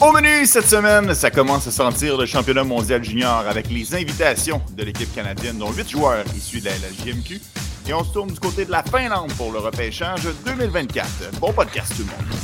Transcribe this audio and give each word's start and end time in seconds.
Au 0.00 0.12
menu 0.12 0.46
cette 0.46 0.68
semaine, 0.68 1.12
ça 1.12 1.28
commence 1.28 1.66
à 1.66 1.72
sentir 1.72 2.16
le 2.16 2.24
championnat 2.24 2.62
mondial 2.62 3.02
junior 3.02 3.42
avec 3.48 3.68
les 3.68 3.96
invitations 3.96 4.62
de 4.76 4.84
l'équipe 4.84 5.12
canadienne, 5.12 5.58
dont 5.58 5.72
8 5.72 5.90
joueurs 5.90 6.24
issus 6.36 6.60
de 6.60 6.66
la 6.66 6.72
LGMQ. 6.76 7.40
Et 7.88 7.92
on 7.92 8.04
se 8.04 8.12
tourne 8.12 8.30
du 8.30 8.38
côté 8.38 8.64
de 8.64 8.70
la 8.70 8.84
Finlande 8.84 9.32
pour 9.32 9.50
le 9.50 9.58
repêchage 9.58 10.20
2024. 10.46 11.40
Bon 11.40 11.52
podcast 11.52 11.92
tout 11.96 12.04
le 12.04 12.10
monde. 12.10 12.38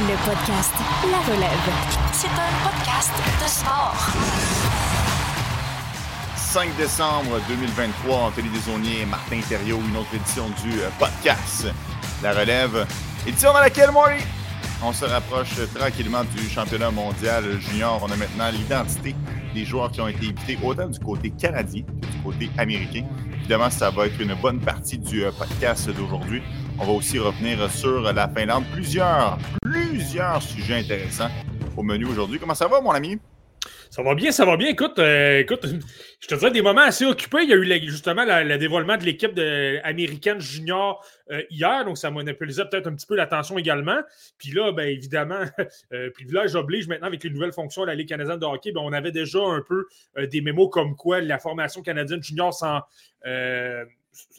Le 0.00 0.30
podcast 0.30 0.72
La 1.10 1.34
Relève. 1.34 1.72
C'est 2.12 2.26
un 2.26 2.52
podcast 2.68 3.12
de 3.42 3.48
sport. 3.48 3.96
5 6.36 6.76
décembre 6.76 7.40
2023, 7.48 8.18
Anthony 8.18 8.50
Desaunier 8.50 9.00
et 9.02 9.06
Martin 9.06 9.40
Thériault, 9.48 9.80
une 9.88 9.96
autre 9.96 10.14
édition 10.14 10.44
du 10.62 10.80
euh, 10.80 10.88
podcast 10.98 11.66
La 12.22 12.32
Relève. 12.32 12.86
Édition 13.26 13.52
dans 13.52 13.58
laquelle, 13.58 13.90
Maury, 13.90 14.20
on 14.84 14.92
se 14.92 15.04
rapproche 15.04 15.56
tranquillement 15.74 16.22
du 16.22 16.48
championnat 16.48 16.92
mondial 16.92 17.60
junior. 17.60 18.00
On 18.00 18.12
a 18.12 18.14
maintenant 18.14 18.50
l'identité 18.50 19.16
des 19.52 19.64
joueurs 19.64 19.90
qui 19.90 20.00
ont 20.00 20.06
été 20.06 20.26
invités 20.28 20.56
autant 20.62 20.86
du 20.86 21.00
côté 21.00 21.30
canadien 21.30 21.82
que 21.82 22.06
du 22.06 22.22
côté 22.22 22.50
américain. 22.56 23.04
Évidemment, 23.40 23.68
ça 23.68 23.90
va 23.90 24.06
être 24.06 24.20
une 24.20 24.34
bonne 24.34 24.60
partie 24.60 24.98
du 24.98 25.24
euh, 25.24 25.32
podcast 25.32 25.90
d'aujourd'hui. 25.90 26.40
On 26.78 26.84
va 26.84 26.92
aussi 26.92 27.18
revenir 27.18 27.68
sur 27.68 28.00
la 28.12 28.28
Finlande. 28.28 28.64
Plusieurs, 28.72 29.38
plusieurs 29.60 30.40
sujets 30.40 30.78
intéressants 30.78 31.30
au 31.76 31.82
menu 31.82 32.04
aujourd'hui. 32.06 32.38
Comment 32.38 32.54
ça 32.54 32.68
va, 32.68 32.80
mon 32.80 32.92
ami? 32.92 33.18
Ça 33.90 34.02
va 34.02 34.14
bien, 34.14 34.32
ça 34.32 34.44
va 34.44 34.56
bien. 34.56 34.68
Écoute, 34.68 34.98
euh, 34.98 35.40
écoute, 35.40 35.66
je 36.20 36.26
te 36.26 36.34
dirais 36.34 36.50
des 36.50 36.62
moments 36.62 36.82
assez 36.82 37.04
occupés. 37.04 37.42
Il 37.42 37.48
y 37.48 37.52
a 37.52 37.56
eu 37.56 37.88
justement 37.88 38.24
le 38.26 38.56
dévoilement 38.56 38.96
de 38.96 39.04
l'équipe 39.04 39.38
américaine 39.84 40.40
junior 40.40 41.04
euh, 41.30 41.42
hier, 41.50 41.84
donc 41.84 41.98
ça 41.98 42.10
monopolisait 42.10 42.64
peut-être 42.70 42.86
un 42.86 42.94
petit 42.94 43.06
peu 43.06 43.16
l'attention 43.16 43.58
également. 43.58 44.00
Puis 44.38 44.50
là, 44.50 44.72
bien 44.72 44.86
évidemment, 44.86 45.44
euh, 45.92 46.10
privilège 46.10 46.54
oblige 46.54 46.88
maintenant 46.88 47.08
avec 47.08 47.22
les 47.24 47.30
nouvelles 47.30 47.52
fonctions 47.52 47.82
de 47.82 47.88
la 47.88 47.94
Ligue 47.94 48.08
canadienne 48.08 48.38
de 48.38 48.46
hockey. 48.46 48.72
Ben, 48.72 48.80
on 48.82 48.92
avait 48.92 49.12
déjà 49.12 49.40
un 49.40 49.62
peu 49.66 49.86
des 50.28 50.40
mémos 50.40 50.68
comme 50.70 50.96
quoi 50.96 51.20
la 51.20 51.38
formation 51.38 51.82
canadienne 51.82 52.22
junior 52.22 52.52
sans 52.52 52.80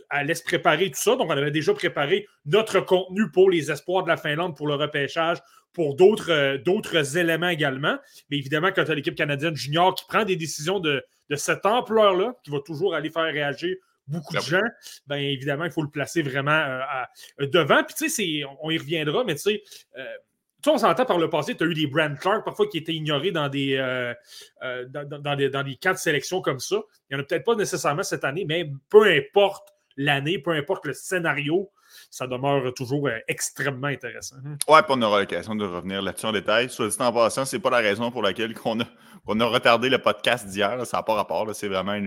allait 0.09 0.35
se 0.35 0.43
préparer 0.43 0.89
tout 0.89 0.99
ça. 0.99 1.15
Donc, 1.15 1.27
on 1.29 1.37
avait 1.37 1.51
déjà 1.51 1.73
préparé 1.73 2.27
notre 2.45 2.79
contenu 2.79 3.29
pour 3.31 3.49
les 3.49 3.71
espoirs 3.71 4.03
de 4.03 4.09
la 4.09 4.17
Finlande 4.17 4.55
pour 4.55 4.67
le 4.67 4.75
repêchage, 4.75 5.37
pour 5.73 5.95
d'autres, 5.95 6.31
euh, 6.31 6.57
d'autres 6.57 7.17
éléments 7.17 7.49
également. 7.49 7.97
Mais 8.29 8.37
évidemment, 8.37 8.71
quand 8.71 8.83
tu 8.83 8.91
as 8.91 8.95
l'équipe 8.95 9.15
canadienne 9.15 9.55
junior 9.55 9.93
qui 9.95 10.05
prend 10.07 10.23
des 10.25 10.35
décisions 10.35 10.79
de, 10.79 11.03
cette 11.35 11.65
ampleur-là, 11.65 12.33
qui 12.43 12.51
va 12.51 12.59
toujours 12.65 12.95
aller 12.95 13.09
faire 13.09 13.23
réagir 13.23 13.75
beaucoup 14.07 14.33
de 14.33 14.41
gens, 14.41 14.63
bien 15.07 15.17
évidemment, 15.17 15.65
il 15.65 15.71
faut 15.71 15.83
le 15.83 15.89
placer 15.89 16.21
vraiment 16.21 16.51
euh, 16.51 17.47
devant. 17.47 17.83
Puis 17.83 17.95
tu 17.95 18.09
sais, 18.09 18.43
on 18.61 18.71
y 18.71 18.77
reviendra, 18.77 19.25
mais 19.25 19.35
tu 19.35 19.41
sais, 19.41 19.63
euh, 19.97 20.05
on 20.65 20.77
s'entend 20.77 21.05
par 21.05 21.17
le 21.17 21.29
passé, 21.29 21.55
tu 21.55 21.63
as 21.63 21.67
eu 21.67 21.73
des 21.73 21.87
Brand 21.87 22.17
Clark 22.17 22.43
parfois 22.43 22.67
qui 22.67 22.77
étaient 22.77 22.93
ignorés 22.93 23.31
dans 23.31 23.47
des, 23.47 23.77
dans, 24.61 25.35
des, 25.35 25.49
dans 25.49 25.63
des 25.63 25.75
camps 25.77 25.93
de 25.93 25.97
sélection 25.97 26.41
comme 26.41 26.59
ça. 26.59 26.75
Il 27.09 27.15
n'y 27.15 27.21
en 27.21 27.23
a 27.23 27.25
peut-être 27.25 27.45
pas 27.45 27.55
nécessairement 27.55 28.03
cette 28.03 28.25
année, 28.25 28.43
mais 28.45 28.69
peu 28.89 29.03
importe 29.03 29.76
l'année, 29.97 30.39
peu 30.39 30.51
importe 30.51 30.85
le 30.85 30.93
scénario, 30.93 31.69
ça 32.09 32.27
demeure 32.27 32.73
toujours 32.73 33.07
euh, 33.07 33.17
extrêmement 33.27 33.87
intéressant. 33.87 34.37
Ouais, 34.67 34.81
puis 34.83 34.91
on 34.95 35.01
aura 35.01 35.19
l'occasion 35.21 35.55
de 35.55 35.65
revenir 35.65 36.01
là-dessus 36.01 36.25
en 36.25 36.31
détail. 36.31 36.69
Soit 36.69 36.87
dit 36.87 36.95
en 36.99 37.11
passant, 37.11 37.45
c'est 37.45 37.59
pas 37.59 37.69
la 37.69 37.77
raison 37.77 38.11
pour 38.11 38.21
laquelle 38.21 38.53
on 38.65 38.79
a, 38.79 38.85
a 38.85 39.45
retardé 39.45 39.89
le 39.89 39.97
podcast 39.97 40.47
d'hier. 40.47 40.85
Ça 40.85 40.97
n'a 40.97 41.03
pas 41.03 41.15
rapport. 41.15 41.53
C'est 41.55 41.67
vraiment 41.67 41.97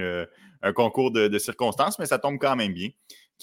un 0.62 0.72
concours 0.72 1.10
de, 1.10 1.38
circonstances, 1.38 1.98
mais 1.98 2.06
ça 2.06 2.18
tombe 2.18 2.38
quand 2.38 2.56
même 2.56 2.72
bien. 2.72 2.90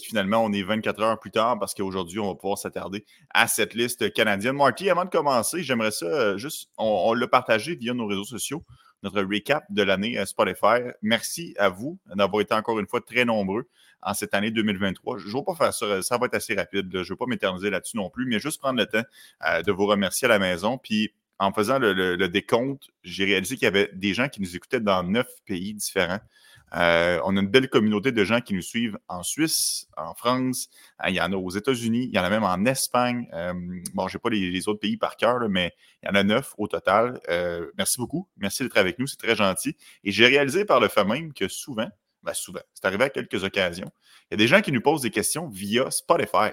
finalement, 0.02 0.44
on 0.44 0.54
est 0.54 0.64
24 0.64 1.02
heures 1.02 1.20
plus 1.20 1.32
tard 1.32 1.60
parce 1.60 1.74
qu'aujourd'hui, 1.74 2.20
on 2.20 2.28
va 2.30 2.36
pouvoir 2.36 2.58
s'attarder 2.58 3.06
à 3.34 3.48
cette 3.48 3.74
liste 3.74 4.14
canadienne. 4.14 4.56
Marty, 4.56 4.90
avant 4.90 5.06
de 5.06 5.10
commencer, 5.10 5.64
j'aimerais 5.64 5.92
ça 5.92 6.06
euh, 6.06 6.38
juste, 6.38 6.70
on, 6.78 6.86
on 7.08 7.14
l'a 7.14 7.28
partagé 7.28 7.76
via 7.76 7.94
nos 7.94 8.08
réseaux 8.08 8.26
sociaux 8.26 8.64
notre 9.04 9.22
recap 9.22 9.64
de 9.70 9.84
l'année 9.84 10.20
Spotify. 10.26 10.82
Merci 11.04 11.54
à 11.60 11.70
vous 11.70 12.00
d'avoir 12.16 12.42
été 12.42 12.56
encore 12.56 12.80
une 12.80 12.88
fois 12.88 13.00
très 13.00 13.26
nombreux 13.26 13.70
en 14.08 14.14
cette 14.14 14.34
année 14.34 14.52
2023. 14.52 15.18
Je 15.18 15.28
ne 15.28 15.34
vais 15.34 15.44
pas 15.46 15.56
faire 15.56 15.74
ça, 15.74 16.02
ça 16.02 16.18
va 16.18 16.28
être 16.28 16.36
assez 16.36 16.56
rapide. 16.56 16.90
Je 16.92 16.98
ne 16.98 17.04
vais 17.04 17.16
pas 17.16 17.26
m'éterniser 17.28 17.70
là-dessus 17.70 17.98
non 17.98 18.10
plus, 18.10 18.26
mais 18.26 18.40
juste 18.40 18.60
prendre 18.60 18.80
le 18.80 18.86
temps 18.86 19.04
euh, 19.46 19.62
de 19.62 19.72
vous 19.72 19.86
remercier 19.86 20.26
à 20.26 20.30
la 20.30 20.40
maison. 20.40 20.78
Puis 20.78 21.14
en 21.40 21.52
faisant 21.52 21.78
le 21.78 22.26
décompte, 22.28 22.90
j'ai 23.04 23.26
réalisé 23.26 23.56
qu'il 23.56 23.66
y 23.66 23.68
avait 23.68 23.92
des 23.94 24.14
gens 24.16 24.28
qui 24.28 24.42
nous 24.42 24.56
écoutaient 24.56 24.80
dans 24.80 25.04
neuf 25.04 25.28
pays 25.46 25.74
différents. 25.74 26.20
Euh, 26.76 27.20
on 27.24 27.38
a 27.38 27.42
une 27.42 27.48
belle 27.48 27.70
communauté 27.70 28.12
de 28.12 28.24
gens 28.24 28.42
qui 28.42 28.54
nous 28.54 28.62
suivent 28.62 28.98
en 29.08 29.24
Suisse, 29.24 29.88
en 29.96 30.14
France, 30.16 30.70
euh, 31.04 31.10
il 31.10 31.16
y 31.16 31.22
en 31.22 31.32
a 31.32 31.36
aux 31.36 31.52
États-Unis, 31.52 32.06
il 32.06 32.16
y 32.16 32.20
en 32.20 32.24
a 32.24 32.30
même 32.30 32.44
en 32.44 32.66
Espagne. 32.66 33.28
Bon, 33.94 34.08
je 34.08 34.18
n'ai 34.18 34.20
pas 34.20 34.30
les, 34.30 34.68
autres 34.68 34.80
pays 34.80 34.98
par 34.98 35.16
cœur, 35.16 35.48
mais 35.48 35.74
il 36.02 36.08
y 36.08 36.10
en 36.10 36.16
a 36.16 36.24
neuf 36.24 36.56
au 36.58 36.68
total. 36.68 37.20
merci 37.78 37.98
beaucoup. 38.00 38.28
Merci 38.38 38.64
d'être 38.64 38.78
avec 38.78 38.98
nous, 39.00 39.06
c'est 39.06 39.18
très 39.18 39.36
gentil. 39.36 39.76
Et 40.04 40.12
j'ai 40.12 40.28
réalisé 40.28 40.66
par 40.66 40.80
le 40.80 40.88
fait 40.88 41.06
même 41.06 41.34
que 41.34 41.48
souvent, 41.48 41.90
ben 42.24 42.34
souvent, 42.34 42.62
c'est 42.74 42.86
arrivé 42.86 43.06
à 43.06 43.10
quelques 43.10 43.44
occasions, 43.44 43.92
il 44.30 44.34
y 44.34 44.36
a 44.36 44.38
des 44.38 44.48
gens 44.48 44.62
qui 44.62 44.72
nous 44.72 44.82
posent 44.82 45.02
des 45.02 45.12
questions 45.12 45.48
via 45.48 45.90
Spotify. 45.92 46.52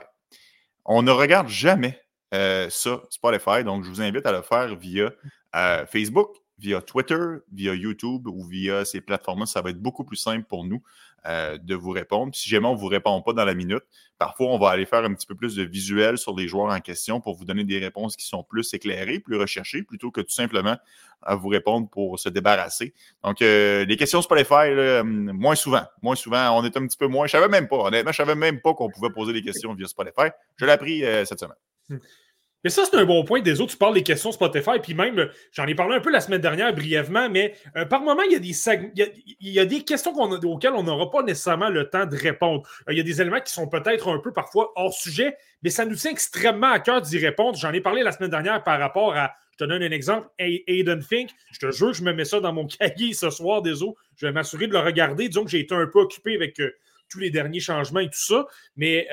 On 0.85 1.03
ne 1.03 1.11
regarde 1.11 1.49
jamais 1.49 2.01
ça, 2.33 3.03
Spotify, 3.11 3.65
donc 3.65 3.85
je 3.85 3.89
vous 3.89 4.03
invite 4.03 4.27
à 4.27 4.33
le 4.33 4.43
faire 4.43 4.75
via 4.77 5.13
Facebook, 5.87 6.37
via 6.65 6.81
Twitter, 6.81 7.23
via 7.53 7.75
YouTube 7.75 8.27
ou 8.27 8.43
via 8.45 8.85
ces 8.85 9.01
plateformes-là, 9.03 9.47
ça 9.47 9.61
va 9.61 9.71
être 9.71 9.81
beaucoup 9.81 10.03
plus 10.05 10.17
simple 10.17 10.47
pour 10.49 10.65
nous 10.65 10.83
euh, 11.27 11.59
de 11.59 11.75
vous 11.75 11.91
répondre. 11.91 12.35
Si 12.35 12.49
jamais 12.49 12.67
on 12.67 12.75
ne 12.75 12.79
vous 12.79 12.87
répond 12.87 13.21
pas 13.21 13.35
dans 13.35 13.45
la 13.45 13.55
minute, 13.55 13.83
parfois 14.19 14.49
on 14.49 14.59
va 14.59 14.71
aller 14.71 14.87
faire 14.87 15.05
un 15.05 15.13
petit 15.13 15.27
peu 15.27 15.35
plus 15.35 15.57
de 15.57 15.63
visuel 15.63 16.17
sur 16.17 16.35
les 16.35 16.49
joueurs 16.49 16.73
en 16.73 16.81
question 16.81 17.21
pour 17.21 17.35
vous 17.35 17.45
donner 17.45 17.65
des 17.65 17.79
réponses 17.79 18.17
qui 18.17 18.25
sont 18.25 18.43
plus 18.43 18.73
éclairées, 18.73 19.19
plus 19.19 19.37
recherchées, 19.37 19.83
plutôt 19.83 20.11
que 20.11 20.23
tout 20.23 20.33
simplement 20.33 20.77
à 21.23 21.35
vous 21.35 21.49
répondre 21.49 21.89
pour 21.91 22.19
se 22.19 22.31
débarrasser. 22.31 22.95
Donc, 23.23 23.43
euh, 23.43 23.85
les 23.85 23.97
questions 23.97 24.23
Spotify, 24.23 24.75
là, 24.75 25.03
moins 25.05 25.55
souvent. 25.55 25.85
Moins 26.03 26.17
souvent, 26.17 26.59
on 26.59 26.65
est 26.65 26.77
un 26.77 26.87
petit 26.87 26.99
peu 26.99 27.09
moins. 27.09 27.27
Je 27.27 27.37
ne 27.37 27.43
savais 27.43 27.51
même 27.51 27.69
pas, 27.69 27.77
honnêtement, 27.77 28.13
je 28.13 28.23
ne 28.23 28.27
savais 28.27 28.39
même 28.39 28.61
pas 28.61 28.73
qu'on 28.75 28.91
pouvait 28.91 29.11
poser 29.11 29.33
des 29.33 29.43
questions 29.43 29.75
via 29.75 29.87
Spotify. 29.87 30.29
Je 30.57 30.65
l'ai 30.65 30.73
appris 30.73 31.05
euh, 31.05 31.25
cette 31.27 31.41
semaine. 31.41 32.01
Mais 32.65 32.71
ça, 32.71 32.85
c'est 32.91 32.97
un 32.97 33.05
bon 33.05 33.25
point. 33.25 33.43
Des 33.43 33.61
autres, 33.61 33.73
tu 33.73 33.77
parles 33.77 33.93
des 33.93 34.03
questions 34.03 34.33
Spotify, 34.33 34.79
puis 34.83 34.95
même, 34.95 35.29
j'en 35.53 35.67
ai 35.67 35.75
parlé 35.75 35.97
un 35.97 36.01
peu 36.01 36.11
la 36.11 36.21
semaine 36.21 36.41
dernière 36.41 36.75
brièvement, 36.75 37.29
mais 37.29 37.55
euh, 37.77 37.85
par 37.85 38.01
moment, 38.01 38.23
il 38.23 38.33
y 38.33 38.37
a 38.37 38.39
des, 38.39 38.55
il 39.41 39.51
y 39.51 39.61
a, 39.61 39.67
des 39.67 39.83
questions 39.83 40.13
auxquelles 40.15 40.73
on 40.73 40.83
n'aura 40.83 41.11
pas 41.11 41.23
nécessairement 41.23 41.69
le 41.69 41.91
temps 41.91 42.07
de 42.07 42.17
répondre. 42.17 42.67
Euh, 42.89 42.93
il 42.93 42.97
y 42.97 43.01
a 43.01 43.05
des 43.05 43.21
éléments 43.21 43.41
qui 43.41 43.53
sont 43.53 43.69
peut-être 43.69 44.09
un 44.09 44.19
peu 44.19 44.33
parfois 44.33 44.73
hors 44.77 44.95
sujet, 44.95 45.37
mais 45.63 45.69
ça 45.69 45.85
nous 45.85 45.95
tient 45.95 46.11
extrêmement 46.11 46.71
à 46.71 46.81
cœur 46.81 47.03
d'y 47.03 47.19
répondre. 47.19 47.59
J'en 47.59 47.73
ai 47.73 47.83
parlé 47.83 48.03
la 48.03 48.13
semaine 48.13 48.31
dernière 48.31 48.65
par 48.65 48.81
rapport 48.81 49.15
à, 49.15 49.33
je 49.53 49.59
te 49.59 49.65
donne 49.65 49.83
un 49.83 49.91
exemple, 49.91 50.29
Aiden 50.39 51.03
Fink. 51.03 51.31
Je 51.53 51.59
te 51.59 51.71
jure, 51.71 51.93
je 51.93 52.03
me 52.03 52.15
mets 52.15 52.25
ça 52.25 52.41
dans 52.41 52.53
mon 52.55 52.67
cahier 52.67 53.13
ce 53.13 53.29
soir, 53.29 53.61
désolé. 53.61 53.93
Je 54.17 54.27
vais 54.27 54.33
m'assurer 54.33 54.69
de 54.69 54.73
le 54.73 54.79
regarder. 54.79 55.29
Disons 55.29 55.45
que 55.45 55.51
j'ai 55.51 55.61
été 55.61 55.75
un 55.75 55.87
peu 55.87 56.01
occupé 56.01 56.35
avec. 56.35 56.59
Euh, 57.15 57.19
tous 57.19 57.21
les 57.21 57.31
derniers 57.31 57.61
changements 57.61 58.01
et 58.01 58.09
tout 58.09 58.19
ça. 58.21 58.47
Mais 58.77 59.09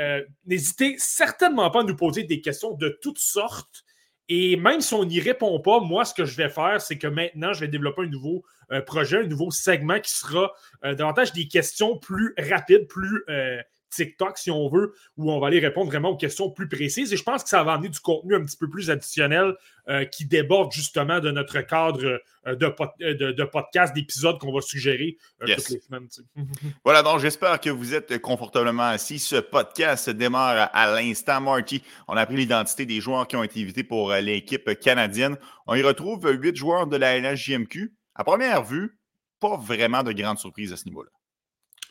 n'hésitez 0.45 0.95
certainement 0.97 1.69
pas 1.69 1.81
à 1.81 1.84
nous 1.84 1.95
poser 1.95 2.23
des 2.23 2.41
questions 2.41 2.73
de 2.73 2.97
toutes 3.01 3.19
sortes. 3.19 3.85
Et 4.34 4.56
même 4.56 4.81
si 4.81 4.94
on 4.94 5.03
n'y 5.03 5.19
répond 5.19 5.59
pas, 5.59 5.81
moi, 5.81 6.06
ce 6.06 6.13
que 6.13 6.25
je 6.25 6.38
vais 6.38 6.50
faire, 6.50 6.81
c'est 6.81 6.97
que 6.97 7.07
maintenant, 7.07 7.53
je 7.53 7.59
vais 7.59 7.67
développer 7.67 8.03
un 8.03 8.07
nouveau 8.07 8.44
euh, 8.72 8.81
projet, 8.81 9.17
un 9.17 9.28
nouveau 9.28 9.51
segment 9.51 10.00
qui 10.00 10.12
sera 10.12 10.53
euh, 10.85 10.95
davantage 10.95 11.34
des 11.34 11.50
questions 11.50 11.97
plus 11.97 12.34
rapides, 12.38 12.88
plus 12.88 13.25
euh, 13.29 13.62
TikTok, 13.91 14.38
si 14.38 14.50
on 14.50 14.69
veut, 14.69 14.94
où 15.18 15.31
on 15.31 15.40
va 15.40 15.47
aller 15.47 15.59
répondre 15.59 15.91
vraiment 15.91 16.09
aux 16.09 16.18
questions 16.18 16.50
plus 16.50 16.68
précises. 16.68 17.13
Et 17.13 17.18
je 17.18 17.24
pense 17.24 17.44
que 17.44 17.50
ça 17.50 17.63
va 17.63 17.74
amener 17.74 17.90
du 17.90 18.00
contenu 18.00 18.35
un 18.35 18.44
petit 18.44 18.57
peu 18.57 18.69
plus 18.69 18.90
additionnel 18.90 19.56
euh, 19.90 20.06
qui 20.06 20.25
déborde 20.25 20.72
justement 20.72 21.19
de 21.19 21.31
notre 21.31 21.59
cadre 21.62 22.22
euh, 22.47 22.56
de, 22.56 22.74
euh, 23.01 23.34
de, 23.34 23.44
podcast, 23.44 23.94
d'épisodes 23.94 24.40
qu'on 24.40 24.53
va 24.53 24.62
suggérer 24.62 25.18
toutes 25.40 25.69
les 25.69 25.80
semaines. 25.80 26.07
voilà, 26.84 27.03
donc 27.03 27.19
j'espère 27.19 27.59
que 27.59 27.69
vous 27.69 27.94
êtes 27.94 28.19
confortablement 28.19 28.84
assis. 28.84 29.19
Ce 29.19 29.35
podcast 29.35 30.09
démarre 30.09 30.69
à 30.74 30.92
l'instant, 30.94 31.42
Marty. 31.42 31.83
On 32.07 32.16
a 32.16 32.25
pris 32.25 32.38
l'identité 32.38 32.86
des 32.86 33.01
joueurs 33.01 33.27
qui 33.27 33.36
ont 33.36 33.44
été 33.44 33.62
invités 33.62 33.83
pour 33.83 34.13
l'équipe 34.13 34.80
canadienne. 34.80 35.38
On 35.68 35.75
y 35.75 35.81
retrouve 35.81 36.30
huit 36.31 36.56
joueurs 36.56 36.88
de 36.88 36.98
la 36.98 37.19
LHJMQ. 37.19 37.94
À 38.16 38.24
première 38.24 38.63
vue, 38.63 38.98
pas 39.39 39.57
vraiment 39.57 40.04
de 40.04 40.12
grandes 40.13 40.39
surprises 40.39 40.71
à 40.71 40.77
ce 40.77 40.86
niveau-là. 40.86 41.10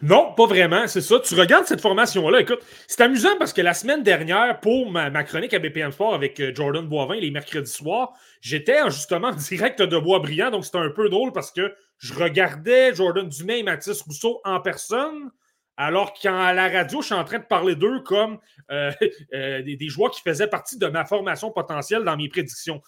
Non, 0.02 0.32
pas 0.34 0.46
vraiment, 0.46 0.86
c'est 0.86 1.02
ça. 1.02 1.20
Tu 1.20 1.34
regardes 1.34 1.66
cette 1.66 1.82
formation-là, 1.82 2.40
écoute, 2.40 2.60
c'est 2.86 3.02
amusant 3.02 3.36
parce 3.38 3.52
que 3.52 3.60
la 3.60 3.74
semaine 3.74 4.02
dernière, 4.02 4.58
pour 4.60 4.90
ma, 4.90 5.10
chronique 5.24 5.52
à 5.52 5.58
BPM 5.58 5.92
Sport 5.92 6.14
avec 6.14 6.40
euh, 6.40 6.52
Jordan 6.54 6.86
Boivin 6.86 7.16
les 7.16 7.30
mercredis 7.30 7.70
soirs, 7.70 8.14
j'étais 8.40 8.82
justement 8.86 9.28
en 9.28 9.32
direct 9.50 9.82
de 9.82 9.98
Bois-Brillant, 9.98 10.50
donc 10.50 10.64
c'était 10.64 10.78
un 10.78 10.88
peu 10.88 11.10
drôle 11.10 11.32
parce 11.32 11.50
que 11.50 11.74
je 11.98 12.14
regardais 12.14 12.94
Jordan 12.94 13.28
Dumais 13.28 13.60
et 13.60 13.62
Mathis 13.62 14.00
Rousseau 14.00 14.40
en 14.44 14.60
personne, 14.60 15.30
alors 15.76 16.14
qu'à 16.14 16.54
la 16.54 16.68
radio, 16.70 17.02
je 17.02 17.06
suis 17.06 17.14
en 17.14 17.24
train 17.24 17.38
de 17.38 17.44
parler 17.44 17.74
d'eux 17.74 18.00
comme 18.00 18.38
euh, 18.70 18.92
euh, 19.34 19.62
des, 19.62 19.88
joueurs 19.88 20.12
qui 20.12 20.22
faisaient 20.22 20.48
partie 20.48 20.78
de 20.78 20.86
ma 20.86 21.04
formation 21.04 21.50
potentielle 21.50 22.04
dans 22.04 22.16
mes 22.16 22.30
prédictions. 22.30 22.80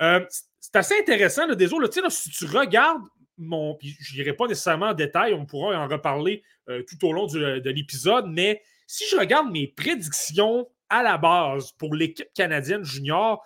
c'est 0.00 0.76
assez 0.76 0.98
intéressant, 0.98 1.46
le 1.46 1.56
désolé. 1.56 1.92
Sais, 1.92 2.00
si 2.08 2.30
tu 2.30 2.46
regardes 2.46 3.02
mon. 3.38 3.78
je 3.80 4.16
n'irai 4.16 4.32
pas 4.32 4.46
nécessairement 4.46 4.88
en 4.88 4.94
détail, 4.94 5.34
on 5.34 5.46
pourra 5.46 5.76
en 5.76 5.88
reparler 5.88 6.42
euh, 6.68 6.82
tout 6.88 7.06
au 7.06 7.12
long 7.12 7.26
de 7.26 7.70
l'épisode, 7.70 8.26
mais 8.28 8.62
si 8.86 9.04
je 9.10 9.16
regarde 9.16 9.50
mes 9.50 9.66
prédictions 9.66 10.68
à 10.88 11.02
la 11.02 11.18
base, 11.18 11.72
pour 11.72 11.94
l'équipe 11.94 12.28
canadienne 12.34 12.84
junior, 12.84 13.44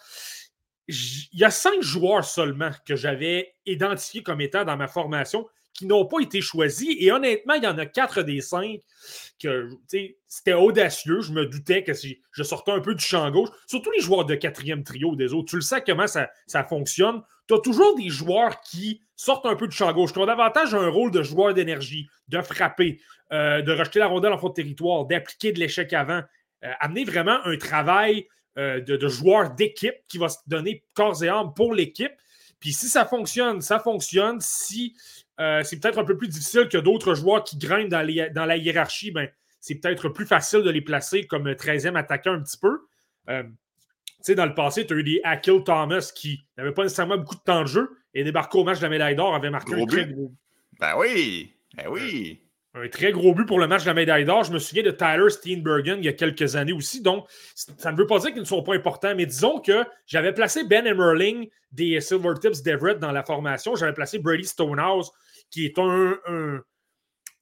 il 0.88 1.38
y 1.38 1.44
a 1.44 1.50
cinq 1.50 1.82
joueurs 1.82 2.25
seulement 2.25 2.70
que 2.87 2.96
j'avais 2.96 3.55
identifiés 3.67 4.23
comme 4.23 4.40
étant 4.40 4.64
dans 4.64 4.76
ma 4.76 4.88
formation 4.88 5.46
qui 5.75 5.87
n'ont 5.87 6.06
pas 6.06 6.19
été 6.20 6.41
choisis. 6.41 6.88
Et 6.99 7.12
honnêtement, 7.12 7.55
il 7.55 7.62
y 7.62 7.67
en 7.67 7.79
a 7.79 7.87
quatre 7.87 8.23
des 8.23 8.41
cinq 8.41 8.81
que 9.41 9.69
c'était 10.26 10.55
audacieux. 10.55 11.20
Je 11.20 11.32
me 11.32 11.46
doutais 11.46 11.84
que 11.84 11.94
si 11.94 12.20
je 12.32 12.43
sortais 12.43 12.73
un 12.73 12.81
peu 12.81 12.94
du 12.94 13.05
champ 13.05 13.31
gauche, 13.31 13.50
surtout 13.67 13.91
les 13.93 14.00
joueurs 14.00 14.25
de 14.25 14.34
quatrième 14.34 14.82
trio 14.82 15.14
des 15.14 15.32
autres, 15.32 15.50
tu 15.50 15.56
le 15.56 15.62
sais 15.62 15.82
comment 15.87 16.06
ça 16.08 16.64
fonctionne. 16.64 17.23
Tu 17.48 17.54
as 17.54 17.58
toujours 17.60 17.96
des 17.96 18.10
joueurs 18.10 18.60
qui 18.60 19.00
sortent 19.16 19.46
un 19.46 19.56
peu 19.56 19.66
du 19.66 19.76
champ 19.76 19.92
gauche, 19.92 20.12
qui 20.12 20.18
ont 20.18 20.26
davantage 20.26 20.74
un 20.74 20.88
rôle 20.88 21.10
de 21.10 21.22
joueur 21.22 21.54
d'énergie, 21.54 22.08
de 22.28 22.40
frapper, 22.42 23.00
euh, 23.32 23.62
de 23.62 23.72
rejeter 23.72 23.98
la 23.98 24.06
rondelle 24.06 24.32
en 24.32 24.38
fond 24.38 24.50
de 24.50 24.54
territoire, 24.54 25.06
d'appliquer 25.06 25.52
de 25.52 25.58
l'échec 25.58 25.92
avant, 25.92 26.22
euh, 26.64 26.72
amener 26.80 27.04
vraiment 27.04 27.38
un 27.44 27.56
travail 27.56 28.28
euh, 28.58 28.80
de, 28.80 29.08
joueur 29.08 29.54
d'équipe 29.54 29.96
qui 30.08 30.18
va 30.18 30.28
se 30.28 30.38
donner 30.46 30.84
corps 30.94 31.22
et 31.24 31.28
âme 31.28 31.52
pour 31.54 31.74
l'équipe. 31.74 32.12
Puis 32.60 32.72
si 32.72 32.88
ça 32.88 33.06
fonctionne, 33.06 33.60
ça 33.60 33.78
fonctionne. 33.80 34.38
Si 34.40 34.96
c'est 35.38 35.80
peut-être 35.80 35.98
un 35.98 36.04
peu 36.04 36.16
plus 36.16 36.26
difficile 36.26 36.68
que 36.68 36.78
d'autres 36.78 37.14
joueurs 37.14 37.44
qui 37.44 37.56
grimpent 37.56 37.90
dans, 37.90 38.44
la 38.44 38.56
hiérarchie. 38.56 39.12
Ben, 39.12 39.28
c'est 39.60 39.76
peut-être 39.76 40.08
plus 40.08 40.26
facile 40.26 40.62
de 40.62 40.70
les 40.70 40.80
placer 40.80 41.28
comme 41.28 41.48
13e 41.48 41.96
attaquant 41.96 42.32
un 42.32 42.42
petit 42.42 42.58
peu. 42.58 42.80
Euh, 44.29 44.35
dans 44.35 44.47
le 44.47 44.55
passé, 44.55 44.87
tu 44.87 44.94
as 44.94 44.97
eu 44.97 45.05
des 45.05 45.20
Akil 45.25 45.62
Thomas 45.65 46.12
qui 46.15 46.44
n'avaient 46.56 46.73
pas 46.73 46.82
nécessairement 46.82 47.19
beaucoup 47.19 47.37
de 47.37 47.41
temps 47.41 47.62
de 47.62 47.69
jeu 47.69 47.91
et 48.15 48.25
débarqué 48.25 48.59
au 48.59 48.65
match 48.65 48.79
de 48.79 48.82
la 48.82 48.88
médaille 48.88 49.17
d'or, 49.17 49.35
avait 49.35 49.50
marqué 49.50 49.75
un 49.75 49.87
très 49.87 50.06
gros. 50.06 50.32
Ben 50.81 50.94
oui! 50.99 51.55
Ben 51.76 51.87
oui! 51.88 52.43
Un, 52.75 52.88
très 52.88 53.12
gros 53.12 53.35
but 53.35 53.47
pour 53.47 53.59
le 53.59 53.67
match 53.67 53.82
de 53.82 53.88
la 53.88 53.94
médaille 53.94 54.25
d'or. 54.25 54.44
Je 54.44 54.53
me 54.53 54.59
souviens 54.59 54.82
de 54.82 54.91
Tyler 54.91 55.31
Steenbergen 55.31 55.99
il 55.99 56.05
y 56.05 56.09
a 56.09 56.12
quelques 56.12 56.56
années 56.56 56.73
aussi. 56.73 57.00
Donc, 57.00 57.26
ça 57.55 57.91
ne 57.91 57.97
veut 57.97 58.06
pas 58.06 58.19
dire 58.19 58.31
qu'ils 58.31 58.41
ne 58.41 58.47
sont 58.47 58.62
pas 58.62 58.75
importants, 58.75 59.15
mais 59.17 59.26
disons 59.26 59.61
que 59.61 59.85
j'avais 60.06 60.32
placé 60.32 60.65
Ben 60.65 60.87
Emmerling 60.87 61.49
des 61.73 62.00
Silver 62.00 62.35
Tips 62.41 62.62
d'Everett 62.62 62.99
dans 62.99 63.12
la 63.12 63.25
formation. 63.25 63.75
J'avais 63.75 63.94
placé 63.94 64.19
Brady 64.19 64.47
Stonehouse 64.47 65.11
qui 65.50 65.65
est 65.65 65.79
un, 65.79 66.19
un, 66.29 66.61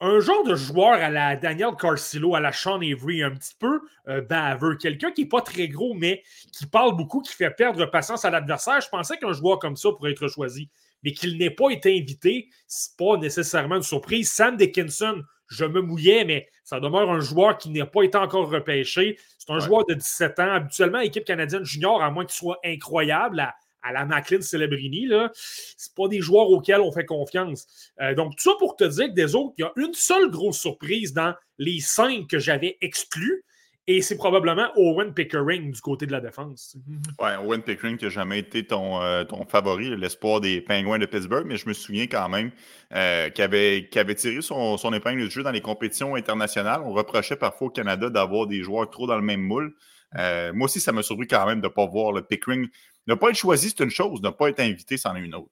genre 0.00 0.44
de 0.44 0.54
joueur 0.54 0.94
à 0.94 1.10
la 1.10 1.36
Daniel 1.36 1.70
Carcillo, 1.78 2.34
à 2.34 2.40
la 2.40 2.52
Sean 2.52 2.80
Avery, 2.80 3.22
un 3.22 3.30
petit 3.30 3.54
peu 3.58 3.80
euh, 4.08 4.20
baveux. 4.20 4.76
Quelqu'un 4.76 5.10
qui 5.10 5.22
n'est 5.22 5.28
pas 5.28 5.40
très 5.40 5.68
gros, 5.68 5.94
mais 5.94 6.22
qui 6.52 6.66
parle 6.66 6.96
beaucoup, 6.96 7.22
qui 7.22 7.32
fait 7.32 7.50
perdre 7.50 7.86
patience 7.86 8.24
à 8.24 8.30
l'adversaire. 8.30 8.80
Je 8.80 8.88
pensais 8.88 9.16
qu'un 9.16 9.32
joueur 9.32 9.58
comme 9.58 9.76
ça 9.76 9.90
pourrait 9.92 10.12
être 10.12 10.28
choisi. 10.28 10.68
Mais 11.02 11.12
qu'il 11.12 11.38
n'ait 11.38 11.50
pas 11.50 11.70
été 11.70 11.98
invité, 11.98 12.48
c'est 12.66 12.96
pas 12.96 13.16
nécessairement 13.16 13.76
une 13.76 13.82
surprise. 13.82 14.32
Sam 14.32 14.56
Dickinson, 14.56 15.22
je 15.48 15.64
me 15.64 15.80
mouillais, 15.80 16.24
mais 16.24 16.48
ça 16.64 16.80
demeure 16.80 17.10
un 17.10 17.20
joueur 17.20 17.58
qui 17.58 17.70
n'a 17.70 17.86
pas 17.86 18.02
été 18.02 18.18
encore 18.18 18.50
repêché. 18.50 19.18
C'est 19.38 19.52
un 19.52 19.60
joueur 19.60 19.84
de 19.86 19.94
17 19.94 20.38
ans, 20.40 20.52
habituellement 20.52 20.98
équipe 21.00 21.24
canadienne 21.24 21.64
junior, 21.64 22.02
à 22.02 22.10
moins 22.10 22.24
qu'il 22.24 22.34
soit 22.34 22.58
incroyable, 22.64 23.40
à, 23.40 23.54
à 23.82 23.92
la 23.92 24.04
Macklin 24.04 24.40
Celebrini, 24.40 25.08
c'est 25.34 25.94
pas 25.94 26.08
des 26.08 26.20
joueurs 26.20 26.50
auxquels 26.50 26.80
on 26.80 26.92
fait 26.92 27.04
confiance. 27.04 27.92
Euh, 28.00 28.14
donc, 28.14 28.36
tout 28.36 28.50
ça 28.50 28.56
pour 28.58 28.76
te 28.76 28.84
dire 28.84 29.08
que 29.08 29.14
des 29.14 29.34
autres, 29.34 29.54
il 29.58 29.62
y 29.62 29.64
a 29.64 29.72
une 29.76 29.94
seule 29.94 30.30
grosse 30.30 30.58
surprise 30.58 31.12
dans 31.12 31.34
les 31.58 31.80
cinq 31.80 32.26
que 32.28 32.38
j'avais 32.38 32.76
exclus. 32.80 33.44
Et 33.88 34.02
c'est 34.02 34.16
probablement 34.16 34.66
Owen 34.74 35.14
Pickering 35.14 35.70
du 35.70 35.80
côté 35.80 36.06
de 36.06 36.12
la 36.12 36.20
défense. 36.20 36.76
Oui, 37.20 37.28
Owen 37.44 37.62
Pickering 37.62 37.96
qui 37.96 38.06
n'a 38.06 38.10
jamais 38.10 38.40
été 38.40 38.66
ton, 38.66 39.00
euh, 39.00 39.22
ton 39.22 39.46
favori, 39.46 39.96
l'espoir 39.96 40.40
des 40.40 40.60
Penguins 40.60 40.98
de 40.98 41.06
Pittsburgh, 41.06 41.46
mais 41.46 41.56
je 41.56 41.68
me 41.68 41.72
souviens 41.72 42.08
quand 42.08 42.28
même 42.28 42.50
euh, 42.92 43.30
qu'il 43.30 43.44
avait, 43.44 43.88
tiré 44.16 44.42
son, 44.42 44.76
son, 44.76 44.92
épingle 44.92 45.22
de 45.22 45.30
jeu 45.30 45.44
dans 45.44 45.52
les 45.52 45.60
compétitions 45.60 46.16
internationales. 46.16 46.80
On 46.84 46.94
reprochait 46.94 47.36
parfois 47.36 47.68
au 47.68 47.70
Canada 47.70 48.10
d'avoir 48.10 48.48
des 48.48 48.60
joueurs 48.60 48.90
trop 48.90 49.06
dans 49.06 49.14
le 49.16 49.22
même 49.22 49.42
moule. 49.42 49.72
moi 50.16 50.64
aussi, 50.64 50.80
ça 50.80 50.90
m'a 50.90 51.04
surpris 51.04 51.28
quand 51.28 51.46
même 51.46 51.60
de 51.60 51.68
ne 51.68 51.72
pas 51.72 51.86
voir 51.86 52.10
le 52.10 52.22
Pickering 52.22 52.66
ne 53.06 53.14
pas 53.14 53.30
être 53.30 53.36
choisi, 53.36 53.70
c'est 53.70 53.84
une 53.84 53.90
chose. 53.90 54.20
Ne 54.22 54.30
pas 54.30 54.48
être 54.48 54.60
invité, 54.60 54.96
c'en 54.96 55.14
est 55.16 55.20
une 55.20 55.34
autre. 55.34 55.50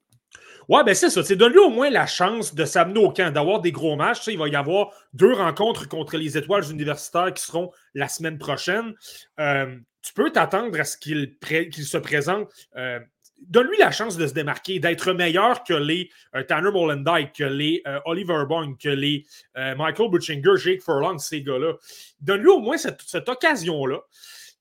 Ouais, 0.68 0.82
ben 0.82 0.94
c'est 0.94 1.10
ça. 1.10 1.22
Donne-lui 1.34 1.58
au 1.58 1.68
moins 1.68 1.90
la 1.90 2.06
chance 2.06 2.54
de 2.54 2.64
s'amener 2.64 2.98
au 2.98 3.10
camp, 3.10 3.32
d'avoir 3.32 3.60
des 3.60 3.72
gros 3.72 3.96
matchs. 3.96 4.26
il 4.28 4.38
va 4.38 4.48
y 4.48 4.56
avoir 4.56 4.90
deux 5.12 5.32
rencontres 5.32 5.88
contre 5.88 6.16
les 6.16 6.38
étoiles 6.38 6.64
universitaires 6.70 7.32
qui 7.34 7.42
seront 7.42 7.70
la 7.92 8.08
semaine 8.08 8.38
prochaine. 8.38 8.94
Euh, 9.40 9.76
tu 10.02 10.12
peux 10.14 10.30
t'attendre 10.30 10.78
à 10.80 10.84
ce 10.84 10.96
qu'il 10.96 11.36
se 11.38 11.98
présente. 11.98 12.48
Euh, 12.76 12.98
donne-lui 13.46 13.76
la 13.78 13.90
chance 13.90 14.16
de 14.16 14.26
se 14.26 14.32
démarquer, 14.32 14.78
d'être 14.78 15.12
meilleur 15.12 15.64
que 15.64 15.74
les 15.74 16.08
euh, 16.34 16.42
Tanner 16.44 16.70
Molendyke, 16.70 17.34
que 17.34 17.44
les 17.44 17.82
Oliver 18.06 18.44
Bong, 18.48 18.78
que 18.78 18.88
les 18.88 19.26
Michael 19.54 20.10
Butchinger, 20.10 20.56
Jake 20.56 20.82
Furlong, 20.82 21.18
ces 21.18 21.42
gars-là. 21.42 21.74
Donne-lui 22.20 22.48
au 22.48 22.60
moins 22.60 22.78
cette, 22.78 23.02
cette 23.02 23.28
occasion-là. 23.28 24.00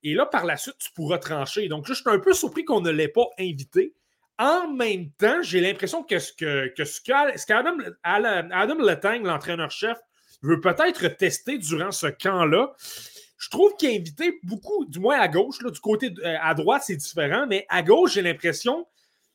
Et 0.03 0.13
là, 0.13 0.25
par 0.25 0.45
la 0.45 0.57
suite, 0.57 0.77
tu 0.77 0.91
pourras 0.91 1.17
trancher. 1.17 1.67
Donc, 1.67 1.87
je 1.87 1.93
suis 1.93 2.03
un 2.07 2.19
peu 2.19 2.33
surpris 2.33 2.65
qu'on 2.65 2.81
ne 2.81 2.91
l'ait 2.91 3.07
pas 3.07 3.25
invité. 3.39 3.93
En 4.37 4.67
même 4.71 5.11
temps, 5.11 5.41
j'ai 5.41 5.61
l'impression 5.61 6.03
que 6.03 6.19
ce 6.19 6.33
que, 6.33 6.73
ce 6.83 7.45
qu'Adam 7.45 7.77
Adam 8.03 8.75
Letang, 8.79 9.23
l'entraîneur-chef, 9.23 9.97
veut 10.41 10.59
peut-être 10.59 11.07
tester 11.07 11.57
durant 11.57 11.91
ce 11.91 12.07
camp-là. 12.07 12.73
Je 13.37 13.49
trouve 13.49 13.75
qu'il 13.77 13.89
a 13.89 13.93
invité 13.93 14.39
beaucoup, 14.43 14.85
du 14.85 14.99
moins 14.99 15.19
à 15.19 15.27
gauche, 15.27 15.61
là, 15.61 15.69
du 15.69 15.79
côté 15.79 16.13
euh, 16.23 16.35
à 16.41 16.53
droite, 16.53 16.83
c'est 16.85 16.95
différent, 16.95 17.45
mais 17.47 17.65
à 17.69 17.81
gauche, 17.83 18.13
j'ai 18.13 18.21
l'impression 18.21 18.85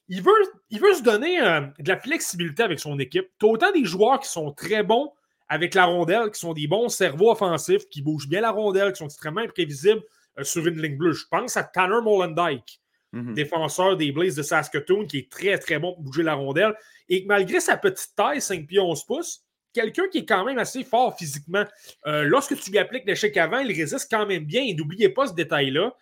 il 0.08 0.22
veut, 0.22 0.32
il 0.70 0.80
veut 0.80 0.94
se 0.94 1.02
donner 1.02 1.40
euh, 1.40 1.60
de 1.78 1.88
la 1.88 1.98
flexibilité 1.98 2.62
avec 2.62 2.80
son 2.80 2.98
équipe. 2.98 3.28
Tu 3.38 3.46
as 3.46 3.48
autant 3.48 3.70
des 3.72 3.84
joueurs 3.84 4.20
qui 4.20 4.28
sont 4.28 4.52
très 4.52 4.82
bons 4.82 5.12
avec 5.48 5.74
la 5.74 5.84
rondelle, 5.84 6.30
qui 6.30 6.40
sont 6.40 6.54
des 6.54 6.66
bons 6.66 6.88
cerveaux 6.88 7.30
offensifs, 7.30 7.88
qui 7.88 8.02
bougent 8.02 8.28
bien 8.28 8.40
la 8.40 8.50
rondelle, 8.50 8.92
qui 8.92 8.98
sont 8.98 9.06
extrêmement 9.06 9.40
imprévisibles, 9.40 10.02
sur 10.42 10.66
une 10.66 10.80
ligne 10.80 10.96
bleue. 10.96 11.12
Je 11.12 11.24
pense 11.30 11.56
à 11.56 11.64
Tanner 11.64 12.00
Molendyke, 12.02 12.80
mhm. 13.12 13.34
défenseur 13.34 13.96
des 13.96 14.12
Blaze 14.12 14.34
de 14.34 14.42
Saskatoon, 14.42 15.06
qui 15.06 15.18
est 15.18 15.30
très, 15.30 15.58
très 15.58 15.78
bon 15.78 15.94
pour 15.94 16.02
bouger 16.02 16.22
la 16.22 16.34
rondelle. 16.34 16.74
Et 17.08 17.24
malgré 17.26 17.60
sa 17.60 17.76
petite 17.76 18.14
taille, 18.16 18.40
5 18.40 18.66
pieds 18.66 18.80
11 18.80 19.04
pouces, 19.04 19.44
quelqu'un 19.72 20.08
qui 20.08 20.18
est 20.18 20.24
quand 20.26 20.44
même 20.44 20.58
assez 20.58 20.84
fort 20.84 21.16
physiquement. 21.16 21.64
Euh, 22.06 22.24
lorsque 22.24 22.58
tu 22.58 22.70
lui 22.70 22.78
appliques 22.78 23.06
l'échec 23.06 23.36
avant, 23.36 23.58
il 23.58 23.72
résiste 23.72 24.08
quand 24.10 24.26
même 24.26 24.44
bien. 24.44 24.62
Et 24.62 24.74
n'oubliez 24.74 25.08
pas 25.08 25.26
ce 25.26 25.34
détail-là. 25.34 25.94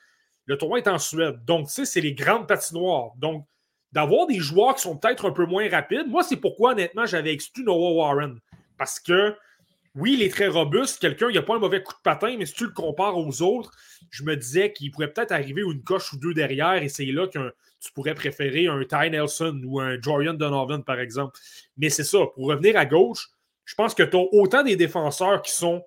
Le 0.46 0.56
tournoi 0.56 0.78
est 0.78 0.88
en 0.88 0.98
Suède. 0.98 1.44
Donc, 1.44 1.68
tu 1.68 1.74
sais, 1.74 1.84
c'est 1.84 2.00
les 2.00 2.14
grandes 2.14 2.46
patinoires. 2.46 3.10
Donc, 3.16 3.46
d'avoir 3.92 4.26
des 4.26 4.38
joueurs 4.38 4.76
qui 4.76 4.82
sont 4.82 4.96
peut-être 4.96 5.28
un 5.28 5.32
peu 5.32 5.44
moins 5.44 5.68
rapides, 5.68 6.06
moi, 6.06 6.22
c'est 6.22 6.36
pourquoi, 6.36 6.72
honnêtement, 6.72 7.06
j'avais 7.06 7.32
exclu 7.32 7.64
Noah 7.64 7.92
Warren. 7.92 8.38
Parce 8.78 9.00
que, 9.00 9.34
oui, 9.94 10.14
il 10.14 10.22
est 10.22 10.30
très 10.30 10.48
robuste. 10.48 11.00
Quelqu'un, 11.00 11.28
il 11.30 11.34
n'a 11.34 11.42
pas 11.42 11.56
un 11.56 11.58
mauvais 11.58 11.82
coup 11.82 11.94
de 11.94 12.02
patin, 12.02 12.36
mais 12.38 12.46
si 12.46 12.54
tu 12.54 12.64
le 12.64 12.72
compares 12.72 13.18
aux 13.18 13.42
autres, 13.42 13.72
je 14.10 14.22
me 14.24 14.36
disais 14.36 14.72
qu'il 14.72 14.90
pourrait 14.90 15.12
peut-être 15.12 15.32
arriver 15.32 15.62
une 15.62 15.82
coche 15.82 16.12
ou 16.12 16.18
deux 16.18 16.34
derrière 16.34 16.82
et 16.82 16.88
c'est 16.88 17.06
là 17.06 17.26
que 17.26 17.54
tu 17.80 17.92
pourrais 17.92 18.14
préférer 18.14 18.66
un 18.66 18.82
Ty 18.84 19.10
Nelson 19.10 19.60
ou 19.64 19.80
un 19.80 20.00
Jorian 20.00 20.34
Donovan, 20.34 20.82
par 20.82 20.98
exemple. 20.98 21.38
Mais 21.76 21.90
c'est 21.90 22.04
ça, 22.04 22.18
pour 22.34 22.46
revenir 22.46 22.76
à 22.76 22.86
gauche, 22.86 23.28
je 23.64 23.74
pense 23.74 23.94
que 23.94 24.02
tu 24.02 24.16
as 24.16 24.24
autant 24.32 24.62
des 24.62 24.76
défenseurs 24.76 25.42
qui 25.42 25.52
sont 25.52 25.84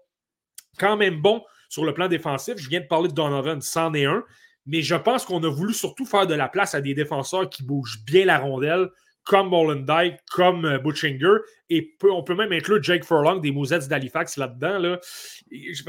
quand 0.78 0.98
même 0.98 1.22
bons 1.22 1.44
sur 1.70 1.86
le 1.86 1.94
plan 1.94 2.08
défensif. 2.08 2.56
Je 2.58 2.70
viens 2.70 2.82
de 2.82 2.88
parler 2.88 3.10
de 3.10 3.14
Donovan, 3.14 3.62
c'en 3.62 3.94
est 3.94 4.06
un. 4.06 4.24
Mais 4.66 4.82
je 4.82 4.96
pense 4.96 5.26
qu'on 5.26 5.44
a 5.44 5.50
voulu 5.50 5.74
surtout 5.74 6.06
faire 6.06 6.28
de 6.28 6.34
la 6.34 6.48
place 6.48 6.76
à 6.76 6.82
des 6.82 6.94
défenseurs 6.94 7.50
qui 7.50 7.64
bougent 7.64 8.04
bien 8.06 8.26
la 8.26 8.38
rondelle, 8.38 8.90
comme 9.30 9.86
Dyke, 9.86 10.18
comme 10.32 10.66
euh, 10.66 10.80
Butchinger, 10.80 11.38
et 11.70 11.96
on 12.02 12.24
peut 12.24 12.34
même 12.34 12.52
inclure 12.52 12.82
Jake 12.82 13.06
Furlong 13.06 13.38
des 13.38 13.52
Mousettes 13.52 13.88
d'Halifax 13.88 14.38
là-dedans. 14.38 14.80
Là. 14.80 15.00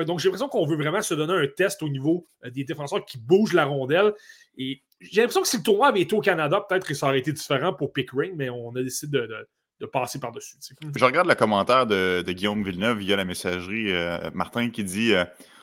Donc 0.04 0.18
j'ai 0.18 0.28
l'impression 0.28 0.48
qu'on 0.48 0.66
veut 0.66 0.76
vraiment 0.76 1.00
se 1.00 1.14
donner 1.14 1.32
un 1.32 1.46
test 1.46 1.82
au 1.82 1.88
niveau 1.88 2.26
euh, 2.44 2.50
des 2.50 2.64
défenseurs 2.64 3.02
qui 3.06 3.16
bougent 3.16 3.54
la 3.54 3.64
rondelle. 3.64 4.12
Et 4.58 4.82
j'ai 5.00 5.22
l'impression 5.22 5.40
que 5.40 5.48
si 5.48 5.56
le 5.56 5.62
tournoi 5.62 5.88
avait 5.88 6.02
été 6.02 6.14
au 6.14 6.20
Canada, 6.20 6.62
peut-être 6.68 6.86
que 6.86 6.92
ça 6.92 7.06
aurait 7.06 7.20
été 7.20 7.32
différent 7.32 7.72
pour 7.72 7.94
Pickering, 7.94 8.34
mais 8.36 8.50
on 8.50 8.76
a 8.76 8.82
décidé 8.82 9.18
de, 9.18 9.86
passer 9.86 10.20
par-dessus. 10.20 10.56
Je 10.94 11.02
regarde 11.02 11.26
le 11.26 11.34
commentaire 11.34 11.86
de, 11.86 12.22
Guillaume 12.32 12.62
Villeneuve 12.62 12.98
via 12.98 13.16
la 13.16 13.24
messagerie 13.24 13.90
euh, 13.90 14.18
Martin 14.34 14.68
qui 14.68 14.84
dit 14.84 15.14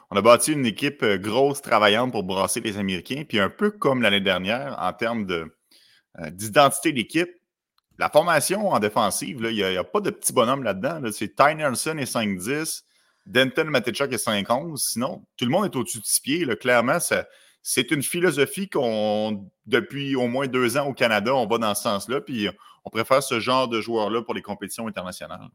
On 0.09 0.15
a 0.15 0.21
bâti 0.23 0.53
une 0.53 0.65
équipe 0.65 1.05
grosse, 1.05 1.61
travaillante 1.61 2.11
pour 2.11 2.23
brasser 2.23 2.59
les 2.59 2.79
Américains. 2.79 3.23
Puis 3.29 3.39
un 3.39 3.51
peu 3.51 3.69
comme 3.69 4.01
l'année 4.01 4.21
dernière, 4.21 4.75
en 4.79 4.93
termes 4.93 5.27
d'identité 6.31 6.91
d'équipe, 6.91 7.29
la 7.97 8.09
formation 8.09 8.69
en 8.69 8.79
défensive, 8.79 9.39
il 9.49 9.55
n'y 9.55 9.63
a, 9.63 9.83
pas 9.83 10.01
de 10.01 10.09
petit 10.09 10.33
bonhomme 10.33 10.63
là-dedans. 10.63 11.01
C'est 11.11 11.35
Ty 11.35 11.55
Nelson 11.55 11.97
et 11.97 12.05
5'10, 12.05 12.83
Denton 13.25 13.65
Matichuk 13.65 14.11
et 14.13 14.17
5'11. 14.17 14.77
Sinon, 14.77 15.25
tout 15.35 15.45
le 15.45 15.51
monde 15.51 15.65
est 15.65 15.75
au-dessus 15.75 15.99
de 15.99 16.05
6 16.05 16.21
pieds. 16.21 16.47
Clairement, 16.57 16.99
c'est 17.61 17.91
une 17.91 18.03
philosophie 18.03 18.69
qu'on, 18.69 19.49
depuis 19.65 20.15
au 20.15 20.27
moins 20.27 20.47
deux 20.47 20.77
ans 20.77 20.87
au 20.87 20.93
Canada, 20.93 21.33
on 21.33 21.47
va 21.47 21.57
dans 21.57 21.73
ce 21.73 21.83
sens-là. 21.83 22.21
Puis 22.21 22.49
on 22.85 22.89
préfère 22.89 23.23
ce 23.23 23.39
genre 23.39 23.67
de 23.67 23.81
joueurs-là 23.81 24.21
pour 24.21 24.33
les 24.33 24.43
compétitions 24.43 24.87
internationales. 24.87 25.49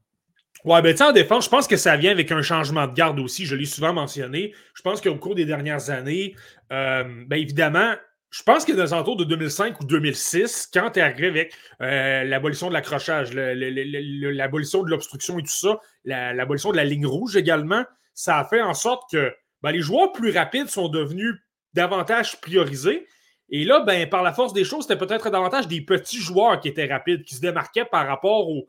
Ouais, 0.65 0.81
ben, 0.81 0.95
en 1.01 1.13
défense, 1.13 1.47
je 1.47 1.51
pense 1.51 1.67
que 1.67 1.77
ça 1.77 1.97
vient 1.97 2.13
avec 2.13 2.31
un 2.31 2.43
changement 2.43 2.87
de 2.87 2.93
garde 2.93 3.19
aussi. 3.19 3.47
Je 3.47 3.57
l'ai 3.57 3.65
souvent 3.65 3.93
mentionné. 3.93 4.53
Je 4.75 4.83
pense 4.83 5.01
qu'au 5.01 5.17
cours 5.17 5.35
des 5.35 5.45
dernières 5.45 5.91
années, 5.91 6.37
euh, 6.73 7.03
ben, 7.27 7.37
évidemment, 7.37 7.95
je 8.33 8.43
pense 8.43 8.65
que 8.65 8.73
dans 8.73 8.83
les 8.83 8.95
alentours 8.95 9.19
de 9.19 9.25
2005 9.25 9.79
ou 9.81 9.85
2006, 9.85 10.71
quand 10.73 10.93
tu 10.93 11.01
es 11.01 11.03
arrivé 11.03 11.27
avec 11.27 11.55
euh, 11.83 12.25
l'abolition 12.25 12.69
de 12.69 12.73
l'accrochage, 12.73 13.35
l'abolition 13.35 14.83
de 14.83 14.89
l'obstruction 14.89 15.39
et 15.39 15.43
tout 15.43 15.51
ça, 15.51 15.79
l'abolition 16.07 16.73
de 16.73 16.77
la 16.77 16.85
ligne 16.85 17.07
rouge 17.07 17.37
également, 17.37 17.85
ça 18.15 18.39
a 18.39 18.45
fait 18.47 18.63
en 18.63 18.73
sorte 18.73 19.11
que 19.13 19.35
ben, 19.61 19.71
les 19.71 19.83
joueurs 19.83 20.13
plus 20.13 20.31
rapides 20.31 20.69
sont 20.69 20.89
devenus 20.89 21.35
davantage 21.75 22.41
priorisé. 22.41 23.07
Et 23.51 23.67
là, 23.67 23.81
ben, 23.81 24.09
par 24.09 24.23
la 24.23 24.33
force 24.33 24.55
des 24.55 24.65
choses, 24.65 24.87
c'était 24.87 24.99
peut-être 24.99 25.29
davantage 25.29 25.69
des 25.69 25.83
petits 25.83 26.21
joueurs 26.21 26.59
qui 26.59 26.69
étaient 26.69 26.87
rapides, 26.87 27.25
qui 27.25 27.35
se 27.35 27.41
démarquaient 27.43 27.85
par 27.85 28.07
rapport 28.07 28.49
aux, 28.49 28.67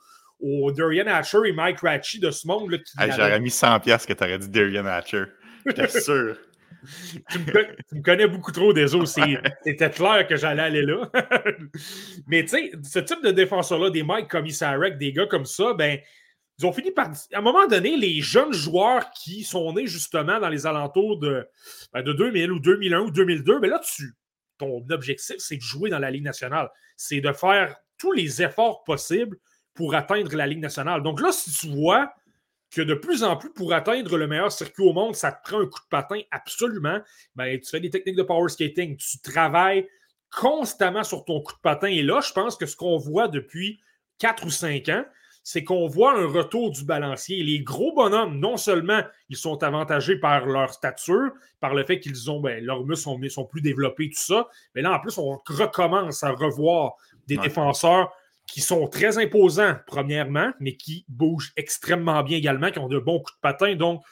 Darian 0.74 1.08
Hatcher 1.08 1.40
et 1.46 1.54
Mike 1.54 1.80
Ratchie 1.80 2.20
de 2.20 2.32
ce 2.32 2.46
monde. 2.46 2.70
J'aurais 3.00 3.40
mis 3.40 3.50
100$ 3.50 4.06
que 4.06 4.12
tu 4.12 4.24
aurais 4.26 4.40
dit 4.40 4.50
Darian 4.50 4.86
Hatcher. 4.86 5.24
J'étais 5.66 5.88
sûr. 5.88 6.36
Tu, 7.30 7.40
me, 7.40 8.02
connais 8.02 8.28
beaucoup 8.28 8.52
trop, 8.52 8.74
désolé. 8.74 9.06
C'était 9.64 9.90
clair 9.90 10.28
que 10.28 10.36
j'allais 10.36 10.64
aller 10.64 10.82
là. 10.84 11.10
Mais 12.28 12.44
tu 12.44 12.50
sais, 12.50 12.72
ce 12.84 13.00
type 13.00 13.24
de 13.24 13.32
défenseur-là, 13.32 13.90
des 13.90 14.04
Mike 14.04 14.30
Commissarek, 14.30 14.98
des 14.98 15.14
gars 15.14 15.28
comme 15.28 15.46
ça, 15.46 15.74
ben, 15.74 16.00
ils 16.60 16.66
ont 16.66 16.74
fini 16.74 16.92
par. 16.92 17.10
À 17.34 17.38
un 17.38 17.42
moment 17.42 17.68
donné, 17.68 17.98
les 17.98 18.22
jeunes 18.22 18.54
joueurs 18.54 19.10
qui 19.12 19.44
sont 19.44 19.74
nés 19.74 19.88
justement 19.88 20.40
dans 20.40 20.50
les 20.50 20.66
alentours 20.66 21.20
de, 21.20 21.48
ben, 21.94 22.04
de 22.04 22.14
2000 22.14 22.52
ou 22.52 22.60
2001 22.60 23.00
ou 23.00 23.12
2002, 23.12 23.60
ben 23.60 23.70
là, 23.70 23.80
tu, 23.80 24.14
ton 24.58 24.86
objectif, 24.90 25.36
c'est 25.40 25.58
de 25.58 25.62
jouer 25.62 25.90
dans 25.90 26.00
la 26.00 26.12
Ligue 26.12 26.24
nationale. 26.24 26.70
C'est 26.96 27.22
de 27.22 27.32
faire 27.32 27.76
tous 27.98 28.12
les 28.12 28.42
efforts 28.42 28.84
possibles 28.84 29.38
pour 29.74 29.96
atteindre 29.96 30.36
la 30.36 30.46
Ligue 30.46 30.60
nationale. 30.60 31.02
Donc 31.02 31.22
là, 31.22 31.32
si 31.32 31.52
tu 31.52 31.74
vois 31.74 32.14
que 32.74 32.82
de 32.82 32.94
plus 32.96 33.24
en 33.24 33.38
plus, 33.38 33.52
pour 33.52 33.74
atteindre 33.74 34.18
le 34.18 34.28
meilleur 34.28 34.52
circuit 34.52 34.84
au 34.84 34.94
monde, 34.94 35.16
ça 35.16 35.32
te 35.32 35.48
prend 35.48 35.62
un 35.62 35.66
coup 35.66 35.80
de 35.80 35.90
patin 35.90 36.22
absolument, 36.32 37.00
ben, 37.36 37.60
tu 37.60 37.70
fais 37.70 37.80
des 37.80 37.90
techniques 37.90 38.16
de 38.16 38.24
power 38.24 38.50
skating, 38.50 38.98
tu 38.98 39.20
travailles 39.20 39.88
constamment 40.32 41.04
sur 41.04 41.24
ton 41.26 41.42
coup 41.42 41.54
de 41.54 41.60
patin. 41.60 41.88
Et 41.88 42.02
là, 42.02 42.20
je 42.22 42.34
pense 42.34 42.56
que 42.56 42.66
ce 42.66 42.76
qu'on 42.76 42.98
voit 42.98 43.28
depuis 43.28 43.80
4 44.18 44.46
ou 44.46 44.50
5 44.50 44.90
ans, 44.90 45.06
c'est 45.44 45.64
qu'on 45.64 45.88
voit 45.88 46.18
un 46.18 46.26
retour 46.26 46.72
du 46.72 46.86
balancier. 46.86 47.44
Les 47.44 47.60
gros 47.60 47.94
bonhommes, 47.94 48.40
non 48.40 48.58
seulement 48.58 49.02
ils 49.30 49.38
sont 49.38 49.62
avantagés 49.62 50.16
par 50.16 50.46
leur 50.46 50.74
stature, 50.74 51.32
par 51.60 51.76
le 51.76 51.84
fait 51.84 52.00
qu'ils 52.00 52.32
ont, 52.32 52.40
ben, 52.40 52.64
leurs 52.64 52.86
muscles 52.86 53.04
sont, 53.04 53.20
sont, 53.30 53.46
plus 53.46 53.62
développés, 53.62 54.10
tout 54.10 54.22
ça, 54.22 54.48
mais 54.74 54.82
là, 54.82 54.94
en 54.94 55.00
plus, 55.00 55.18
on 55.18 55.42
recommence 55.46 56.24
à 56.24 56.32
revoir 56.32 56.94
des 57.28 57.38
défenseurs 57.38 58.12
qui 58.54 58.62
sont 58.62 58.88
très 58.88 59.18
imposants, 59.18 59.78
premièrement, 59.88 60.52
mais 60.60 60.76
qui 60.76 61.06
bougent 61.08 61.54
extrêmement 61.58 62.22
bien 62.22 62.38
également, 62.38 62.70
qui 62.70 62.78
ont 62.78 62.88
de 62.88 63.00
bons 63.00 63.18
coups 63.18 63.34
de 63.34 63.42
patin. 63.42 63.74
Donc, 63.74 64.04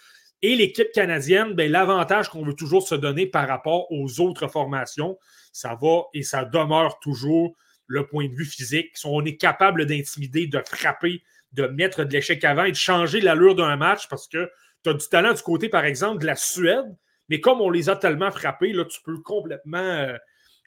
et 0.41 0.55
l'équipe 0.55 0.91
canadienne, 0.93 1.53
ben, 1.53 1.71
l'avantage 1.71 2.27
qu'on 2.27 2.43
veut 2.43 2.55
toujours 2.55 2.87
se 2.87 2.95
donner 2.95 3.27
par 3.27 3.47
rapport 3.47 3.91
aux 3.91 4.19
autres 4.19 4.47
formations, 4.47 5.19
ça 5.53 5.77
va 5.79 6.05
et 6.15 6.23
ça 6.23 6.43
demeure 6.43 6.97
toujours 7.01 7.55
le 7.85 8.07
point 8.07 8.29
de 8.29 8.33
vue 8.33 8.45
physique. 8.45 8.89
On 9.05 9.23
est 9.25 9.37
capable 9.37 9.85
d'intimider, 9.85 10.47
de 10.47 10.59
frapper, 10.65 11.21
de 11.51 11.67
mettre 11.67 12.03
de 12.03 12.11
l'échec 12.11 12.43
avant 12.43 12.63
et 12.63 12.71
de 12.71 12.75
changer 12.75 13.21
l'allure 13.21 13.53
d'un 13.53 13.75
match 13.75 14.07
parce 14.09 14.27
que 14.27 14.49
tu 14.83 14.89
as 14.89 14.95
du 14.95 15.07
talent 15.07 15.33
du 15.33 15.41
côté, 15.43 15.69
par 15.69 15.85
exemple, 15.85 16.19
de 16.19 16.25
la 16.25 16.35
Suède, 16.35 16.97
mais 17.29 17.39
comme 17.39 17.61
on 17.61 17.69
les 17.69 17.89
a 17.89 17.95
tellement 17.95 18.31
frappés, 18.31 18.73
là, 18.73 18.85
tu 18.85 19.01
peux 19.05 19.21
complètement 19.21 19.77
euh, 19.77 20.17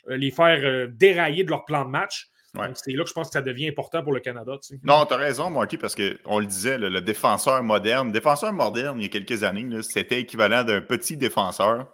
les 0.06 0.30
faire 0.30 0.60
euh, 0.62 0.86
dérailler 0.86 1.42
de 1.42 1.50
leur 1.50 1.64
plan 1.64 1.84
de 1.84 1.90
match. 1.90 2.28
C'est 2.74 2.92
là 2.92 3.02
que 3.02 3.08
je 3.08 3.14
pense 3.14 3.28
que 3.28 3.32
ça 3.32 3.42
devient 3.42 3.68
important 3.68 4.02
pour 4.02 4.12
le 4.12 4.20
Canada. 4.20 4.52
Non, 4.82 5.06
tu 5.06 5.14
as 5.14 5.16
raison, 5.16 5.50
Marty, 5.50 5.76
parce 5.76 5.94
qu'on 5.94 6.38
le 6.38 6.46
disait, 6.46 6.78
le, 6.78 7.00
défenseur 7.00 7.62
moderne, 7.62 8.12
défenseur 8.12 8.52
moderne, 8.52 8.98
il 9.00 9.02
y 9.02 9.06
a 9.06 9.08
quelques 9.08 9.42
années, 9.42 9.66
c'était 9.82 10.20
équivalent 10.20 10.64
d'un 10.64 10.80
petit 10.80 11.16
défenseur 11.16 11.86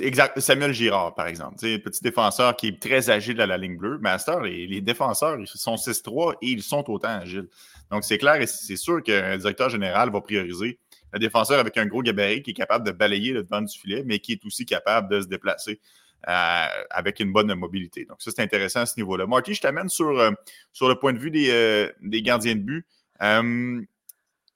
Exact. 0.00 0.38
Samuel 0.40 0.72
Girard, 0.72 1.14
par 1.14 1.28
exemple. 1.28 1.56
Petit 1.56 2.02
défenseur 2.02 2.56
qui 2.56 2.68
est 2.68 2.82
très 2.82 3.10
agile 3.10 3.40
à 3.40 3.46
la 3.46 3.56
ligne 3.56 3.76
bleue. 3.76 3.98
Master, 3.98 4.40
les, 4.40 4.66
les 4.66 4.80
défenseurs, 4.80 5.38
ils 5.38 5.46
sont 5.46 5.76
6-3 5.76 6.34
et 6.42 6.48
ils 6.48 6.62
sont 6.62 6.88
autant 6.90 7.20
agiles. 7.20 7.48
Donc, 7.90 8.04
c'est 8.04 8.18
clair 8.18 8.36
et 8.36 8.46
c'est 8.46 8.76
sûr 8.76 9.02
qu'un 9.02 9.36
directeur 9.36 9.68
général 9.68 10.10
va 10.10 10.20
prioriser 10.20 10.78
un 11.12 11.18
défenseur 11.18 11.58
avec 11.58 11.76
un 11.76 11.86
gros 11.86 12.02
gabarit 12.02 12.42
qui 12.42 12.50
est 12.50 12.54
capable 12.54 12.86
de 12.86 12.92
balayer 12.92 13.32
le 13.32 13.42
devant 13.42 13.62
du 13.62 13.78
filet, 13.78 14.02
mais 14.04 14.18
qui 14.18 14.32
est 14.32 14.44
aussi 14.44 14.66
capable 14.66 15.08
de 15.10 15.20
se 15.20 15.26
déplacer 15.26 15.80
avec 16.24 17.20
une 17.20 17.32
bonne 17.32 17.52
mobilité. 17.54 18.04
Donc, 18.04 18.20
ça, 18.20 18.30
c'est 18.34 18.42
intéressant 18.42 18.80
à 18.80 18.86
ce 18.86 18.94
niveau-là. 18.96 19.26
Marty, 19.26 19.54
je 19.54 19.60
t'amène 19.60 19.88
sur, 19.88 20.18
euh, 20.18 20.30
sur 20.72 20.88
le 20.88 20.96
point 20.96 21.12
de 21.12 21.18
vue 21.18 21.30
des, 21.30 21.50
euh, 21.50 21.90
des 22.00 22.22
gardiens 22.22 22.54
de 22.54 22.60
but. 22.60 22.86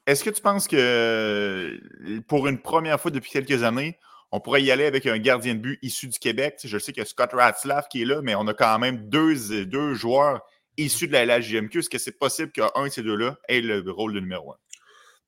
Est-ce 0.07 0.25
que 0.25 0.31
tu 0.31 0.43
penses 0.43 0.67
que 0.67 1.81
pour 2.27 2.49
une 2.49 2.61
première 2.61 3.01
fois 3.01 3.11
depuis 3.11 3.31
quelques 3.31 3.63
années, 3.63 3.99
on 4.33 4.41
pourrait 4.41 4.63
y 4.63 4.71
aller 4.71 4.87
avec 4.87 5.07
un 5.07 5.19
gardien 5.19 5.55
de 5.55 5.61
but 5.61 5.79
issu 5.83 6.09
du 6.09 6.19
Québec? 6.19 6.59
Je 6.65 6.79
sais 6.79 6.93
qu'il 6.93 7.03
y 7.03 7.07
a 7.07 7.09
Scott 7.09 7.31
Ratzlaff 7.33 7.89
qui 7.89 8.03
est 8.03 8.05
là, 8.05 8.21
mais 8.23 8.35
on 8.35 8.47
a 8.49 8.55
quand 8.55 8.79
même 8.79 9.09
deux, 9.09 9.65
deux 9.65 9.95
joueurs 9.95 10.43
issus 10.77 11.07
de 11.07 11.13
la 11.13 11.25
LHJMQ. 11.25 11.79
Est-ce 11.79 11.91
que 11.91 11.99
c'est 11.99 12.19
possible 12.19 12.51
qu'un 12.51 12.69
de 12.85 12.89
ces 12.89 13.03
deux-là 13.03 13.39
ait 13.49 13.61
le 13.61 13.89
rôle 13.91 14.15
de 14.15 14.21
numéro 14.21 14.53
un? 14.53 14.57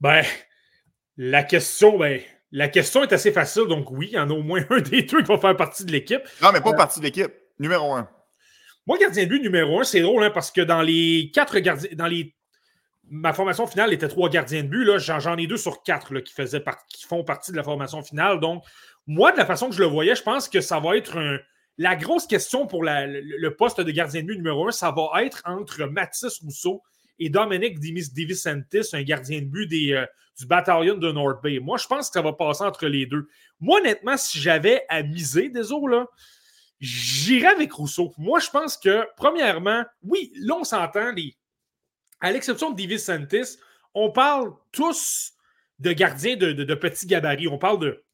Ben, 0.01 0.25
la 1.17 1.45
question, 1.45 1.97
ben, 1.97 2.21
la 2.55 2.69
question 2.69 3.03
est 3.03 3.13
assez 3.13 3.33
facile. 3.33 3.65
Donc, 3.67 3.91
oui, 3.91 4.09
il 4.13 4.15
y 4.15 4.19
en 4.19 4.31
a 4.31 4.33
au 4.33 4.43
moins 4.43 4.65
un 4.71 4.81
des 4.81 5.03
deux 5.03 5.23
qui 5.23 5.29
va 5.29 5.39
faire 5.39 5.57
partie 5.57 5.85
de 5.85 5.91
l'équipe. 5.91 6.23
Non, 6.41 6.53
mais 6.53 6.61
pas 6.61 6.71
euh, 6.71 6.77
partie 6.77 7.01
de 7.01 7.05
l'équipe. 7.05 7.33
Numéro 7.59 7.93
un. 7.93 8.09
Moi, 8.87 8.97
gardien 8.99 9.25
de 9.25 9.29
but 9.29 9.43
numéro 9.43 9.81
un, 9.81 9.85
c'est 9.85 10.01
drôle 10.01 10.23
hein, 10.23 10.31
parce 10.31 10.53
que 10.53 10.61
dans 10.61 10.81
les 10.81 11.31
quatre 11.35 11.59
gardiens, 11.59 11.91
dans 11.95 12.07
les 12.07 12.35
ma 13.11 13.33
formation 13.33 13.67
finale 13.67 13.93
était 13.93 14.09
trois 14.09 14.29
gardiens 14.31 14.63
de 14.63 14.69
but. 14.69 14.99
J'en 14.99 15.37
ai 15.37 15.47
deux 15.47 15.57
sur 15.57 15.83
quatre 15.83 16.21
qui, 16.21 16.33
faisaient 16.33 16.63
qui 16.89 17.05
font 17.05 17.25
partie 17.25 17.51
de 17.51 17.57
la 17.57 17.65
formation 17.65 18.03
finale. 18.03 18.39
Donc, 18.41 18.65
moi, 19.07 19.33
de 19.33 19.37
la 19.37 19.47
façon 19.47 19.69
que 19.69 19.75
je 19.75 19.81
le 19.81 19.87
voyais, 19.87 20.15
je 20.15 20.23
pense 20.23 20.49
que 20.49 20.61
ça 20.61 20.79
va 20.79 20.97
être 20.97 21.19
la 21.77 21.97
grosse 21.97 22.27
question 22.27 22.67
pour 22.67 22.85
le, 22.85 23.49
poste 23.51 23.81
de 23.81 23.91
gardien 23.91 24.23
de 24.23 24.29
but 24.29 24.37
numéro 24.37 24.69
un, 24.69 24.71
ça 24.71 24.93
va 24.93 25.25
être 25.25 25.43
entre 25.45 25.85
Mathis 25.87 26.39
Rousseau 26.39 26.83
et 27.19 27.29
Dominique 27.31 27.79
Divicentis, 27.81 28.95
un 28.95 29.03
gardien 29.03 29.41
de 29.41 29.47
but 29.47 29.67
des, 29.67 29.93
euh, 29.93 30.07
du 30.39 30.47
bataillon 30.47 30.97
de 30.97 31.13
North 31.13 31.43
Bay. 31.43 31.59
Moi, 31.61 31.79
je 31.79 31.87
pense 31.87 32.09
que 32.09 32.15
ça 32.15 32.23
va 32.23 32.33
passer 32.33 32.65
entre 32.65 32.87
les 32.87 33.07
deux. 33.07 33.29
Moi, 33.61 33.81
honnêtement, 33.81 34.17
si 34.17 34.39
j'avais 34.39 34.85
à 34.89 35.03
miser, 35.03 35.49
des 35.49 35.63
là, 35.63 36.07
j'irais 36.81 37.49
avec 37.49 37.73
Rousseau. 37.73 38.13
Moi, 38.19 38.41
je 38.41 38.51
pense 38.51 38.77
que, 38.77 39.07
premièrement, 39.17 39.85
oui, 40.03 40.33
là, 40.37 40.57
on 40.59 40.65
s'entend, 40.65 41.13
à 42.21 42.33
l'exception 42.33 42.71
de 42.71 42.77
Divicentis, 42.77 43.59
on 43.95 44.11
parle 44.11 44.53
tous 44.73 45.33
de 45.79 45.93
gardiens 45.93 46.37
de, 46.37 46.53
de 46.53 46.75
petits 46.75 47.07
gabarits. 47.07 47.49
On 47.49 47.59
parle 47.59 47.79
de 47.79 48.05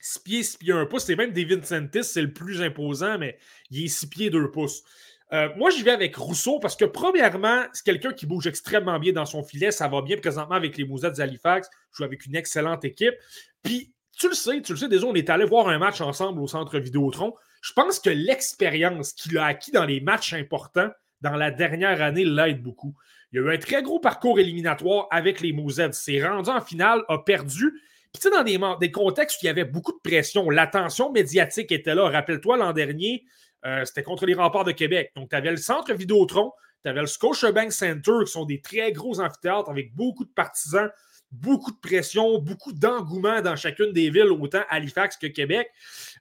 6 0.00 0.18
pieds, 0.20 0.42
6 0.42 0.56
pieds 0.58 0.72
1 0.72 0.86
pouce. 0.86 1.04
C'est 1.04 1.16
même 1.16 1.32
David 1.32 1.64
Santis, 1.64 2.04
c'est 2.04 2.22
le 2.22 2.32
plus 2.32 2.62
imposant, 2.62 3.18
mais 3.18 3.38
il 3.70 3.84
est 3.84 3.88
6 3.88 4.06
pieds 4.08 4.30
2 4.30 4.50
pouces. 4.50 4.82
Euh, 5.32 5.48
moi, 5.56 5.70
j'y 5.70 5.82
vais 5.82 5.90
avec 5.90 6.16
Rousseau 6.16 6.58
parce 6.58 6.74
que, 6.74 6.84
premièrement, 6.84 7.64
c'est 7.72 7.84
quelqu'un 7.84 8.12
qui 8.12 8.26
bouge 8.26 8.46
extrêmement 8.46 8.98
bien 8.98 9.12
dans 9.12 9.26
son 9.26 9.42
filet. 9.42 9.70
Ça 9.70 9.88
va 9.88 10.00
bien 10.00 10.16
présentement 10.16 10.54
avec 10.54 10.76
les 10.78 10.84
Mousettes 10.84 11.20
Halifax. 11.20 11.68
Je 11.92 11.98
joue 11.98 12.04
avec 12.04 12.24
une 12.26 12.34
excellente 12.34 12.84
équipe. 12.84 13.14
Puis, 13.62 13.92
tu 14.18 14.28
le 14.28 14.34
sais, 14.34 14.62
tu 14.62 14.72
le 14.72 14.78
sais, 14.78 14.88
déjà, 14.88 15.06
on 15.06 15.14
est 15.14 15.30
allé 15.30 15.44
voir 15.44 15.68
un 15.68 15.78
match 15.78 16.00
ensemble 16.00 16.40
au 16.40 16.48
centre 16.48 16.78
Vidéotron. 16.78 17.34
Je 17.60 17.72
pense 17.72 18.00
que 18.00 18.10
l'expérience 18.10 19.12
qu'il 19.12 19.36
a 19.38 19.44
acquis 19.44 19.70
dans 19.70 19.84
les 19.84 20.00
matchs 20.00 20.32
importants 20.32 20.88
dans 21.20 21.36
la 21.36 21.50
dernière 21.50 22.00
année 22.00 22.24
l'aide 22.24 22.62
beaucoup. 22.62 22.94
Il 23.32 23.40
a 23.40 23.42
eu 23.42 23.54
un 23.54 23.58
très 23.58 23.82
gros 23.82 24.00
parcours 24.00 24.40
éliminatoire 24.40 25.08
avec 25.10 25.40
les 25.40 25.52
Mousettes. 25.52 25.94
S'est 25.94 26.26
rendu 26.26 26.48
en 26.48 26.60
finale, 26.60 27.02
a 27.08 27.18
perdu, 27.18 27.72
puis, 28.12 28.22
tu 28.22 28.28
sais, 28.28 28.34
dans 28.34 28.42
des, 28.42 28.58
des, 28.80 28.90
contextes 28.90 29.36
où 29.36 29.44
il 29.44 29.48
y 29.48 29.50
avait 29.50 29.66
beaucoup 29.66 29.92
de 29.92 30.00
pression, 30.02 30.48
l'attention 30.48 31.12
médiatique 31.12 31.70
était 31.72 31.94
là. 31.94 32.08
Rappelle-toi, 32.08 32.56
l'an 32.56 32.72
dernier, 32.72 33.26
euh, 33.64 33.84
c'était 33.84 34.02
contre 34.02 34.26
les 34.26 34.34
remparts 34.34 34.64
de 34.64 34.72
Québec. 34.72 35.12
Donc, 35.16 35.30
tu 35.30 35.36
avais 35.36 35.50
le 35.50 35.56
centre 35.56 35.92
Vidéotron, 35.92 36.52
tu 36.84 36.90
avais 36.90 37.00
le 37.00 37.06
Scotiabank 37.06 37.72
Center, 37.72 38.12
qui 38.24 38.32
sont 38.32 38.44
des 38.44 38.60
très 38.60 38.92
gros 38.92 39.20
amphithéâtres 39.20 39.68
avec 39.68 39.94
beaucoup 39.94 40.24
de 40.24 40.30
partisans, 40.30 40.90
beaucoup 41.30 41.72
de 41.72 41.78
pression, 41.78 42.38
beaucoup 42.38 42.72
d'engouement 42.72 43.40
dans 43.40 43.56
chacune 43.56 43.92
des 43.92 44.10
villes, 44.10 44.30
autant 44.30 44.62
Halifax 44.70 45.16
que 45.16 45.26
Québec. 45.26 45.68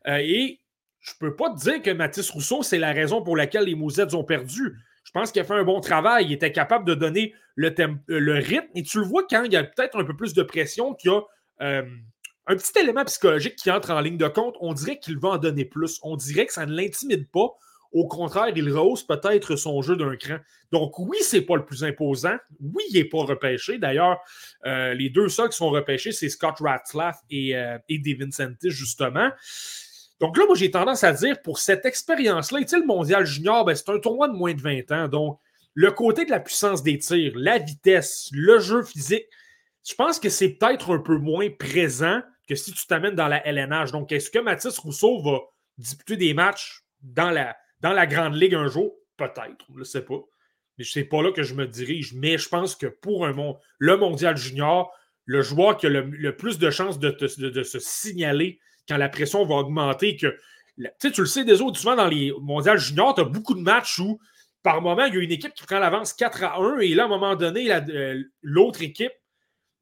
Euh, 0.08 0.18
et 0.18 0.60
je 1.00 1.12
ne 1.14 1.30
peux 1.30 1.36
pas 1.36 1.50
te 1.52 1.60
dire 1.60 1.82
que 1.82 1.92
Mathis 1.92 2.30
Rousseau, 2.30 2.64
c'est 2.64 2.80
la 2.80 2.92
raison 2.92 3.22
pour 3.22 3.38
laquelle 3.38 3.66
les 3.66 3.76
Mousettes 3.76 4.14
ont 4.14 4.24
perdu. 4.24 4.76
Je 5.04 5.12
pense 5.12 5.32
qu'il 5.32 5.42
a 5.42 5.46
fait 5.46 5.54
un 5.54 5.64
bon 5.64 5.80
travail. 5.80 6.26
Il 6.26 6.34
était 6.34 6.52
capable 6.52 6.86
de 6.86 6.94
donner 6.94 7.34
le, 7.56 7.74
euh, 7.80 7.96
le 8.08 8.34
rythme. 8.34 8.68
Et 8.76 8.84
tu 8.84 9.00
le 9.00 9.06
vois 9.06 9.26
quand 9.30 9.44
il 9.44 9.54
y 9.54 9.56
a 9.56 9.64
peut-être 9.64 9.98
un 9.98 10.04
peu 10.04 10.16
plus 10.16 10.34
de 10.34 10.44
pression, 10.44 10.94
qu'il 10.96 11.12
y 11.12 11.14
a 11.14 11.84
un 12.48 12.56
petit 12.56 12.78
élément 12.80 13.04
psychologique 13.06 13.56
qui 13.56 13.70
entre 13.70 13.92
en 13.92 14.00
ligne 14.00 14.18
de 14.18 14.28
compte, 14.28 14.56
on 14.62 14.74
dirait 14.74 15.00
qu'il 15.00 15.20
va 15.20 15.30
en 15.30 15.38
donner 15.38 15.66
plus. 15.66 16.00
On 16.02 16.16
dirait 16.16 16.46
que 16.46 16.54
ça 16.54 16.66
ne 16.66 16.74
l'intimide 16.74 17.30
pas. 17.30 17.50
Au 17.92 18.08
contraire, 18.08 18.50
il 18.56 18.72
rehausse 18.72 19.04
peut-être 19.04 19.56
son 19.56 19.82
jeu 19.82 19.96
d'un 19.96 20.16
cran. 20.16 20.38
Donc, 20.72 20.98
oui, 21.00 21.18
c'est 21.22 21.42
pas 21.42 21.56
le 21.56 21.66
plus 21.66 21.84
imposant. 21.84 22.36
Oui, 22.60 22.84
il 22.90 22.98
n'est 22.98 23.06
pas 23.06 23.24
repêché. 23.24 23.78
D'ailleurs, 23.78 24.20
euh, 24.66 24.94
les 24.94 25.10
deux 25.10 25.30
seuls 25.30 25.50
qui 25.50 25.58
sont 25.58 25.70
repêchés, 25.70 26.12
c'est 26.12 26.30
Scott 26.30 26.56
Ratzlaff 26.60 27.18
et, 27.30 27.56
euh, 27.56 27.78
et 27.90 28.02
justement. 28.66 29.30
Donc 30.20 30.38
là, 30.38 30.46
moi, 30.46 30.56
j'ai 30.56 30.72
tendance 30.72 31.04
à 31.04 31.14
dire, 31.14 31.42
pour 31.42 31.60
cette 31.60 31.86
expérience-là, 31.86 32.60
le 32.60 32.86
mondial 32.86 33.26
junior, 33.26 33.66
ben, 33.66 33.76
c'est 33.76 33.90
un 33.90 34.00
tournoi 34.00 34.28
de 34.28 34.34
moins 34.34 34.54
de 34.54 34.62
20 34.62 34.92
ans. 34.92 35.08
Donc, 35.08 35.40
le 35.74 35.92
côté 35.92 36.26
de 36.26 36.32
la 36.32 36.40
puissance 36.40 36.82
des 36.82 36.98
tirs, 36.98 37.34
la 37.36 37.60
vitesse, 37.60 38.30
le 38.34 38.60
jeu 38.60 38.84
physique, 38.84 39.26
je 39.88 39.96
pense 39.96 40.20
que 40.20 40.30
c'est 40.30 40.50
peut-être 40.50 40.94
un 40.94 41.00
peu 41.00 41.18
moins 41.18 41.50
présent 41.50 42.22
que 42.48 42.56
si 42.56 42.72
tu 42.72 42.88
t'amènes 42.88 43.16
dans 43.16 43.28
la 43.28 43.46
LNH. 43.46 43.92
Donc, 43.92 44.12
est-ce 44.12 44.32
que 44.32 44.40
Mathis 44.40 44.78
Rousseau 44.80 45.22
va 45.22 45.42
disputer 45.78 46.18
des 46.18 46.34
matchs 46.34 46.84
dans 47.02 47.30
la, 47.30 47.58
dans 47.82 47.94
la 47.94 48.08
Grande 48.08 48.36
Ligue 48.36 48.56
un 48.56 48.68
jour? 48.68 48.96
Peut-être, 49.18 49.66
je 49.74 49.80
ne 49.80 49.84
sais 49.84 50.04
pas. 50.04 50.20
Mais 50.78 50.84
ce 50.84 51.00
n'est 51.00 51.06
pas 51.06 51.22
là 51.22 51.32
que 51.32 51.44
je 51.44 51.56
me 51.56 51.68
dirige. 51.68 52.14
Mais 52.14 52.38
je 52.38 52.48
pense 52.50 52.76
que 52.76 52.88
pour 52.88 53.26
un 53.26 53.36
le 53.80 53.98
mondial 53.98 54.38
junior, 54.38 54.96
le 55.26 55.42
joueur 55.42 55.78
qui 55.78 55.88
a 55.88 55.90
le, 55.90 56.36
plus 56.36 56.58
de 56.58 56.70
chances 56.70 57.00
de, 57.00 57.64
se 57.64 57.80
signaler 57.80 58.60
quand 58.88 58.98
la 58.98 59.10
pression 59.10 59.46
va 59.46 59.56
augmenter, 59.56 60.16
que 60.16 60.38
tu 61.02 61.22
le 61.22 61.28
sais, 61.28 61.44
des 61.44 61.62
autres, 61.62 61.78
souvent 61.80 61.96
dans 61.96 62.08
les 62.08 62.32
mondiales 62.40 62.78
juniors, 62.78 63.14
tu 63.16 63.22
as 63.22 63.26
beaucoup 63.26 63.56
de 63.56 63.60
matchs 63.60 64.00
où, 64.00 64.20
par 64.64 64.82
moment, 64.82 65.06
il 65.06 65.16
y 65.16 65.18
a 65.18 65.22
une 65.22 65.32
équipe 65.32 65.54
qui 65.54 65.66
prend 65.66 65.80
l'avance 65.80 66.14
4 66.14 66.44
à 66.44 66.58
1, 66.58 66.80
et 66.80 66.94
là, 66.94 67.04
à 67.04 67.06
un 67.08 67.10
moment 67.10 67.36
donné, 67.36 67.70
euh, 67.72 68.24
l'autre 68.42 68.82
équipe 68.82 69.12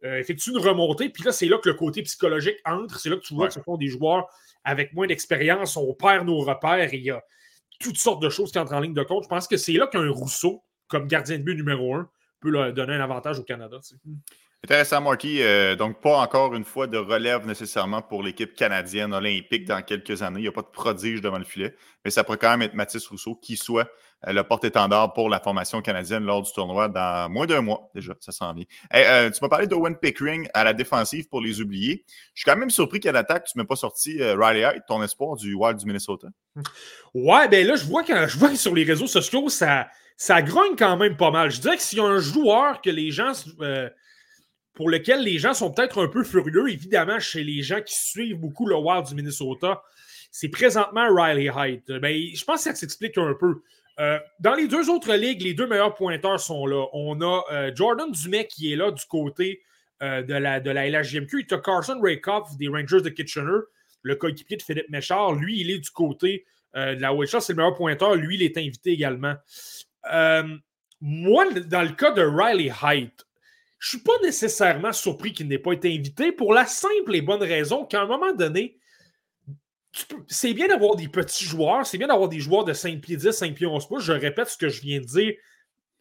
euh, 0.03 0.19
effectue 0.19 0.51
une 0.51 0.57
remontée, 0.57 1.09
puis 1.09 1.23
là, 1.23 1.31
c'est 1.31 1.47
là 1.47 1.57
que 1.57 1.69
le 1.69 1.75
côté 1.75 2.03
psychologique 2.03 2.57
entre, 2.65 2.99
c'est 2.99 3.09
là 3.09 3.15
que 3.15 3.21
tu 3.21 3.33
vois 3.33 3.47
que 3.47 3.53
ce 3.53 3.61
sont 3.61 3.77
des 3.77 3.87
joueurs 3.87 4.27
avec 4.63 4.93
moins 4.93 5.07
d'expérience, 5.07 5.77
on 5.77 5.93
perd 5.93 6.27
nos 6.27 6.39
repères, 6.39 6.93
et 6.93 6.97
il 6.97 7.03
y 7.03 7.11
a 7.11 7.23
toutes 7.79 7.97
sortes 7.97 8.21
de 8.21 8.29
choses 8.29 8.51
qui 8.51 8.59
entrent 8.59 8.73
en 8.73 8.79
ligne 8.79 8.93
de 8.93 9.03
compte. 9.03 9.23
Je 9.23 9.29
pense 9.29 9.47
que 9.47 9.57
c'est 9.57 9.73
là 9.73 9.87
qu'un 9.87 10.09
Rousseau, 10.09 10.63
comme 10.87 11.07
gardien 11.07 11.37
de 11.37 11.43
but 11.43 11.55
numéro 11.55 11.95
un, 11.95 12.09
peut 12.39 12.49
leur 12.49 12.73
donner 12.73 12.93
un 12.93 13.01
avantage 13.01 13.39
au 13.39 13.43
Canada. 13.43 13.79
Intéressant, 14.65 14.99
Marky. 14.99 15.43
Euh, 15.43 15.75
donc, 15.75 16.01
pas 16.01 16.17
encore 16.17 16.55
une 16.55 16.63
fois 16.63 16.87
de 16.87 16.97
relève 16.97 17.45
nécessairement 17.45 18.01
pour 18.01 18.23
l'équipe 18.23 18.55
canadienne 18.55 19.13
olympique 19.13 19.65
dans 19.65 19.83
quelques 19.83 20.23
années. 20.23 20.39
Il 20.39 20.41
n'y 20.41 20.47
a 20.47 20.51
pas 20.51 20.63
de 20.63 20.71
prodige 20.73 21.21
devant 21.21 21.37
le 21.37 21.43
filet, 21.43 21.75
mais 22.03 22.09
ça 22.09 22.23
pourrait 22.23 22.39
quand 22.39 22.49
même 22.49 22.63
être 22.63 22.73
Mathis 22.73 23.05
Rousseau 23.05 23.35
qui 23.35 23.57
soit 23.57 23.87
euh, 24.25 24.33
le 24.33 24.43
porte-étendard 24.43 25.13
pour 25.13 25.29
la 25.29 25.39
formation 25.39 25.83
canadienne 25.83 26.23
lors 26.23 26.41
du 26.41 26.51
tournoi 26.51 26.87
dans 26.87 27.29
moins 27.29 27.45
d'un 27.45 27.61
mois 27.61 27.91
déjà. 27.93 28.15
Ça 28.19 28.31
s'en 28.31 28.55
vient. 28.55 28.65
Euh, 28.95 29.29
tu 29.29 29.37
m'as 29.43 29.49
parlé 29.49 29.67
d'Owen 29.67 29.95
Pickering 29.97 30.49
à 30.55 30.63
la 30.63 30.73
défensive 30.73 31.29
pour 31.29 31.41
les 31.41 31.61
oublier. 31.61 32.03
Je 32.33 32.41
suis 32.41 32.51
quand 32.51 32.57
même 32.57 32.71
surpris 32.71 32.99
qu'à 32.99 33.11
l'attaque, 33.11 33.45
tu 33.45 33.59
ne 33.59 33.63
pas 33.65 33.75
sorti 33.75 34.17
Riley 34.19 34.61
Hyde, 34.61 34.81
ton 34.87 35.03
espoir 35.03 35.35
du 35.35 35.53
Wild 35.53 35.77
du 35.77 35.85
Minnesota. 35.85 36.29
Ouais, 37.13 37.47
ben 37.49 37.67
là, 37.67 37.75
je 37.75 37.85
vois, 37.85 38.01
que, 38.01 38.27
je 38.27 38.39
vois 38.39 38.49
que 38.49 38.55
sur 38.55 38.73
les 38.73 38.83
réseaux 38.83 39.05
sociaux, 39.05 39.47
ça, 39.47 39.89
ça 40.17 40.41
grogne 40.41 40.75
quand 40.75 40.97
même 40.97 41.17
pas 41.17 41.29
mal. 41.29 41.51
Je 41.51 41.61
dirais 41.61 41.77
que 41.77 41.83
s'il 41.83 41.99
y 41.99 42.01
a 42.01 42.05
un 42.05 42.17
joueur 42.17 42.81
que 42.81 42.89
les 42.89 43.11
gens 43.11 43.33
pour 44.75 44.89
lequel 44.89 45.23
les 45.23 45.39
gens 45.39 45.53
sont 45.53 45.71
peut-être 45.71 46.03
un 46.03 46.07
peu 46.07 46.23
furieux, 46.23 46.69
évidemment, 46.69 47.19
chez 47.19 47.43
les 47.43 47.61
gens 47.63 47.81
qui 47.81 47.95
suivent 47.95 48.37
beaucoup 48.37 48.67
le 48.67 48.75
Wild 48.75 49.07
du 49.07 49.15
Minnesota, 49.15 49.81
c'est 50.31 50.49
présentement 50.49 51.07
Riley 51.09 51.49
Hyde. 51.55 51.99
Ben, 52.01 52.13
je 52.13 52.43
pense 52.43 52.57
que 52.57 52.71
ça 52.71 52.75
s'explique 52.75 53.17
un 53.17 53.33
peu. 53.33 53.61
Euh, 54.01 54.19
dans 54.41 54.53
les 54.53 54.67
deux 54.67 54.89
autres 54.89 55.13
ligues, 55.13 55.41
les 55.41 55.53
deux 55.53 55.65
meilleurs 55.65 55.95
pointeurs 55.95 56.41
sont 56.41 56.65
là. 56.65 56.85
On 56.91 57.21
a 57.21 57.43
euh, 57.53 57.71
Jordan 57.73 58.11
Dumais 58.11 58.45
qui 58.45 58.73
est 58.73 58.75
là 58.75 58.91
du 58.91 59.05
côté 59.05 59.61
euh, 60.03 60.21
de, 60.23 60.33
la, 60.33 60.59
de 60.59 60.69
la 60.69 60.89
LHGMQ. 60.89 61.45
Il 61.47 61.47
y 61.49 61.53
a 61.53 61.59
Carson 61.59 61.99
Rakoff 62.01 62.57
des 62.57 62.67
Rangers 62.67 62.99
de 62.99 63.07
Kitchener, 63.07 63.59
le 64.01 64.15
coéquipier 64.15 64.57
de 64.57 64.61
Philippe 64.61 64.89
Méchard. 64.89 65.33
Lui, 65.33 65.61
il 65.61 65.71
est 65.71 65.79
du 65.79 65.89
côté 65.89 66.45
de 66.75 66.99
la 66.99 67.13
OHL, 67.13 67.39
c'est 67.39 67.53
le 67.53 67.55
meilleur 67.55 67.73
pointeur. 67.73 68.15
Lui, 68.15 68.35
il 68.35 68.43
est 68.43 68.57
invité 68.57 68.91
également. 68.91 69.35
moi, 70.99 71.45
dans 71.67 71.83
le 71.83 71.95
cas 71.95 72.11
de 72.11 72.21
Riley 72.21 72.69
Hyde, 72.83 73.13
je 73.85 73.97
ne 73.97 73.99
suis 73.99 74.03
pas 74.03 74.17
nécessairement 74.23 74.91
surpris 74.91 75.31
qu'il 75.31 75.47
n'ait 75.47 75.59
pas 75.59 75.73
été 75.73 75.93
invité 75.93 76.31
pour 76.31 76.55
la 76.55 76.65
simple 76.65 77.15
et 77.15 77.21
bonne 77.21 77.43
raison 77.43 77.85
qu'à 77.85 78.01
un 78.01 78.07
moment 78.07 78.33
donné, 78.33 78.79
c'est 80.27 80.55
bien 80.55 80.67
d'avoir 80.67 80.95
des 80.95 81.07
petits 81.07 81.45
joueurs, 81.45 81.85
c'est 81.85 81.99
bien 81.99 82.07
d'avoir 82.07 82.27
des 82.27 82.39
joueurs 82.39 82.63
de 82.65 82.73
5 82.73 82.99
pieds 82.99 83.15
10, 83.15 83.29
5 83.29 83.53
pieds 83.53 83.67
11 83.67 83.87
pouces. 83.87 84.03
Je 84.03 84.13
répète 84.13 84.49
ce 84.49 84.57
que 84.57 84.69
je 84.69 84.81
viens 84.81 84.99
de 84.99 85.05
dire. 85.05 85.33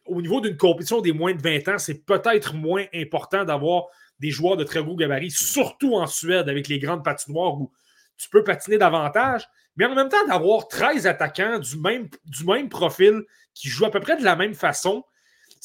Au 0.07 0.19
niveau 0.19 0.41
d'une 0.41 0.57
compétition 0.57 0.99
des 0.99 1.11
moins 1.11 1.35
de 1.35 1.41
20 1.43 1.75
ans, 1.75 1.77
c'est 1.77 2.03
peut-être 2.03 2.55
moins 2.55 2.85
important 2.91 3.45
d'avoir 3.45 3.83
des 4.19 4.31
joueurs 4.31 4.57
de 4.57 4.63
très 4.63 4.81
gros 4.81 4.95
gabarit, 4.95 5.29
surtout 5.29 5.93
en 5.93 6.07
Suède 6.07 6.49
avec 6.49 6.67
les 6.67 6.79
grandes 6.79 7.03
patinoires 7.03 7.53
où 7.53 7.71
tu 8.17 8.29
peux 8.29 8.43
patiner 8.43 8.79
davantage. 8.79 9.47
Mais 9.75 9.85
en 9.85 9.93
même 9.93 10.09
temps, 10.09 10.25
d'avoir 10.27 10.69
13 10.69 11.05
attaquants 11.05 11.59
du 11.59 11.77
même, 11.77 12.09
du 12.25 12.45
même 12.45 12.67
profil 12.67 13.21
qui 13.53 13.69
jouent 13.69 13.85
à 13.85 13.91
peu 13.91 13.99
près 13.99 14.17
de 14.17 14.23
la 14.23 14.35
même 14.35 14.55
façon, 14.55 15.03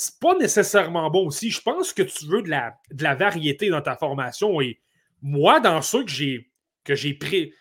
c'est 0.00 0.18
pas 0.18 0.34
nécessairement 0.34 1.10
bon 1.10 1.26
aussi. 1.26 1.50
Je 1.50 1.60
pense 1.60 1.92
que 1.92 2.00
tu 2.00 2.24
veux 2.24 2.40
de 2.40 2.48
la, 2.48 2.72
de 2.90 3.02
la 3.02 3.14
variété 3.14 3.68
dans 3.68 3.82
ta 3.82 3.96
formation. 3.96 4.58
Et 4.62 4.80
moi, 5.20 5.60
dans 5.60 5.82
ceux 5.82 6.04
que 6.04 6.10
j'ai 6.10 6.50
que 6.84 6.94
j'ai 6.94 7.12
pris, 7.12 7.52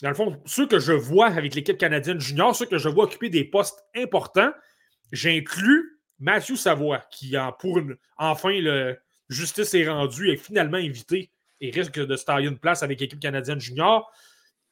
dans 0.00 0.10
le 0.10 0.14
fond, 0.14 0.40
ceux 0.46 0.68
que 0.68 0.78
je 0.78 0.92
vois 0.92 1.26
avec 1.26 1.52
l'équipe 1.56 1.76
canadienne 1.76 2.20
junior, 2.20 2.54
ceux 2.54 2.66
que 2.66 2.78
je 2.78 2.88
vois 2.88 3.04
occuper 3.04 3.28
des 3.28 3.42
postes 3.42 3.84
importants, 3.96 4.52
j'inclus 5.10 6.00
Matthew 6.20 6.54
Savoie, 6.54 7.02
qui 7.10 7.34
pour 7.58 7.80
enfin 8.18 8.52
le 8.52 8.96
justice 9.28 9.74
est 9.74 9.88
rendue, 9.88 10.30
est 10.30 10.36
finalement 10.36 10.76
invité 10.76 11.32
et 11.60 11.72
risque 11.72 11.98
de 11.98 12.14
se 12.14 12.24
tailler 12.24 12.46
une 12.46 12.58
place 12.58 12.84
avec 12.84 13.00
l'équipe 13.00 13.18
canadienne 13.18 13.60
junior. 13.60 14.08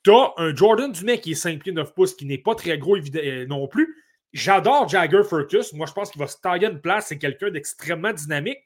Tu 0.04 0.12
as 0.12 0.34
un 0.36 0.54
Jordan 0.54 0.92
Dumais 0.92 1.18
qui 1.18 1.32
est 1.32 1.34
5 1.34 1.64
pieds 1.64 1.72
9 1.72 1.94
pouces, 1.94 2.14
qui 2.14 2.26
n'est 2.26 2.38
pas 2.38 2.54
très 2.54 2.78
gros 2.78 2.96
euh, 2.96 3.46
non 3.46 3.66
plus, 3.66 3.96
J'adore 4.32 4.88
Jagger 4.88 5.22
Furcus. 5.24 5.72
Moi, 5.72 5.86
je 5.86 5.92
pense 5.92 6.10
qu'il 6.10 6.20
va 6.20 6.26
se 6.26 6.36
tailler 6.38 6.66
une 6.66 6.80
place. 6.80 7.06
C'est 7.08 7.18
quelqu'un 7.18 7.50
d'extrêmement 7.50 8.12
dynamique. 8.12 8.58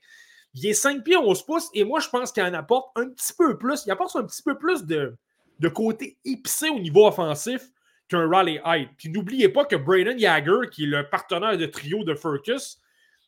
Il 0.54 0.66
est 0.66 0.74
5 0.74 1.02
pieds 1.02 1.16
11 1.16 1.42
pouces 1.44 1.70
et 1.72 1.84
moi, 1.84 2.00
je 2.00 2.08
pense 2.08 2.32
qu'il 2.32 2.42
en 2.42 2.52
apporte 2.52 2.90
un 2.96 3.08
petit 3.08 3.32
peu 3.36 3.56
plus. 3.56 3.84
Il 3.86 3.90
apporte 3.90 4.14
un 4.16 4.24
petit 4.24 4.42
peu 4.42 4.58
plus 4.58 4.84
de, 4.84 5.16
de 5.60 5.68
côté 5.68 6.18
épicé 6.24 6.68
au 6.68 6.78
niveau 6.78 7.06
offensif 7.06 7.62
qu'un 8.08 8.28
Raleigh 8.28 8.60
Hyde. 8.64 8.88
Puis 8.98 9.08
n'oubliez 9.08 9.48
pas 9.48 9.64
que 9.64 9.76
Braden 9.76 10.18
Jagger, 10.18 10.68
qui 10.70 10.84
est 10.84 10.88
le 10.88 11.08
partenaire 11.08 11.56
de 11.56 11.66
trio 11.66 12.04
de 12.04 12.14
Furcus, 12.14 12.78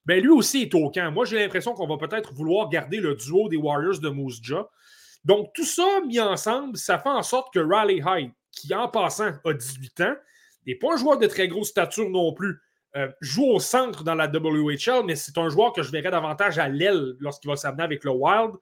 ben 0.05 0.20
lui 0.20 0.31
aussi 0.31 0.62
est 0.62 0.75
au 0.75 0.90
camp. 0.90 1.11
Moi, 1.12 1.25
j'ai 1.25 1.38
l'impression 1.38 1.73
qu'on 1.73 1.87
va 1.87 1.97
peut-être 1.97 2.35
vouloir 2.35 2.68
garder 2.68 2.99
le 2.99 3.14
duo 3.14 3.49
des 3.49 3.57
Warriors 3.57 4.01
de 4.01 4.11
Moose 4.11 4.40
Jaw. 4.42 4.68
Donc, 5.25 5.53
tout 5.55 5.64
ça 5.64 6.01
mis 6.07 6.20
ensemble, 6.20 6.77
ça 6.77 6.99
fait 6.99 7.09
en 7.09 7.23
sorte 7.23 7.55
que 7.55 7.61
Raleigh 7.61 8.03
Hyde, 8.07 8.33
qui 8.53 8.75
en 8.75 8.88
passant 8.88 9.33
a 9.44 9.53
18 9.53 10.01
ans, 10.03 10.14
n'est 10.66 10.74
pas 10.74 10.94
un 10.94 10.96
joueur 10.96 11.18
de 11.18 11.27
très 11.27 11.48
grosse 11.48 11.68
stature 11.68 12.09
non 12.09 12.33
plus. 12.33 12.61
Euh, 12.96 13.09
joue 13.20 13.46
au 13.46 13.59
centre 13.59 14.05
dans 14.05 14.14
la 14.14 14.29
WHL, 14.29 15.05
mais 15.05 15.16
c'est 15.16 15.37
un 15.37 15.48
joueur 15.48 15.72
que 15.72 15.83
je 15.83 15.90
verrais 15.90 16.12
davantage 16.12 16.59
à 16.59 16.68
l'aile 16.68 17.16
lorsqu'il 17.18 17.50
va 17.50 17.57
s'amener 17.57 17.83
avec 17.83 18.05
le 18.05 18.12
Wild. 18.12 18.53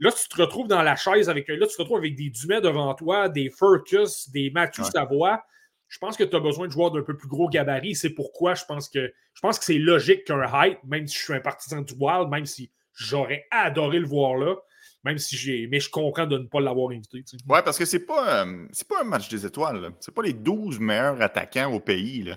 Là, 0.00 0.12
tu 0.12 0.28
te 0.28 0.40
retrouves 0.40 0.68
dans 0.68 0.82
la 0.82 0.94
chaise 0.94 1.28
avec. 1.28 1.48
Là, 1.48 1.66
tu 1.66 1.74
te 1.74 1.82
retrouves 1.82 1.98
avec 1.98 2.14
des 2.14 2.30
Dumais 2.30 2.60
devant 2.60 2.94
toi, 2.94 3.28
des 3.28 3.50
Furcus, 3.50 4.30
des 4.30 4.50
Matthew 4.50 4.84
Savoie. 4.84 5.42
Je 5.88 5.98
pense 5.98 6.16
que 6.16 6.22
tu 6.22 6.36
as 6.36 6.40
besoin 6.40 6.66
de 6.68 6.72
joueurs 6.72 6.92
d'un 6.92 7.02
peu 7.02 7.16
plus 7.16 7.26
gros 7.28 7.48
gabarit. 7.48 7.96
C'est 7.96 8.10
pourquoi 8.10 8.54
je 8.54 8.64
pense 8.64 8.88
que 8.88 9.12
je 9.34 9.40
pense 9.40 9.58
que 9.58 9.64
c'est 9.64 9.78
logique 9.78 10.24
qu'un 10.24 10.42
height, 10.42 10.78
même 10.84 11.06
si 11.08 11.16
je 11.16 11.24
suis 11.24 11.32
un 11.32 11.40
partisan 11.40 11.80
du 11.80 11.94
Wild, 11.98 12.28
même 12.28 12.46
si 12.46 12.70
j'aurais 12.92 13.46
adoré 13.50 13.98
le 13.98 14.06
voir 14.06 14.36
là, 14.36 14.56
même 15.04 15.18
si 15.18 15.36
j'ai. 15.36 15.66
Mais 15.66 15.80
je 15.80 15.90
comprends 15.90 16.26
de 16.26 16.38
ne 16.38 16.46
pas 16.46 16.60
l'avoir 16.60 16.90
invité. 16.90 17.24
Ouais, 17.48 17.62
parce 17.62 17.78
que 17.78 17.84
c'est 17.84 18.04
pas, 18.04 18.44
euh, 18.44 18.66
pas 18.88 19.00
un 19.02 19.04
match 19.04 19.28
des 19.28 19.46
étoiles. 19.46 19.92
C'est 20.00 20.14
pas 20.14 20.22
les 20.22 20.32
12 20.32 20.80
meilleurs 20.80 21.20
attaquants 21.20 21.72
au 21.72 21.80
pays. 21.80 22.32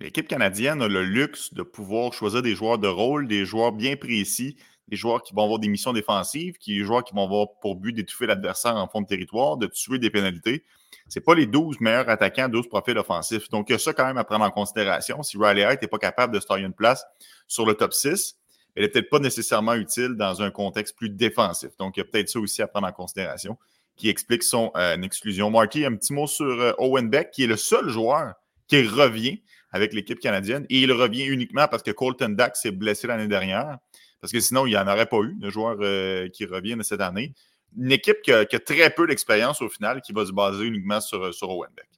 L'équipe 0.00 0.26
canadienne 0.26 0.82
a 0.82 0.88
le 0.88 1.04
luxe 1.04 1.54
de 1.54 1.62
pouvoir 1.62 2.12
choisir 2.12 2.42
des 2.42 2.54
joueurs 2.54 2.78
de 2.78 2.88
rôle, 2.88 3.28
des 3.28 3.44
joueurs 3.44 3.72
bien 3.72 3.96
précis, 3.96 4.56
des 4.88 4.96
joueurs 4.96 5.22
qui 5.22 5.34
vont 5.34 5.44
avoir 5.44 5.58
des 5.58 5.68
missions 5.68 5.92
défensives, 5.92 6.56
des 6.66 6.80
joueurs 6.80 7.04
qui 7.04 7.14
vont 7.14 7.24
avoir 7.24 7.46
pour 7.60 7.76
but 7.76 7.92
d'étouffer 7.92 8.26
l'adversaire 8.26 8.76
en 8.76 8.88
fond 8.88 9.02
de 9.02 9.06
territoire, 9.06 9.56
de 9.56 9.66
tuer 9.66 9.98
des 9.98 10.10
pénalités. 10.10 10.64
C'est 11.08 11.20
pas 11.20 11.34
les 11.34 11.46
12 11.46 11.80
meilleurs 11.80 12.08
attaquants, 12.08 12.48
12 12.48 12.68
profils 12.68 12.96
offensifs. 12.98 13.48
Donc, 13.50 13.68
il 13.68 13.72
y 13.72 13.74
a 13.76 13.78
ça 13.78 13.92
quand 13.92 14.06
même 14.06 14.18
à 14.18 14.24
prendre 14.24 14.44
en 14.44 14.50
considération. 14.50 15.22
Si 15.22 15.36
Riley 15.38 15.62
Hart 15.62 15.80
n'est 15.80 15.88
pas 15.88 15.98
capable 15.98 16.34
de 16.34 16.40
se 16.40 16.58
une 16.58 16.72
place 16.72 17.04
sur 17.46 17.66
le 17.66 17.74
top 17.74 17.92
6, 17.92 18.36
elle 18.74 18.82
n'est 18.82 18.88
peut-être 18.88 19.10
pas 19.10 19.18
nécessairement 19.18 19.74
utile 19.74 20.14
dans 20.16 20.42
un 20.42 20.50
contexte 20.50 20.96
plus 20.96 21.10
défensif. 21.10 21.70
Donc, 21.78 21.96
il 21.96 22.00
y 22.00 22.02
a 22.02 22.04
peut-être 22.04 22.28
ça 22.28 22.40
aussi 22.40 22.62
à 22.62 22.66
prendre 22.66 22.86
en 22.86 22.92
considération 22.92 23.56
qui 23.96 24.08
explique 24.08 24.42
son 24.42 24.72
euh, 24.76 25.00
exclusion. 25.02 25.50
Marky, 25.50 25.84
un 25.84 25.94
petit 25.94 26.12
mot 26.12 26.26
sur 26.26 26.46
euh, 26.46 26.72
Owen 26.78 27.08
Beck, 27.08 27.30
qui 27.30 27.44
est 27.44 27.46
le 27.46 27.56
seul 27.56 27.88
joueur 27.88 28.34
qui 28.66 28.82
revient 28.86 29.40
avec 29.70 29.92
l'équipe 29.92 30.18
canadienne. 30.18 30.66
Et 30.70 30.80
il 30.80 30.92
revient 30.92 31.26
uniquement 31.26 31.68
parce 31.68 31.82
que 31.82 31.90
Colton 31.90 32.30
Dax 32.30 32.62
s'est 32.62 32.72
blessé 32.72 33.06
l'année 33.06 33.28
dernière. 33.28 33.78
Parce 34.20 34.32
que 34.32 34.40
sinon, 34.40 34.66
il 34.66 34.70
n'y 34.70 34.76
en 34.76 34.88
aurait 34.88 35.06
pas 35.06 35.18
eu 35.18 35.34
de 35.34 35.50
joueur 35.50 35.76
euh, 35.80 36.28
qui 36.28 36.46
revient 36.46 36.76
cette 36.82 37.00
année. 37.00 37.34
Une 37.76 37.92
équipe 37.92 38.22
qui 38.22 38.32
a, 38.32 38.46
très 38.46 38.90
peu 38.90 39.06
d'expérience 39.06 39.60
au 39.60 39.68
final, 39.68 40.00
qui 40.00 40.12
va 40.12 40.24
se 40.24 40.32
baser 40.32 40.64
uniquement 40.64 41.00
sur, 41.00 41.34
sur 41.34 41.50
Owen 41.50 41.70
Beck. 41.76 41.88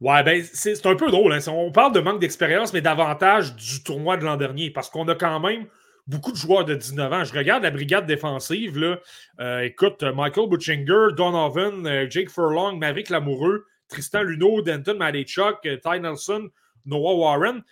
Ouais, 0.00 0.22
ben, 0.24 0.44
c'est 0.52 0.84
un 0.84 0.96
peu 0.96 1.10
drôle. 1.10 1.32
Hein. 1.32 1.38
On 1.46 1.70
parle 1.70 1.92
de 1.92 2.00
manque 2.00 2.20
d'expérience, 2.20 2.72
mais 2.72 2.80
davantage 2.80 3.54
du 3.54 3.82
tournoi 3.84 4.16
de 4.16 4.24
l'an 4.24 4.36
dernier. 4.36 4.70
Parce 4.70 4.90
qu'on 4.90 5.06
a 5.08 5.14
quand 5.14 5.38
même 5.38 5.66
beaucoup 6.06 6.32
de 6.32 6.36
joueurs 6.36 6.64
de 6.64 6.74
19 6.74 7.12
ans. 7.12 7.24
Je 7.24 7.32
regarde 7.32 7.62
la 7.62 7.70
brigade 7.70 8.06
défensive. 8.06 8.78
Là. 8.78 8.98
Euh, 9.40 9.60
écoute, 9.60 10.02
Michael 10.02 10.48
Butchinger, 10.48 11.14
Donovan, 11.16 11.86
euh, 11.86 12.06
Jake 12.08 12.30
Furlong, 12.30 12.78
Mavic 12.78 13.10
Lamoureux, 13.10 13.66
Tristan 13.88 14.22
Luneau, 14.22 14.62
Denton 14.62 14.96
Madechuk, 14.96 15.58
euh, 15.66 15.76
Ty 15.76 16.00
Nelson, 16.00 16.50
Noah 16.86 17.14
Warren. 17.14 17.62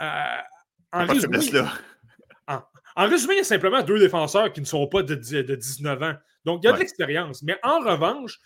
en, 0.00 1.06
résumé, 1.06 1.38
en, 2.46 3.06
résumé, 3.08 3.34
il 3.34 3.38
y 3.38 3.40
a 3.40 3.44
simplement 3.44 3.82
deux 3.82 3.98
défenseurs 3.98 4.52
qui 4.52 4.60
ne 4.60 4.66
sont 4.66 4.86
pas 4.86 5.02
de, 5.02 5.14
de 5.14 5.54
19 5.54 6.02
ans. 6.02 6.14
Donc, 6.44 6.60
il 6.62 6.66
y 6.66 6.68
a 6.68 6.72
de 6.72 6.78
l'expérience. 6.78 7.42
Mais 7.42 7.58
en 7.62 7.80
revanche, 7.80 8.38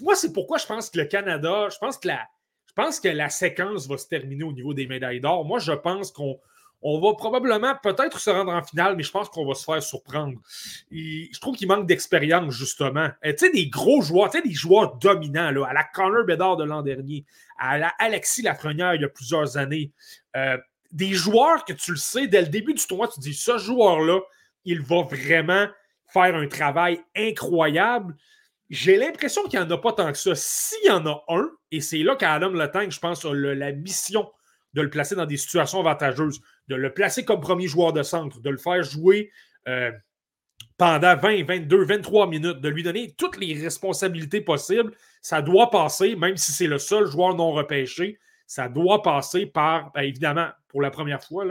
moi, 0.00 0.14
c'est 0.14 0.32
pourquoi 0.32 0.58
je 0.58 0.66
pense 0.66 0.90
que 0.90 0.98
le 0.98 1.04
Canada, 1.06 1.68
je 1.70 1.78
pense 1.78 1.98
que 1.98 2.08
la, 2.08 2.26
je 2.66 2.72
pense 2.74 2.98
que 2.98 3.08
la 3.08 3.28
séquence 3.30 3.86
va 3.86 3.96
se 3.96 4.08
terminer 4.08 4.42
au 4.42 4.52
niveau 4.52 4.74
des 4.74 4.88
médailles 4.88 5.20
d'or. 5.20 5.44
Moi, 5.44 5.60
je 5.60 5.72
pense 5.72 6.10
qu'on 6.10 6.40
on 6.86 7.00
va 7.00 7.14
probablement 7.14 7.74
peut-être 7.82 8.20
se 8.20 8.28
rendre 8.28 8.52
en 8.52 8.62
finale, 8.62 8.94
mais 8.94 9.02
je 9.02 9.10
pense 9.10 9.30
qu'on 9.30 9.46
va 9.46 9.54
se 9.54 9.64
faire 9.64 9.82
surprendre. 9.82 10.38
je 10.92 11.40
trouve 11.40 11.56
qu'il 11.56 11.66
manque 11.66 11.86
d'expérience, 11.86 12.54
justement. 12.54 13.08
Euh, 13.24 13.32
tu 13.32 13.46
sais, 13.46 13.50
des 13.50 13.68
gros 13.68 14.02
joueurs, 14.02 14.28
tu 14.30 14.38
sais, 14.38 14.46
des 14.46 14.52
joueurs 14.52 14.96
dominants, 14.96 15.50
là, 15.50 15.64
à 15.64 15.72
la 15.72 15.82
Connor 15.82 16.24
Bedard 16.26 16.58
de 16.58 16.64
l'an 16.64 16.82
dernier, 16.82 17.24
à 17.58 17.90
Alexis 17.98 18.42
Lafrenière 18.42 18.94
il 18.94 19.00
y 19.00 19.04
a 19.04 19.08
plusieurs 19.08 19.56
années. 19.56 19.92
Euh, 20.36 20.58
des 20.92 21.14
joueurs 21.14 21.64
que 21.64 21.72
tu 21.72 21.92
le 21.92 21.96
sais, 21.96 22.26
dès 22.26 22.42
le 22.42 22.48
début 22.48 22.74
du 22.74 22.86
tournoi, 22.86 23.08
tu 23.08 23.18
dis, 23.18 23.32
ce 23.32 23.56
joueur-là, 23.56 24.20
il 24.66 24.82
va 24.82 25.02
vraiment 25.02 25.66
faire 26.12 26.36
un 26.36 26.46
travail 26.46 27.02
incroyable. 27.16 28.14
J'ai 28.68 28.96
l'impression 28.96 29.42
qu'il 29.44 29.58
n'y 29.58 29.64
en 29.64 29.70
a 29.70 29.78
pas 29.78 29.92
tant 29.92 30.12
que 30.12 30.18
ça. 30.18 30.34
S'il 30.34 30.84
y 30.84 30.90
en 30.90 31.06
a 31.06 31.24
un, 31.28 31.48
Et 31.70 31.80
c'est 31.80 31.98
là 31.98 32.14
qu'Adam 32.14 32.50
Letang, 32.50 32.90
je 32.90 33.00
pense, 33.00 33.24
a 33.24 33.32
la 33.32 33.72
mission 33.72 34.30
de 34.74 34.82
le 34.82 34.90
placer 34.90 35.14
dans 35.14 35.26
des 35.26 35.36
situations 35.36 35.80
avantageuses, 35.80 36.40
de 36.68 36.74
le 36.74 36.92
placer 36.92 37.24
comme 37.24 37.40
premier 37.40 37.66
joueur 37.66 37.92
de 37.92 38.02
centre, 38.02 38.40
de 38.40 38.50
le 38.50 38.56
faire 38.56 38.82
jouer 38.82 39.30
euh, 39.68 39.92
pendant 40.76 41.16
20, 41.16 41.44
22, 41.44 41.84
23 41.84 42.28
minutes, 42.28 42.60
de 42.60 42.68
lui 42.68 42.82
donner 42.82 43.14
toutes 43.16 43.36
les 43.36 43.54
responsabilités 43.54 44.40
possibles. 44.40 44.92
Ça 45.22 45.40
doit 45.40 45.70
passer, 45.70 46.16
même 46.16 46.36
si 46.36 46.52
c'est 46.52 46.66
le 46.66 46.78
seul 46.78 47.06
joueur 47.06 47.34
non 47.34 47.52
repêché, 47.52 48.18
ça 48.46 48.68
doit 48.68 49.02
passer 49.02 49.46
par, 49.46 49.92
ben, 49.92 50.02
évidemment, 50.02 50.48
pour 50.68 50.82
la 50.82 50.90
première 50.90 51.22
fois, 51.22 51.44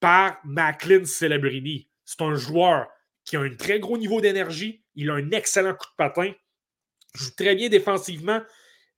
par 0.00 0.38
Macklin 0.44 1.04
Celebrini. 1.04 1.88
C'est 2.04 2.22
un 2.22 2.34
joueur 2.34 2.86
qui 3.24 3.36
a 3.36 3.40
un 3.40 3.54
très 3.54 3.80
gros 3.80 3.96
niveau 3.96 4.20
d'énergie, 4.20 4.82
il 4.94 5.10
a 5.10 5.14
un 5.14 5.30
excellent 5.30 5.74
coup 5.74 5.86
de 5.86 5.96
patin, 5.96 6.32
joue 7.14 7.30
très 7.36 7.54
bien 7.54 7.68
défensivement, 7.68 8.40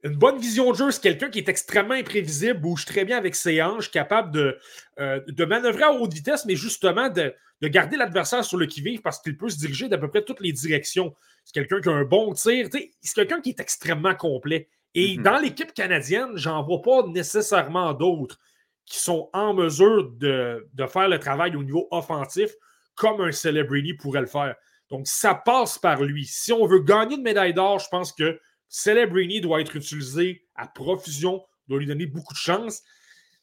une 0.07 0.17
bonne 0.17 0.39
vision 0.39 0.71
de 0.71 0.77
jeu, 0.77 0.91
c'est 0.91 1.03
quelqu'un 1.03 1.29
qui 1.29 1.39
est 1.39 1.49
extrêmement 1.49 1.95
imprévisible, 1.95 2.61
bouge 2.61 2.85
très 2.85 3.05
bien 3.05 3.17
avec 3.17 3.35
ses 3.35 3.63
hanches, 3.63 3.91
capable 3.91 4.31
de, 4.31 4.59
euh, 5.01 5.21
de 5.27 5.45
manœuvrer 5.45 5.85
à 5.85 5.93
haute 5.93 6.13
vitesse, 6.13 6.45
mais 6.45 6.57
justement 6.57 7.09
de, 7.09 7.35
garder 7.63 7.97
l'adversaire 7.97 8.45
sur 8.45 8.59
le 8.59 8.67
qui-vive 8.67 9.01
parce 9.01 9.21
qu'il 9.21 9.37
peut 9.37 9.49
se 9.49 9.59
diriger 9.59 9.89
d'à 9.89 9.99
peu 9.99 10.09
près 10.09 10.23
toutes 10.23 10.41
les 10.41 10.53
directions. 10.53 11.15
C'est 11.45 11.55
quelqu'un 11.55 11.81
qui 11.81 11.89
a 11.89 11.93
un 11.93 12.05
bon 12.05 12.33
tir. 12.35 12.69
C'est 12.71 13.15
quelqu'un 13.15 13.41
qui 13.41 13.51
est 13.51 13.61
extrêmement 13.61 14.15
complet. 14.15 14.69
Et 14.95 15.17
mhm. 15.17 15.23
dans 15.23 15.39
l'équipe 15.39 15.73
canadienne, 15.73 16.33
j'en 16.35 16.63
vois 16.63 16.83
pas 16.83 17.07
nécessairement 17.07 17.93
d'autres 17.95 18.39
qui 18.85 18.99
sont 18.99 19.31
en 19.33 19.55
mesure 19.55 20.11
de, 20.13 20.69
de, 20.75 20.87
faire 20.87 21.09
le 21.09 21.19
travail 21.19 21.57
au 21.57 21.65
niveau 21.65 21.89
offensif 21.91 22.51
comme 22.95 23.21
un 23.21 23.33
Celebrity 23.33 23.95
pourrait 23.95 24.21
le 24.21 24.27
faire. 24.27 24.55
Donc, 24.91 25.07
ça 25.09 25.35
passe 25.35 25.79
par 25.79 26.03
lui. 26.03 26.25
Si 26.27 26.53
on 26.53 26.67
veut 26.67 26.81
gagner 26.81 27.17
une 27.17 27.23
médaille 27.23 27.55
d'or, 27.55 27.81
je 27.81 27.89
pense 27.89 28.13
que 28.13 28.39
Celebrini 28.69 29.41
doit 29.41 29.61
être 29.61 29.77
utilisé 29.77 30.47
à 30.55 30.67
profusion, 30.67 31.45
doit 31.69 31.79
lui 31.79 31.87
donner 31.87 32.07
beaucoup 32.07 32.35
de 32.35 32.39
chance. 32.39 32.83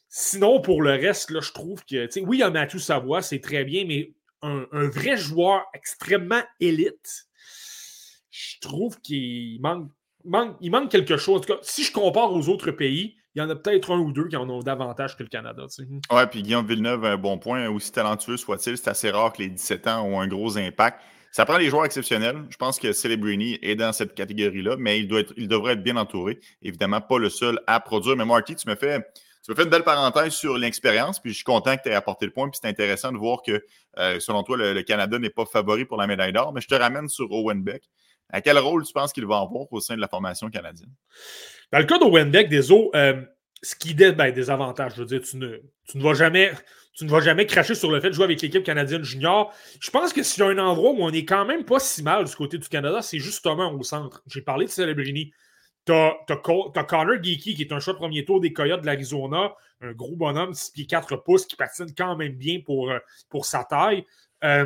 Sinon, 0.10 0.62
pour 0.62 0.82
le 0.82 0.92
reste, 0.92 1.32
là, 1.32 1.42
je 1.42 1.52
trouve 1.52 1.84
que, 1.86 2.08
oui, 2.20 2.38
il 2.38 2.40
y 2.42 2.44
a 2.44 2.50
Mathieu 2.50 2.80
Savoie, 2.80 3.22
c'est 3.22 3.40
très 3.40 3.64
bien, 3.64 3.86
mais 3.86 4.14
un, 4.44 4.90
vrai 4.90 5.18
joueur 5.18 5.66
extrêmement 5.74 6.42
élite, 6.60 7.28
je 8.30 8.60
trouve 8.60 9.00
qu'il 9.00 9.60
manque, 9.62 10.92
quelque 10.92 11.18
chose. 11.18 11.38
En 11.38 11.40
tout 11.42 11.54
cas, 11.54 11.60
si 11.62 11.84
je 11.84 11.92
compare 11.92 12.32
aux 12.34 12.50
autres 12.50 12.72
pays, 12.72 13.16
il 13.36 13.40
y 13.40 13.42
en 13.42 13.50
a 13.50 13.56
peut-être 13.56 13.92
un 13.92 14.00
ou 14.00 14.12
deux 14.12 14.28
qui 14.28 14.36
en 14.36 14.48
ont 14.50 14.60
davantage 14.60 15.18
que 15.18 15.24
le 15.24 15.30
Canada. 15.30 15.66
Oui, 15.80 16.00
Ouais, 16.12 16.28
puis 16.28 16.44
Guillaume 16.44 16.68
Villeneuve, 16.68 17.06
un 17.06 17.18
bon 17.18 17.40
point. 17.40 17.68
Aussi 17.70 17.92
talentueux 17.92 18.38
soit-il, 18.38 18.78
c'est 18.78 18.90
assez 18.90 19.10
rare 19.10 19.34
que 19.34 19.42
les 19.42 19.50
17 19.50 19.88
ans 19.88 20.04
ont 20.06 20.20
un 20.20 20.28
gros 20.28 20.58
impact. 20.58 21.02
Ça 21.34 21.46
prend 21.46 21.58
des 21.58 21.68
joueurs 21.68 21.86
exceptionnels. 21.86 22.46
Je 22.52 22.58
pense 22.58 22.78
que 22.78 22.94
Celebrini 22.94 23.58
est 23.64 23.74
dans 23.74 23.92
cette 23.92 24.14
catégorie-là, 24.14 24.76
mais 24.78 25.00
il, 25.00 25.08
doit 25.08 25.22
être, 25.22 25.34
il 25.36 25.48
devrait 25.48 25.74
être 25.74 25.82
bien 25.82 25.98
entouré. 25.98 26.40
Évidemment, 26.62 27.02
pas 27.02 27.18
le 27.18 27.30
seul 27.32 27.60
à 27.66 27.80
produire. 27.80 28.16
Mais 28.16 28.24
Marty, 28.24 28.56
tu 28.56 28.70
me 28.70 28.76
fais, 28.76 29.00
tu 29.44 29.50
me 29.50 29.56
fais 29.56 29.64
une 29.64 29.72
belle 29.72 29.84
parenthèse 29.84 30.34
sur 30.34 30.56
l'expérience, 30.60 31.20
puis 31.20 31.32
je 31.32 31.38
suis 31.38 31.44
content 31.44 31.76
que 31.76 31.82
tu 31.82 31.90
aies 31.90 31.96
apporté 31.96 32.28
le 32.28 32.32
point. 32.32 32.48
Puis 32.50 32.60
c'est 32.62 32.70
intéressant 32.70 33.12
de 33.12 33.18
voir 33.18 33.40
que, 33.44 33.66
euh, 33.98 34.20
selon 34.20 34.44
toi, 34.44 34.58
le, 34.58 34.80
Canada 34.84 35.18
n'est 35.18 35.32
pas 35.32 35.46
favori 35.46 35.86
pour 35.86 35.98
la 35.98 36.06
médaille 36.06 36.34
d'or. 36.34 36.54
Mais 36.54 36.62
je 36.62 36.68
te 36.68 36.76
ramène 36.76 37.10
sur 37.10 37.32
Owen 37.32 37.64
Beck. 37.64 37.82
À 38.30 38.40
quel 38.42 38.60
rôle 38.60 38.86
tu 38.86 38.94
penses 38.94 39.12
qu'il 39.12 39.26
va 39.26 39.40
avoir 39.40 39.66
au 39.74 39.80
sein 39.80 39.96
de 39.96 40.02
la 40.02 40.08
formation 40.08 40.52
canadienne? 40.52 40.92
Dans 41.72 41.80
le 41.80 41.86
cas 41.86 41.98
d'Owen 41.98 42.30
Beck, 42.30 42.48
des 42.48 42.72
eaux, 42.72 42.92
ce 42.94 43.76
qui 43.76 43.96
dit 43.96 44.12
ben, 44.12 44.32
des 44.32 44.52
avantages. 44.52 44.94
Je 44.98 45.00
veux 45.02 45.08
dire, 45.08 45.22
tu 45.22 45.38
ne, 45.38 45.58
tu 45.90 45.98
ne 45.98 46.04
vas 46.04 46.14
jamais 46.14 46.52
tu 46.96 47.06
ne 47.06 47.10
vas 47.10 47.22
jamais 47.22 47.46
cracher 47.46 47.76
sur 47.76 47.92
le 47.92 48.00
fait 48.00 48.10
de 48.10 48.14
jouer 48.14 48.26
avec 48.26 48.42
l'équipe 48.42 48.64
canadienne 48.64 49.04
junior. 49.04 49.54
Je 49.80 49.90
pense 49.90 50.14
que 50.14 50.22
s'il 50.22 50.44
y 50.44 50.46
a 50.46 50.50
un 50.50 50.58
endroit 50.60 50.92
où 50.92 51.04
on 51.04 51.10
n'est 51.10 51.26
quand 51.26 51.46
même 51.46 51.66
pas 51.66 51.80
si 51.80 52.04
mal 52.04 52.26
du 52.26 52.36
côté 52.36 52.58
du 52.58 52.70
Canada, 52.70 53.02
c'est 53.02 53.20
justement 53.20 53.72
au 53.74 53.84
centre. 53.84 54.22
J'ai 54.28 54.42
parlé 54.42 54.66
de 54.66 54.72
Celebrini. 54.72 55.34
Tu 55.86 55.92
as, 55.92 56.16
Connor 56.88 57.22
Geeky, 57.22 57.56
qui 57.56 57.62
est 57.62 57.74
un 57.74 57.80
choix 57.80 57.94
de 57.94 57.98
premier 57.98 58.24
tour 58.24 58.40
des 58.40 58.54
Coyotes 58.54 58.82
de 58.82 58.86
l'Arizona, 58.86 59.54
un 59.82 59.92
gros 59.92 60.16
bonhomme, 60.16 60.54
6 60.54 60.72
pieds 60.72 60.86
4 60.86 61.18
pouces, 61.18 61.46
qui 61.46 61.56
patine 61.56 61.94
quand 61.98 62.16
même 62.16 62.34
bien 62.34 62.62
pour, 62.64 62.92
euh, 62.92 63.00
pour 63.30 63.46
sa 63.46 63.66
taille. 63.66 64.06
Euh, 64.44 64.66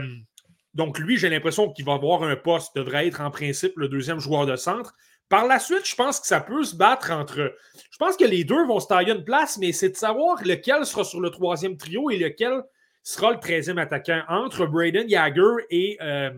donc, 0.74 1.00
lui, 1.00 1.18
j'ai 1.18 1.30
l'impression 1.30 1.72
qu'il 1.72 1.86
va 1.86 1.94
avoir 1.94 2.22
un 2.24 2.36
poste, 2.36 2.76
devrait 2.76 3.08
être 3.08 3.22
en 3.22 3.32
principe 3.32 3.74
le 3.78 3.88
deuxième 3.88 4.20
joueur 4.20 4.46
de 4.46 4.56
centre. 4.56 4.94
Par 5.30 5.46
la 5.46 5.60
suite, 5.60 5.86
je 5.86 5.96
pense 5.96 6.20
que 6.20 6.28
ça 6.28 6.40
peut 6.40 6.64
se 6.64 6.76
battre 6.76 7.12
entre. 7.12 7.54
Je 7.92 7.98
pense 7.98 8.16
que 8.16 8.24
les 8.24 8.44
deux 8.44 8.66
vont 8.66 8.80
se 8.80 8.88
tailler 8.88 9.12
une 9.12 9.26
place, 9.26 9.58
mais 9.58 9.74
c'est 9.74 9.90
de 9.90 9.98
savoir 9.98 10.42
lequel 10.44 10.86
sera 10.86 11.04
sur 11.04 11.20
le 11.20 11.30
troisième 11.30 11.76
trio 11.76 12.10
et 12.10 12.18
lequel 12.18 12.64
sera 13.04 13.32
le 13.32 13.40
treizième 13.40 13.78
attaquant 13.78 14.22
entre 14.30 14.66
Braden 14.66 15.10
Jagger 15.10 15.66
et, 15.70 15.98
euh, 16.02 16.32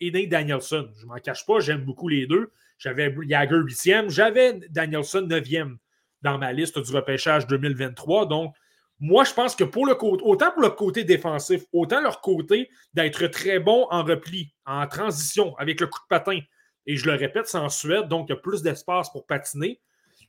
Danielson. 0.00 0.88
Je 0.98 1.04
ne 1.04 1.08
m'en 1.08 1.18
cache 1.18 1.46
pas, 1.46 1.60
j'aime 1.60 1.84
beaucoup 1.84 2.08
les 2.08 2.26
deux. 2.26 2.50
J'avais 2.78 3.14
Jagger 3.28 3.56
8e, 3.56 4.08
j'avais 4.10 4.54
Danielson 4.70 5.22
9e 5.22 5.76
dans 6.22 6.38
ma 6.38 6.52
liste 6.52 6.78
du 6.80 6.92
repêchage 6.92 7.46
2023. 7.46 8.26
Donc, 8.26 8.54
moi, 8.98 9.24
je 9.24 9.32
pense 9.32 9.54
que 9.54 9.64
pour 9.64 9.86
le 9.86 9.94
côté, 9.94 10.22
autant 10.24 10.50
pour 10.52 10.62
le 10.62 10.70
côté 10.70 11.04
défensif, 11.04 11.62
autant 11.72 12.00
leur 12.00 12.20
côté 12.20 12.70
d'être 12.94 13.26
très 13.28 13.58
bon 13.60 13.86
en 13.90 14.02
repli, 14.02 14.52
en 14.64 14.86
transition, 14.86 15.56
avec 15.58 15.80
le 15.80 15.88
coup 15.88 16.00
de 16.00 16.08
patin, 16.08 16.38
et 16.86 16.96
je 16.96 17.06
le 17.06 17.14
répète, 17.14 17.46
c'est 17.46 17.58
en 17.58 17.68
Suède, 17.68 18.08
donc 18.08 18.26
il 18.28 18.32
y 18.32 18.36
a 18.36 18.40
plus 18.40 18.62
d'espace 18.62 19.10
pour 19.10 19.26
patiner. 19.26 19.80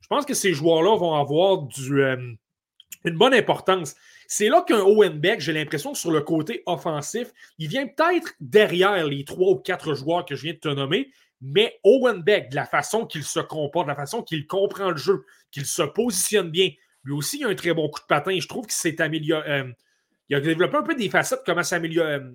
Je 0.02 0.08
pense 0.08 0.26
que 0.26 0.34
ces 0.34 0.54
joueurs-là 0.54 0.98
vont 0.98 1.16
avoir 1.16 1.63
du, 1.63 2.02
euh, 2.02 2.18
une 3.06 3.18
bonne 3.18 3.34
importance. 3.34 3.96
C'est 4.28 4.50
là 4.50 4.62
qu'un 4.62 4.82
Owen 4.82 5.20
Beck, 5.20 5.39
j'ai 5.39 5.54
l'impression 5.54 5.94
que 5.94 5.98
sur 5.98 6.12
le 6.12 6.22
côté 6.22 6.63
offensif, 6.66 7.32
il 7.58 7.68
vient 7.68 7.88
peut-être 7.88 8.34
derrière 8.39 9.06
les 9.06 9.24
trois 9.26 9.52
ou 9.52 9.56
quatre 9.56 9.94
joueurs 9.94 10.26
que 10.26 10.36
je 10.36 10.44
viens 10.44 10.54
de 10.54 10.60
te 10.60 10.70
nommer, 10.70 11.10
mais 11.42 11.80
Owen 11.84 12.22
Beck, 12.22 12.50
de 12.50 12.56
la 12.56 12.66
façon 12.66 13.06
qu'il 13.06 13.24
se 13.24 13.39
comporte, 13.39 13.86
de 13.86 13.92
la 13.92 13.96
façon 13.96 14.24
qu'il 14.24 14.48
comprend 14.48 14.92
le 14.92 14.98
jeu, 14.98 15.26
qu'il 15.52 15.66
se 15.66 15.84
positionne 15.84 16.50
bien, 16.50 16.70
lui 17.04 17.13
aussi, 17.13 17.39
il 17.39 17.46
a 17.46 17.50
un 17.50 17.56
très 17.56 17.74
bon 17.74 17.89
coup 17.89 18.00
de 18.00 18.06
patin. 18.06 18.38
Je 18.39 18.48
trouve 18.48 18.66
qu'il 18.66 18.74
s'est 18.74 19.02
amélioré. 19.02 19.50
Euh, 19.50 19.72
il 20.30 20.36
a 20.36 20.39
développé 20.39 20.78
un 20.78 20.84
peu 20.84 20.96
des 20.96 21.10
facettes, 21.10 21.42
comment 21.46 21.63
s'améliorer, 21.63 22.13
euh, 22.13 22.32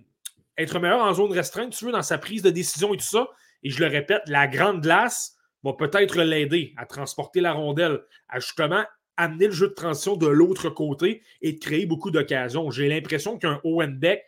être 0.58 0.78
meilleur 0.78 1.00
en 1.00 1.14
zone 1.14 1.32
restreinte, 1.32 1.72
tu 1.72 1.86
veux, 1.86 1.92
dans 1.92 2.02
sa 2.02 2.18
prise 2.18 2.42
de 2.42 2.50
décision 2.50 2.92
et 2.92 2.98
tout 2.98 3.04
ça. 3.04 3.28
Et 3.62 3.70
je 3.70 3.80
le 3.80 3.88
répète, 3.88 4.22
la 4.26 4.46
grande 4.46 4.82
glace 4.82 5.36
va 5.64 5.72
peut-être 5.72 6.22
l'aider 6.22 6.72
à 6.76 6.86
transporter 6.86 7.40
la 7.40 7.52
rondelle, 7.52 8.00
à 8.28 8.38
justement 8.40 8.84
amener 9.16 9.46
le 9.46 9.52
jeu 9.52 9.68
de 9.68 9.74
transition 9.74 10.16
de 10.16 10.28
l'autre 10.28 10.70
côté 10.70 11.22
et 11.42 11.52
de 11.52 11.58
créer 11.58 11.86
beaucoup 11.86 12.10
d'occasions. 12.10 12.70
J'ai 12.70 12.88
l'impression 12.88 13.36
qu'un 13.36 13.60
Owen 13.64 13.98
Beck 13.98 14.22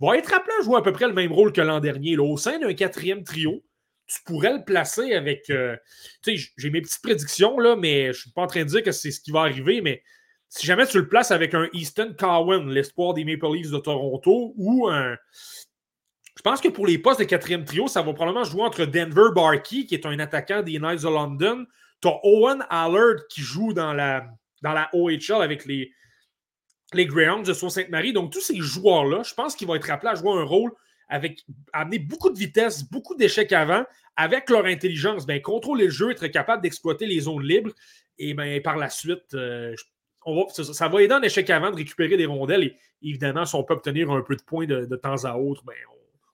va 0.00 0.16
être 0.16 0.32
appelé 0.32 0.52
à 0.60 0.64
jouer 0.64 0.76
à 0.76 0.82
peu 0.82 0.92
près 0.92 1.08
le 1.08 1.14
même 1.14 1.32
rôle 1.32 1.52
que 1.52 1.60
l'an 1.60 1.80
dernier. 1.80 2.16
au 2.18 2.36
sein 2.36 2.58
d'un 2.58 2.72
quatrième 2.74 3.24
trio, 3.24 3.64
tu 4.06 4.18
pourrais 4.24 4.52
le 4.52 4.64
placer 4.64 5.14
avec. 5.14 5.50
Euh, 5.50 5.76
tu 6.22 6.38
sais, 6.38 6.52
j'ai 6.56 6.70
mes 6.70 6.80
petites 6.80 7.02
prédictions, 7.02 7.58
là, 7.58 7.74
mais 7.74 8.04
je 8.04 8.08
ne 8.08 8.12
suis 8.12 8.30
pas 8.30 8.42
en 8.42 8.46
train 8.46 8.62
de 8.62 8.68
dire 8.68 8.82
que 8.82 8.92
c'est 8.92 9.10
ce 9.10 9.20
qui 9.20 9.32
va 9.32 9.40
arriver, 9.40 9.80
mais 9.80 10.02
si 10.48 10.64
jamais 10.64 10.86
tu 10.86 10.98
le 10.98 11.08
places 11.08 11.32
avec 11.32 11.54
un 11.54 11.68
Easton 11.72 12.14
Cowan, 12.16 12.70
l'espoir 12.70 13.14
des 13.14 13.24
Maple 13.24 13.52
Leafs 13.52 13.70
de 13.72 13.78
Toronto, 13.78 14.54
ou 14.56 14.86
un, 14.88 15.16
je 16.36 16.42
pense 16.42 16.60
que 16.60 16.68
pour 16.68 16.86
les 16.86 16.98
postes 16.98 17.20
de 17.20 17.24
quatrième 17.24 17.64
trio, 17.64 17.88
ça 17.88 18.02
va 18.02 18.12
probablement 18.12 18.44
jouer 18.44 18.62
entre 18.62 18.84
Denver 18.84 19.28
Barkey, 19.34 19.86
qui 19.86 19.94
est 19.94 20.06
un 20.06 20.18
attaquant 20.18 20.62
des 20.62 20.78
Knights 20.78 21.04
of 21.04 21.14
London. 21.14 21.64
Tu 22.02 22.08
as 22.08 22.20
Owen 22.24 22.64
Allard 22.68 23.26
qui 23.30 23.40
joue 23.40 23.72
dans 23.72 23.94
la, 23.94 24.26
dans 24.62 24.72
la 24.72 24.90
OHL 24.92 25.40
avec 25.40 25.64
les, 25.64 25.92
les 26.92 27.06
Greyhounds 27.06 27.46
de 27.46 27.54
Sault-Sainte-Marie. 27.54 28.12
Donc, 28.12 28.32
tous 28.32 28.42
ces 28.42 28.58
joueurs-là, 28.58 29.22
je 29.22 29.32
pense 29.32 29.56
qu'ils 29.56 29.66
vont 29.66 29.74
être 29.76 29.90
appelés 29.90 30.12
à 30.12 30.14
jouer 30.14 30.32
un 30.32 30.44
rôle 30.44 30.72
avec 31.08 31.42
amener 31.72 31.98
beaucoup 31.98 32.30
de 32.30 32.38
vitesse, 32.38 32.82
beaucoup 32.90 33.14
d'échecs 33.14 33.52
avant, 33.52 33.84
avec 34.16 34.50
leur 34.50 34.66
intelligence, 34.66 35.26
ben, 35.26 35.40
contrôler 35.40 35.84
le 35.86 35.90
jeu, 35.90 36.10
être 36.10 36.26
capable 36.26 36.62
d'exploiter 36.62 37.06
les 37.06 37.20
zones 37.20 37.44
libres. 37.44 37.70
Et 38.18 38.34
ben, 38.34 38.60
par 38.62 38.76
la 38.76 38.90
suite, 38.90 39.34
euh, 39.34 39.74
ça, 40.50 40.88
va 40.88 41.02
aider 41.02 41.14
en 41.14 41.22
échec 41.22 41.48
avant 41.50 41.70
de 41.70 41.76
récupérer 41.76 42.16
des 42.16 42.26
rondelles. 42.26 42.64
Et 42.64 42.76
évidemment, 43.02 43.44
si 43.44 43.54
on 43.54 43.62
peut 43.62 43.74
obtenir 43.74 44.10
un 44.10 44.22
peu 44.22 44.36
de 44.36 44.42
points 44.42 44.66
de, 44.66 44.96
temps 44.96 45.24
à 45.24 45.36
autre, 45.36 45.62
ben, 45.64 45.76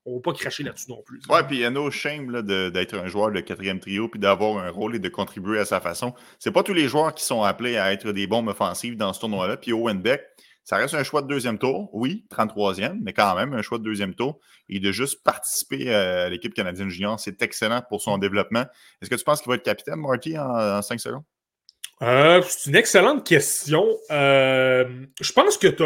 on 0.04 0.12
ne 0.12 0.16
va 0.16 0.22
pas 0.22 0.32
cracher 0.32 0.62
là-dessus 0.62 0.90
non 0.90 1.02
plus. 1.02 1.20
Ouais, 1.28 1.42
puis 1.44 1.56
il 1.56 1.60
y 1.60 1.64
a 1.64 1.70
no 1.70 1.90
shame 1.90 2.42
d'être 2.42 2.94
un 2.96 3.06
joueur 3.06 3.30
de 3.30 3.40
quatrième 3.40 3.80
trio 3.80 4.08
puis 4.08 4.18
d'avoir 4.18 4.58
un 4.58 4.70
rôle 4.70 4.96
et 4.96 4.98
de 4.98 5.08
contribuer 5.08 5.58
à 5.60 5.64
sa 5.64 5.80
façon. 5.80 6.14
C'est 6.38 6.50
pas 6.50 6.62
tous 6.62 6.74
les 6.74 6.88
joueurs 6.88 7.14
qui 7.14 7.24
sont 7.24 7.42
appelés 7.42 7.76
à 7.76 7.92
être 7.92 8.12
des 8.12 8.26
bombes 8.26 8.48
offensives 8.48 8.96
dans 8.96 9.12
ce 9.12 9.20
tournoi-là. 9.20 9.56
Puis 9.56 9.72
Owen 9.72 10.00
Beck, 10.00 10.22
ça 10.64 10.76
reste 10.76 10.94
un 10.94 11.02
choix 11.02 11.22
de 11.22 11.26
deuxième 11.26 11.58
tour, 11.58 11.88
oui, 11.92 12.24
33e, 12.30 12.98
mais 13.02 13.12
quand 13.12 13.34
même 13.34 13.52
un 13.52 13.62
choix 13.62 13.78
de 13.78 13.84
deuxième 13.84 14.14
tour. 14.14 14.38
Et 14.68 14.80
de 14.80 14.92
juste 14.92 15.22
participer 15.24 15.92
à 15.92 16.28
l'équipe 16.28 16.54
canadienne 16.54 16.88
junior, 16.88 17.18
c'est 17.18 17.42
excellent 17.42 17.82
pour 17.88 18.00
son 18.00 18.18
développement. 18.18 18.64
Est-ce 19.00 19.10
que 19.10 19.16
tu 19.16 19.24
penses 19.24 19.40
qu'il 19.40 19.50
va 19.50 19.56
être 19.56 19.64
capitaine, 19.64 19.96
Marty, 19.96 20.38
en, 20.38 20.78
en 20.78 20.82
5 20.82 21.00
secondes? 21.00 21.24
Euh, 22.02 22.42
c'est 22.48 22.70
une 22.70 22.76
excellente 22.76 23.24
question. 23.24 23.86
Euh, 24.10 24.84
je 25.20 25.32
pense 25.32 25.56
que 25.56 25.68
tu 25.68 25.84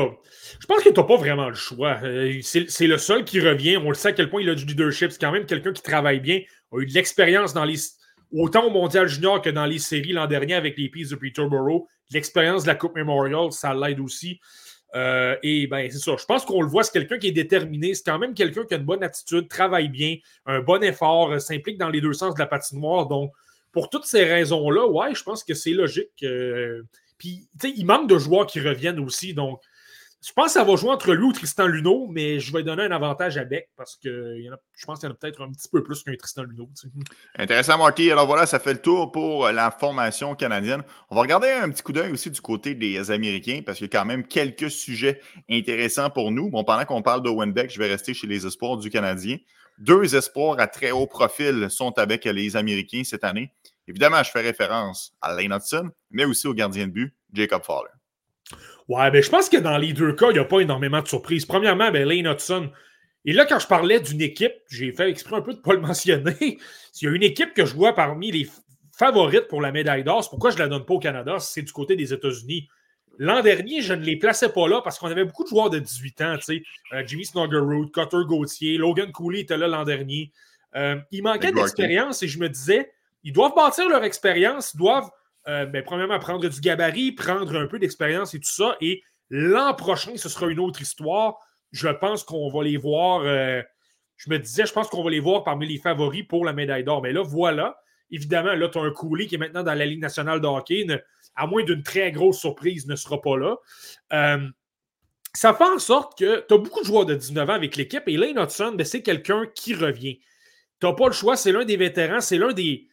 Je 0.60 0.66
pense 0.66 0.82
que 0.82 0.88
tu 0.88 0.98
n'as 0.98 1.06
pas 1.06 1.16
vraiment 1.16 1.48
le 1.48 1.54
choix. 1.54 1.98
Euh, 2.02 2.40
c'est 2.42 2.86
le 2.86 2.96
seul 2.96 3.24
qui 3.24 3.38
revient. 3.38 3.76
On 3.76 3.90
le 3.90 3.94
sait 3.94 4.08
à 4.08 4.12
quel 4.12 4.30
point 4.30 4.40
il 4.40 4.48
a 4.48 4.54
du 4.54 4.64
leadership. 4.64 5.10
C'est 5.12 5.20
quand 5.20 5.32
même 5.32 5.44
quelqu'un 5.44 5.72
qui 5.72 5.82
travaille 5.82 6.20
bien, 6.20 6.40
a 6.72 6.78
eu 6.78 6.86
de 6.86 6.92
l'expérience 6.94 7.52
dans 7.52 7.64
les. 7.64 7.76
Autant 8.32 8.66
au 8.66 8.70
Mondial 8.70 9.06
Junior 9.06 9.40
que 9.40 9.50
dans 9.50 9.66
les 9.66 9.78
séries 9.78 10.12
l'an 10.12 10.26
dernier 10.26 10.54
avec 10.54 10.76
les 10.76 10.88
Peas 10.88 11.10
de 11.10 11.16
Peterborough. 11.16 11.86
L'expérience 12.10 12.62
de 12.62 12.68
la 12.68 12.74
Coupe 12.74 12.96
Memorial, 12.96 13.52
ça 13.52 13.74
l'aide 13.74 14.00
aussi. 14.00 14.40
et 14.94 15.66
ben 15.70 15.88
c'est 15.90 15.98
ça. 15.98 16.16
Je 16.18 16.24
pense 16.24 16.44
qu'on 16.44 16.62
le 16.62 16.68
voit, 16.68 16.82
c'est 16.82 16.92
quelqu'un 16.92 17.18
qui 17.18 17.28
est 17.28 17.32
déterminé. 17.32 17.94
C'est 17.94 18.04
quand 18.04 18.18
même 18.18 18.34
quelqu'un 18.34 18.64
qui 18.64 18.74
a 18.74 18.78
une 18.78 18.84
bonne 18.84 19.02
attitude, 19.04 19.48
travaille 19.48 19.88
bien, 19.88 20.16
un 20.46 20.60
bon 20.60 20.82
effort, 20.82 21.40
s'implique 21.40 21.78
dans 21.78 21.88
les 21.88 22.00
deux 22.00 22.14
sens 22.14 22.34
de 22.34 22.40
la 22.40 22.46
patinoire. 22.46 23.06
Donc, 23.06 23.32
pour 23.76 23.90
toutes 23.90 24.06
ces 24.06 24.24
raisons-là, 24.24 24.86
ouais, 24.88 25.14
je 25.14 25.22
pense 25.22 25.44
que 25.44 25.52
c'est 25.52 25.72
logique. 25.72 26.22
Euh, 26.22 26.80
puis, 27.18 27.46
tu 27.60 27.68
sais, 27.68 27.74
il 27.76 27.84
manque 27.84 28.08
de 28.08 28.16
joueurs 28.16 28.46
qui 28.46 28.58
reviennent 28.58 28.98
aussi. 29.00 29.34
Donc, 29.34 29.60
je 30.26 30.32
pense 30.32 30.46
que 30.46 30.52
ça 30.52 30.64
va 30.64 30.76
jouer 30.76 30.88
entre 30.88 31.12
lui 31.12 31.24
ou 31.24 31.32
Tristan 31.34 31.66
Luneau, 31.66 32.06
mais 32.08 32.40
je 32.40 32.54
vais 32.54 32.62
donner 32.62 32.84
un 32.84 32.90
avantage 32.90 33.36
à 33.36 33.44
Beck 33.44 33.68
parce 33.76 33.96
que 33.96 34.38
je 34.74 34.86
pense 34.86 35.00
qu'il 35.00 35.10
y 35.10 35.12
en 35.12 35.14
a 35.14 35.18
peut-être 35.18 35.42
un 35.42 35.52
petit 35.52 35.68
peu 35.70 35.82
plus 35.82 36.02
qu'un 36.02 36.16
Tristan 36.16 36.44
Luneau. 36.44 36.70
Intéressant, 37.36 37.76
Marky. 37.76 38.10
Alors 38.10 38.26
voilà, 38.26 38.46
ça 38.46 38.58
fait 38.58 38.72
le 38.72 38.80
tour 38.80 39.12
pour 39.12 39.46
la 39.50 39.70
formation 39.70 40.34
canadienne. 40.34 40.82
On 41.10 41.16
va 41.16 41.20
regarder 41.20 41.50
un 41.50 41.68
petit 41.68 41.82
coup 41.82 41.92
d'œil 41.92 42.12
aussi 42.12 42.30
du 42.30 42.40
côté 42.40 42.74
des 42.74 43.10
Américains 43.10 43.60
parce 43.66 43.76
qu'il 43.76 43.88
y 43.88 43.90
a 43.94 44.00
quand 44.00 44.06
même 44.06 44.26
quelques 44.26 44.70
sujets 44.70 45.20
intéressants 45.50 46.08
pour 46.08 46.30
nous. 46.30 46.48
Bon, 46.48 46.64
pendant 46.64 46.86
qu'on 46.86 47.02
parle 47.02 47.22
d'Owen 47.22 47.52
Beck, 47.52 47.70
je 47.70 47.78
vais 47.78 47.88
rester 47.88 48.14
chez 48.14 48.26
les 48.26 48.46
espoirs 48.46 48.78
du 48.78 48.88
Canadien. 48.88 49.36
Deux 49.78 50.16
espoirs 50.16 50.58
à 50.58 50.66
très 50.66 50.90
haut 50.90 51.06
profil 51.06 51.68
sont 51.68 51.98
avec 51.98 52.24
les 52.24 52.56
Américains 52.56 53.02
cette 53.04 53.24
année. 53.24 53.52
Évidemment, 53.88 54.22
je 54.22 54.30
fais 54.30 54.40
référence 54.40 55.14
à 55.20 55.34
Lane 55.34 55.52
Hudson, 55.52 55.90
mais 56.10 56.24
aussi 56.24 56.46
au 56.46 56.54
gardien 56.54 56.86
de 56.86 56.92
but, 56.92 57.14
Jacob 57.32 57.62
Fowler. 57.62 57.90
Ouais, 58.88 59.10
ben, 59.10 59.22
je 59.22 59.30
pense 59.30 59.48
que 59.48 59.56
dans 59.56 59.78
les 59.78 59.92
deux 59.92 60.12
cas, 60.12 60.30
il 60.30 60.34
n'y 60.34 60.38
a 60.38 60.44
pas 60.44 60.60
énormément 60.60 61.02
de 61.02 61.08
surprises. 61.08 61.44
Premièrement, 61.44 61.90
ben, 61.90 62.06
Lane 62.08 62.26
Hudson. 62.26 62.70
Et 63.24 63.32
là, 63.32 63.44
quand 63.44 63.58
je 63.58 63.66
parlais 63.66 64.00
d'une 64.00 64.20
équipe, 64.20 64.54
j'ai 64.70 64.92
fait 64.92 65.10
exprès 65.10 65.36
un 65.36 65.42
peu 65.42 65.52
de 65.52 65.58
ne 65.58 65.62
pas 65.62 65.74
le 65.74 65.80
mentionner. 65.86 66.58
S'il 66.92 67.08
y 67.08 67.10
a 67.10 67.14
une 67.14 67.22
équipe 67.22 67.54
que 67.54 67.66
je 67.66 67.74
vois 67.74 67.94
parmi 67.94 68.30
les 68.30 68.48
favorites 68.96 69.48
pour 69.48 69.60
la 69.60 69.72
médaille 69.72 70.04
d'or, 70.04 70.22
c'est 70.22 70.30
pourquoi 70.30 70.50
je 70.50 70.56
ne 70.56 70.60
la 70.60 70.68
donne 70.68 70.84
pas 70.84 70.94
au 70.94 70.98
Canada, 70.98 71.38
c'est 71.38 71.62
du 71.62 71.72
côté 71.72 71.96
des 71.96 72.12
États-Unis. 72.12 72.68
L'an 73.18 73.42
dernier, 73.42 73.80
je 73.82 73.94
ne 73.94 74.02
les 74.02 74.16
plaçais 74.16 74.50
pas 74.50 74.68
là 74.68 74.80
parce 74.82 74.98
qu'on 74.98 75.08
avait 75.08 75.24
beaucoup 75.24 75.44
de 75.44 75.48
joueurs 75.48 75.70
de 75.70 75.78
18 75.78 76.20
ans. 76.22 76.36
Euh, 76.50 77.02
Jimmy 77.06 77.24
Snuggerud, 77.24 77.90
Cutter 77.90 78.24
Gauthier, 78.26 78.78
Logan 78.78 79.10
Cooley 79.10 79.40
était 79.40 79.56
là 79.56 79.68
l'an 79.68 79.84
dernier. 79.84 80.32
Euh, 80.74 80.96
il 81.10 81.22
manquait 81.22 81.52
d'expérience 81.52 82.22
et 82.22 82.28
je 82.28 82.38
me 82.38 82.48
disais, 82.48 82.92
ils 83.26 83.32
doivent 83.32 83.56
bâtir 83.56 83.88
leur 83.88 84.04
expérience, 84.04 84.72
ils 84.72 84.76
doivent 84.76 85.10
euh, 85.48 85.66
ben, 85.66 85.82
premièrement, 85.82 86.20
prendre 86.20 86.48
du 86.48 86.60
gabarit, 86.60 87.10
prendre 87.10 87.56
un 87.56 87.66
peu 87.66 87.80
d'expérience 87.80 88.34
et 88.34 88.38
tout 88.38 88.48
ça. 88.48 88.76
Et 88.80 89.02
l'an 89.30 89.74
prochain, 89.74 90.16
ce 90.16 90.28
sera 90.28 90.46
une 90.46 90.60
autre 90.60 90.80
histoire. 90.80 91.34
Je 91.72 91.88
pense 91.88 92.22
qu'on 92.22 92.48
va 92.48 92.62
les 92.62 92.76
voir. 92.76 93.22
Euh, 93.24 93.62
je 94.16 94.30
me 94.30 94.38
disais, 94.38 94.64
je 94.64 94.72
pense 94.72 94.88
qu'on 94.88 95.02
va 95.02 95.10
les 95.10 95.18
voir 95.18 95.42
parmi 95.42 95.66
les 95.66 95.78
favoris 95.78 96.22
pour 96.22 96.44
la 96.44 96.52
médaille 96.52 96.84
d'or. 96.84 97.02
Mais 97.02 97.12
là, 97.12 97.22
voilà. 97.22 97.76
Évidemment, 98.12 98.54
là, 98.54 98.68
tu 98.68 98.78
as 98.78 98.82
un 98.82 98.92
Cooley 98.92 99.26
qui 99.26 99.34
est 99.34 99.38
maintenant 99.38 99.64
dans 99.64 99.74
la 99.74 99.86
Ligue 99.86 100.00
nationale 100.00 100.40
de 100.40 100.46
hockey, 100.46 100.86
à 101.34 101.48
moins 101.48 101.64
d'une 101.64 101.82
très 101.82 102.12
grosse 102.12 102.38
surprise, 102.38 102.86
ne 102.86 102.94
sera 102.94 103.20
pas 103.20 103.36
là. 103.36 103.56
Euh, 104.12 104.48
ça 105.34 105.52
fait 105.52 105.64
en 105.64 105.80
sorte 105.80 106.16
que 106.16 106.44
tu 106.46 106.54
as 106.54 106.58
beaucoup 106.58 106.80
de 106.80 106.86
joueurs 106.86 107.06
de 107.06 107.16
19 107.16 107.50
ans 107.50 107.54
avec 107.54 107.74
l'équipe 107.74 108.04
et 108.06 108.16
Lane 108.16 108.38
Hudson, 108.38 108.72
ben, 108.76 108.86
c'est 108.86 109.02
quelqu'un 109.02 109.46
qui 109.56 109.74
revient. 109.74 110.20
Tu 110.80 110.86
n'as 110.86 110.92
pas 110.92 111.08
le 111.08 111.12
choix, 111.12 111.36
c'est 111.36 111.50
l'un 111.50 111.64
des 111.64 111.76
vétérans, 111.76 112.20
c'est 112.20 112.38
l'un 112.38 112.52
des, 112.52 112.86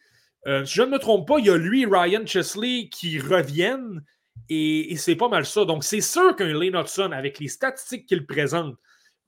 euh, 0.46 0.64
si 0.64 0.74
je 0.74 0.82
ne 0.82 0.90
me 0.90 0.98
trompe 0.98 1.26
pas, 1.26 1.38
il 1.38 1.46
y 1.46 1.50
a 1.50 1.56
lui, 1.56 1.86
Ryan 1.86 2.26
Chesley, 2.26 2.88
qui 2.90 3.18
reviennent. 3.18 4.04
Et, 4.50 4.94
c'est 4.96 5.16
pas 5.16 5.28
mal 5.28 5.46
ça. 5.46 5.64
Donc, 5.64 5.84
c'est 5.84 6.00
sûr 6.02 6.36
qu'un 6.36 6.52
Lane 6.52 6.76
Hudson, 6.76 7.12
avec 7.12 7.38
les 7.38 7.48
statistiques 7.48 8.06
qu'il 8.06 8.26
présente, 8.26 8.76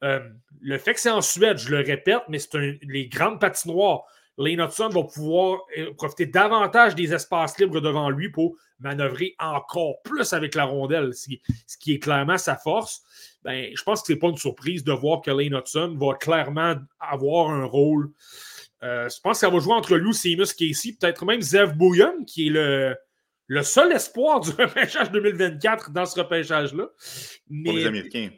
euh, 0.05 0.21
le 0.61 0.79
fait 0.79 0.95
que 0.95 1.01
c'est 1.01 1.11
en 1.11 1.23
Suède, 1.23 1.59
je 1.59 1.71
le 1.71 1.79
répète, 1.79 2.23
mais 2.29 2.39
c'est 2.39 2.79
les 2.83 3.09
grandes 3.09 3.41
patinoires. 3.41 4.05
Lane 4.39 4.61
Hudson 4.61 4.91
va 4.91 5.05
pouvoir 5.05 5.61
euh, 5.79 5.95
profiter 5.95 6.27
davantage 6.27 6.95
des 6.95 7.15
espaces 7.15 7.59
libres 7.59 7.81
devant 7.81 8.11
lui 8.11 8.29
pour 8.29 8.57
manœuvrer 8.79 9.35
encore 9.39 10.03
plus 10.03 10.35
avec 10.35 10.55
la 10.55 10.65
rondelle, 10.65 11.15
ce 11.15 11.79
qui, 11.79 11.95
est 11.95 11.99
clairement 11.99 12.37
sa 12.37 12.57
force. 12.57 13.03
Ben, 13.43 13.71
je 13.75 13.83
pense 13.83 14.03
que 14.03 14.09
ce 14.09 14.13
n'est 14.13 14.19
pas 14.19 14.29
une 14.29 14.37
surprise 14.37 14.85
de 14.85 14.93
voir 14.93 15.23
que 15.23 15.31
Lane 15.31 15.55
Hudson 15.55 15.97
va 15.99 16.15
clairement 16.15 16.75
avoir 17.01 17.51
un 17.51 17.65
rôle 17.65 18.11
euh, 18.83 19.09
je 19.09 19.21
pense 19.21 19.39
que 19.39 19.47
ça 19.47 19.51
va 19.51 19.59
jouer 19.59 19.75
entre 19.75 19.97
Lou 19.97 20.13
Seamus 20.13 20.53
Casey, 20.57 20.97
peut-être 20.99 21.25
même 21.25 21.41
Zev 21.41 21.73
Bouillon, 21.75 22.25
qui 22.25 22.49
est 22.49 22.51
le, 22.51 22.95
le 23.47 23.63
seul 23.63 23.93
espoir 23.93 24.41
du 24.41 24.51
repêchage 24.51 25.11
2024 25.13 25.91
dans 25.93 26.07
ce 26.07 26.21
repêchage-là. 26.21 26.89
Pour 27.65 27.73
les 27.73 27.87
Américains. 27.87 28.31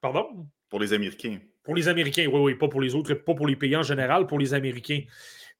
Pardon? 0.00 0.46
Pour 0.68 0.80
les 0.80 0.92
Américains. 0.92 1.38
Pour 1.62 1.74
les 1.74 1.88
Américains, 1.88 2.26
oui, 2.30 2.40
oui, 2.40 2.54
pas 2.56 2.68
pour 2.68 2.80
les 2.80 2.94
autres, 2.94 3.14
pas 3.14 3.34
pour 3.34 3.46
les 3.46 3.56
pays 3.56 3.76
en 3.76 3.82
général, 3.82 4.26
pour 4.26 4.38
les 4.38 4.52
Américains. 4.52 5.02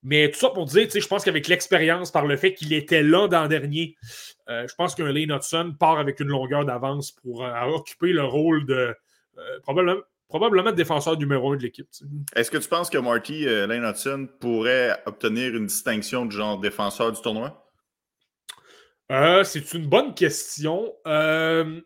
Mais 0.03 0.29
tout 0.29 0.37
ça 0.37 0.49
pour 0.49 0.65
dire, 0.65 0.87
je 0.93 1.07
pense 1.07 1.23
qu'avec 1.23 1.47
l'expérience, 1.47 2.11
par 2.11 2.27
le 2.27 2.37
fait 2.37 2.53
qu'il 2.53 2.73
était 2.73 3.01
là 3.01 3.27
dans 3.27 3.47
dernier, 3.47 3.95
euh, 4.49 4.67
je 4.67 4.75
pense 4.75 4.93
qu'un 4.93 5.11
Lane 5.11 5.31
Hudson 5.31 5.73
part 5.79 5.97
avec 5.97 6.19
une 6.19 6.27
longueur 6.27 6.63
d'avance 6.63 7.11
pour 7.11 7.43
euh, 7.43 7.61
occuper 7.63 8.11
le 8.11 8.23
rôle 8.23 8.67
de 8.67 8.95
probablement, 9.63 10.01
probablement 10.27 10.71
défenseur 10.71 11.17
numéro 11.17 11.53
un 11.53 11.57
de 11.57 11.63
l'équipe. 11.63 11.87
Est-ce 12.35 12.51
que 12.51 12.57
tu 12.57 12.67
penses 12.67 12.89
que 12.89 12.97
Marty 12.97 13.47
euh, 13.47 13.67
Lane 13.67 13.85
Hudson 13.85 14.27
pourrait 14.39 15.01
obtenir 15.05 15.55
une 15.55 15.67
distinction 15.67 16.25
de 16.25 16.31
genre 16.31 16.59
défenseur 16.59 17.11
du 17.11 17.21
tournoi? 17.21 17.61
Euh, 19.11 19.43
c'est 19.43 19.73
une 19.73 19.87
bonne 19.87 20.15
question. 20.15 20.93
Euh, 21.05 21.79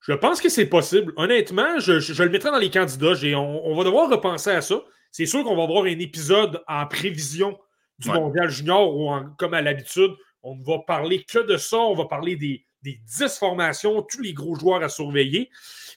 je 0.00 0.12
pense 0.12 0.40
que 0.40 0.48
c'est 0.48 0.66
possible. 0.66 1.12
Honnêtement, 1.16 1.78
je, 1.78 2.22
le 2.22 2.30
mettrai 2.30 2.50
dans 2.50 2.58
les 2.58 2.70
candidats. 2.70 3.14
On, 3.38 3.74
va 3.74 3.84
devoir 3.84 4.10
repenser 4.10 4.50
à 4.50 4.60
ça. 4.60 4.82
C'est 5.10 5.26
sûr 5.26 5.44
qu'on 5.44 5.56
va 5.56 5.62
avoir 5.62 5.84
un 5.84 5.98
épisode 5.98 6.62
en 6.66 6.86
prévision 6.86 7.58
du 7.98 8.08
Mondial 8.08 8.48
Junior 8.48 8.94
ou 8.94 9.12
comme 9.38 9.54
à 9.54 9.62
l'habitude, 9.62 10.10
on 10.42 10.56
ne 10.56 10.64
va 10.64 10.80
parler 10.80 11.22
que 11.22 11.38
de 11.38 11.56
ça. 11.56 11.78
On 11.78 11.94
va 11.94 12.06
parler 12.06 12.34
des, 12.36 12.64
des 12.82 13.00
10 13.06 13.38
formations, 13.38 14.02
tous 14.02 14.20
les 14.20 14.32
gros 14.32 14.56
joueurs 14.56 14.82
à 14.82 14.88
surveiller. 14.88 15.50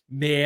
Mais 0.09 0.45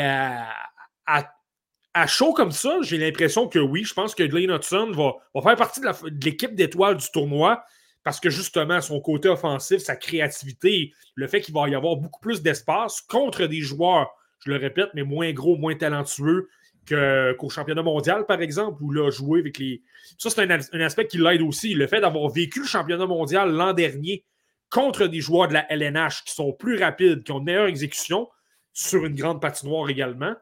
à, 1.94 2.08
chaud 2.08 2.34
comme 2.34 2.52
ça, 2.52 2.78
j'ai 2.82 2.98
l'impression 2.98 3.48
que 3.48 3.60
oui, 3.60 3.84
je 3.84 3.94
pense 3.94 4.16
que 4.16 4.24
Glenn 4.24 4.52
Hudson 4.52 4.92
va, 4.92 5.42
faire 5.42 5.56
partie 5.56 5.82
de 5.82 6.26
l'équipe 6.26 6.56
d'étoiles 6.56 6.98
du 6.98 7.10
tournoi 7.12 7.64
parce 8.04 8.20
que 8.20 8.30
justement, 8.30 8.80
son 8.82 9.02
côté 9.02 9.28
offensif, 9.28 9.80
sa 9.80 9.96
créativité, 9.96 10.94
le 11.16 11.28
fait 11.28 11.42
qu'il 11.42 11.54
va 11.54 11.68
y 11.68 11.76
avoir 11.76 11.98
beaucoup 11.98 12.22
plus 12.22 12.42
d'espace 12.42 13.02
contre 13.02 13.46
des 13.46 13.62
joueurs, 13.62 14.10
je 14.40 14.52
le 14.52 14.58
répète, 14.58 14.90
mais 14.94 15.04
moins 15.04 15.32
gros, 15.34 15.58
moins 15.58 15.76
talentueux 15.76 16.48
qu'au 16.88 17.50
championnat 17.50 17.84
mondial, 17.84 18.26
par 18.26 18.42
exemple, 18.42 18.82
où 18.82 18.94
il 18.94 19.00
a 19.00 19.12
joué 19.12 19.42
avec 19.42 19.60
les. 19.60 19.84
Ça, 20.18 20.30
c'est 20.30 20.42
un, 20.42 20.82
aspect 20.82 21.08
qui 21.08 21.18
l'aide 21.18 21.42
aussi. 21.42 21.74
Le 21.74 21.86
fait 21.88 22.02
d'avoir 22.02 22.30
vécu 22.30 22.62
le 22.62 22.66
championnat 22.66 23.06
mondial 23.06 23.52
l'an 23.52 23.74
dernier 23.74 24.26
contre 24.72 25.06
des 25.06 25.20
joueurs 25.20 25.50
de 25.50 25.54
la 25.54 25.72
LNH 25.72 26.24
qui 26.26 26.34
sont 26.34 26.54
plus 26.54 26.82
rapides, 26.82 27.24
qui 27.24 27.32
ont 27.32 27.40
une 27.40 27.46
meilleure 27.46 27.68
exécution 27.68 28.28
sur 28.74 29.06
une 29.06 29.16
grande 29.16 29.42
patinoire 29.42 29.90
également 29.90 30.36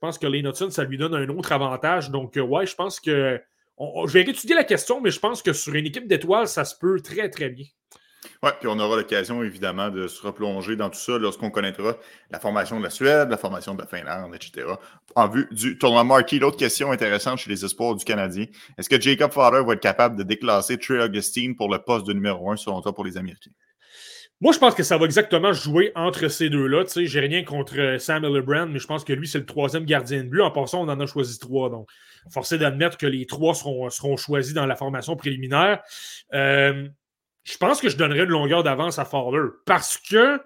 je 0.00 0.06
pense 0.06 0.16
que 0.16 0.28
Lane 0.28 0.54
ça 0.54 0.84
lui 0.84 0.96
donne 0.96 1.14
un 1.14 1.28
autre 1.28 1.50
avantage. 1.50 2.10
Donc, 2.10 2.36
euh, 2.36 2.40
ouais, 2.40 2.66
je 2.66 2.76
pense 2.76 3.00
que. 3.00 3.40
je 3.80 4.12
vais 4.12 4.20
étudier 4.20 4.54
la 4.54 4.62
question, 4.62 5.00
mais 5.00 5.10
je 5.10 5.18
pense 5.18 5.42
que 5.42 5.52
sur 5.52 5.74
une 5.74 5.86
équipe 5.86 6.06
d'étoiles, 6.06 6.46
ça 6.46 6.64
se 6.64 6.76
peut 6.78 7.00
très, 7.00 7.28
très 7.30 7.48
bien. 7.48 7.64
Oui, 8.44 8.50
puis 8.60 8.68
on 8.68 8.78
aura 8.78 8.96
l'occasion, 8.96 9.42
évidemment, 9.42 9.90
de 9.90 10.06
se 10.06 10.24
replonger 10.24 10.76
dans 10.76 10.88
tout 10.88 10.98
ça 11.00 11.18
lorsqu'on 11.18 11.50
connaîtra 11.50 11.96
la 12.30 12.38
formation 12.38 12.78
de 12.78 12.84
la 12.84 12.90
Suède, 12.90 13.28
la 13.28 13.36
formation 13.36 13.74
de 13.74 13.80
la 13.80 13.88
Finlande, 13.88 14.32
etc. 14.36 14.68
En 15.16 15.28
vue 15.28 15.48
du 15.50 15.78
tournoi 15.78 16.04
Marquis. 16.04 16.38
L'autre 16.38 16.56
question 16.56 16.92
intéressante 16.92 17.38
chez 17.38 17.50
les 17.50 17.64
espoirs 17.64 17.96
du 17.96 18.04
Canadien. 18.04 18.46
Est-ce 18.76 18.88
que 18.88 19.00
Jacob 19.00 19.32
Fowler 19.32 19.64
va 19.66 19.72
être 19.72 19.80
capable 19.80 20.16
de 20.16 20.22
déclasser 20.22 20.78
Trey 20.78 21.02
Augustine 21.02 21.56
pour 21.56 21.68
le 21.68 21.80
poste 21.80 22.06
de 22.06 22.12
numéro 22.12 22.52
un, 22.52 22.56
selon 22.56 22.80
toi, 22.82 22.94
pour 22.94 23.04
les 23.04 23.16
Américains? 23.16 23.50
Moi, 24.40 24.52
je 24.52 24.58
pense 24.58 24.74
que 24.76 24.84
ça 24.84 24.96
va 24.96 25.04
exactement 25.04 25.52
jouer 25.52 25.90
entre 25.96 26.28
ces 26.28 26.48
deux-là. 26.48 26.84
Tu 26.84 26.90
sais, 26.90 27.06
j'ai 27.06 27.18
rien 27.18 27.42
contre 27.42 27.76
euh, 27.78 27.98
Sam 27.98 28.22
Brand, 28.42 28.70
mais 28.70 28.78
je 28.78 28.86
pense 28.86 29.02
que 29.02 29.12
lui, 29.12 29.26
c'est 29.26 29.38
le 29.38 29.46
troisième 29.46 29.84
gardien 29.84 30.22
de 30.22 30.28
but. 30.28 30.42
En 30.42 30.52
passant, 30.52 30.82
on 30.82 30.88
en 30.88 31.00
a 31.00 31.06
choisi 31.06 31.40
trois. 31.40 31.70
Donc, 31.70 31.88
forcé 32.30 32.56
d'admettre 32.56 32.98
que 32.98 33.06
les 33.06 33.26
trois 33.26 33.54
seront, 33.54 33.90
seront 33.90 34.16
choisis 34.16 34.54
dans 34.54 34.66
la 34.66 34.76
formation 34.76 35.16
préliminaire. 35.16 35.82
Euh, 36.34 36.86
je 37.42 37.56
pense 37.56 37.80
que 37.80 37.88
je 37.88 37.96
donnerais 37.96 38.24
une 38.24 38.30
longueur 38.30 38.62
d'avance 38.62 39.00
à 39.00 39.04
Fowler 39.04 39.48
parce 39.66 39.98
que, 39.98 40.40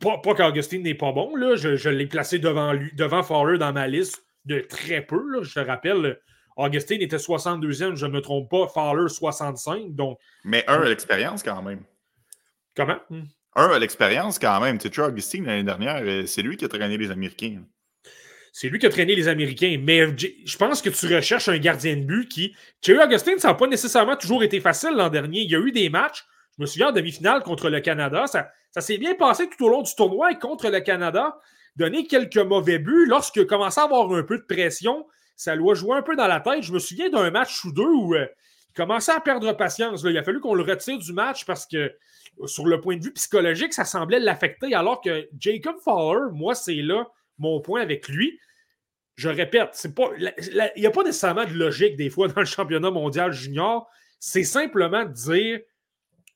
pas, 0.00 0.34
qu'Augustine 0.34 0.82
n'est 0.82 0.94
pas 0.94 1.10
bon, 1.10 1.34
là, 1.34 1.56
je, 1.56 1.88
l'ai 1.88 2.06
placé 2.06 2.38
devant, 2.38 2.72
lui, 2.72 2.92
devant 2.94 3.24
Fowler 3.24 3.58
dans 3.58 3.72
ma 3.72 3.88
liste 3.88 4.22
de 4.44 4.60
très 4.60 5.00
peu. 5.00 5.42
Je 5.42 5.54
te 5.54 5.60
rappelle, 5.60 6.20
Augustine 6.56 7.02
était 7.02 7.16
62e, 7.16 7.96
je 7.96 8.06
ne 8.06 8.12
me 8.12 8.20
trompe 8.20 8.48
pas, 8.48 8.68
Fowler 8.68 9.08
65. 9.08 9.94
Donc, 9.96 10.18
Mais 10.44 10.64
un 10.68 10.82
à 10.82 10.88
l'expérience 10.88 11.42
quand 11.42 11.62
même. 11.62 11.82
Comment? 12.78 12.98
Hmm. 13.10 13.24
Un, 13.56 13.76
l'expérience 13.80 14.38
quand 14.38 14.60
même. 14.60 14.78
Tu 14.78 14.88
sais, 14.88 15.02
Augustine, 15.02 15.46
l'année 15.46 15.64
dernière, 15.64 16.00
euh, 16.04 16.26
c'est 16.26 16.42
lui 16.42 16.56
qui 16.56 16.64
a 16.64 16.68
traîné 16.68 16.96
les 16.96 17.10
Américains. 17.10 17.64
C'est 18.52 18.68
lui 18.68 18.78
qui 18.78 18.86
a 18.86 18.88
traîné 18.88 19.16
les 19.16 19.26
Américains. 19.26 19.80
Mais 19.82 20.06
je 20.16 20.56
pense 20.56 20.80
que 20.80 20.88
tu 20.88 21.12
recherches 21.12 21.48
un 21.48 21.58
gardien 21.58 21.96
de 21.96 22.04
but 22.04 22.28
qui. 22.28 22.54
Thierry 22.80 23.02
Augustine, 23.02 23.38
ça 23.38 23.48
n'a 23.48 23.54
pas 23.54 23.66
nécessairement 23.66 24.14
toujours 24.14 24.44
été 24.44 24.60
facile 24.60 24.90
l'an 24.94 25.08
dernier. 25.08 25.40
Il 25.40 25.50
y 25.50 25.56
a 25.56 25.58
eu 25.58 25.72
des 25.72 25.90
matchs. 25.90 26.24
Je 26.56 26.62
me 26.62 26.66
souviens 26.66 26.90
en 26.90 26.92
demi-finale 26.92 27.42
contre 27.42 27.68
le 27.68 27.80
Canada. 27.80 28.28
Ça, 28.28 28.48
ça 28.70 28.80
s'est 28.80 28.98
bien 28.98 29.16
passé 29.16 29.48
tout 29.48 29.64
au 29.64 29.68
long 29.68 29.82
du 29.82 29.92
tournoi 29.96 30.30
et 30.30 30.38
contre 30.38 30.68
le 30.70 30.78
Canada. 30.78 31.36
Donner 31.74 32.06
quelques 32.06 32.38
mauvais 32.38 32.78
buts. 32.78 33.06
Lorsque 33.08 33.44
commençait 33.44 33.80
à 33.80 33.84
avoir 33.84 34.12
un 34.12 34.22
peu 34.22 34.38
de 34.38 34.44
pression, 34.44 35.04
ça 35.34 35.56
lui 35.56 35.68
a 35.68 35.74
joué 35.74 35.96
un 35.96 36.02
peu 36.02 36.14
dans 36.14 36.28
la 36.28 36.38
tête. 36.38 36.62
Je 36.62 36.72
me 36.72 36.78
souviens 36.78 37.10
d'un 37.10 37.32
match 37.32 37.64
ou 37.64 37.72
deux 37.72 37.82
où 37.82 38.14
euh, 38.14 38.26
commençait 38.78 39.12
à 39.12 39.20
perdre 39.20 39.52
patience. 39.54 40.04
Il 40.04 40.16
a 40.16 40.22
fallu 40.22 40.38
qu'on 40.38 40.54
le 40.54 40.62
retire 40.62 40.98
du 40.98 41.12
match 41.12 41.44
parce 41.44 41.66
que 41.66 41.92
sur 42.46 42.64
le 42.64 42.80
point 42.80 42.96
de 42.96 43.02
vue 43.02 43.12
psychologique, 43.12 43.74
ça 43.74 43.84
semblait 43.84 44.20
l'affecter, 44.20 44.72
alors 44.72 45.00
que 45.00 45.28
Jacob 45.36 45.74
Fowler, 45.82 46.30
moi, 46.32 46.54
c'est 46.54 46.76
là 46.76 47.08
mon 47.38 47.60
point 47.60 47.82
avec 47.82 48.08
lui. 48.08 48.38
Je 49.16 49.28
répète, 49.28 49.88
il 50.16 50.80
n'y 50.80 50.86
a 50.86 50.90
pas 50.92 51.02
nécessairement 51.02 51.44
de 51.44 51.54
logique 51.54 51.96
des 51.96 52.08
fois 52.08 52.28
dans 52.34 52.40
le 52.40 52.46
championnat 52.46 52.92
mondial 52.92 53.32
junior. 53.32 53.88
C'est 54.20 54.44
simplement 54.44 55.04
de 55.04 55.12
dire 55.12 55.60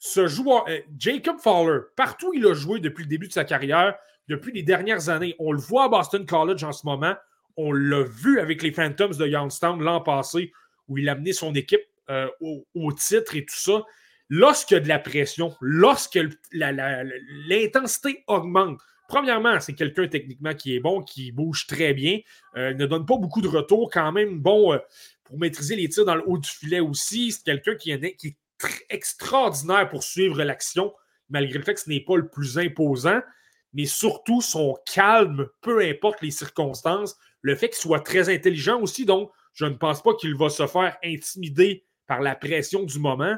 ce 0.01 0.27
joueur, 0.27 0.65
euh, 0.69 0.81
Jacob 0.99 1.39
Fowler, 1.39 1.79
partout 1.97 2.31
où 2.31 2.35
il 2.35 2.45
a 2.45 2.55
joué 2.55 2.81
depuis 2.81 3.05
le 3.05 3.09
début 3.09 3.29
de 3.29 3.33
sa 3.33 3.45
carrière, 3.45 3.95
depuis 4.27 4.53
les 4.53 4.65
dernières 4.65 5.09
années, 5.11 5.37
on 5.39 5.53
le 5.53 5.61
voit 5.61 5.85
à 5.85 5.89
Boston 5.89 6.27
College 6.27 6.65
en 6.65 6.73
ce 6.73 6.85
moment, 6.87 7.15
on 7.57 7.71
l'a 7.71 8.03
vu 8.03 8.41
avec 8.41 8.63
les 8.63 8.73
Phantoms 8.73 9.17
de 9.17 9.27
Youngstown 9.29 9.81
l'an 9.81 10.01
passé, 10.01 10.53
où 10.89 10.99
il 10.99 11.09
a 11.09 11.13
amené 11.13 11.33
son 11.33 11.55
équipe 11.55 11.83
euh, 12.13 12.29
au, 12.75 12.93
titre 12.93 13.37
et 13.37 13.47
tout 13.47 13.57
ça. 13.57 13.85
Lorsqu'il 14.29 14.75
y 14.75 14.79
a 14.79 14.83
de 14.83 14.89
la 14.89 14.99
pression, 14.99 15.57
lorsque 15.63 16.19
l'intensité 16.53 18.23
augmente, 18.27 18.79
premièrement, 19.09 19.59
c'est 19.61 19.73
quelqu'un 19.73 20.09
techniquement 20.09 20.53
qui 20.53 20.77
est 20.77 20.81
bon, 20.81 21.03
qui 21.03 21.33
bouge 21.33 21.67
très 21.67 21.95
bien, 21.95 22.21
euh, 22.57 22.75
ne 22.75 22.85
donne 22.85 23.07
pas 23.07 23.17
beaucoup 23.17 23.41
de 23.41 23.49
retour, 23.49 23.89
quand 23.91 24.13
même 24.13 24.41
bon 24.41 24.75
euh, 24.75 24.79
pour 25.25 25.39
maîtriser 25.39 25.75
les 25.75 25.89
tirs 25.89 26.05
dans 26.05 26.17
le 26.17 26.23
haut 26.27 26.37
du 26.37 26.51
filet 26.51 26.81
aussi. 26.81 27.33
C'est 27.33 27.45
quelqu'un 27.45 27.77
qui, 27.77 27.93
est 27.93 28.37
extraordinaire 28.91 29.89
pour 29.89 30.03
suivre 30.03 30.43
l'action, 30.43 30.93
malgré 31.31 31.59
le 31.59 31.65
fait 31.65 31.75
que 31.75 31.81
ce 31.81 31.89
n'est 31.89 32.05
pas 32.05 32.17
le 32.17 32.29
plus 32.29 32.59
imposant, 32.59 33.23
mais 33.73 33.87
surtout 33.87 34.43
son 34.43 34.77
calme, 34.93 35.49
peu 35.63 35.81
importe 35.83 36.21
les 36.21 36.31
circonstances, 36.31 37.17
le 37.41 37.57
fait 37.57 37.71
qu'il 37.71 37.79
soit 37.79 38.01
très 38.01 38.29
intelligent 38.29 38.79
aussi, 38.81 39.07
donc 39.07 39.31
je 39.55 39.65
ne 39.65 39.75
pense 39.75 40.03
pas 40.03 40.15
qu'il 40.15 40.37
va 40.37 40.51
se 40.51 40.67
faire 40.67 40.99
intimider 41.03 41.87
par 42.07 42.21
la 42.21 42.35
pression 42.35 42.83
du 42.83 42.99
moment. 42.99 43.37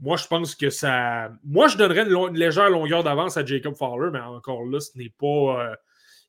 Moi, 0.00 0.16
je 0.16 0.26
pense 0.26 0.54
que 0.54 0.70
ça. 0.70 1.30
Moi, 1.44 1.68
je 1.68 1.76
donnerais 1.76 2.08
une, 2.08 2.36
légère 2.36 2.70
longueur 2.70 3.04
d'avance 3.04 3.36
à 3.36 3.44
Jacob 3.44 3.74
Fowler, 3.76 4.10
mais 4.12 4.20
encore 4.20 4.64
là, 4.64 4.80
ce 4.80 4.96
n'est 4.96 5.12
pas. 5.18 5.66
Euh, 5.66 5.74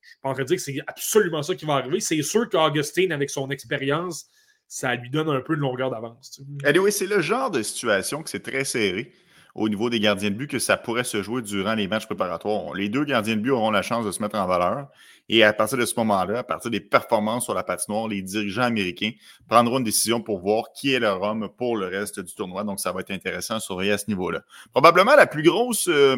je 0.01 0.15
pense 0.21 0.37
dire 0.37 0.57
que 0.57 0.61
c'est 0.61 0.79
absolument 0.85 1.43
ça 1.43 1.55
qui 1.55 1.65
va 1.65 1.75
arriver. 1.75 1.99
C'est 1.99 2.21
sûr 2.21 2.49
qu'Augustine, 2.49 3.11
avec 3.11 3.29
son 3.29 3.49
expérience, 3.49 4.27
ça 4.67 4.95
lui 4.95 5.09
donne 5.09 5.29
un 5.29 5.41
peu 5.41 5.55
de 5.55 5.61
longueur 5.61 5.89
d'avance. 5.89 6.41
Anyway, 6.63 6.91
c'est 6.91 7.07
le 7.07 7.21
genre 7.21 7.51
de 7.51 7.63
situation 7.63 8.21
que 8.21 8.29
c'est 8.29 8.43
très 8.43 8.65
serré 8.65 9.13
au 9.55 9.69
niveau 9.69 9.89
des 9.89 9.99
gardiens 9.99 10.31
de 10.31 10.35
but 10.35 10.49
que 10.49 10.59
ça 10.59 10.77
pourrait 10.77 11.03
se 11.03 11.21
jouer 11.21 11.41
durant 11.41 11.75
les 11.75 11.87
matchs 11.87 12.07
préparatoires. 12.07 12.73
Les 12.73 12.89
deux 12.89 13.05
gardiens 13.05 13.35
de 13.35 13.41
but 13.41 13.51
auront 13.51 13.69
la 13.69 13.83
chance 13.83 14.05
de 14.05 14.11
se 14.11 14.21
mettre 14.21 14.37
en 14.37 14.47
valeur. 14.47 14.87
Et 15.29 15.43
à 15.43 15.53
partir 15.53 15.77
de 15.77 15.85
ce 15.85 15.93
moment-là, 15.97 16.39
à 16.39 16.43
partir 16.43 16.71
des 16.71 16.79
performances 16.79 17.45
sur 17.45 17.53
la 17.53 17.63
patinoire, 17.63 18.07
les 18.07 18.21
dirigeants 18.21 18.63
américains 18.63 19.11
prendront 19.47 19.77
une 19.77 19.83
décision 19.83 20.21
pour 20.21 20.39
voir 20.39 20.73
qui 20.73 20.91
est 20.93 20.99
leur 20.99 21.21
homme 21.21 21.49
pour 21.57 21.77
le 21.77 21.85
reste 21.85 22.19
du 22.19 22.33
tournoi. 22.33 22.63
Donc, 22.63 22.79
ça 22.79 22.91
va 22.91 23.01
être 23.01 23.11
intéressant 23.11 23.55
à 23.55 23.59
surveiller 23.59 23.91
à 23.91 23.97
ce 23.97 24.05
niveau-là. 24.07 24.41
Probablement 24.71 25.15
la 25.15 25.27
plus 25.27 25.43
grosse, 25.43 25.87
euh, 25.87 26.17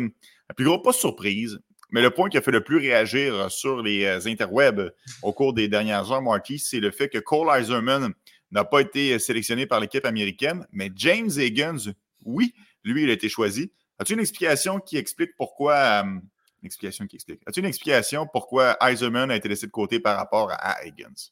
la 0.50 0.56
plus 0.56 0.65
grosse, 0.65 0.82
pas 0.82 0.93
surprise, 0.93 1.60
mais 1.91 2.02
le 2.02 2.10
point 2.10 2.30
qui 2.30 2.38
a 2.38 2.41
fait 2.41 2.52
le 2.52 2.63
plus 2.63 2.78
réagir 2.78 3.52
sur 3.52 3.84
les 3.84 4.06
euh, 4.06 4.19
interwebs 4.26 4.91
au 5.21 5.34
cours 5.34 5.54
des 5.54 5.67
dernières 5.67 6.12
heures, 6.12 6.21
Marty, 6.21 6.58
c'est 6.58 6.80
le 6.80 6.89
fait 6.89 7.10
que 7.10 7.19
Cole 7.19 7.50
Eiserman 7.56 8.13
n'a 8.52 8.63
pas 8.63 8.80
été 8.80 9.19
sélectionné 9.19 9.65
par 9.65 9.80
l'équipe 9.82 10.06
américaine, 10.06 10.65
mais 10.71 10.91
James 10.95 11.30
Higgins, 11.38 11.93
oui, 12.24 12.54
lui, 12.91 13.04
il 13.04 13.10
a 13.10 13.13
été 13.13 13.30
choisi. 13.30 13.71
As-tu 14.00 14.13
une 14.13 14.19
explication 14.19 14.80
qui 14.80 14.98
explique 14.98 15.32
pourquoi. 15.38 16.04
Euh, 16.04 16.19
une 16.62 16.67
explication 16.67 17.06
qui 17.06 17.15
explique. 17.17 17.41
As-tu 17.45 17.60
une 17.60 17.67
explication 17.67 18.28
pourquoi 18.32 18.76
Eiserman 18.82 19.30
a 19.30 19.36
été 19.36 19.48
laissé 19.48 19.67
de 19.67 19.71
côté 19.71 20.00
par 20.00 20.17
rapport 20.17 20.52
à 20.52 20.84
Higgins? 20.84 21.30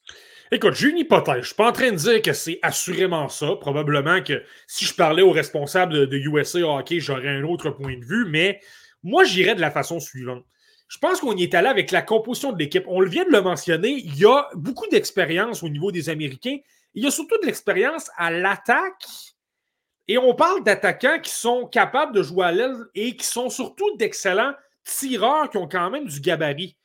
Écoute, 0.52 0.76
j'ai 0.76 0.90
une 0.90 1.00
hypothèse. 1.00 1.36
Je 1.36 1.40
ne 1.40 1.46
suis 1.46 1.56
pas 1.56 1.70
en 1.70 1.72
train 1.72 1.92
de 1.92 1.96
dire 1.96 2.22
que 2.22 2.34
c'est 2.34 2.60
assurément 2.62 3.28
ça. 3.30 3.56
Probablement 3.60 4.22
que 4.22 4.44
si 4.68 4.86
je 4.86 4.94
parlais 4.94 5.24
aux 5.24 5.32
responsables 5.32 6.08
de, 6.08 6.18
USA 6.18 6.60
Hockey, 6.60 7.00
j'aurais 7.00 7.30
un 7.30 7.44
autre 7.46 7.72
point 7.72 7.98
de 7.98 8.06
vue, 8.06 8.26
mais 8.30 8.60
moi, 9.02 9.24
j'irais 9.24 9.56
de 9.56 9.62
la 9.62 9.72
façon 9.72 10.00
suivante. 10.00 10.46
Je 10.88 11.00
pense 11.00 11.20
qu'on 11.20 11.36
y 11.36 11.42
est 11.42 11.56
allé 11.56 11.68
avec 11.68 11.90
la 11.90 12.04
composition 12.04 12.52
de 12.52 12.60
l'équipe. 12.60 12.84
On 12.88 13.02
vient 13.02 13.26
de 13.26 13.32
le 13.32 13.42
mentionner, 13.42 13.90
il 13.90 14.16
y 14.16 14.26
a 14.26 14.48
beaucoup 14.54 14.88
d'expérience 14.88 15.64
au 15.64 15.70
niveau 15.70 15.92
des 15.92 16.10
Américains. 16.10 16.58
Il 16.94 17.04
y 17.04 17.08
a 17.08 17.12
surtout 17.12 17.40
de 17.42 17.48
l'expérience 17.48 18.12
à 18.18 18.30
l'attaque 18.30 19.04
et 20.08 20.18
on 20.18 20.36
parle 20.36 20.64
d'attaquants 20.64 21.20
qui 21.20 21.32
sont 21.32 21.66
capables 21.66 22.14
de 22.14 22.24
jouer 22.24 22.46
à 22.46 22.52
l'aile 22.52 22.86
et 22.94 23.16
qui 23.16 23.26
sont 23.26 23.50
surtout 23.50 23.96
d'excellents 23.98 24.54
tireurs 24.84 25.50
qui 25.50 25.58
ont 25.58 25.68
quand 25.68 25.90
même 25.90 26.08
du 26.08 26.20
gabarit. 26.20 26.76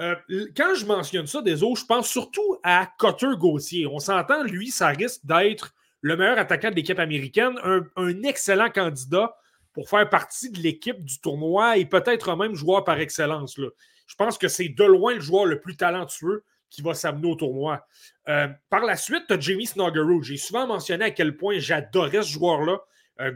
Euh, 0.00 0.14
quand 0.56 0.74
je 0.74 0.86
mentionne 0.86 1.26
ça, 1.26 1.42
des 1.42 1.62
autres, 1.62 1.80
je 1.80 1.86
pense 1.86 2.08
surtout 2.08 2.58
à 2.62 2.88
Cotter 2.98 3.34
Gauthier. 3.36 3.86
On 3.86 3.98
s'entend, 3.98 4.42
lui, 4.42 4.70
ça 4.70 4.88
risque 4.88 5.24
d'être 5.24 5.74
le 6.00 6.16
meilleur 6.16 6.38
attaquant 6.38 6.70
de 6.70 6.74
l'équipe 6.74 6.98
américaine, 6.98 7.54
un, 7.64 8.22
excellent 8.22 8.70
candidat 8.70 9.36
pour 9.72 9.88
faire 9.88 10.08
partie 10.08 10.50
de 10.50 10.60
l'équipe 10.60 11.04
du 11.04 11.20
tournoi 11.20 11.78
et 11.78 11.84
peut-être 11.84 12.36
même 12.36 12.54
joueur 12.54 12.84
par 12.84 12.98
excellence. 12.98 13.56
Je 13.56 14.14
pense 14.16 14.36
que 14.36 14.48
c'est 14.48 14.68
de 14.68 14.84
loin 14.84 15.14
le 15.14 15.20
joueur 15.20 15.46
le 15.46 15.60
plus 15.60 15.76
talentueux 15.76 16.44
qui 16.72 16.82
va 16.82 16.94
s'amener 16.94 17.28
au 17.28 17.34
tournoi. 17.34 17.86
Euh, 18.28 18.48
par 18.70 18.84
la 18.84 18.96
suite, 18.96 19.24
tu 19.28 19.34
as 19.34 19.40
Jamie 19.40 19.66
Snuggerud. 19.66 20.22
J'ai 20.22 20.36
souvent 20.36 20.66
mentionné 20.66 21.04
à 21.04 21.10
quel 21.10 21.36
point 21.36 21.58
j'adorais 21.58 22.22
ce 22.22 22.32
joueur-là. 22.32 22.80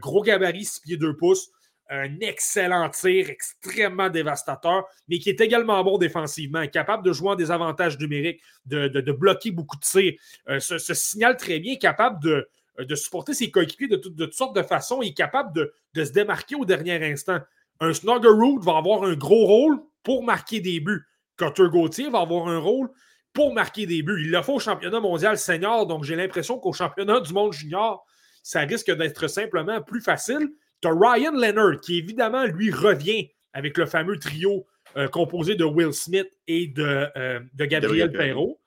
Gros 0.01 0.23
gabarit, 0.23 0.65
6 0.65 0.81
pieds 0.81 0.97
2 0.97 1.17
pouces, 1.17 1.51
un 1.91 2.19
excellent 2.21 2.89
tir, 2.91 3.31
extrêmement 3.31 4.09
dévastateur, 4.09 4.85
mais 5.09 5.19
qui 5.19 5.29
est 5.29 5.41
également 5.41 5.83
bon 5.85 5.99
défensivement, 5.99 6.67
capable 6.67 7.05
de 7.05 7.13
jouer 7.13 7.31
en 7.31 7.35
des 7.37 7.51
avantages 7.51 7.99
numériques, 7.99 8.41
de, 8.65 9.13
bloquer 9.13 9.51
beaucoup 9.51 9.77
de 9.77 9.83
tirs. 9.83 10.15
Euh, 10.49 10.59
se, 10.59 10.95
signale 10.95 11.37
très 11.37 11.61
bien, 11.61 11.77
capable 11.77 12.23
de, 12.23 12.49
de 12.79 12.95
supporter 12.95 13.35
ses 13.35 13.51
coéquipiers 13.51 13.89
de, 13.89 13.97
toutes 13.97 14.33
sortes 14.33 14.57
de 14.57 14.63
façons 14.63 15.03
et 15.03 15.13
capable 15.15 15.53
de, 15.55 16.05
se 16.05 16.13
démarquer 16.13 16.57
au 16.57 16.65
dernier 16.65 17.05
instant. 17.05 17.39
Un 17.81 17.93
Snuggerud 17.93 18.63
va 18.63 18.79
avoir 18.79 19.05
un 19.05 19.15
gros 19.15 19.47
rôle 19.47 19.79
pour 20.03 20.25
marquer 20.25 20.61
des 20.61 20.81
buts. 20.81 21.05
Cutter 21.37 21.69
Gauthier 21.71 22.11
va 22.11 22.21
avoir 22.21 22.49
un 22.49 22.59
rôle 22.59 22.91
pour 23.37 23.53
marquer 23.53 23.85
des 23.85 24.03
buts. 24.03 24.23
Il 24.25 24.31
le 24.31 24.41
faut 24.41 24.55
au 24.55 24.59
championnat 24.59 24.99
mondial 24.99 25.37
senior, 25.37 25.87
donc 25.87 26.05
j'ai 26.05 26.17
l'impression 26.17 26.59
qu'au 26.59 26.73
championnat 26.73 27.21
du 27.21 27.35
monde 27.35 27.53
junior, 27.53 28.05
ça 28.43 28.61
risque 28.61 28.91
d'être 28.91 29.29
simplement 29.29 29.83
plus 29.83 30.01
facile. 30.01 30.49
Tu 30.81 30.89
as 30.89 30.93
Ryan 30.93 31.33
Leonard, 31.33 31.81
qui 31.83 31.99
évidemment, 31.99 32.47
lui, 32.47 32.71
revient 32.71 33.29
avec 33.53 33.77
le 33.77 33.85
fameux 33.85 34.19
trio 34.19 34.67
euh, 34.97 35.07
composé 35.09 35.55
de 35.55 35.65
Will 35.65 35.93
Smith 35.93 36.29
et 36.49 36.69
de, 36.69 37.09
euh, 37.15 37.41
de 37.53 37.65
Gabriel 37.67 38.11
Perrault. 38.11 38.59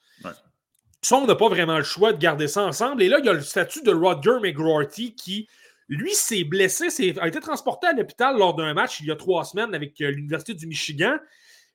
Ça, 1.01 1.15
on 1.15 1.25
n'a 1.25 1.35
pas 1.35 1.49
vraiment 1.49 1.77
le 1.77 1.83
choix 1.83 2.13
de 2.13 2.19
garder 2.19 2.47
ça 2.47 2.63
ensemble. 2.63 3.01
Et 3.01 3.09
là, 3.09 3.17
il 3.19 3.25
y 3.25 3.29
a 3.29 3.33
le 3.33 3.41
statut 3.41 3.81
de 3.81 3.91
Roger 3.91 4.39
McGrorty 4.41 5.15
qui, 5.15 5.47
lui, 5.87 6.13
s'est 6.13 6.43
blessé, 6.43 6.89
a 7.19 7.27
été 7.27 7.39
transporté 7.39 7.87
à 7.87 7.93
l'hôpital 7.93 8.37
lors 8.37 8.53
d'un 8.53 8.73
match 8.75 8.99
il 8.99 9.07
y 9.07 9.11
a 9.11 9.15
trois 9.15 9.45
semaines 9.45 9.73
avec 9.73 9.99
euh, 10.01 10.11
l'Université 10.11 10.53
du 10.53 10.67
Michigan. 10.67 11.17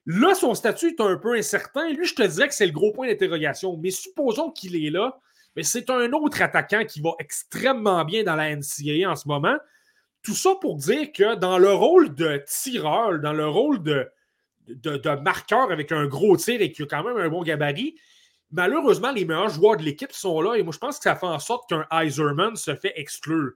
Là, 0.05 0.35
son 0.35 0.53
statut 0.53 0.89
est 0.89 1.01
un 1.01 1.17
peu 1.17 1.33
incertain. 1.33 1.89
Lui, 1.89 2.05
je 2.05 2.13
te 2.13 2.21
dirais 2.21 2.47
que 2.47 2.53
c'est 2.53 2.67
le 2.67 2.71
gros 2.71 2.91
point 2.91 3.07
d'interrogation. 3.07 3.77
Mais 3.77 3.89
supposons 3.89 4.51
qu'il 4.51 4.75
est 4.75 4.91
là. 4.91 5.19
C'est 5.61 5.89
un 5.89 6.11
autre 6.11 6.41
attaquant 6.41 6.83
qui 6.85 7.01
va 7.01 7.11
extrêmement 7.17 8.03
bien 8.03 8.23
dans 8.23 8.35
la 8.35 8.55
NCAA 8.55 9.09
en 9.09 9.15
ce 9.15 9.27
moment. 9.27 9.55
Tout 10.21 10.35
ça 10.35 10.55
pour 10.59 10.75
dire 10.75 11.11
que 11.13 11.35
dans 11.35 11.57
le 11.57 11.71
rôle 11.71 12.13
de 12.13 12.43
tireur, 12.45 13.19
dans 13.19 13.33
le 13.33 13.47
rôle 13.47 13.81
de, 13.81 14.11
de, 14.67 15.21
marqueur 15.21 15.71
avec 15.71 15.91
un 15.91 16.05
gros 16.07 16.35
tir 16.35 16.61
et 16.61 16.71
qui 16.71 16.83
a 16.83 16.85
quand 16.85 17.03
même 17.03 17.17
un 17.17 17.29
bon 17.29 17.41
gabarit, 17.43 17.95
malheureusement, 18.51 19.11
les 19.11 19.25
meilleurs 19.25 19.49
joueurs 19.49 19.77
de 19.77 19.83
l'équipe 19.83 20.11
sont 20.11 20.41
là. 20.41 20.55
Et 20.55 20.63
moi, 20.63 20.73
je 20.73 20.79
pense 20.79 20.97
que 20.97 21.03
ça 21.03 21.15
fait 21.15 21.25
en 21.25 21.39
sorte 21.39 21.69
qu'un 21.69 21.85
Iserman 21.91 22.55
se 22.55 22.75
fait 22.75 22.93
exclure. 22.95 23.53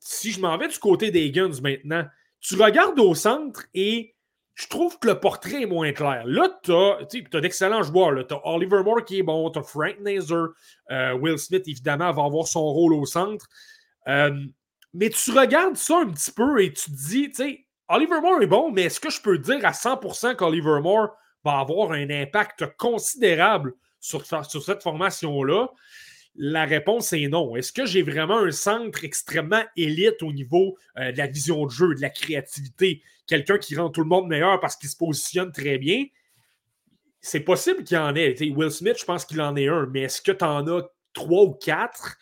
Si 0.00 0.32
je 0.32 0.40
m'en 0.40 0.56
vais 0.58 0.68
du 0.68 0.78
côté 0.78 1.10
des 1.10 1.30
Guns 1.30 1.60
maintenant, 1.62 2.04
tu 2.40 2.60
regardes 2.60 2.98
au 2.98 3.14
centre 3.14 3.64
et 3.74 4.11
je 4.54 4.66
trouve 4.68 4.98
que 4.98 5.08
le 5.08 5.18
portrait 5.18 5.62
est 5.62 5.66
moins 5.66 5.92
clair. 5.92 6.22
Là, 6.26 6.48
tu 6.62 6.72
as, 6.72 7.40
d'excellents 7.40 7.82
joueurs. 7.82 8.26
Tu 8.26 8.34
as 8.34 8.46
Oliver 8.46 8.82
Moore 8.82 9.04
qui 9.04 9.18
est 9.18 9.22
bon, 9.22 9.50
tu 9.50 9.58
as 9.58 9.62
Frank 9.62 9.98
Nazer, 10.00 10.48
euh, 10.90 11.14
Will 11.14 11.38
Smith, 11.38 11.66
évidemment, 11.66 12.12
va 12.12 12.24
avoir 12.24 12.46
son 12.46 12.62
rôle 12.62 12.92
au 12.92 13.06
centre. 13.06 13.46
Euh, 14.08 14.44
mais 14.92 15.08
tu 15.08 15.30
regardes 15.30 15.76
ça 15.76 15.98
un 15.98 16.10
petit 16.10 16.32
peu 16.32 16.62
et 16.62 16.72
tu 16.72 16.90
te 16.90 16.96
dis, 16.96 17.30
tu 17.30 17.36
sais, 17.36 17.66
Oliver 17.88 18.20
Moore 18.20 18.42
est 18.42 18.46
bon, 18.46 18.70
mais 18.70 18.82
est-ce 18.82 19.00
que 19.00 19.10
je 19.10 19.20
peux 19.20 19.38
dire 19.38 19.64
à 19.64 19.72
100% 19.72 20.36
qu'Oliver 20.36 20.80
Moore 20.82 21.08
va 21.44 21.58
avoir 21.58 21.92
un 21.92 22.10
impact 22.10 22.76
considérable 22.76 23.74
sur, 24.00 24.24
sur 24.26 24.62
cette 24.62 24.82
formation-là? 24.82 25.68
La 26.34 26.64
réponse 26.64 27.12
est 27.12 27.28
non. 27.28 27.56
Est-ce 27.56 27.72
que 27.72 27.84
j'ai 27.84 28.02
vraiment 28.02 28.38
un 28.38 28.50
centre 28.52 29.04
extrêmement 29.04 29.62
élite 29.76 30.22
au 30.22 30.32
niveau 30.32 30.78
euh, 30.98 31.12
de 31.12 31.18
la 31.18 31.26
vision 31.26 31.66
de 31.66 31.70
jeu, 31.70 31.94
de 31.94 32.00
la 32.00 32.10
créativité? 32.10 33.02
Quelqu'un 33.26 33.58
qui 33.58 33.76
rend 33.76 33.90
tout 33.90 34.00
le 34.00 34.08
monde 34.08 34.28
meilleur 34.28 34.58
parce 34.60 34.76
qu'il 34.76 34.88
se 34.88 34.96
positionne 34.96 35.52
très 35.52 35.78
bien? 35.78 36.06
C'est 37.20 37.40
possible 37.40 37.84
qu'il 37.84 37.98
en 37.98 38.14
ait. 38.16 38.34
Will 38.50 38.70
Smith, 38.70 38.96
je 38.98 39.04
pense 39.04 39.24
qu'il 39.24 39.40
en 39.40 39.54
est 39.56 39.68
un, 39.68 39.86
mais 39.86 40.02
est-ce 40.02 40.22
que 40.22 40.32
tu 40.32 40.44
en 40.44 40.66
as 40.66 40.88
trois 41.12 41.44
ou 41.44 41.52
quatre? 41.52 42.16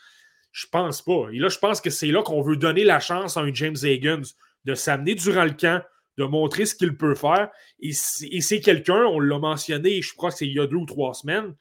Je 0.53 0.67
pense 0.67 1.03
pas. 1.03 1.29
Et 1.33 1.39
là, 1.39 1.49
je 1.49 1.59
pense 1.59 1.81
que 1.81 1.91
c'est 1.91 2.09
là 2.09 2.23
qu'on 2.23 2.43
veut 2.43 2.57
donner 2.57 2.85
la 2.85 2.99
chance 2.99 3.37
à 3.37 3.41
un 3.41 3.55
James 3.55 3.77
Higgins 3.83 4.23
de 4.65 4.75
s'amener 4.75 5.15
durant 5.15 5.45
le 5.45 5.53
camp, 5.53 5.83
de 6.19 6.25
montrer 6.25 6.67
ce 6.67 6.75
qu'il 6.75 6.97
peut 6.97 7.15
faire. 7.15 7.49
Et 7.81 7.93
c'est 7.93 8.61
quelqu'un, 8.61 9.05
on 9.05 9.21
l'a 9.21 9.39
mentionné, 9.39 10.03
je 10.03 10.13
crois 10.15 10.31
que 10.31 10.37
c'est 10.37 10.47
il 10.47 10.55
y 10.55 10.61
a 10.61 10.67
deux 10.67 10.77
ou 10.77 10.87
trois 10.87 11.15
semaines, 11.15 11.55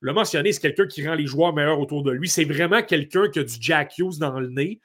le 0.00 0.12
mentionner, 0.12 0.52
c'est 0.52 0.60
quelqu'un 0.60 0.86
qui 0.86 1.06
rend 1.06 1.14
les 1.14 1.26
joueurs 1.26 1.54
meilleurs 1.54 1.80
autour 1.80 2.02
de 2.02 2.10
lui. 2.10 2.28
C'est 2.28 2.44
vraiment 2.44 2.82
quelqu'un 2.82 3.28
qui 3.28 3.38
a 3.38 3.44
du 3.44 3.54
Jack 3.60 3.98
Hughes 3.98 4.18
dans 4.18 4.38
le 4.38 4.48
nez. 4.48 4.80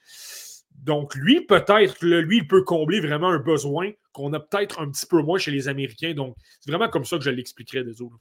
Donc, 0.83 1.15
lui, 1.15 1.41
peut-être, 1.45 2.03
lui, 2.03 2.37
il 2.37 2.47
peut 2.47 2.63
combler 2.63 3.01
vraiment 3.01 3.29
un 3.29 3.37
besoin 3.37 3.91
qu'on 4.13 4.33
a 4.33 4.39
peut-être 4.39 4.81
un 4.81 4.89
petit 4.89 5.05
peu 5.05 5.21
moins 5.21 5.37
chez 5.37 5.51
les 5.51 5.67
Américains. 5.67 6.13
Donc, 6.13 6.35
c'est 6.59 6.71
vraiment 6.71 6.89
comme 6.89 7.05
ça 7.05 7.17
que 7.17 7.23
je 7.23 7.29
l'expliquerai 7.29 7.83
des 7.83 8.01
autres. 8.01 8.17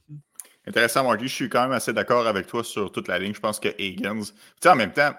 Intéressant, 0.67 1.03
Marty. 1.03 1.27
Je 1.27 1.33
suis 1.33 1.49
quand 1.49 1.63
même 1.63 1.71
assez 1.71 1.91
d'accord 1.91 2.27
avec 2.27 2.45
toi 2.45 2.63
sur 2.63 2.91
toute 2.91 3.07
la 3.07 3.17
ligne. 3.17 3.33
Je 3.33 3.39
pense 3.39 3.59
que 3.59 3.69
Higgins. 3.79 4.21
Tu 4.21 4.33
sais, 4.61 4.69
en 4.69 4.75
même 4.75 4.93
temps, 4.93 5.11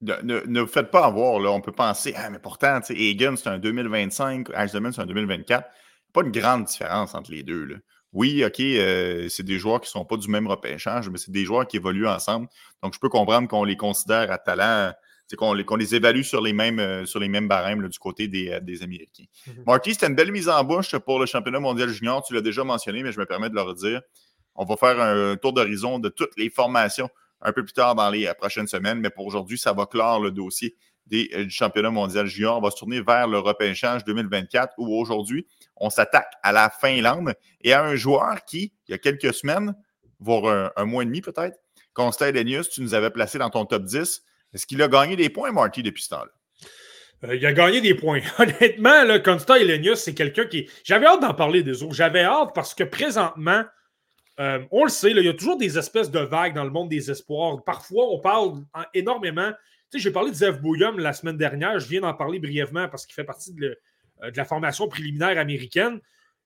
ne, 0.00 0.60
vous 0.60 0.66
faites 0.66 0.90
pas 0.90 1.04
avoir. 1.04 1.40
Là. 1.40 1.50
On 1.50 1.60
peut 1.60 1.72
penser, 1.72 2.14
ah, 2.16 2.30
mais 2.30 2.38
pourtant, 2.38 2.80
Egan, 2.90 3.36
c'est 3.36 3.48
un 3.48 3.58
2025, 3.58 4.48
Ashman, 4.54 4.92
c'est 4.92 5.02
un 5.02 5.06
2024. 5.06 5.68
Pas 6.12 6.22
une 6.22 6.30
grande 6.30 6.64
différence 6.64 7.14
entre 7.14 7.30
les 7.30 7.42
deux. 7.42 7.64
Là. 7.64 7.76
Oui, 8.12 8.42
OK, 8.44 8.60
euh, 8.60 9.28
c'est 9.28 9.42
des 9.42 9.58
joueurs 9.58 9.80
qui 9.80 9.88
ne 9.88 10.00
sont 10.00 10.04
pas 10.04 10.16
du 10.16 10.28
même 10.28 10.46
repêchage, 10.46 11.10
mais 11.10 11.18
c'est 11.18 11.30
des 11.30 11.44
joueurs 11.44 11.66
qui 11.66 11.76
évoluent 11.76 12.08
ensemble. 12.08 12.48
Donc, 12.82 12.94
je 12.94 12.98
peux 12.98 13.08
comprendre 13.08 13.48
qu'on 13.48 13.64
les 13.64 13.76
considère 13.76 14.32
à 14.32 14.38
talent, 14.38 14.92
qu'on 15.36 15.52
les, 15.52 15.64
les, 15.78 15.94
évalue 15.94 16.22
sur 16.22 16.40
les 16.40 16.54
mêmes, 16.54 16.78
euh, 16.78 17.04
sur 17.04 17.20
les 17.20 17.28
mêmes 17.28 17.48
barèmes 17.48 17.86
du 17.86 17.98
côté 17.98 18.26
des, 18.28 18.50
euh, 18.50 18.60
des 18.60 18.82
Américains. 18.82 19.24
Mm-hmm. 19.46 19.64
Marty, 19.66 19.92
c'était 19.92 20.06
une 20.06 20.14
belle 20.14 20.32
mise 20.32 20.48
en 20.48 20.64
bouche 20.64 20.96
pour 20.96 21.18
le 21.18 21.26
championnat 21.26 21.60
mondial 21.60 21.90
junior. 21.90 22.22
Tu 22.22 22.32
l'as 22.32 22.40
déjà 22.40 22.64
mentionné, 22.64 23.02
mais 23.02 23.12
je 23.12 23.20
me 23.20 23.26
permets 23.26 23.50
de 23.50 23.54
le 23.54 23.62
redire. 23.62 24.00
On 24.54 24.64
va 24.64 24.76
faire 24.76 25.00
un 25.00 25.36
tour 25.36 25.52
d'horizon 25.52 25.98
de 25.98 26.08
toutes 26.08 26.36
les 26.38 26.48
formations 26.48 27.10
un 27.40 27.52
peu 27.52 27.62
plus 27.62 27.74
tard 27.74 27.94
dans 27.94 28.10
les 28.10 28.28
prochaines 28.38 28.66
semaines, 28.66 29.00
mais 29.00 29.10
pour 29.10 29.26
aujourd'hui, 29.26 29.58
ça 29.58 29.72
va 29.72 29.86
clore 29.86 30.20
le 30.20 30.30
dossier 30.30 30.76
des, 31.10 31.28
du 31.44 31.50
championnat 31.50 31.90
mondial 31.90 32.26
junior. 32.26 32.58
On 32.58 32.60
va 32.60 32.70
se 32.70 32.76
tourner 32.76 33.00
vers 33.00 33.26
le 33.26 33.38
repêchage 33.38 34.04
2024 34.04 34.74
où 34.78 34.94
aujourd'hui, 34.98 35.46
on 35.76 35.90
s'attaque 35.90 36.32
à 36.42 36.52
la 36.52 36.70
Finlande 36.70 37.34
et 37.62 37.72
à 37.72 37.84
un 37.84 37.96
joueur 37.96 38.44
qui, 38.44 38.72
il 38.86 38.92
y 38.92 38.94
a 38.94 38.98
quelques 38.98 39.34
semaines, 39.34 39.74
voire 40.20 40.72
un, 40.76 40.84
mois 40.84 41.02
et 41.02 41.06
demi 41.06 41.20
peut-être, 41.20 41.58
Constant 41.94 42.26
Elenius, 42.26 42.68
tu 42.68 42.80
nous 42.80 42.94
avais 42.94 43.10
placé 43.10 43.38
dans 43.38 43.50
ton 43.50 43.64
top 43.64 43.84
10. 43.84 44.22
Est-ce 44.54 44.66
qu'il 44.66 44.80
a 44.82 44.88
gagné 44.88 45.16
des 45.16 45.30
points, 45.30 45.50
Marty, 45.50 45.82
depuis 45.82 46.04
ce 46.04 46.10
temps-là? 46.10 46.30
Euh, 47.24 47.34
il 47.34 47.44
a 47.44 47.52
gagné 47.52 47.80
des 47.80 47.94
points. 47.94 48.20
Honnêtement, 48.38 49.04
là, 49.04 49.18
Constant 49.18 49.54
c'est 49.96 50.14
quelqu'un 50.14 50.46
qui. 50.46 50.68
J'avais 50.84 51.06
hâte 51.06 51.20
d'en 51.20 51.34
parler 51.34 51.62
des 51.62 51.82
autres. 51.82 51.94
J'avais 51.94 52.22
hâte 52.22 52.50
parce 52.54 52.74
que 52.74 52.84
présentement, 52.84 53.64
euh, 54.40 54.60
on 54.70 54.84
le 54.84 54.90
sait, 54.90 55.10
il 55.10 55.24
y 55.24 55.28
a 55.28 55.34
toujours 55.34 55.58
des 55.58 55.78
espèces 55.78 56.10
de 56.10 56.20
vagues 56.20 56.54
dans 56.54 56.64
le 56.64 56.70
monde 56.70 56.88
des 56.88 57.10
espoirs. 57.10 57.64
Parfois, 57.64 58.04
on 58.10 58.20
parle 58.20 58.62
énormément. 58.94 59.50
Sais, 59.90 59.98
j'ai 59.98 60.10
parlé 60.10 60.30
de 60.30 60.36
Zev 60.36 60.60
Bouillum 60.60 60.98
la 60.98 61.12
semaine 61.12 61.36
dernière. 61.36 61.78
Je 61.78 61.88
viens 61.88 62.02
d'en 62.02 62.14
parler 62.14 62.38
brièvement 62.38 62.88
parce 62.88 63.06
qu'il 63.06 63.14
fait 63.14 63.24
partie 63.24 63.54
de, 63.54 63.78
euh, 64.22 64.30
de 64.30 64.36
la 64.36 64.44
formation 64.44 64.88
préliminaire 64.88 65.38
américaine. 65.38 66.00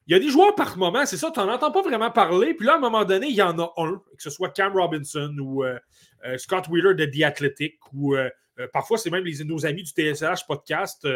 Il 0.06 0.12
y 0.12 0.16
a 0.16 0.18
des 0.18 0.28
joueurs 0.28 0.54
par 0.54 0.76
moment, 0.76 1.06
c'est 1.06 1.16
ça, 1.16 1.30
tu 1.32 1.38
n'en 1.38 1.52
entends 1.52 1.70
pas 1.70 1.82
vraiment 1.82 2.10
parler. 2.10 2.54
Puis 2.54 2.66
là, 2.66 2.74
à 2.74 2.76
un 2.76 2.80
moment 2.80 3.04
donné, 3.04 3.28
il 3.28 3.34
y 3.34 3.42
en 3.42 3.58
a 3.58 3.72
un, 3.76 4.00
que 4.16 4.22
ce 4.22 4.30
soit 4.30 4.50
Cam 4.50 4.72
Robinson 4.72 5.34
ou 5.40 5.64
euh, 5.64 5.78
euh, 6.24 6.36
Scott 6.38 6.68
Wheeler 6.68 6.94
de 6.94 7.04
The 7.06 7.22
Athletic, 7.22 7.78
ou 7.92 8.16
parfois 8.72 8.98
c'est 8.98 9.10
même 9.10 9.24
nos 9.44 9.64
amis 9.64 9.82
du 9.82 9.90
TSH 9.90 10.46
podcast, 10.46 11.06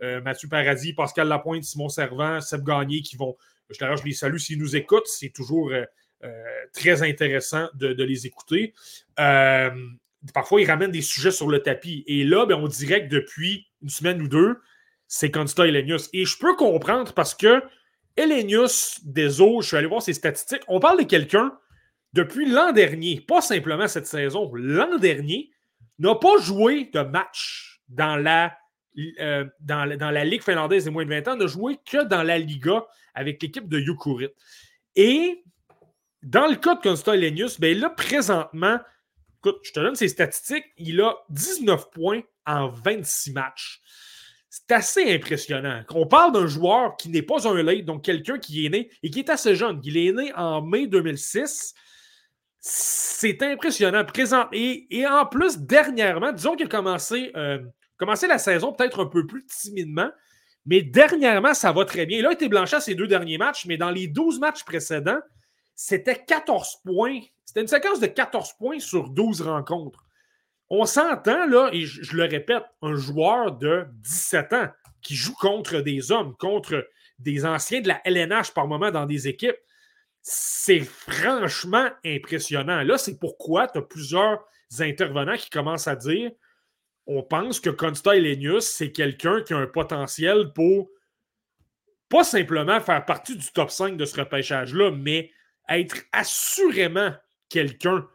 Mathieu 0.00 0.48
Paradis, 0.48 0.92
Pascal 0.92 1.28
Lapointe, 1.28 1.64
Simon 1.64 1.88
Servant, 1.88 2.40
Seb 2.40 2.64
Gagné, 2.64 3.00
qui 3.02 3.16
vont. 3.16 3.36
Je, 3.70 3.76
je 3.78 4.04
les 4.04 4.12
salue 4.12 4.36
s'ils 4.36 4.58
nous 4.58 4.76
écoutent. 4.76 5.06
C'est 5.06 5.30
toujours 5.30 5.72
très 6.72 7.02
intéressant 7.02 7.68
de, 7.74 8.02
les 8.02 8.26
écouter. 8.26 8.74
Parfois, 10.34 10.60
ils 10.60 10.66
ramènent 10.66 10.90
des 10.90 11.02
sujets 11.02 11.30
sur 11.30 11.48
le 11.48 11.62
tapis. 11.62 12.04
Et 12.06 12.24
là, 12.24 12.46
ben, 12.46 12.56
on 12.56 12.68
dirait 12.68 13.08
que 13.08 13.14
depuis 13.14 13.66
une 13.82 13.88
semaine 13.88 14.20
ou 14.22 14.28
deux, 14.28 14.58
c'est 15.08 15.30
Consta 15.30 15.66
Elenius. 15.66 16.08
Et 16.12 16.24
je 16.24 16.38
peux 16.38 16.56
comprendre 16.56 17.12
parce 17.12 17.34
que 17.34 17.62
Elenius, 18.16 19.00
des 19.04 19.40
eaux, 19.40 19.60
je 19.60 19.68
suis 19.68 19.76
allé 19.76 19.86
voir 19.86 20.02
ses 20.02 20.14
statistiques, 20.14 20.62
on 20.68 20.80
parle 20.80 20.98
de 20.98 21.04
quelqu'un 21.04 21.52
depuis 22.12 22.48
l'an 22.50 22.72
dernier, 22.72 23.20
pas 23.20 23.42
simplement 23.42 23.86
cette 23.88 24.06
saison, 24.06 24.50
l'an 24.54 24.96
dernier, 24.96 25.50
n'a 25.98 26.14
pas 26.14 26.38
joué 26.40 26.90
de 26.92 27.00
match 27.00 27.82
dans 27.88 28.16
la, 28.16 28.56
euh, 29.20 29.44
dans, 29.60 29.84
la 29.84 30.24
Ligue 30.24 30.42
finlandaise 30.42 30.84
des 30.84 30.90
moins 30.90 31.04
de 31.04 31.10
20 31.10 31.28
ans, 31.28 31.36
n'a 31.36 31.46
joué 31.46 31.78
que 31.84 32.04
dans 32.04 32.22
la 32.22 32.38
Liga 32.38 32.86
avec 33.14 33.42
l'équipe 33.42 33.68
de 33.68 33.78
Yukurit. 33.78 34.30
Et 34.94 35.44
dans 36.22 36.46
le 36.46 36.56
cas 36.56 36.74
de 36.74 36.80
Consta 36.80 37.14
Elenius, 37.14 37.60
ben 37.60 37.78
là, 37.78 37.90
présentement, 37.90 38.78
écoute, 39.46 39.60
je 39.62 39.72
te 39.72 39.80
donne 39.80 39.94
ses 39.94 40.08
statistiques, 40.08 40.64
il 40.76 41.00
a 41.00 41.14
19 41.30 41.90
points 41.90 42.22
en 42.46 42.68
26 42.68 43.32
matchs. 43.32 43.80
C'est 44.48 44.72
assez 44.72 45.14
impressionnant. 45.14 45.82
On 45.90 46.06
parle 46.06 46.32
d'un 46.32 46.46
joueur 46.46 46.96
qui 46.96 47.08
n'est 47.10 47.22
pas 47.22 47.46
un 47.46 47.62
late, 47.62 47.84
donc 47.84 48.04
quelqu'un 48.04 48.38
qui 48.38 48.64
est 48.64 48.68
né 48.70 48.90
et 49.02 49.10
qui 49.10 49.18
est 49.18 49.28
assez 49.28 49.54
jeune. 49.54 49.80
Il 49.84 49.96
est 49.96 50.12
né 50.12 50.32
en 50.34 50.62
mai 50.62 50.86
2006. 50.86 51.74
C'est 52.58 53.42
impressionnant. 53.42 54.04
Présent. 54.04 54.46
Et, 54.52 55.04
en 55.06 55.26
plus, 55.26 55.58
dernièrement, 55.58 56.32
disons 56.32 56.56
qu'il 56.56 56.66
a 56.66 56.68
commencé, 56.70 57.32
euh, 57.36 57.58
commencé 57.98 58.26
la 58.26 58.38
saison 58.38 58.72
peut-être 58.72 59.00
un 59.02 59.06
peu 59.06 59.26
plus 59.26 59.44
timidement, 59.44 60.10
mais 60.64 60.82
dernièrement, 60.82 61.54
ça 61.54 61.70
va 61.72 61.84
très 61.84 62.06
bien. 62.06 62.18
Il 62.18 62.26
a 62.26 62.32
été 62.32 62.48
blanchi 62.48 62.74
à 62.74 62.80
ses 62.80 62.94
deux 62.94 63.06
derniers 63.06 63.38
matchs, 63.38 63.66
mais 63.66 63.76
dans 63.76 63.90
les 63.90 64.08
12 64.08 64.40
matchs 64.40 64.64
précédents, 64.64 65.20
c'était 65.76 66.24
14 66.24 66.78
points. 66.84 67.20
C'était 67.44 67.60
une 67.60 67.68
séquence 67.68 68.00
de 68.00 68.06
14 68.06 68.54
points 68.54 68.80
sur 68.80 69.10
12 69.10 69.42
rencontres. 69.42 70.02
On 70.68 70.84
s'entend, 70.84 71.46
là, 71.46 71.70
et 71.72 71.84
je, 71.84 72.16
le 72.16 72.24
répète, 72.24 72.64
un 72.82 72.96
joueur 72.96 73.52
de 73.52 73.86
17 74.02 74.52
ans 74.54 74.68
qui 75.02 75.14
joue 75.14 75.34
contre 75.34 75.80
des 75.80 76.10
hommes, 76.10 76.34
contre 76.38 76.88
des 77.20 77.44
anciens 77.44 77.82
de 77.82 77.88
la 77.88 78.00
LNH 78.04 78.52
par 78.52 78.66
moment 78.66 78.90
dans 78.90 79.06
des 79.06 79.28
équipes, 79.28 79.56
c'est 80.22 80.80
franchement 80.80 81.88
impressionnant. 82.04 82.82
Là, 82.82 82.98
c'est 82.98 83.18
pourquoi 83.18 83.68
tu 83.68 83.78
as 83.78 83.82
plusieurs 83.82 84.44
intervenants 84.80 85.36
qui 85.36 85.50
commencent 85.50 85.86
à 85.86 85.94
dire 85.94 86.32
on 87.06 87.22
pense 87.22 87.60
que 87.60 87.70
Consta 87.70 88.16
Elenius, 88.16 88.64
c'est 88.64 88.90
quelqu'un 88.90 89.40
qui 89.42 89.54
a 89.54 89.58
un 89.58 89.68
potentiel 89.68 90.52
pour 90.52 90.90
pas 92.08 92.24
simplement 92.24 92.80
faire 92.80 93.04
partie 93.04 93.36
du 93.36 93.46
top 93.52 93.70
5 93.70 93.96
de 93.96 94.04
ce 94.04 94.18
repêchage-là, 94.18 94.90
mais 94.90 95.30
être 95.68 95.96
assurément 96.12 97.12
quelqu'un 97.48 98.06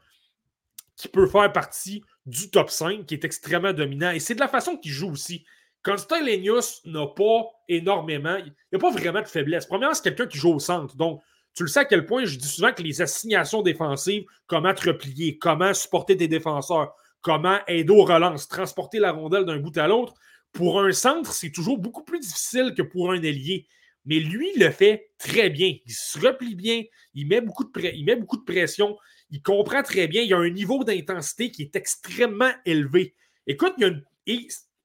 qui 0.95 1.08
peut 1.08 1.28
faire 1.28 1.52
partie 1.52 2.04
du 2.26 2.49
top 2.49 2.70
5 2.70 3.06
qui 3.06 3.16
est 3.16 3.26
extrêmement 3.26 3.74
dominant. 3.74 4.12
Et 4.12 4.20
c'est 4.20 4.36
de 4.36 4.39
la 4.39 4.47
façon 4.47 4.78
qu'il 4.78 4.91
joue 4.91 5.12
aussi. 5.12 5.45
Constant 5.84 6.24
Lenius 6.24 6.82
n'a 6.86 7.08
pas 7.08 7.45
énormément, 7.68 8.38
il 8.38 8.54
n'a 8.72 8.80
pas 8.80 8.91
vraiment 8.91 9.22
de 9.22 9.28
faiblesse. 9.28 9.66
Premièrement, 9.66 9.95
c'est 9.95 10.04
quelqu'un 10.04 10.28
qui 10.28 10.38
joue 10.38 10.54
au 10.54 10.60
centre. 10.60 10.95
Donc, 10.95 11.22
tu 11.56 11.64
le 11.64 11.70
sais 11.70 11.80
à 11.80 11.86
quel 11.86 12.06
point 12.06 12.24
je 12.24 12.38
dis 12.38 12.47
souvent 12.47 12.72
que 12.72 12.84
les 12.84 13.02
assignations 13.02 13.62
défensives, 13.62 14.24
comment 14.47 14.74
te 14.74 14.88
replier, 14.88 15.38
comment 15.38 15.74
supporter 15.74 16.16
tes 16.16 16.28
défenseurs, 16.28 16.93
comment 17.22 17.58
aider 17.68 17.91
aux 17.91 18.06
relances, 18.06 18.47
transporter 18.47 18.99
la 18.99 19.12
rondelle 19.12 19.45
d'un 19.45 19.58
bout 19.58 19.76
à 19.78 19.88
l'autre, 19.88 20.14
pour 20.52 20.82
un 20.82 20.91
centre, 20.91 21.34
c'est 21.34 21.52
toujours 21.52 21.78
beaucoup 21.78 22.04
plus 22.04 22.20
difficile 22.20 22.74
que 22.76 22.82
pour 22.82 23.12
un 23.12 23.22
ailier. 23.22 23.68
Mais 24.06 24.20
lui, 24.20 24.52
il 24.56 24.64
le 24.64 24.72
fait 24.72 25.12
très 25.18 25.49
bien. 25.49 25.76
Il 25.86 25.93
se 25.93 26.20
replie 26.20 26.56
bien, 26.56 26.84
il 27.14 27.28
met 27.28 27.41
beaucoup 27.41 27.64
de, 27.64 28.43
pression, 28.45 28.97
il 29.30 29.41
comprend 29.41 29.84
très 29.84 30.08
bien, 30.08 30.22
il 30.22 30.34
a 30.34 30.38
un 30.38 30.49
niveau 30.49 30.84
d'intensité 30.84 31.52
qui 31.52 31.64
est 31.64 31.76
extrêmement 31.76 32.52
élevé. 32.66 33.16
Écoute, 33.47 33.76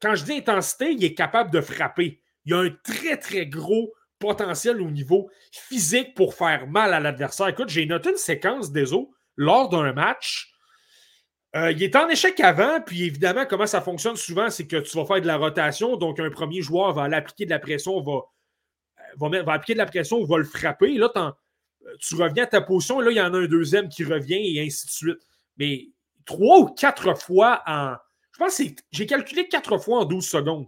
quand 0.03 0.15
je 0.15 0.25
dis 0.25 0.33
intensité, 0.33 0.93
il 0.93 1.05
est 1.05 1.15
capable 1.15 1.51
de 1.51 1.61
frapper. 1.61 2.21
Il 2.45 2.55
a 2.55 2.59
un 2.59 2.71
très, 2.85 3.17
très 3.17 3.47
gros 3.47 3.93
potentiel 4.19 4.81
au 4.81 4.91
niveau 4.91 5.31
physique 5.51 6.15
pour 6.15 6.35
faire 6.35 6.67
mal 6.67 6.95
à 6.95 7.01
l'adversaire. 7.01 7.49
Écoute, 7.49 7.69
j'ai 7.69 7.87
noté 7.87 8.11
une 8.11 8.17
séquence 8.17 8.73
des 8.73 8.93
eaux 8.93 9.13
lors 9.37 9.69
d'un 9.69 9.93
match. 9.93 10.53
Euh, 11.55 11.73
il 11.73 11.83
est 11.83 11.97
en 11.97 12.09
échec 12.09 12.39
avant, 12.41 12.81
puis 12.81 13.05
évidemment, 13.05 13.47
comment 13.47 13.67
ça 13.67 13.81
fonctionne 13.81 14.17
souvent, 14.17 14.51
c'est 14.51 14.67
que 14.67 14.77
tu 14.77 14.97
vas 14.97 15.07
faire 15.07 15.21
de 15.21 15.27
la 15.27 15.37
rotation. 15.37 15.97
Donc, 15.97 16.21
un 16.21 16.31
premier 16.31 16.61
joueur 16.61 16.93
va 16.93 17.05
aller 17.05 17.17
appliquer 17.17 17.47
de 17.47 17.51
la 17.51 17.59
pression, 17.59 18.01
va, 18.03 18.23
va, 19.19 19.53
appliquer 19.53 19.75
de 19.75 19.79
la 19.79 19.87
pression, 19.87 20.23
va 20.25 20.39
le 20.39 20.45
frapper. 20.45 20.95
Et 20.95 20.99
là, 20.99 21.11
tu 22.01 22.15
reviens 22.17 22.45
à 22.45 22.47
ta 22.47 22.61
position, 22.61 23.01
et 23.01 23.05
là, 23.05 23.11
il 23.11 23.17
y 23.17 23.21
en 23.21 23.35
a 23.35 23.39
un 23.39 23.47
deuxième 23.47 23.89
qui 23.89 24.05
revient, 24.05 24.57
et 24.57 24.65
ainsi 24.65 24.87
de 24.87 24.91
suite. 24.91 25.19
Mais 25.57 25.89
trois 26.25 26.59
ou 26.59 26.67
quatre 26.67 27.19
fois 27.19 27.63
en. 27.67 27.95
Je 28.33 28.39
pense 28.39 28.59
que 28.59 28.65
j'ai 28.91 29.07
calculé 29.07 29.49
quatre 29.49 29.79
fois 29.79 30.01
en 30.01 30.05
12 30.05 30.27
secondes. 30.27 30.67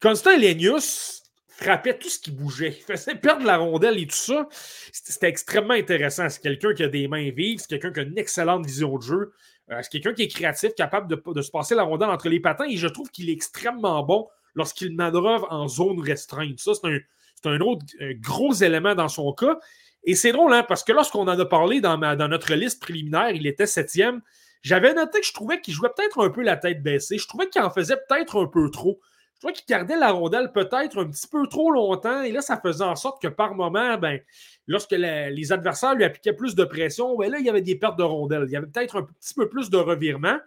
Constant 0.00 0.30
Elenius 0.30 1.22
frappait 1.46 1.98
tout 1.98 2.08
ce 2.08 2.18
qui 2.18 2.30
bougeait. 2.30 2.74
Il 2.78 2.84
faisait 2.84 3.14
perdre 3.14 3.44
la 3.44 3.58
rondelle 3.58 3.98
et 3.98 4.06
tout 4.06 4.16
ça. 4.16 4.48
C'était 4.50 5.28
extrêmement 5.28 5.74
intéressant. 5.74 6.26
C'est 6.30 6.40
quelqu'un 6.40 6.72
qui 6.72 6.82
a 6.82 6.88
des 6.88 7.06
mains 7.06 7.30
vives, 7.30 7.58
c'est 7.58 7.68
quelqu'un 7.68 7.92
qui 7.92 8.00
a 8.00 8.02
une 8.04 8.16
excellente 8.16 8.64
vision 8.64 8.96
de 8.96 9.02
jeu. 9.02 9.32
Euh, 9.70 9.78
c'est 9.82 9.90
quelqu'un 9.90 10.14
qui 10.14 10.22
est 10.22 10.28
créatif, 10.28 10.74
capable 10.74 11.06
de, 11.08 11.22
de, 11.32 11.42
se 11.42 11.50
passer 11.50 11.74
la 11.74 11.82
rondelle 11.82 12.08
entre 12.08 12.30
les 12.30 12.40
patins. 12.40 12.64
Et 12.64 12.78
je 12.78 12.88
trouve 12.88 13.10
qu'il 13.10 13.28
est 13.28 13.34
extrêmement 13.34 14.02
bon 14.02 14.26
lorsqu'il 14.54 14.96
manœuvre 14.96 15.46
en 15.50 15.68
zone 15.68 16.00
restreinte. 16.00 16.58
Ça, 16.58 16.72
c'est 16.74 16.88
un, 16.88 16.98
un, 17.46 17.60
autre 17.60 17.84
gros 18.20 18.52
élément 18.54 18.94
dans 18.94 19.08
son 19.08 19.32
cas. 19.32 19.58
Et 20.04 20.14
c'est 20.14 20.32
drôle, 20.32 20.52
hein, 20.52 20.64
parce 20.66 20.82
que 20.82 20.92
lorsqu'on 20.92 21.28
en 21.28 21.38
a 21.38 21.44
parlé 21.44 21.80
dans, 21.80 21.98
dans 21.98 22.28
notre 22.28 22.54
liste 22.54 22.80
préliminaire, 22.80 23.30
il 23.30 23.46
était 23.46 23.66
septième. 23.66 24.22
J'avais 24.62 24.92
noté 24.94 25.20
que 25.20 25.26
je 25.26 25.32
trouvais 25.32 25.60
qu'il 25.60 25.74
jouait 25.74 25.90
peut-être 25.94 26.22
un 26.24 26.30
peu 26.30 26.42
la 26.42 26.56
tête 26.56 26.82
baissée. 26.82 27.18
Je 27.18 27.26
trouvais 27.26 27.48
qu'il 27.48 27.62
en 27.62 27.70
faisait 27.70 27.96
peut-être 28.08 28.42
un 28.42 28.46
peu 28.46 28.70
trop. 28.70 29.00
Je 29.34 29.40
trouvais 29.40 29.54
qu'il 29.54 29.64
gardait 29.66 29.96
la 29.96 30.10
rondelle 30.10 30.52
peut-être 30.52 30.98
un 30.98 31.08
petit 31.08 31.26
peu 31.26 31.46
trop 31.46 31.70
longtemps. 31.70 32.22
Et 32.22 32.30
là, 32.30 32.42
ça 32.42 32.60
faisait 32.60 32.84
en 32.84 32.94
sorte 32.94 33.22
que 33.22 33.28
par 33.28 33.54
moment, 33.54 33.96
ben, 33.96 34.20
lorsque 34.66 34.92
les 34.92 35.52
adversaires 35.52 35.94
lui 35.94 36.04
appliquaient 36.04 36.34
plus 36.34 36.54
de 36.54 36.64
pression, 36.64 37.16
ben 37.16 37.30
là, 37.30 37.38
il 37.38 37.46
y 37.46 37.48
avait 37.48 37.62
des 37.62 37.76
pertes 37.76 37.98
de 37.98 38.02
rondelles. 38.02 38.44
Il 38.48 38.52
y 38.52 38.56
avait 38.56 38.66
peut-être 38.66 38.96
un 38.96 39.02
petit 39.02 39.32
peu 39.32 39.48
plus 39.48 39.70
de 39.70 39.78
revirement. 39.78 40.38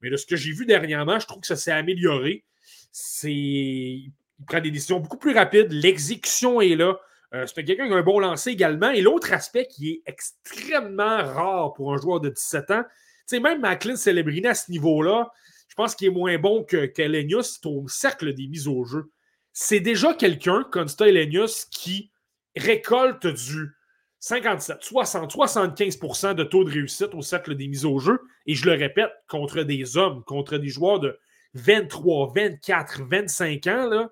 Mais 0.00 0.08
de 0.08 0.16
ce 0.16 0.24
que 0.24 0.36
j'ai 0.36 0.52
vu 0.52 0.64
dernièrement, 0.64 1.18
je 1.18 1.26
trouve 1.26 1.42
que 1.42 1.46
ça 1.46 1.56
s'est 1.56 1.70
amélioré. 1.70 2.44
C'est... 2.92 3.98
Il 4.40 4.46
prend 4.46 4.60
des 4.60 4.70
décisions 4.70 5.00
beaucoup 5.00 5.18
plus 5.18 5.34
rapides. 5.34 5.72
L'exécution 5.72 6.60
est 6.60 6.76
là. 6.76 6.98
Euh, 7.34 7.46
c'est 7.46 7.64
quelqu'un 7.64 7.86
qui 7.86 7.92
a 7.92 7.96
un 7.96 8.02
bon 8.02 8.18
lancer 8.18 8.50
également. 8.50 8.90
Et 8.90 9.02
l'autre 9.02 9.32
aspect 9.32 9.66
qui 9.66 9.90
est 9.90 10.02
extrêmement 10.06 11.22
rare 11.22 11.74
pour 11.74 11.92
un 11.92 11.98
joueur 11.98 12.20
de 12.20 12.30
17 12.30 12.70
ans, 12.70 12.82
tu 12.82 13.36
sais, 13.36 13.40
même 13.40 13.60
Macklin 13.60 13.96
Celebrini 13.96 14.46
à 14.46 14.54
ce 14.54 14.70
niveau-là, 14.70 15.30
je 15.68 15.74
pense 15.76 15.94
qu'il 15.94 16.08
est 16.08 16.10
moins 16.10 16.36
bon 16.38 16.64
que 16.64 16.86
qu'Elenius 16.86 17.60
au 17.64 17.86
cercle 17.86 18.34
des 18.34 18.48
mises 18.48 18.66
au 18.66 18.84
jeu. 18.84 19.12
C'est 19.52 19.80
déjà 19.80 20.14
quelqu'un, 20.14 20.64
Consta 20.72 21.08
Elenius, 21.08 21.66
qui 21.66 22.10
récolte 22.56 23.26
du 23.26 23.70
57, 24.18 24.78
60, 24.80 25.32
75% 25.32 26.34
de 26.34 26.44
taux 26.44 26.64
de 26.64 26.70
réussite 26.70 27.14
au 27.14 27.22
cercle 27.22 27.54
des 27.54 27.68
mises 27.68 27.84
au 27.84 27.98
jeu. 27.98 28.20
Et 28.46 28.54
je 28.54 28.66
le 28.66 28.72
répète, 28.72 29.12
contre 29.28 29.62
des 29.62 29.96
hommes, 29.96 30.24
contre 30.24 30.58
des 30.58 30.68
joueurs 30.68 30.98
de 30.98 31.18
23, 31.54 32.32
24, 32.34 33.02
25 33.02 33.66
ans, 33.66 33.88
là, 33.88 34.08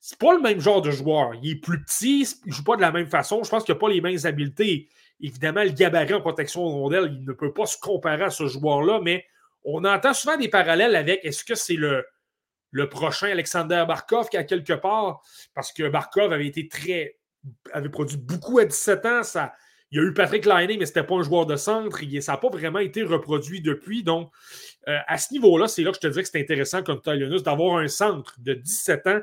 c'est 0.00 0.18
pas 0.18 0.34
le 0.34 0.40
même 0.40 0.60
genre 0.60 0.82
de 0.82 0.90
joueur. 0.90 1.34
Il 1.42 1.50
est 1.50 1.60
plus 1.60 1.82
petit, 1.84 2.26
il 2.46 2.52
joue 2.52 2.64
pas 2.64 2.76
de 2.76 2.80
la 2.80 2.90
même 2.90 3.08
façon. 3.08 3.42
Je 3.44 3.50
pense 3.50 3.64
qu'il 3.64 3.74
n'a 3.74 3.78
pas 3.78 3.88
les 3.88 4.00
mêmes 4.00 4.18
habiletés. 4.24 4.88
Évidemment, 5.20 5.62
le 5.62 5.70
gabarit 5.70 6.14
en 6.14 6.20
protection 6.20 6.64
de 6.66 6.72
rondelle, 6.72 7.12
il 7.12 7.24
ne 7.24 7.32
peut 7.32 7.52
pas 7.52 7.66
se 7.66 7.78
comparer 7.78 8.24
à 8.24 8.30
ce 8.30 8.46
joueur-là, 8.46 9.00
mais 9.02 9.26
on 9.62 9.84
entend 9.84 10.14
souvent 10.14 10.38
des 10.38 10.48
parallèles 10.48 10.96
avec 10.96 11.24
est-ce 11.24 11.44
que 11.44 11.54
c'est 11.54 11.76
le, 11.76 12.04
prochain 12.88 13.28
Alexander 13.28 13.84
Barkov 13.86 14.30
qui 14.30 14.38
a 14.38 14.44
quelque 14.44 14.72
part, 14.72 15.22
parce 15.54 15.72
que 15.72 15.88
Barkov 15.88 16.32
avait 16.32 16.46
été 16.46 16.66
très. 16.68 17.18
avait 17.72 17.90
produit 17.90 18.16
beaucoup 18.16 18.58
à 18.58 18.64
17 18.64 19.06
ans. 19.06 19.22
Ça, 19.22 19.52
il 19.90 19.98
y 19.98 20.00
a 20.00 20.04
eu 20.04 20.14
Patrick 20.14 20.46
Liney, 20.46 20.78
mais 20.78 20.86
ce 20.86 20.92
n'était 20.92 21.04
pas 21.04 21.16
un 21.16 21.22
joueur 21.22 21.46
de 21.46 21.56
centre. 21.56 22.00
ça 22.20 22.32
n'a 22.32 22.38
pas 22.38 22.48
vraiment 22.48 22.78
été 22.78 23.02
reproduit 23.02 23.60
depuis. 23.60 24.02
Donc, 24.02 24.32
euh, 24.88 24.98
à 25.06 25.18
ce 25.18 25.32
niveau-là, 25.32 25.68
c'est 25.68 25.82
là 25.82 25.90
que 25.90 25.96
je 25.96 26.00
te 26.00 26.06
dis 26.06 26.22
que 26.22 26.28
c'est 26.28 26.40
intéressant 26.40 26.82
comme 26.82 27.00
Talionus 27.00 27.42
d'avoir 27.42 27.76
un 27.76 27.88
centre 27.88 28.34
de 28.38 28.54
17 28.54 29.06
ans 29.06 29.20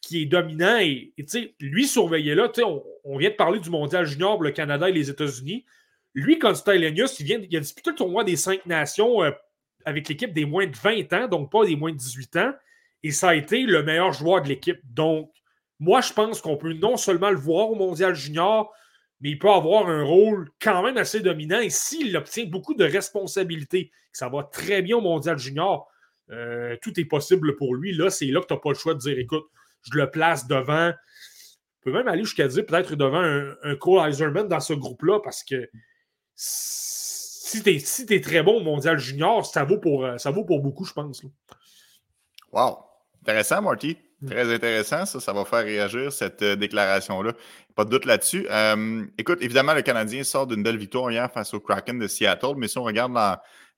qui 0.00 0.22
est 0.22 0.26
dominant. 0.26 0.78
Et, 0.78 1.12
sais, 1.26 1.54
lui, 1.60 1.86
surveiller 1.86 2.34
là, 2.34 2.50
on, 2.64 2.82
on 3.04 3.18
vient 3.18 3.30
de 3.30 3.34
parler 3.34 3.60
du 3.60 3.70
mondial 3.70 4.04
junior 4.06 4.34
pour 4.34 4.44
le 4.44 4.50
Canada 4.50 4.88
et 4.88 4.92
les 4.92 5.10
États-Unis. 5.10 5.64
Lui, 6.14 6.38
Constant 6.38 6.72
Elenius, 6.72 7.18
il, 7.20 7.26
vient, 7.26 7.40
il 7.40 7.56
a 7.56 7.60
disputé 7.60 7.90
le 7.90 7.96
tournoi 7.96 8.24
des 8.24 8.36
cinq 8.36 8.66
nations 8.66 9.22
euh, 9.22 9.30
avec 9.84 10.08
l'équipe 10.08 10.32
des 10.32 10.44
moins 10.44 10.66
de 10.66 10.76
20 10.76 11.12
ans, 11.12 11.28
donc 11.28 11.50
pas 11.50 11.64
des 11.64 11.76
moins 11.76 11.92
de 11.92 11.96
18 11.96 12.36
ans. 12.36 12.52
Et 13.02 13.12
ça 13.12 13.30
a 13.30 13.34
été 13.34 13.62
le 13.62 13.82
meilleur 13.82 14.12
joueur 14.12 14.42
de 14.42 14.48
l'équipe. 14.48 14.80
Donc, 14.84 15.30
moi, 15.78 16.02
je 16.02 16.12
pense 16.12 16.42
qu'on 16.42 16.56
peut 16.56 16.74
non 16.74 16.96
seulement 16.96 17.30
le 17.30 17.38
voir 17.38 17.70
au 17.70 17.74
mondial 17.74 18.14
junior, 18.14 18.72
mais 19.20 19.30
il 19.30 19.38
peut 19.38 19.50
avoir 19.50 19.88
un 19.88 20.02
rôle 20.02 20.50
quand 20.60 20.82
même 20.82 20.96
assez 20.96 21.20
dominant. 21.20 21.60
Et 21.60 21.70
s'il 21.70 22.16
obtient 22.16 22.46
beaucoup 22.46 22.74
de 22.74 22.84
responsabilités, 22.84 23.90
ça 24.12 24.28
va 24.28 24.44
très 24.44 24.82
bien 24.82 24.96
au 24.96 25.00
mondial 25.00 25.38
junior, 25.38 25.88
euh, 26.30 26.76
tout 26.82 26.98
est 26.98 27.04
possible 27.04 27.56
pour 27.56 27.74
lui. 27.74 27.92
Là, 27.92 28.10
c'est 28.10 28.26
là 28.26 28.40
que 28.40 28.46
tu 28.46 28.54
n'as 28.54 28.60
pas 28.60 28.70
le 28.70 28.76
choix 28.76 28.94
de 28.94 29.00
dire 29.00 29.18
écoute, 29.18 29.44
je 29.82 29.98
le 29.98 30.10
place 30.10 30.46
devant. 30.46 30.92
Je 31.78 31.84
peux 31.84 31.92
même 31.92 32.08
aller 32.08 32.24
jusqu'à 32.24 32.48
dire 32.48 32.66
peut-être 32.66 32.94
devant 32.94 33.22
un, 33.22 33.54
un 33.62 33.76
Cole 33.76 34.48
dans 34.48 34.60
ce 34.60 34.74
groupe-là 34.74 35.20
parce 35.22 35.42
que 35.42 35.68
si 36.34 37.62
tu 37.62 37.70
es, 37.70 37.78
si 37.78 38.20
très 38.20 38.42
bon 38.42 38.58
au 38.58 38.62
mondial 38.62 38.98
junior, 38.98 39.44
ça 39.44 39.64
vaut 39.64 39.78
pour, 39.78 40.04
euh, 40.04 40.18
ça 40.18 40.30
vaut 40.30 40.44
pour 40.44 40.60
beaucoup, 40.60 40.84
je 40.84 40.92
pense. 40.92 41.22
Wow! 42.52 42.78
Intéressant, 43.22 43.62
Marty. 43.62 43.96
Mm. 44.22 44.28
Très 44.28 44.54
intéressant, 44.54 45.06
ça, 45.06 45.18
ça 45.18 45.32
va 45.32 45.44
faire 45.44 45.64
réagir 45.64 46.12
cette 46.12 46.42
euh, 46.42 46.56
déclaration-là. 46.56 47.32
Pas 47.74 47.84
de 47.84 47.90
doute 47.90 48.04
là-dessus. 48.04 48.46
Euh, 48.50 49.06
écoute, 49.16 49.38
évidemment, 49.40 49.72
le 49.72 49.82
Canadien 49.82 50.24
sort 50.24 50.46
d'une 50.46 50.62
belle 50.62 50.76
victoire 50.76 51.10
hier 51.10 51.30
face 51.32 51.54
au 51.54 51.60
Kraken 51.60 51.98
de 51.98 52.06
Seattle, 52.06 52.54
mais 52.56 52.68
si 52.68 52.76
on 52.78 52.84
regarde 52.84 53.12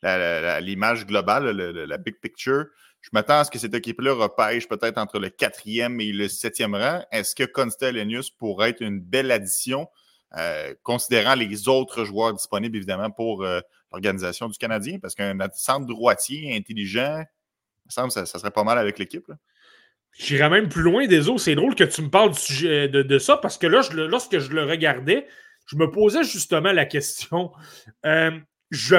l'image 0.03 1.07
globale, 1.07 1.51
la 1.51 1.99
big 1.99 2.17
picture, 2.21 2.67
je 3.01 3.11
m'attends 3.13 3.41
à 3.41 3.45
ce 3.45 3.51
que 3.51 3.59
cette 3.59 3.75
équipe-là 3.75 4.15
repêche 4.15 4.69
peut-être 4.69 4.99
entre 4.99 5.19
le 5.19 5.29
quatrième 5.29 6.01
et 6.01 6.13
le 6.13 6.29
septième 6.29 6.75
rang. 6.75 7.05
Est-ce 7.13 7.35
que 7.35 7.45
Constelenius 7.45 8.31
pourrait 8.31 8.71
être 8.71 8.81
une 8.81 9.01
belle 9.01 9.31
addition, 9.31 9.89
euh, 10.37 10.75
considérant 10.83 11.35
les 11.35 11.69
autres 11.69 12.05
joueurs 12.05 12.33
disponibles, 12.33 12.77
évidemment, 12.77 13.11
pour 13.11 13.45
l'organisation 13.93 14.49
du 14.49 14.59
Canadien? 14.59 14.99
Parce 15.01 15.15
qu'un 15.15 15.37
centre 15.55 15.87
droitier 15.87 16.57
intelligent, 16.57 17.25
il 17.85 17.89
me 17.89 17.91
semble 17.91 18.09
que 18.09 18.25
ça, 18.25 18.39
serait 18.39 18.51
pas 18.51 18.65
mal 18.65 18.79
avec 18.79 18.99
l'équipe. 18.99 19.31
J'irais 20.19 20.51
même 20.51 20.69
plus 20.69 20.83
loin 20.83 21.07
des 21.07 21.29
autres. 21.29 21.41
C'est 21.41 21.55
drôle 21.55 21.75
que 21.75 21.85
tu 21.85 22.03
me 22.03 22.11
parles 22.11 22.33
du 22.33 22.39
sujet 22.39 22.89
de, 22.89 23.19
ça 23.19 23.37
parce 23.37 23.59
que 23.59 23.67
là, 23.67 23.81
lorsque 23.93 24.39
je 24.39 24.51
le 24.53 24.65
regardais, 24.65 25.27
je 25.67 25.77
me 25.77 25.91
posais 25.91 26.25
justement 26.25 26.73
la 26.73 26.85
question. 26.85 27.51
Euh, 28.05 28.39
je 28.71 28.97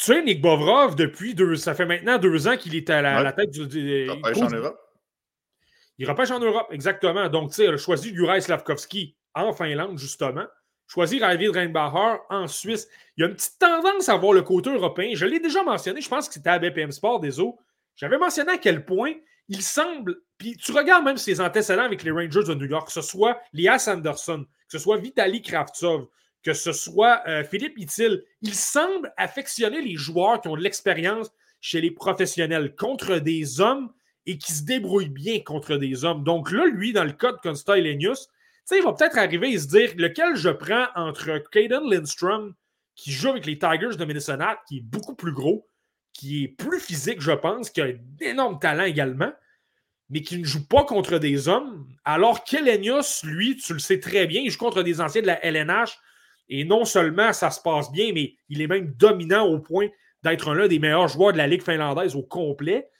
tu 0.00 0.06
sais, 0.06 0.22
Nick 0.22 0.40
Bovrov, 0.40 0.94
depuis 0.94 1.34
deux, 1.34 1.56
ça 1.56 1.74
fait 1.74 1.84
maintenant 1.84 2.16
deux 2.16 2.48
ans 2.48 2.56
qu'il 2.56 2.74
est 2.74 2.88
à 2.88 3.02
la, 3.02 3.32
tête 3.32 3.50
du. 3.50 3.68
il 3.78 4.10
repêche 4.10 4.38
en 4.38 4.48
Europe. 4.48 4.80
Il 5.98 6.08
repêche 6.08 6.30
en 6.30 6.38
Europe, 6.38 6.68
exactement. 6.70 7.28
Donc, 7.28 7.50
tu 7.50 7.56
sais, 7.56 7.64
il 7.64 7.74
a 7.74 7.76
choisi 7.76 8.14
Juraj 8.14 8.44
Slavkovski 8.44 9.14
en 9.34 9.52
Finlande, 9.52 9.98
justement. 9.98 10.46
Choisi 10.86 11.20
Ravid 11.20 11.50
Reinbacher 11.50 12.16
en 12.30 12.46
Suisse. 12.46 12.88
Il 13.16 13.20
y 13.20 13.24
a 13.24 13.28
une 13.28 13.34
petite 13.34 13.58
tendance 13.58 14.08
à 14.08 14.16
voir 14.16 14.32
le 14.32 14.40
côté 14.40 14.70
européen. 14.72 15.10
Je 15.14 15.26
l'ai 15.26 15.38
déjà 15.38 15.62
mentionné, 15.62 16.00
je 16.00 16.08
pense 16.08 16.28
que 16.28 16.34
c'était 16.34 16.48
à 16.48 16.58
BPM 16.58 16.92
Sport 16.92 17.20
des 17.20 17.38
eaux. 17.38 17.58
J'avais 17.94 18.16
mentionné 18.16 18.52
à 18.52 18.58
quel 18.58 18.86
point 18.86 19.12
il 19.50 19.62
semble. 19.62 20.22
Puis 20.38 20.56
tu 20.56 20.72
regardes 20.72 21.04
même 21.04 21.18
ses 21.18 21.40
antécédents 21.40 21.82
avec 21.82 22.02
les 22.02 22.10
Rangers 22.10 22.44
de 22.44 22.54
New 22.54 22.66
York, 22.66 22.86
que 22.86 22.92
ce 22.92 23.02
soit 23.02 23.38
Lias 23.52 23.88
Anderson, 23.92 24.44
que 24.44 24.78
ce 24.78 24.78
soit 24.78 24.96
Vitaly 24.96 25.42
Kravtsov, 25.42 26.06
que 26.42 26.54
ce 26.54 26.72
soit 26.72 27.20
euh, 27.26 27.44
Philippe 27.44 27.76
Itil, 27.76 28.22
il 28.40 28.54
semble 28.54 29.12
affectionner 29.18 29.82
les 29.82 29.96
joueurs 29.96 30.40
qui 30.40 30.48
ont 30.48 30.56
de 30.56 30.62
l'expérience 30.62 31.30
chez 31.60 31.80
les 31.80 31.90
professionnels 31.90 32.74
contre 32.76 33.18
des 33.18 33.60
hommes 33.60 33.92
et 34.24 34.38
qui 34.38 34.52
se 34.52 34.62
débrouillent 34.62 35.08
bien 35.08 35.40
contre 35.40 35.76
des 35.76 36.04
hommes. 36.04 36.24
Donc 36.24 36.52
là, 36.52 36.64
lui, 36.66 36.92
dans 36.92 37.04
le 37.04 37.12
cas 37.12 37.32
de 37.32 37.38
Consta 37.38 37.76
il 37.76 38.84
va 38.84 38.92
peut-être 38.92 39.18
arriver 39.18 39.50
et 39.50 39.58
se 39.58 39.66
dire 39.66 39.92
lequel 39.96 40.36
je 40.36 40.50
prends 40.50 40.86
entre 40.94 41.42
Caden 41.50 41.90
Lindstrom, 41.90 42.54
qui 42.94 43.10
joue 43.10 43.30
avec 43.30 43.46
les 43.46 43.58
Tigers 43.58 43.96
de 43.98 44.04
Minnesota, 44.04 44.60
qui 44.68 44.78
est 44.78 44.82
beaucoup 44.82 45.16
plus 45.16 45.32
gros, 45.32 45.68
qui 46.12 46.44
est 46.44 46.48
plus 46.48 46.80
physique, 46.80 47.20
je 47.20 47.32
pense, 47.32 47.70
qui 47.70 47.80
a 47.80 47.92
d'énormes 47.92 48.58
talent 48.58 48.84
également, 48.84 49.32
mais 50.10 50.22
qui 50.22 50.38
ne 50.38 50.44
joue 50.44 50.66
pas 50.66 50.84
contre 50.84 51.18
des 51.18 51.48
hommes, 51.48 51.86
alors 52.04 52.44
qu'Elenius, 52.44 53.22
lui, 53.24 53.56
tu 53.56 53.72
le 53.72 53.78
sais 53.78 54.00
très 54.00 54.26
bien, 54.26 54.42
il 54.42 54.50
joue 54.50 54.58
contre 54.58 54.82
des 54.82 55.00
anciens 55.00 55.22
de 55.22 55.26
la 55.26 55.44
LNH 55.44 55.96
et 56.48 56.64
non 56.64 56.84
seulement 56.84 57.32
ça 57.32 57.50
se 57.50 57.60
passe 57.60 57.90
bien, 57.92 58.12
mais 58.12 58.34
il 58.48 58.60
est 58.60 58.66
même 58.66 58.92
dominant 58.98 59.46
au 59.46 59.60
point 59.60 59.88
d'être 60.22 60.52
l'un 60.52 60.66
des 60.66 60.78
meilleurs 60.78 61.08
joueurs 61.08 61.32
de 61.32 61.38
la 61.38 61.46
Ligue 61.46 61.62
finlandaise 61.62 62.16
au 62.16 62.22
complet. 62.22 62.90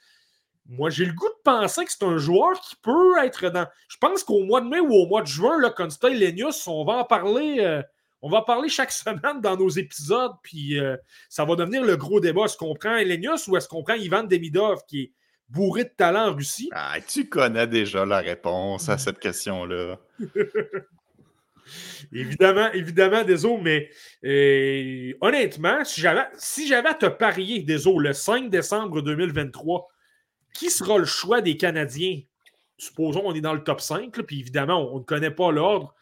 Moi, 0.67 0.89
j'ai 0.89 1.05
le 1.05 1.11
goût 1.11 1.27
de 1.27 1.41
penser 1.43 1.83
que 1.83 1.91
c'est 1.91 2.05
un 2.05 2.17
joueur 2.17 2.59
qui 2.61 2.75
peut 2.77 3.17
être 3.23 3.49
dans. 3.49 3.67
Je 3.89 3.97
pense 3.97 4.23
qu'au 4.23 4.43
mois 4.43 4.61
de 4.61 4.67
mai 4.67 4.79
ou 4.79 4.93
au 4.93 5.05
mois 5.05 5.21
de 5.21 5.27
juin, 5.27 5.59
là, 5.59 5.69
Consta 5.69 6.09
Lenius, 6.09 6.65
on 6.67 6.85
va 6.85 6.93
en 6.93 7.03
parler. 7.03 7.57
Euh, 7.59 7.83
on 8.21 8.29
va 8.29 8.41
parler 8.41 8.69
chaque 8.69 8.91
semaine 8.91 9.41
dans 9.41 9.57
nos 9.57 9.69
épisodes, 9.69 10.33
puis 10.43 10.79
euh, 10.79 10.95
ça 11.29 11.45
va 11.45 11.55
devenir 11.55 11.83
le 11.83 11.97
gros 11.97 12.19
débat. 12.19 12.45
Est-ce 12.45 12.57
qu'on 12.57 12.75
prend 12.75 12.95
Elenius 12.95 13.47
ou 13.47 13.57
est-ce 13.57 13.67
qu'on 13.67 13.83
prend 13.83 13.95
Ivan 13.95 14.23
Demidov, 14.23 14.79
qui 14.87 15.01
est 15.01 15.11
bourré 15.49 15.83
de 15.83 15.91
talent 15.95 16.29
en 16.29 16.35
Russie? 16.35 16.69
Ah, 16.73 16.95
tu 17.05 17.27
connais 17.27 17.67
déjà 17.67 18.05
la 18.05 18.19
réponse 18.19 18.89
à 18.89 18.97
cette 18.97 19.19
question-là. 19.19 19.99
évidemment, 22.13 22.71
évidemment, 22.73 23.23
désolé, 23.23 23.61
mais 23.61 23.89
euh, 24.25 25.13
honnêtement, 25.21 25.83
si 25.83 26.01
j'avais, 26.01 26.27
si 26.37 26.73
à 26.73 26.93
te 26.93 27.07
parier, 27.07 27.59
désolé, 27.59 28.09
le 28.09 28.13
5 28.13 28.49
décembre 28.49 29.01
2023, 29.01 29.87
qui 30.53 30.69
sera 30.69 30.97
le 30.97 31.05
choix 31.05 31.41
des 31.41 31.57
Canadiens? 31.57 32.21
Supposons 32.77 33.21
qu'on 33.21 33.33
est 33.33 33.41
dans 33.41 33.53
le 33.53 33.63
top 33.63 33.79
5, 33.79 34.21
puis 34.23 34.39
évidemment, 34.39 34.93
on 34.93 34.99
ne 34.99 35.03
connaît 35.03 35.31
pas 35.31 35.51
l'ordre. 35.51 35.93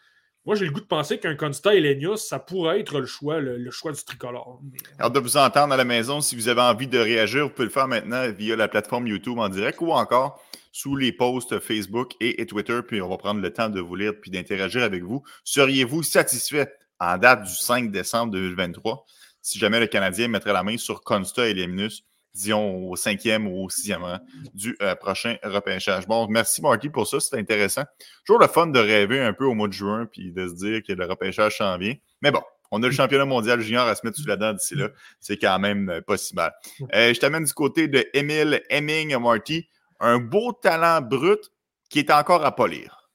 Moi, 0.46 0.56
j'ai 0.56 0.64
le 0.64 0.70
goût 0.70 0.80
de 0.80 0.86
penser 0.86 1.18
qu'un 1.18 1.36
Consta 1.36 1.74
Elenius, 1.74 2.26
ça 2.26 2.38
pourrait 2.38 2.80
être 2.80 2.98
le 2.98 3.06
choix, 3.06 3.40
le, 3.40 3.70
choix 3.70 3.92
du 3.92 4.02
tricolore. 4.02 4.60
Alors, 4.98 5.10
de 5.10 5.20
vous 5.20 5.36
entendre 5.36 5.74
à 5.74 5.76
la 5.76 5.84
maison, 5.84 6.20
si 6.20 6.34
vous 6.34 6.48
avez 6.48 6.62
envie 6.62 6.86
de 6.86 6.98
réagir, 6.98 7.44
vous 7.44 7.50
pouvez 7.50 7.66
le 7.66 7.72
faire 7.72 7.88
maintenant 7.88 8.30
via 8.30 8.56
la 8.56 8.68
plateforme 8.68 9.06
YouTube 9.06 9.38
en 9.38 9.48
direct 9.48 9.80
ou 9.80 9.92
encore 9.92 10.42
sous 10.72 10.96
les 10.96 11.12
posts 11.12 11.58
Facebook 11.58 12.12
et, 12.20 12.46
Twitter, 12.46 12.80
puis 12.86 13.02
on 13.02 13.08
va 13.08 13.18
prendre 13.18 13.40
le 13.40 13.52
temps 13.52 13.68
de 13.68 13.80
vous 13.80 13.96
lire 13.96 14.14
puis 14.20 14.30
d'interagir 14.30 14.82
avec 14.82 15.02
vous. 15.02 15.22
Seriez-vous 15.44 16.02
satisfait 16.02 16.72
en 17.00 17.18
date 17.18 17.42
du 17.42 17.54
5 17.54 17.90
décembre 17.90 18.32
2023 18.32 19.04
si 19.42 19.58
jamais 19.58 19.80
le 19.80 19.86
Canadien 19.86 20.28
mettrait 20.28 20.52
la 20.52 20.62
main 20.62 20.76
sur 20.76 21.02
Consta 21.02 21.48
et 21.48 21.54
Leminus, 21.54 22.04
disons 22.34 22.88
au 22.88 22.96
cinquième 22.96 23.46
ou 23.46 23.64
au 23.64 23.68
sixième 23.68 24.02
rang 24.02 24.18
du 24.54 24.76
euh, 24.82 24.94
prochain 24.94 25.36
repêchage. 25.42 26.06
Bon, 26.06 26.26
merci 26.28 26.62
Marky 26.62 26.88
pour 26.88 27.06
ça, 27.06 27.20
c'est 27.20 27.36
intéressant. 27.36 27.82
Toujours 28.26 28.40
le 28.40 28.48
fun 28.48 28.66
de 28.66 28.78
rêver 28.78 29.20
un 29.20 29.32
peu 29.32 29.44
au 29.44 29.54
mois 29.54 29.68
de 29.68 29.72
juin 29.72 30.06
puis 30.10 30.32
de 30.32 30.48
se 30.48 30.54
dire 30.54 30.82
que 30.86 30.92
le 30.92 31.06
repêchage 31.06 31.58
s'en 31.58 31.76
vient. 31.78 31.94
Mais 32.22 32.30
bon, 32.30 32.42
on 32.70 32.82
a 32.82 32.86
le 32.86 32.92
championnat 32.92 33.24
mondial 33.24 33.60
junior 33.60 33.86
à 33.86 33.94
se 33.94 34.06
mettre 34.06 34.18
sous 34.18 34.26
la 34.26 34.36
dent 34.36 34.52
d'ici 34.52 34.74
là. 34.74 34.88
C'est 35.18 35.36
quand 35.36 35.58
même 35.58 35.88
euh, 35.88 36.00
pas 36.00 36.16
si 36.16 36.34
mal. 36.34 36.52
Euh, 36.94 37.12
je 37.12 37.18
t'amène 37.20 37.44
du 37.44 37.52
côté 37.52 37.88
de 37.88 38.06
Emile 38.14 38.62
Hemming, 38.70 39.16
Marty 39.18 39.68
un 40.00 40.18
beau 40.18 40.52
talent 40.52 41.02
brut 41.02 41.40
qui 41.88 41.98
est 41.98 42.10
encore 42.10 42.44
à 42.44 42.54
polir. 42.56 43.08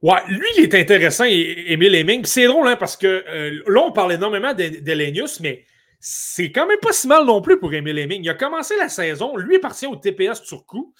Ouais, 0.00 0.18
lui, 0.28 0.48
il 0.56 0.64
est 0.64 0.74
intéressant, 0.74 1.24
Emile 1.24 1.94
Heming. 1.94 2.24
C'est 2.24 2.46
drôle, 2.46 2.66
hein, 2.66 2.76
parce 2.76 2.96
que 2.96 3.06
euh, 3.28 3.62
là, 3.66 3.82
on 3.82 3.92
parle 3.92 4.12
énormément 4.12 4.52
d'Elenius, 4.52 5.40
mais 5.40 5.64
c'est 6.04 6.50
quand 6.50 6.66
même 6.66 6.80
pas 6.80 6.92
si 6.92 7.06
mal 7.06 7.24
non 7.24 7.40
plus 7.40 7.60
pour 7.60 7.72
Emile 7.72 7.96
Heming. 7.96 8.24
Il 8.24 8.28
a 8.28 8.34
commencé 8.34 8.74
la 8.76 8.88
saison, 8.88 9.36
lui, 9.36 9.54
appartient 9.54 9.86
au 9.86 9.94
TPS 9.94 10.42
Turku. 10.42 10.92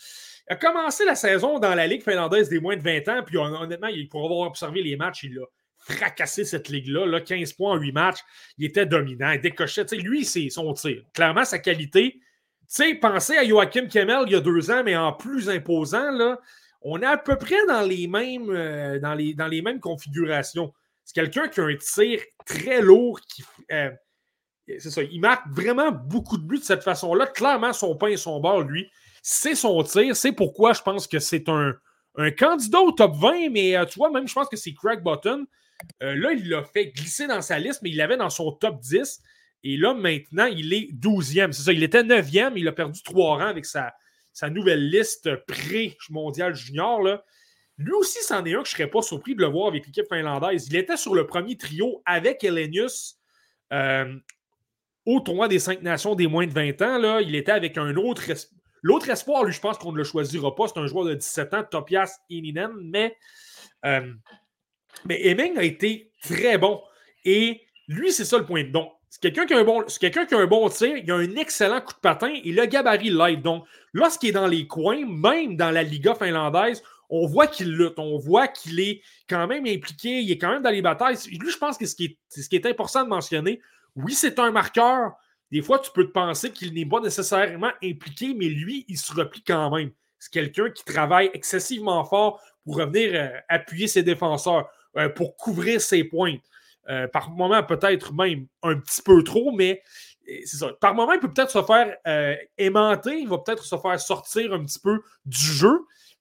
Il 0.48 0.53
a 0.53 0.57
commencé 0.57 1.05
la 1.05 1.16
saison 1.16 1.59
dans 1.59 1.74
la 1.74 1.88
Ligue 1.88 2.05
finlandaise 2.05 2.48
des 2.48 2.61
moins 2.61 2.76
de 2.76 2.82
20 2.82 3.09
ans, 3.09 3.22
puis 3.26 3.36
honnêtement, 3.36 3.88
pour 4.09 4.24
avoir 4.24 4.46
observé 4.46 4.80
les 4.80 4.94
matchs, 4.94 5.24
il 5.24 5.40
a 5.40 5.44
fracassé 5.78 6.44
cette 6.44 6.68
ligue-là. 6.68 7.05
Là, 7.07 7.20
15 7.20 7.53
points 7.55 7.72
en 7.72 7.78
8 7.78 7.90
matchs. 7.90 8.20
Il 8.59 8.64
était 8.64 8.86
dominant, 8.86 9.32
il 9.32 9.40
décochait. 9.40 9.84
lui, 9.96 10.24
c'est 10.24 10.48
son 10.50 10.72
tir. 10.72 11.03
Clairement, 11.12 11.44
sa 11.44 11.59
qualité, 11.59 12.20
pensez 13.00 13.36
à 13.36 13.44
Joachim 13.44 13.88
Kemmel 13.88 14.22
il 14.26 14.34
y 14.34 14.36
a 14.36 14.40
deux 14.40 14.70
ans, 14.70 14.84
mais 14.84 14.94
en 14.94 15.12
plus 15.12 15.50
imposant, 15.50 16.12
là, 16.12 16.38
on 16.80 17.03
est 17.03 17.07
à 17.07 17.18
peu 17.18 17.36
près 17.36 17.66
dans 17.66 17.82
les 17.82 18.07
mêmes, 18.07 18.50
euh, 18.50 19.00
dans 19.00 19.14
les, 19.14 19.34
dans 19.34 19.48
les 19.48 19.62
mêmes 19.62 19.80
configurations. 19.80 20.72
C'est 21.05 21.14
quelqu'un 21.14 21.48
qui 21.48 21.59
a 21.59 21.64
un 21.64 21.76
tir 21.76 22.20
très 22.46 22.80
lourd, 22.80 23.20
qui. 23.22 23.42
Euh, 23.72 23.90
c'est 24.66 24.90
ça, 24.90 25.02
il 25.02 25.20
marque 25.20 25.46
vraiment 25.50 25.90
beaucoup 25.90 26.38
de 26.38 26.44
buts 26.44 26.58
de 26.58 26.64
cette 26.64 26.82
façon-là. 26.82 27.26
Clairement, 27.26 27.72
son 27.72 27.96
pain 27.96 28.08
et 28.08 28.16
son 28.16 28.40
bord, 28.40 28.62
lui, 28.62 28.90
c'est 29.22 29.54
son 29.54 29.82
tir. 29.82 30.16
C'est 30.16 30.32
pourquoi 30.32 30.72
je 30.72 30.82
pense 30.82 31.06
que 31.06 31.18
c'est 31.18 31.48
un, 31.48 31.74
candidat 32.38 32.80
au 32.80 32.92
top 32.92 33.14
20, 33.16 33.50
mais 33.50 33.76
euh, 33.76 33.84
tu 33.86 33.98
vois, 33.98 34.10
même 34.10 34.28
je 34.28 34.34
pense 34.34 34.48
que 34.48 34.56
c'est 34.56 34.74
Craig 34.74 35.02
Button. 35.02 35.46
là, 36.00 36.32
il 36.32 36.48
l'a 36.48 36.62
fait 36.62 36.88
glisser 36.88 37.26
dans 37.26 37.42
sa 37.42 37.58
liste, 37.58 37.80
mais 37.82 37.90
il 37.90 37.96
l'avait 37.96 38.16
dans 38.16 38.30
son 38.30 38.52
top 38.52 38.80
10. 38.80 39.22
Et 39.64 39.76
là, 39.76 39.94
maintenant, 39.94 40.46
il 40.46 40.72
est 40.72 40.92
12e. 40.92 41.52
C'est 41.52 41.62
ça, 41.62 41.72
il 41.72 41.82
était 41.82 42.02
9e, 42.02 42.52
il 42.56 42.66
a 42.68 42.72
perdu 42.72 43.02
trois 43.02 43.36
rangs 43.38 43.46
avec 43.46 43.64
sa, 43.64 43.94
nouvelle 44.50 44.90
liste 44.90 45.36
pré-mondial 45.46 46.54
junior. 46.54 47.00
Lui 47.78 47.92
aussi, 47.92 48.18
c'en 48.22 48.44
est 48.44 48.54
un 48.54 48.62
que 48.62 48.68
je 48.68 48.74
ne 48.74 48.78
serais 48.78 48.90
pas 48.90 49.02
surpris 49.02 49.34
de 49.34 49.40
le 49.40 49.48
voir 49.48 49.68
avec 49.68 49.86
l'équipe 49.86 50.06
finlandaise. 50.08 50.66
Il 50.68 50.76
était 50.76 50.96
sur 50.96 51.14
le 51.14 51.26
premier 51.26 51.56
trio 51.56 52.02
avec 52.04 52.42
Elenius 52.42 53.18
euh, 53.72 54.14
au 55.07 55.20
tournoi 55.20 55.48
des 55.48 55.59
cinq 55.59 55.82
nations 55.82 56.14
des 56.14 56.26
moins 56.26 56.46
de 56.46 56.53
20 56.53 56.82
ans. 56.82 56.98
Là. 56.98 57.20
Il 57.20 57.34
était 57.34 57.53
avec 57.53 57.78
un 57.78 57.96
autre 57.96 58.22
L'autre 58.82 59.09
espoir, 59.11 59.44
lui, 59.44 59.53
je 59.53 59.61
pense 59.61 59.78
qu'on 59.78 59.92
ne 59.92 59.96
le 59.96 60.05
choisira 60.05 60.55
pas. 60.55 60.66
C'est 60.66 60.80
un 60.80 60.86
joueur 60.86 61.05
de 61.05 61.14
17 61.14 61.55
ans, 61.55 61.62
Topias 61.62 62.18
Ininen, 62.28 62.72
mais, 62.82 63.16
euh, 63.84 64.12
mais 65.05 65.24
Heming 65.24 65.57
a 65.57 65.62
été 65.62 66.11
très 66.20 66.59
bon. 66.59 66.82
Et 67.24 67.61
lui, 67.86 68.12
c'est 68.12 68.24
ça 68.24 68.38
le 68.38 68.44
point. 68.44 68.64
Donc, 68.64 68.90
c'est 69.09 69.20
quelqu'un 69.20 69.46
qui, 69.46 69.55
a 69.55 69.59
un 69.59 69.64
bon, 69.64 69.84
qui 69.84 70.07
a 70.07 70.38
un 70.38 70.46
bon 70.46 70.68
tir, 70.68 70.96
il 70.96 71.11
a 71.11 71.14
un 71.14 71.36
excellent 71.36 71.80
coup 71.80 71.92
de 71.92 72.00
patin 72.00 72.34
et 72.42 72.50
le 72.50 72.66
gabarit 72.66 73.11
l'aide. 73.11 73.42
Donc, 73.42 73.66
lorsqu'il 73.92 74.30
est 74.30 74.32
dans 74.32 74.48
les 74.48 74.66
coins, 74.66 75.07
même 75.07 75.57
dans 75.57 75.70
la 75.70 75.84
Liga 75.84 76.16
finlandaise, 76.16 76.82
on 77.09 77.26
voit 77.26 77.46
qu'il 77.46 77.70
lutte, 77.76 77.98
on 77.98 78.18
voit 78.18 78.48
qu'il 78.48 78.80
est 78.80 79.03
quand 79.28 79.46
même 79.46 79.66
impliqué, 79.66 80.22
il 80.22 80.30
est 80.30 80.38
quand 80.38 80.50
même 80.50 80.62
dans 80.62 80.70
les 80.70 80.82
batailles. 80.82 81.16
Lui, 81.30 81.50
je 81.50 81.59
pense 81.59 81.76
que 81.76 81.86
ce 81.86 81.94
qui 81.94 82.05
est, 82.07 82.18
ce 82.30 82.48
qui 82.48 82.57
est 82.57 82.66
important 82.66 83.05
de 83.05 83.11
mentionner, 83.11 83.61
oui, 83.97 84.14
c'est 84.14 84.38
un 84.38 84.51
marqueur. 84.51 85.12
Des 85.51 85.61
fois, 85.61 85.78
tu 85.78 85.90
peux 85.93 86.07
te 86.07 86.12
penser 86.12 86.51
qu'il 86.51 86.72
n'est 86.72 86.86
pas 86.86 87.01
nécessairement 87.01 87.72
impliqué, 87.82 88.34
mais 88.34 88.47
lui, 88.47 88.84
il 88.88 88.99
se 88.99 89.12
replie 89.12 89.43
quand 89.43 89.70
même. 89.74 89.90
C'est 90.18 90.32
quelqu'un 90.32 90.70
qui 90.70 90.84
travaille 90.84 91.30
excessivement 91.34 92.05
fort 92.05 92.40
pour 92.64 92.76
revenir 92.76 93.11
euh, 93.14 93.28
appuyer 93.49 93.88
ses 93.88 94.03
défenseurs, 94.03 94.70
euh, 94.97 95.09
pour 95.09 95.36
couvrir 95.36 95.80
ses 95.80 96.05
pointes. 96.05 96.40
Euh, 96.88 97.07
par 97.09 97.30
moment, 97.30 97.62
peut-être 97.62 98.12
même 98.12 98.47
un 98.62 98.76
petit 98.76 99.03
peu 99.03 99.22
trop, 99.22 99.53
mais 99.53 99.82
c'est 100.45 100.57
ça. 100.57 100.68
Par 100.80 100.95
moment, 100.95 101.12
il 101.12 101.20
peut 101.20 101.30
peut-être 101.30 101.51
se 101.51 101.62
faire 101.62 101.97
aimanter, 102.57 103.18
il 103.18 103.28
va 103.28 103.38
peut-être 103.38 103.64
se 103.64 103.76
faire 103.76 104.01
sortir 104.01 104.53
un 104.53 104.64
petit 104.64 104.78
peu 104.78 105.03
du 105.26 105.38
jeu, 105.38 105.80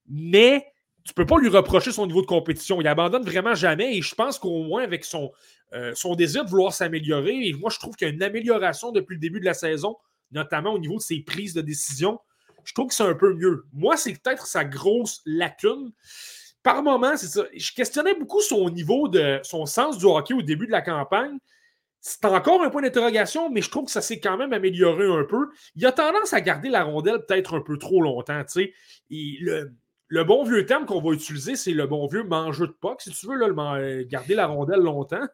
mais 0.10 0.71
tu 1.04 1.12
ne 1.12 1.14
peux 1.14 1.26
pas 1.26 1.40
lui 1.40 1.50
reprocher 1.50 1.92
son 1.92 2.06
niveau 2.06 2.22
de 2.22 2.28
compétition. 2.28 2.82
Il 2.82 2.88
abandonne 2.88 3.24
vraiment 3.24 3.56
jamais 3.56 3.98
et 3.98 4.02
je 4.02 4.16
pense 4.16 4.38
qu'au 4.40 4.64
moins 4.64 4.84
avec 4.84 5.04
son, 5.06 5.32
son 5.94 6.16
désir 6.16 6.46
de 6.46 6.50
vouloir 6.50 6.74
s'améliorer, 6.74 7.48
et 7.48 7.54
moi 7.54 7.70
je 7.70 7.80
trouve 7.80 7.96
qu'il 7.96 8.08
y 8.08 8.12
a 8.12 8.14
une 8.14 8.24
amélioration 8.24 8.92
depuis 8.92 9.16
le 9.16 9.20
début 9.20 9.40
de 9.40 9.46
la 9.46 9.54
saison, 9.54 9.98
notamment 10.32 10.74
au 10.74 10.80
niveau 10.80 10.98
de 10.98 11.02
ses 11.02 11.22
prises 11.22 11.54
de 11.54 11.62
décision. 11.62 12.20
Je 12.64 12.74
trouve 12.74 12.90
que 12.90 12.94
c'est 12.94 13.04
un 13.04 13.16
peu 13.16 13.34
mieux. 13.34 13.66
Moi, 13.74 13.98
c'est 13.98 14.14
peut-être 14.14 14.46
sa 14.46 14.64
grosse 14.64 15.22
lacune 15.26 15.92
par 16.64 16.84
moment, 16.84 17.18
c'est 17.18 17.28
ça. 17.28 17.44
Je 17.56 17.74
questionnais 17.74 18.14
beaucoup 18.14 18.42
son 18.42 18.70
niveau 18.70 19.08
de 19.08 19.40
son 19.44 19.66
sens 19.66 19.98
du 19.98 20.06
hockey 20.06 20.34
au 20.34 20.44
début 20.44 20.68
de 20.68 20.72
la 20.72 20.82
campagne. 20.82 21.38
C'est 22.02 22.26
encore 22.26 22.62
un 22.64 22.70
point 22.70 22.82
d'interrogation, 22.82 23.50
mais 23.50 23.62
je 23.62 23.70
trouve 23.70 23.86
que 23.86 23.92
ça 23.92 24.02
s'est 24.02 24.20
quand 24.20 24.38
même 24.38 24.54
amélioré 24.54 25.06
un 25.08 25.24
peu. 25.24 25.50
Il 25.76 25.86
a 25.86 25.92
tendance 25.92 26.34
à 26.34 26.42
garder 26.42 26.70
la 26.70 26.84
rondelle 26.84 27.26
peut-être 27.28 27.56
un 27.56 27.62
peu 27.62 27.78
trop 27.78 28.02
longtemps. 28.02 28.44
Le, 29.10 29.72
le, 30.12 30.24
bon 30.24 30.44
vieux 30.44 30.66
terme 30.66 30.86
qu'on 30.86 31.02
va 31.02 31.14
utiliser, 31.14 31.56
c'est 31.56 31.72
le 31.72 31.88
bon 31.88 32.06
vieux 32.08 32.24
mangeur 32.24 32.68
de 32.68 32.74
puck, 32.74 33.02
si 33.02 33.12
tu 33.12 33.28
veux, 33.28 34.04
garder 34.04 34.36
la 34.36 34.48
rondelle 34.48 34.82
longtemps. 34.82 35.28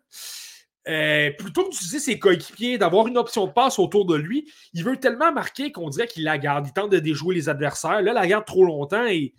Euh, 0.88 1.32
plutôt 1.32 1.66
que 1.66 1.72
d'utiliser 1.72 2.00
ses 2.00 2.18
coéquipiers, 2.18 2.78
d'avoir 2.78 3.08
une 3.08 3.18
option 3.18 3.46
de 3.48 3.52
passe 3.52 3.78
autour 3.78 4.06
de 4.06 4.16
lui, 4.16 4.50
il 4.74 4.86
veut 4.86 4.98
tellement 4.98 5.34
marquer 5.34 5.72
qu'on 5.72 5.90
dirait 5.90 6.08
qu'il 6.08 6.24
la 6.24 6.38
garde. 6.38 6.66
Il 6.68 6.74
tente 6.74 6.92
de 6.92 7.00
déjouer 7.00 7.36
les 7.36 7.50
adversaires. 7.50 8.02
Là, 8.02 8.14
la 8.14 8.26
garde 8.26 8.46
trop 8.46 8.64
longtemps 8.64 9.06
et 9.06 9.34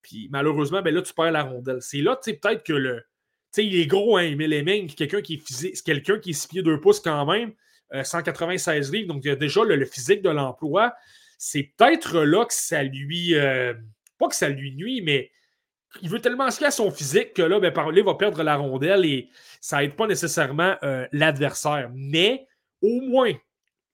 puis 0.00 0.28
malheureusement, 0.30 0.80
ben 0.80 0.94
là, 0.94 1.02
tu 1.02 1.12
perds 1.12 1.32
la 1.32 1.42
rondelle. 1.42 1.82
C'est 1.82 2.00
là, 2.00 2.16
tu 2.16 2.30
sais, 2.30 2.36
peut-être 2.36 2.62
que 2.62 2.72
le. 2.72 2.96
Tu 3.52 3.62
sais, 3.62 3.66
il 3.66 3.76
est 3.76 3.86
gros, 3.86 4.16
hein, 4.16 4.22
Emile 4.22 4.52
Heming, 4.52 4.94
quelqu'un 4.94 5.20
qui 5.20 5.34
est 5.34 5.46
physique, 5.46 5.82
quelqu'un 5.84 6.18
qui 6.18 6.30
est 6.30 6.34
6 6.34 6.48
pieds 6.48 6.62
2 6.62 6.80
pouces 6.80 7.00
quand 7.00 7.26
même, 7.26 7.52
196 8.02 8.88
euh, 8.88 8.92
livres, 8.92 9.12
donc 9.12 9.24
il 9.24 9.28
y 9.28 9.30
a 9.32 9.36
déjà 9.36 9.64
le, 9.64 9.84
physique 9.84 10.22
de 10.22 10.30
l'emploi. 10.30 10.94
C'est 11.36 11.72
peut-être 11.76 12.20
là 12.20 12.44
que 12.44 12.54
ça 12.54 12.82
lui. 12.82 13.34
Euh, 13.34 13.74
pas 14.20 14.28
que 14.28 14.36
ça 14.36 14.48
lui 14.48 14.72
nuit, 14.72 15.02
mais 15.02 15.32
il 16.02 16.08
veut 16.08 16.20
tellement 16.20 16.50
se 16.50 16.64
à 16.64 16.70
son 16.70 16.90
physique 16.90 17.34
que 17.34 17.42
là, 17.42 17.58
ben, 17.58 17.72
il 17.96 18.04
va 18.04 18.14
perdre 18.14 18.42
la 18.42 18.56
rondelle 18.56 19.04
et 19.04 19.28
ça 19.60 19.80
n'aide 19.80 19.96
pas 19.96 20.06
nécessairement 20.06 20.76
euh, 20.84 21.08
l'adversaire. 21.10 21.90
Mais 21.92 22.46
au 22.80 23.00
moins, 23.00 23.32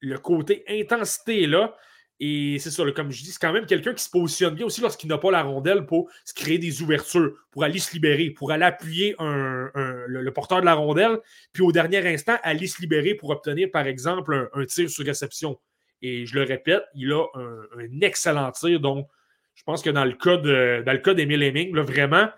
le 0.01 0.19
côté 0.19 0.65
intensité 0.69 1.47
là, 1.47 1.75
et 2.19 2.59
c'est 2.61 2.71
ça, 2.71 2.83
comme 2.93 3.11
je 3.11 3.23
dis, 3.23 3.31
c'est 3.31 3.41
quand 3.41 3.53
même 3.53 3.67
quelqu'un 3.67 3.93
qui 3.93 4.03
se 4.03 4.09
positionne 4.09 4.55
bien 4.55 4.65
aussi 4.65 4.81
lorsqu'il 4.81 5.09
n'a 5.11 5.19
pas 5.19 5.31
la 5.31 5.43
rondelle 5.43 5.85
pour 5.85 6.11
se 6.25 6.33
créer 6.33 6.59
des 6.59 6.81
ouvertures, 6.81 7.35
pour 7.51 7.63
aller 7.63 7.79
se 7.79 7.93
libérer, 7.93 8.31
pour 8.31 8.53
aller 8.53 8.65
appuyer 8.65 9.15
le, 9.19 10.31
porteur 10.31 10.61
de 10.61 10.65
la 10.65 10.75
rondelle, 10.75 11.19
puis 11.53 11.63
au 11.63 11.73
dernier 11.73 12.07
instant, 12.07 12.37
aller 12.43 12.67
se 12.69 12.81
libérer 12.81 13.15
pour 13.15 13.31
obtenir, 13.31 13.71
par 13.71 13.87
exemple, 13.87 14.49
un, 14.55 14.65
tir 14.65 14.89
sur 14.89 15.05
réception. 15.05 15.59
Et 16.01 16.25
je 16.25 16.35
le 16.35 16.43
répète, 16.43 16.85
il 16.95 17.13
a 17.13 17.27
un, 17.35 18.01
excellent 18.01 18.51
tir. 18.53 18.81
Donc, 18.81 19.09
je 19.57 19.65
pense 19.65 19.83
que 19.83 19.91
dans 19.91 20.05
le 20.05 20.13
cas 20.13 20.37
de 20.37 20.85
dans 20.87 20.93
le 20.93 20.99
cas 20.99 21.15
d'Emile 21.15 21.43
Heming, 21.43 21.77
vraiment, 21.77 22.29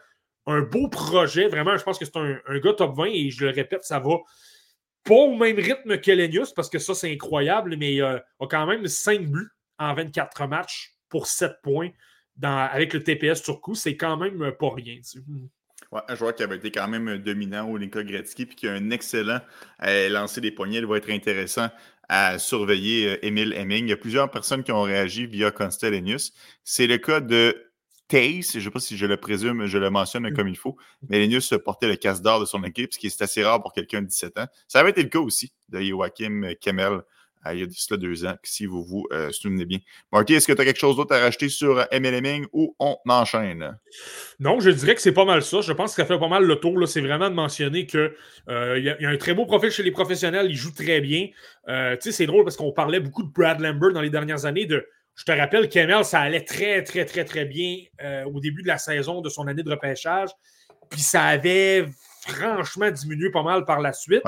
un 0.49 0.63
beau 0.63 0.89
projet. 0.89 1.49
Vraiment, 1.49 1.77
je 1.77 1.85
pense 1.85 1.99
que 1.99 2.05
c'est 2.05 2.17
un, 2.17 2.59
gars 2.59 2.73
top 2.73 2.97
20 2.97 3.05
et 3.07 3.31
je 3.31 3.45
le 3.45 3.51
répète, 3.51 3.85
ça 3.85 3.99
va 3.99 4.17
pas 5.05 5.15
au 5.15 5.37
même 5.37 5.57
rythme 5.57 5.99
que 5.99 6.55
parce 6.55 6.71
que 6.71 6.79
ça, 6.79 6.95
c'est 6.95 7.13
incroyable, 7.13 7.77
mais 7.79 7.95
il 7.95 8.03
a 8.03 8.25
quand 8.41 8.67
même 8.67 8.87
5 8.87 9.27
buts 9.27 9.51
en 9.79 9.95
24 9.95 10.47
matchs 10.47 10.95
pour 11.09 11.27
7 11.27 11.53
points 11.63 11.91
avec 12.43 12.95
le 12.95 13.03
TPS 13.03 13.43
sur 13.43 13.61
coup, 13.61 13.75
c'est 13.75 13.97
quand 13.97 14.17
même 14.17 14.53
pas 14.59 14.71
rien. 14.75 15.01
Ouais, 15.91 16.01
un 16.07 16.15
joueur 16.15 16.35
qui 16.35 16.43
avait 16.43 16.57
été 16.57 16.71
quand 16.71 16.89
même 16.89 17.19
dominant 17.19 17.69
au 17.69 17.77
Linka 17.79 18.03
Gretzky 18.03 18.47
puis 18.47 18.57
qui 18.57 18.69
a 18.69 18.73
un 18.73 18.91
excellent 18.91 19.41
à 19.79 20.09
lancer 20.09 20.41
des 20.41 20.51
poignets. 20.51 20.79
Il 20.79 20.87
va 20.87 20.99
être 20.99 21.11
intéressant 21.11 21.69
à 22.09 22.39
surveiller 22.39 23.25
Emile 23.27 23.53
euh, 23.53 23.61
Hemming. 23.61 23.87
Il 23.87 23.91
y 23.91 23.93
a 23.93 23.97
plusieurs 23.97 24.31
personnes 24.31 24.65
qui 24.65 24.73
ont 24.73 24.83
réagi 24.83 25.27
via 25.27 25.51
Constellenius. 25.51 26.33
C'est 26.65 26.87
le 26.87 26.99
cas 26.99 27.21
de 27.21 27.69
Tace, 28.09 28.53
je 28.53 28.59
ne 28.59 28.65
sais 28.65 28.71
pas 28.71 28.81
si 28.81 28.97
je 28.97 29.05
le 29.05 29.19
présume, 29.19 29.67
je 29.67 29.77
le 29.77 29.91
mentionne 29.91 30.31
mm. 30.31 30.35
comme 30.35 30.49
il 30.49 30.57
faut, 30.57 30.77
mais 31.09 31.19
Lenius 31.19 31.53
portait 31.63 31.89
le 31.89 31.97
casse 31.97 32.23
d'or 32.23 32.41
de 32.41 32.47
son 32.47 32.65
équipe, 32.65 32.93
ce 32.95 32.99
qui 32.99 33.07
est 33.07 33.23
assez 33.23 33.45
rare 33.45 33.61
pour 33.61 33.75
quelqu'un 33.75 34.01
de 34.01 34.07
17 34.07 34.39
ans. 34.39 34.47
Ça 34.67 34.81
avait 34.81 34.91
été 34.91 35.03
le 35.03 35.11
cas 35.11 35.19
aussi 35.19 35.53
de 35.69 35.81
Joachim 35.81 36.55
Kemmel 36.61 37.03
il 37.53 37.61
y 37.61 37.63
a 37.63 37.67
cela 37.71 37.99
deux 37.99 38.25
ans, 38.27 38.37
si 38.43 38.67
vous 38.67 38.85
vous 38.85 39.07
euh, 39.13 39.31
souvenez 39.31 39.65
bien. 39.65 39.79
Marty, 40.13 40.35
est-ce 40.35 40.47
que 40.47 40.53
tu 40.53 40.61
as 40.61 40.65
quelque 40.65 40.79
chose 40.79 40.97
d'autre 40.97 41.15
à 41.15 41.21
rajouter 41.21 41.49
sur 41.49 41.87
MLMing 41.93 42.47
ou 42.53 42.75
on 42.79 42.97
enchaîne? 43.09 43.79
Non, 44.41 44.61
je 44.61 44.71
dirais 44.71 44.95
que 44.95 45.01
c'est 45.01 45.13
pas 45.13 45.25
mal 45.25 45.43
ça. 45.43 45.61
Je 45.61 45.73
pense 45.73 45.95
que 45.95 46.03
ça 46.03 46.07
fait 46.07 46.19
pas 46.19 46.29
mal 46.29 46.45
le 46.45 46.57
tour. 46.57 46.87
C'est 46.89 47.01
vraiment 47.01 47.31
de 47.31 47.35
mentionner 47.35 47.87
qu'il 47.87 48.13
euh, 48.49 48.79
y, 48.79 49.05
a 49.05 49.09
un 49.09 49.17
très 49.17 49.35
beau 49.35 49.47
profil 49.47 49.71
chez 49.71 49.83
les 49.83 49.91
professionnels. 49.91 50.47
Il 50.51 50.57
joue 50.57 50.73
très 50.73 51.01
bien. 51.01 51.29
Euh, 51.69 51.97
c'est 52.01 52.27
drôle 52.27 52.45
parce 52.45 52.57
qu'on 52.57 52.73
parlait 52.73 53.01
beaucoup 53.01 53.23
de 53.23 53.31
Brad 53.31 53.61
Lambert 53.61 53.93
dans 53.93 54.03
les 54.03 54.11
dernières 54.11 54.45
années. 54.45 54.67
De, 54.67 54.87
je 55.15 55.25
te 55.25 55.33
rappelle 55.33 55.69
qu'Emel, 55.69 56.05
ça 56.05 56.21
allait 56.21 56.45
très, 56.45 56.83
très, 56.83 57.05
très, 57.05 57.25
très 57.25 57.45
bien 57.45 57.77
au 58.27 58.41
début 58.41 58.63
de 58.63 58.69
la 58.69 58.79
saison 58.79 59.21
de 59.21 59.29
son 59.29 59.47
année 59.47 59.63
de 59.63 59.71
repêchage. 59.71 60.31
Puis 60.91 61.01
ça 61.01 61.25
avait 61.25 61.87
franchement 62.27 62.91
diminué 62.91 63.31
pas 63.31 63.43
mal 63.43 63.65
par 63.65 63.81
la 63.81 63.93
suite. 63.93 64.23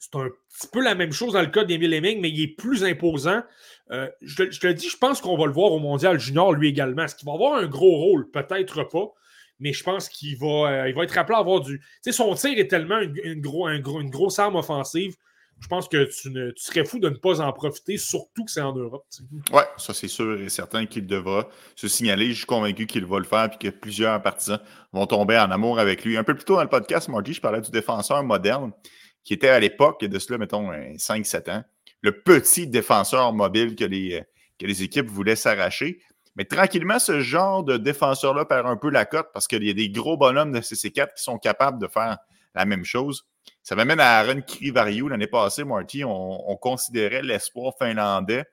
C'est 0.00 0.16
un 0.16 0.28
petit 0.28 0.66
peu 0.72 0.82
la 0.82 0.94
même 0.94 1.12
chose 1.12 1.34
dans 1.34 1.42
le 1.42 1.48
cas 1.48 1.64
d'Emile 1.64 1.92
Heming, 1.92 2.20
mais 2.22 2.30
il 2.30 2.40
est 2.42 2.56
plus 2.56 2.84
imposant. 2.84 3.42
Euh, 3.90 4.08
je, 4.22 4.44
te 4.44 4.66
le 4.66 4.72
dis, 4.72 4.88
je 4.88 4.96
pense 4.96 5.20
qu'on 5.20 5.36
va 5.36 5.44
le 5.44 5.52
voir 5.52 5.72
au 5.72 5.78
Mondial 5.78 6.18
Junior 6.18 6.54
lui 6.54 6.68
également. 6.68 7.04
Est-ce 7.04 7.14
qu'il 7.14 7.26
va 7.26 7.34
avoir 7.34 7.56
un 7.56 7.66
gros 7.66 7.96
rôle? 7.96 8.30
Peut-être 8.30 8.84
pas. 8.84 9.12
Mais 9.58 9.74
je 9.74 9.84
pense 9.84 10.08
qu'il 10.08 10.38
va, 10.38 10.86
euh, 10.86 10.92
va 10.96 11.04
être 11.04 11.18
appelé 11.18 11.36
à 11.36 11.40
avoir 11.40 11.60
du. 11.60 11.80
Tu 11.80 11.84
sais, 12.00 12.12
son 12.12 12.34
tir 12.34 12.58
est 12.58 12.68
tellement 12.68 12.98
une, 12.98 13.42
gros, 13.42 13.68
une 13.68 14.08
grosse 14.08 14.38
arme 14.38 14.56
offensive. 14.56 15.16
Je 15.60 15.68
pense 15.68 15.86
que 15.86 16.04
tu, 16.04 16.30
ne, 16.30 16.50
tu, 16.52 16.64
serais 16.64 16.86
fou 16.86 16.98
de 16.98 17.10
ne 17.10 17.16
pas 17.16 17.42
en 17.42 17.52
profiter, 17.52 17.98
surtout 17.98 18.46
que 18.46 18.50
c'est 18.50 18.62
en 18.62 18.74
Europe. 18.74 19.04
Oui, 19.52 19.62
ça 19.76 19.92
c'est 19.92 20.08
sûr 20.08 20.40
et 20.40 20.48
certain 20.48 20.86
qu'il 20.86 21.06
devra 21.06 21.50
se 21.76 21.86
signaler. 21.86 22.28
Je 22.28 22.38
suis 22.38 22.46
convaincu 22.46 22.86
qu'il 22.86 23.04
va 23.04 23.18
le 23.18 23.24
faire 23.24 23.50
et 23.52 23.58
que 23.58 23.68
plusieurs 23.68 24.22
partisans 24.22 24.60
vont 24.94 25.06
tomber 25.06 25.38
en 25.38 25.50
amour 25.50 25.78
avec 25.78 26.06
lui. 26.06 26.16
Un 26.16 26.24
peu 26.24 26.34
plus 26.34 26.46
tôt 26.46 26.54
dans 26.54 26.62
le 26.62 26.70
podcast, 26.70 27.08
Margie, 27.08 27.34
je 27.34 27.42
parlais 27.42 27.60
du 27.60 27.70
défenseur 27.70 28.22
moderne 28.24 28.72
qui 29.24 29.34
était 29.34 29.48
à 29.48 29.60
l'époque 29.60 30.04
de 30.04 30.18
cela, 30.18 30.38
mettons, 30.38 30.70
5-7 30.72 31.50
ans, 31.50 31.64
le 32.02 32.22
petit 32.22 32.66
défenseur 32.66 33.32
mobile 33.32 33.76
que 33.76 33.84
les, 33.84 34.24
que 34.58 34.66
les 34.66 34.82
équipes 34.82 35.08
voulaient 35.08 35.36
s'arracher. 35.36 36.00
Mais 36.36 36.44
tranquillement, 36.44 36.98
ce 36.98 37.20
genre 37.20 37.64
de 37.64 37.76
défenseur-là 37.76 38.44
perd 38.44 38.66
un 38.66 38.76
peu 38.76 38.90
la 38.90 39.04
cote 39.04 39.28
parce 39.32 39.48
qu'il 39.48 39.64
y 39.64 39.70
a 39.70 39.74
des 39.74 39.90
gros 39.90 40.16
bonhommes 40.16 40.52
de 40.52 40.60
CC4 40.60 41.14
qui 41.16 41.22
sont 41.22 41.38
capables 41.38 41.80
de 41.80 41.88
faire 41.88 42.18
la 42.54 42.64
même 42.64 42.84
chose. 42.84 43.26
Ça 43.62 43.74
m'amène 43.74 44.00
à 44.00 44.18
Aaron 44.18 44.40
Kirivariou. 44.40 45.08
L'année 45.08 45.26
passée, 45.26 45.64
Marty, 45.64 46.04
on, 46.04 46.56
considérait 46.56 47.22
l'espoir 47.22 47.74
finlandais 47.78 48.44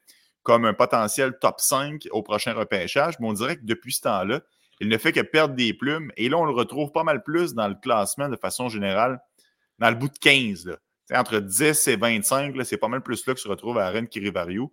comme 0.44 0.66
un 0.66 0.74
potentiel 0.74 1.38
top 1.40 1.60
5 1.60 2.08
au 2.12 2.24
prochain 2.24 2.54
repêchage, 2.54 3.16
mais 3.20 3.28
on 3.28 3.34
dirait 3.34 3.58
que 3.58 3.66
depuis 3.66 3.94
ce 3.94 4.02
temps-là, 4.02 4.42
il 4.80 4.90
ne 4.90 4.98
fait 4.98 5.12
que 5.12 5.22
perdre 5.22 5.56
des 5.56 5.74
plumes. 5.74 6.12
Et 6.18 6.30
là, 6.30 6.38
on 6.38 6.46
le 6.46 6.54
retrouve 6.54 6.92
pas 6.92 7.04
mal 7.04 7.24
plus 7.24 7.54
dans 7.54 7.68
le 7.68 7.76
classement 7.76 8.30
de 8.30 8.36
façon 8.38 8.70
générale, 8.70 9.20
dans 9.80 9.90
le 9.90 9.96
bout 9.96 10.10
de 10.10 10.18
15. 10.18 10.78
Entre 11.14 11.40
10 11.40 11.88
et 11.88 11.96
25, 11.96 12.54
c'est 12.66 12.78
pas 12.78 12.90
mal 12.90 13.02
plus 13.02 13.26
là 13.26 13.34
que 13.34 13.40
se 13.40 13.48
retrouve 13.48 13.78
Aaron 13.78 14.06
Kirivariou. 14.06 14.72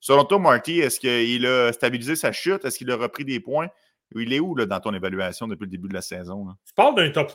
Selon 0.00 0.24
toi, 0.24 0.38
Marty, 0.38 0.80
est-ce 0.80 0.98
qu'il 0.98 1.46
a 1.46 1.72
stabilisé 1.72 2.16
sa 2.16 2.32
chute? 2.32 2.64
Est-ce 2.64 2.78
qu'il 2.78 2.90
a 2.90 2.96
repris 2.96 3.24
des 3.24 3.40
points? 3.40 3.68
Il 4.14 4.32
est 4.32 4.40
où 4.40 4.54
là, 4.54 4.66
dans 4.66 4.78
ton 4.78 4.94
évaluation 4.94 5.48
depuis 5.48 5.64
le 5.64 5.70
début 5.70 5.88
de 5.88 5.94
la 5.94 6.00
saison? 6.00 6.46
Tu 6.64 6.72
parles 6.74 6.94
d'un 6.94 7.10
top, 7.10 7.32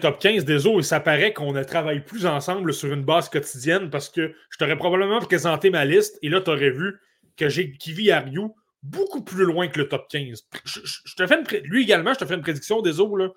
top 0.00 0.18
15 0.18 0.44
des 0.44 0.66
eaux 0.66 0.78
et 0.78 0.82
ça 0.82 1.00
paraît 1.00 1.32
qu'on 1.32 1.52
ne 1.52 1.62
travaille 1.62 2.04
plus 2.04 2.26
ensemble 2.26 2.74
sur 2.74 2.92
une 2.92 3.04
base 3.04 3.28
quotidienne 3.28 3.90
parce 3.90 4.08
que 4.08 4.34
je 4.50 4.58
t'aurais 4.58 4.76
probablement 4.76 5.20
présenté 5.20 5.70
ma 5.70 5.84
liste 5.84 6.18
et 6.22 6.28
là, 6.28 6.40
tu 6.40 6.50
aurais 6.50 6.70
vu 6.70 7.00
que 7.36 7.48
j'ai 7.48 7.72
Kivi 7.72 8.10
Ariou 8.10 8.54
beaucoup 8.82 9.22
plus 9.22 9.44
loin 9.44 9.68
que 9.68 9.78
le 9.78 9.88
top 9.88 10.08
15. 10.08 10.46
Je, 10.64 11.14
te 11.14 11.26
fais 11.26 11.42
lui 11.64 11.82
également, 11.82 12.12
je 12.12 12.18
te 12.18 12.26
fais 12.26 12.34
une 12.34 12.42
prédiction 12.42 12.82
des 12.82 13.00
eaux. 13.00 13.16
Là. 13.16 13.28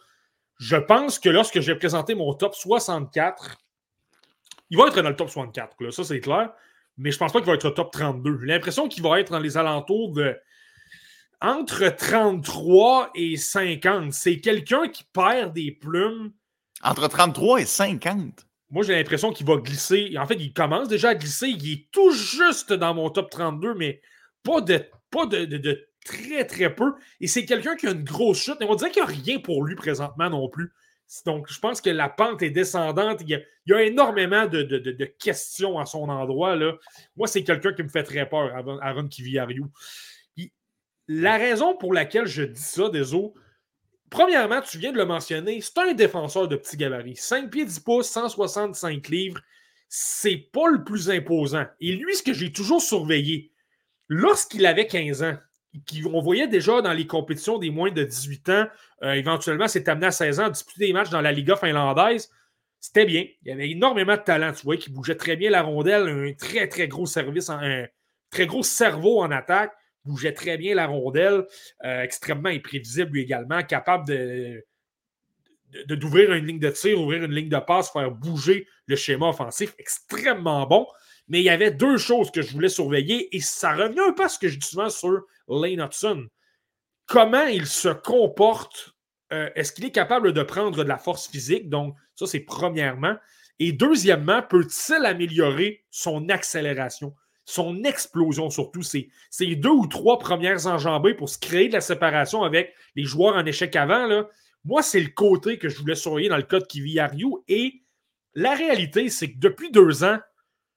Je 0.60 0.76
pense 0.78 1.20
que 1.20 1.30
lorsque 1.30 1.60
j'ai 1.60 1.76
présenté 1.76 2.16
mon 2.16 2.34
top 2.34 2.56
64, 2.56 3.58
il 4.70 4.78
va 4.78 4.88
être 4.88 5.02
dans 5.02 5.10
le 5.10 5.16
top 5.16 5.30
64, 5.30 5.76
là, 5.82 5.92
ça 5.92 6.04
c'est 6.04 6.20
clair, 6.20 6.52
mais 6.98 7.12
je 7.12 7.18
pense 7.18 7.32
pas 7.32 7.40
qu'il 7.40 7.48
va 7.48 7.56
être 7.56 7.66
au 7.66 7.72
top 7.72 7.92
32. 7.92 8.40
J'ai 8.42 8.48
l'impression 8.48 8.88
qu'il 8.88 9.04
va 9.04 9.20
être 9.20 9.32
dans 9.32 9.40
les 9.40 9.58
alentours 9.58 10.14
de 10.14 10.38
entre 11.42 11.90
33 11.90 13.12
et 13.16 13.36
50. 13.36 14.14
C'est 14.14 14.40
quelqu'un 14.40 14.88
qui 14.88 15.04
perd 15.04 15.54
des 15.54 15.72
plumes. 15.72 16.32
Entre 16.82 17.08
33 17.08 17.62
et 17.62 17.66
50? 17.66 18.46
Moi, 18.70 18.84
j'ai 18.84 18.96
l'impression 18.96 19.32
qu'il 19.32 19.46
va 19.46 19.58
glisser. 19.58 20.16
En 20.18 20.26
fait, 20.26 20.36
il 20.36 20.54
commence 20.54 20.88
déjà 20.88 21.10
à 21.10 21.16
glisser. 21.16 21.50
Il 21.50 21.72
est 21.72 21.92
tout 21.92 22.12
juste 22.12 22.74
dans 22.74 22.94
mon 22.94 23.10
top 23.10 23.30
32, 23.30 23.76
mais 23.76 24.02
pas 24.42 24.62
de, 24.62 24.84
pas 25.12 25.26
de, 25.26 25.88
très, 26.04 26.46
très 26.46 26.74
peu. 26.74 26.94
Et 27.20 27.28
c'est 27.28 27.46
quelqu'un 27.46 27.76
qui 27.76 27.88
a 27.88 27.92
une 27.92 28.04
grosse 28.04 28.42
chute. 28.44 28.62
Et 28.62 28.66
on 28.66 28.76
dirait 28.76 28.92
qu'il 28.92 29.04
n'y 29.04 29.10
a 29.10 29.12
rien 29.12 29.40
pour 29.40 29.64
lui 29.64 29.76
présentement 29.76 30.30
non 30.30 30.50
plus. 30.50 30.72
Donc, 31.26 31.52
je 31.52 31.60
pense 31.60 31.82
que 31.82 31.90
la 31.90 32.10
pente 32.10 32.42
est 32.42 32.50
descendante. 32.50 33.22
Il 33.22 33.30
y 33.68 33.74
a, 33.74 33.84
énormément 33.84 34.48
de, 34.48 35.06
questions 35.20 35.80
à 35.80 35.86
son 35.86 36.10
endroit. 36.10 36.56
Là. 36.56 36.74
Moi, 37.16 37.28
c'est 37.28 37.44
quelqu'un 37.44 37.74
qui 37.74 37.84
me 37.84 37.90
fait 37.90 38.04
très 38.04 38.28
peur, 38.28 38.52
Aaron 38.82 39.08
Kiviariou. 39.08 39.70
La 41.08 41.38
raison 41.38 41.76
pour 41.76 41.94
laquelle 41.94 42.26
je 42.26 42.44
dis 42.44 42.62
ça, 42.62 42.90
Deso, 42.90 43.34
premièrement, 44.10 44.62
tu 44.62 44.78
viens 44.78 44.94
de 44.94 44.98
le 44.98 45.06
mentionner, 45.06 45.60
c'est 45.60 45.78
un 45.78 45.94
défenseur 45.94 46.48
de 46.48 46.56
petit 46.56 46.78
gabarit. 46.78 47.18
5 47.18 47.52
pieds 47.52 47.66
10 47.66 47.80
pouces, 47.82 48.10
165 48.10 49.10
livres, 49.10 49.42
c'est 49.90 50.38
pas 50.38 50.70
le 50.70 50.84
plus 50.84 51.10
imposant. 51.10 51.66
Et 51.82 51.92
lui, 51.92 52.16
ce 52.16 52.24
que 52.24 52.34
j'ai 52.34 52.54
toujours 52.54 52.82
surveillé, 52.82 53.52
lorsqu'il 54.08 54.66
avait 54.66 54.88
15 54.88 55.24
ans, 55.24 55.38
on 56.06 56.22
voyait 56.22 56.48
déjà 56.48 56.82
dans 56.82 56.94
les 56.94 57.08
compétitions 57.08 57.58
des 57.58 57.70
moins 57.70 57.92
de 57.92 58.04
18 58.04 58.50
ans, 58.50 58.68
euh, 59.04 59.14
éventuellement, 59.14 59.68
s'est 59.68 59.90
amené 59.90 60.08
à 60.08 60.12
16 60.12 60.40
ans 60.40 60.46
à 60.46 60.50
disputer 60.50 60.88
des 60.88 60.94
matchs 60.94 61.10
dans 61.10 61.22
la 61.22 61.32
Liga 61.32 61.56
finlandaise. 61.56 62.30
C'était 62.80 63.06
bien. 63.06 63.26
Il 63.44 63.50
y 63.50 63.52
avait 63.52 63.70
énormément 63.70 64.16
de 64.16 64.22
talent. 64.22 64.52
Tu 64.54 64.64
vois 64.64 64.78
qu'il 64.78 64.94
bougeait 64.94 65.16
très 65.16 65.36
bien 65.36 65.50
la 65.50 65.62
rondelle, 65.62 66.08
un 66.08 66.34
très, 66.34 66.68
très 66.68 66.88
gros 66.88 67.06
service, 67.06 67.50
un 67.50 67.86
très 68.30 68.46
gros 68.46 68.64
cerveau 68.64 69.22
en 69.22 69.32
attaque 69.32 69.74
bougeait 70.06 70.34
très 70.34 70.58
bien 70.58 70.76
la 70.76 70.88
rondelle, 70.88 71.46
euh, 71.86 72.02
extrêmement 72.02 72.50
imprévisible 72.50 73.18
également, 73.18 73.64
capable 73.64 74.08
de, 74.08 74.66
d'ouvrir 75.88 76.34
une 76.34 76.46
ligne 76.46 76.60
de 76.60 76.70
tir, 76.70 77.00
ouvrir 77.00 77.24
une 77.24 77.34
ligne 77.34 77.50
de 77.50 77.60
passe, 77.60 77.92
faire 77.92 78.12
bouger 78.12 78.68
le 78.86 78.96
schéma 78.96 79.30
offensif, 79.30 79.74
extrêmement 79.80 80.66
bon. 80.68 80.88
Mais 81.30 81.40
il 81.40 81.46
y 81.46 81.50
avait 81.50 81.72
deux 81.72 81.98
choses 81.98 82.32
que 82.32 82.42
je 82.42 82.52
voulais 82.52 82.70
surveiller 82.70 83.34
et 83.36 83.40
ça 83.40 83.74
revient 83.74 84.02
un 84.08 84.12
peu 84.12 84.26
à 84.26 84.30
ce 84.30 84.38
que 84.38 84.50
je 84.50 84.60
dis 84.60 84.68
souvent 84.68 84.90
sur 84.90 85.24
Lane 85.48 85.82
Hudson. 85.82 86.28
Comment 87.06 87.46
il 87.46 87.66
se 87.66 87.90
comporte? 87.90 88.96
Euh, 89.32 89.50
est-ce 89.56 89.72
qu'il 89.72 89.86
est 89.86 89.92
capable 89.92 90.34
de 90.34 90.44
prendre 90.44 90.78
de 90.78 90.88
la 90.88 90.98
force 90.98 91.28
physique? 91.28 91.70
Donc, 91.70 91.96
ça, 92.16 92.26
c'est 92.26 92.42
premièrement. 92.42 93.16
Et 93.60 93.72
deuxièmement, 93.72 94.42
peut-il 94.42 95.06
améliorer 95.06 95.84
son 95.92 96.30
accélération? 96.30 97.16
son 97.46 97.84
explosion 97.84 98.50
surtout, 98.50 98.84
c'est 98.84 99.10
ces 99.30 99.56
deux 99.56 99.70
ou 99.70 99.88
trois 99.88 100.18
premières 100.20 100.68
enjambées 100.68 101.14
pour 101.14 101.30
se 101.30 101.38
créer 101.38 101.68
de 101.68 101.74
la 101.74 101.82
séparation 101.82 102.44
avec 102.44 102.74
les 102.96 103.04
joueurs 103.04 103.36
en 103.36 103.46
échec 103.46 103.76
avant. 103.76 104.08
Là. 104.08 104.28
Moi, 104.64 104.82
c'est 104.82 105.02
le 105.02 105.10
côté 105.10 105.58
que 105.58 105.70
je 105.70 105.78
voulais 105.80 105.96
surveiller 105.96 106.30
dans 106.30 106.38
le 106.38 106.44
cas 106.44 106.60
de 106.60 106.66
Kivi 106.66 107.00
Et 107.48 107.84
la 108.34 108.56
réalité, 108.56 109.10
c'est 109.10 109.32
que 109.32 109.40
depuis 109.40 109.72
deux 109.72 110.04
ans, 110.04 110.20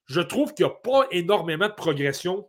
je 0.06 0.20
trouve 0.20 0.54
qu'il 0.54 0.66
n'y 0.66 0.72
a 0.72 0.74
pas 0.74 1.06
énormément 1.10 1.68
de 1.68 1.74
progression. 1.74 2.48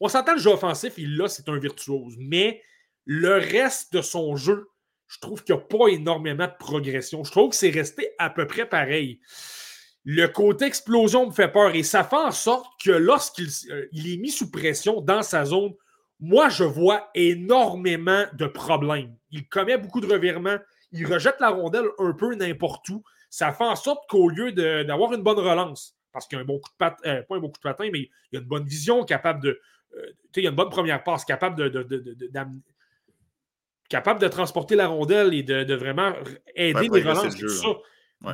On 0.00 0.08
s'entend 0.08 0.34
le 0.34 0.40
jeu 0.40 0.50
offensif, 0.50 0.94
il 0.96 1.16
là, 1.16 1.28
c'est 1.28 1.48
un 1.48 1.58
virtuose. 1.58 2.14
Mais 2.18 2.62
le 3.04 3.34
reste 3.34 3.92
de 3.92 4.02
son 4.02 4.36
jeu, 4.36 4.68
je 5.08 5.18
trouve 5.18 5.42
qu'il 5.42 5.54
n'y 5.54 5.60
a 5.60 5.64
pas 5.64 5.88
énormément 5.88 6.46
de 6.46 6.56
progression. 6.58 7.24
Je 7.24 7.30
trouve 7.30 7.50
que 7.50 7.56
c'est 7.56 7.70
resté 7.70 8.10
à 8.18 8.30
peu 8.30 8.46
près 8.46 8.68
pareil. 8.68 9.20
Le 10.04 10.26
côté 10.26 10.64
explosion 10.64 11.26
me 11.26 11.32
fait 11.32 11.52
peur 11.52 11.74
et 11.74 11.82
ça 11.82 12.04
fait 12.04 12.16
en 12.16 12.30
sorte 12.30 12.66
que 12.82 12.90
lorsqu'il 12.90 13.48
euh, 13.70 13.86
est 13.92 14.16
mis 14.16 14.30
sous 14.30 14.50
pression 14.50 15.00
dans 15.00 15.22
sa 15.22 15.44
zone, 15.44 15.74
moi, 16.20 16.48
je 16.48 16.64
vois 16.64 17.10
énormément 17.14 18.24
de 18.34 18.46
problèmes. 18.46 19.16
Il 19.30 19.48
commet 19.48 19.78
beaucoup 19.78 20.00
de 20.00 20.06
revirements, 20.06 20.58
il 20.92 21.06
rejette 21.06 21.40
la 21.40 21.50
rondelle 21.50 21.88
un 21.98 22.12
peu 22.12 22.34
n'importe 22.34 22.88
où. 22.90 23.02
Ça 23.30 23.52
fait 23.52 23.64
en 23.64 23.76
sorte 23.76 24.08
qu'au 24.08 24.28
lieu 24.28 24.52
d'avoir 24.52 25.12
une 25.12 25.22
bonne 25.22 25.38
relance, 25.38 25.96
parce 26.12 26.26
qu'il 26.26 26.36
y 26.36 26.40
a 26.40 26.42
un 26.42 26.46
bon 26.46 26.58
coup 26.58 26.70
de 26.70 26.76
patin, 26.76 26.96
euh, 27.06 27.22
pas 27.22 27.36
un 27.36 27.40
bon 27.40 27.48
coup 27.48 27.58
de 27.58 27.62
patin, 27.62 27.88
mais 27.92 28.00
il 28.00 28.10
y 28.32 28.36
a 28.36 28.40
une 28.40 28.46
bonne 28.46 28.66
vision, 28.66 29.04
capable 29.04 29.42
de. 29.42 29.60
Euh, 29.96 30.12
il 30.36 30.42
y 30.42 30.46
a 30.46 30.50
une 30.50 30.56
bonne 30.56 30.70
première 30.70 31.02
passe, 31.02 31.24
capable 31.24 31.56
de, 31.56 31.88
capable 33.88 34.20
de 34.20 34.28
transporter 34.28 34.76
la 34.76 34.86
rondelle 34.88 35.34
et 35.34 35.42
de, 35.42 35.74
vraiment 35.74 36.12
aider 36.54 36.88
les 36.92 37.02
relances, 37.02 37.36
tout 37.36 37.48
ça. 37.48 37.68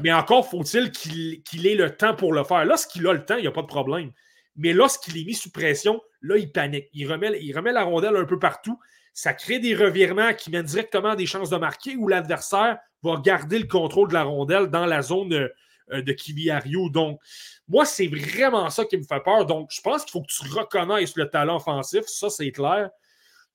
Mais 0.03 0.13
encore 0.13 0.49
faut-il 0.49 0.91
qu'il 0.91 1.67
ait 1.67 1.77
le 1.77 1.97
temps 1.97 2.15
pour 2.15 2.33
le 2.33 2.45
faire. 2.45 2.65
Lorsqu'il 2.65 3.07
a 3.07 3.13
le 3.13 3.25
temps, 3.25 3.37
il 3.37 3.43
n'y 3.43 3.47
a 3.47 3.53
pas 3.53 3.63
de 3.63 3.67
problème. 3.67 4.13
Mais 4.57 4.73
lorsqu'il 4.73 5.19
est 5.19 5.25
mis 5.25 5.35
sous 5.35 5.51
pression, 5.51 6.01
là, 6.23 6.37
il 6.37 6.51
panique. 6.51 6.89
Il 6.93 7.11
remet, 7.11 7.39
il 7.41 7.55
remet 7.57 7.73
la 7.73 7.85
rondelle 7.85 8.17
un 8.17 8.25
peu 8.25 8.39
partout. 8.39 8.79
Ça 9.13 9.33
crée 9.33 9.59
des 9.59 9.75
revirements 9.75 10.35
qui 10.35 10.51
mènent 10.51 10.65
directement 10.65 11.11
à 11.11 11.17
des 11.17 11.27
chances 11.27 11.51
de 11.51 11.57
marquer 11.57 11.97
où 11.97 12.09
l'adversaire 12.09 12.79
va 13.03 13.17
garder 13.23 13.59
le 13.59 13.67
contrôle 13.67 14.09
de 14.09 14.15
la 14.15 14.25
rondelle 14.25 14.67
dans 14.67 14.87
la 14.87 15.03
zone 15.03 15.33
euh, 15.33 15.49
de 15.91 16.13
Kiviario. 16.13 16.89
Donc, 16.89 17.21
moi, 17.69 17.85
c'est 17.85 18.07
vraiment 18.07 18.71
ça 18.71 18.85
qui 18.85 18.97
me 18.97 19.03
fait 19.03 19.21
peur. 19.21 19.47
Donc, 19.47 19.71
je 19.73 19.81
pense 19.81 20.05
qu'il 20.05 20.13
faut 20.13 20.23
que 20.23 20.33
tu 20.33 20.49
reconnaisses 20.49 21.17
le 21.17 21.29
talent 21.29 21.57
offensif. 21.57 22.05
Ça, 22.07 22.31
c'est 22.31 22.53
clair. 22.53 22.91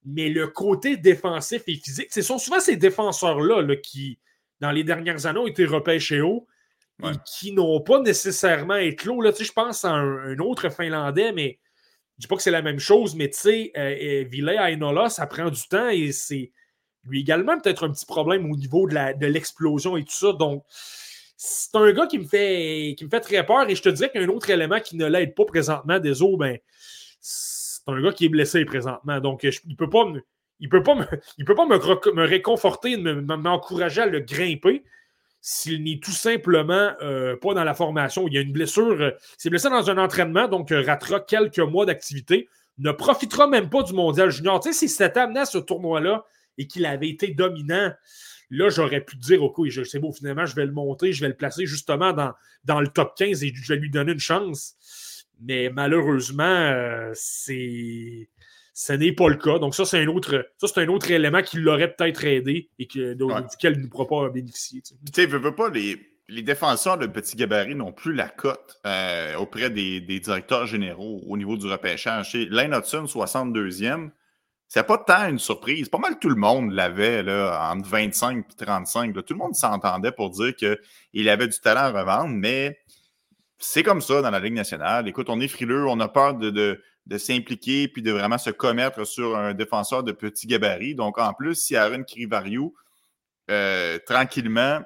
Mais 0.04 0.30
le 0.30 0.48
côté 0.48 0.98
défensif 0.98 1.64
et 1.68 1.76
physique, 1.76 2.12
ce 2.12 2.22
sont 2.22 2.38
souvent 2.38 2.60
ces 2.60 2.76
défenseurs-là 2.76 3.62
là, 3.62 3.76
qui, 3.76 4.20
dans 4.60 4.72
les 4.72 4.84
dernières 4.84 5.26
années, 5.26 5.40
ont 5.40 5.48
été 5.48 5.66
repêchés 5.66 6.22
haut 6.22 6.48
et 7.04 7.18
qui 7.26 7.52
n'ont 7.52 7.82
pas 7.82 8.00
nécessairement 8.00 8.76
éclos. 8.76 9.22
Là, 9.22 9.32
je 9.38 9.52
pense 9.52 9.86
à 9.86 9.92
un, 9.92 10.38
autre 10.40 10.70
Finlandais, 10.70 11.32
mais 11.32 11.60
je 12.18 12.18
ne 12.18 12.22
dis 12.22 12.28
pas 12.28 12.36
que 12.36 12.42
c'est 12.44 12.52
la 12.52 12.62
même 12.62 12.80
chose, 12.80 13.16
mais 13.16 13.30
tu 13.30 13.40
sais, 13.40 13.72
euh, 13.78 14.24
euh 14.32 14.68
Ainola, 14.68 15.10
ça 15.10 15.26
prend 15.26 15.50
du 15.50 15.62
temps 15.68 15.90
et 15.90 16.12
c'est 16.12 16.52
lui 17.06 17.22
également 17.22 17.60
peut-être 17.60 17.88
un 17.88 17.92
petit 17.92 18.06
problème 18.06 18.52
au 18.52 18.56
niveau 18.56 18.88
de 18.88 19.26
l'explosion 19.26 19.98
et 19.98 20.04
tout 20.04 20.14
ça. 20.14 20.34
Donc, 20.34 20.64
c'est 21.44 21.76
un 21.76 21.92
gars 21.92 22.06
qui 22.06 22.20
me, 22.20 22.24
fait, 22.24 22.94
qui 22.96 23.04
me 23.04 23.10
fait 23.10 23.20
très 23.20 23.44
peur 23.44 23.68
et 23.68 23.74
je 23.74 23.82
te 23.82 23.90
dirais 23.90 24.12
qu'un 24.12 24.28
autre 24.28 24.52
élément 24.52 24.80
qui 24.80 24.96
ne 24.96 25.08
l'aide 25.08 25.34
pas 25.34 25.46
présentement 25.46 25.98
des 25.98 26.14
ben, 26.38 26.60
c'est 27.20 27.82
un 27.88 28.00
gars 28.00 28.12
qui 28.12 28.26
est 28.26 28.30
blessé 28.30 28.64
présentement. 28.64 29.20
Donc, 29.20 29.42
il 29.42 29.72
ne 29.72 29.76
peut 29.76 29.90
pas 29.90 30.06
me 30.06 30.22
il 30.60 30.70
peut 30.70 30.84
pas, 30.84 30.96
il 31.40 31.46
peut 31.46 31.56
pas 31.56 31.66
me, 31.66 32.26
réconforter, 32.28 32.96
m'encourager 32.96 34.02
à 34.02 34.06
le 34.06 34.20
grimper 34.20 34.84
s'il 35.42 35.84
n'est 35.84 36.00
tout 36.00 36.12
simplement 36.12 36.92
euh, 37.02 37.36
pas 37.38 37.56
dans 37.56 37.64
la 37.64 37.74
formation. 37.74 38.28
Il 38.28 38.36
y 38.36 38.38
a 38.38 38.42
une 38.42 38.54
blessure, 38.54 39.02
euh, 39.02 39.12
c'est 39.40 39.50
blessé 39.50 39.68
dans 39.68 39.90
un 39.90 39.98
entraînement, 39.98 40.48
donc 40.48 40.72
euh, 40.72 40.84
ratera 40.86 41.22
quelques 41.22 41.58
mois 41.58 41.88
d'activité, 41.88 42.50
ne 42.78 42.92
profitera 42.92 43.48
même 43.48 43.68
pas 43.68 43.82
du 43.82 43.94
mondial 43.94 44.30
junior. 44.30 44.60
Tu 44.60 44.72
sais, 44.72 44.78
si 44.78 44.90
c'était 44.90 45.20
amené 45.20 45.40
à 45.40 45.46
ce 45.46 45.58
tournoi-là 45.58 46.24
et 46.60 46.68
qu'il 46.68 46.86
avait 46.86 47.10
été 47.10 47.30
dominant, 47.30 47.92
là, 48.52 48.70
j'aurais 48.70 49.02
pu 49.02 49.18
dire, 49.18 49.44
OK, 49.44 49.60
c'est 49.86 50.00
beau, 50.00 50.12
finalement, 50.12 50.46
je 50.46 50.56
vais 50.56 50.66
le 50.66 50.72
monter, 50.72 51.14
je 51.14 51.22
vais 51.22 51.30
le 51.30 51.36
placer 51.36 51.66
justement 51.66 52.14
dans, 52.14 52.34
dans 52.66 52.80
le 52.80 52.88
top 52.88 53.16
15 53.18 53.44
et 53.44 53.52
je 53.56 53.74
vais 53.74 53.80
lui 53.80 53.90
donner 53.90 54.12
une 54.12 54.20
chance. 54.20 54.76
Mais 55.40 55.72
malheureusement, 55.74 57.12
c'est 57.14 58.30
ce 58.74 58.94
n'est 58.94 59.12
pas 59.12 59.30
le 59.30 59.36
cas. 59.36 59.60
Donc, 59.60 59.76
ça, 59.76 59.86
c'est 59.86 60.00
un 60.00 60.08
autre, 60.08 60.50
ça, 60.58 60.68
c'est 60.68 60.82
un 60.82 60.88
autre 60.88 61.12
élément 61.12 61.42
qui 61.42 61.58
l'aurait 61.58 61.94
peut-être 61.94 62.24
aidé 62.26 62.70
et 62.80 62.88
que, 62.88 63.14
duquel 63.14 63.74
il 63.76 63.82
ne 63.82 63.88
pourra 63.88 64.08
pas 64.08 64.30
bénéficier. 64.30 64.82
Tu 64.82 64.96
sais, 65.14 65.26
veux, 65.26 65.56
pas, 65.56 65.70
les, 65.70 65.98
les, 66.30 66.42
défenseurs 66.42 66.98
de 66.98 67.06
petit 67.08 67.36
gabarit 67.36 67.76
n'ont 67.76 67.92
plus 67.92 68.14
la 68.14 68.30
cote 68.30 68.80
euh, 68.86 69.36
auprès 69.36 69.70
des, 69.70 70.00
directeurs 70.02 70.66
généraux 70.68 71.22
au 71.28 71.38
niveau 71.38 71.58
du 71.58 71.68
repêchage. 71.68 72.34
Lane 72.34 72.74
Hudson, 72.74 73.06
62e, 73.06 74.10
c'est 74.74 74.88
pas 74.88 74.98
tant 74.98 75.28
une 75.28 75.38
surprise. 75.38 75.90
Pas 75.90 75.98
mal 75.98 76.18
tout 76.18 76.30
le 76.30 76.36
monde 76.36 76.72
l'avait 76.72 77.24
là, 77.24 77.74
entre 77.74 77.90
25 77.90 78.46
et 78.50 78.66
35. 78.66 79.14
Tout 79.14 79.34
le 79.34 79.38
monde 79.38 79.54
s'entendait 79.54 80.14
pour 80.14 80.30
dire 80.30 80.56
qu'il 80.56 81.28
avait 81.28 81.50
du 81.50 81.60
talent 81.60 81.94
à 81.94 82.02
revendre, 82.02 82.34
mais 82.34 82.80
c'est 83.58 83.84
comme 83.84 84.00
ça 84.00 84.22
dans 84.22 84.30
la 84.30 84.40
Ligue 84.40 84.54
nationale. 84.54 85.10
Écoute, 85.10 85.30
on 85.30 85.42
est 85.42 85.50
frileux, 85.50 85.86
on 85.88 86.00
a 86.00 86.08
peur 86.08 86.36
de, 86.36 86.52
de, 86.52 87.18
s'impliquer 87.18 87.90
puis 87.90 88.02
de 88.02 88.14
vraiment 88.14 88.38
se 88.38 88.50
commettre 88.50 89.06
sur 89.06 89.36
un 89.36 89.54
défenseur 89.54 90.06
de 90.06 90.14
petit 90.14 90.48
gabarit. 90.48 90.96
Donc, 90.96 91.18
en 91.18 91.34
plus, 91.34 91.56
si 91.56 91.76
Aaron 91.76 92.06
Krivariou, 92.06 92.74
euh, 93.50 94.00
tranquillement, 94.06 94.80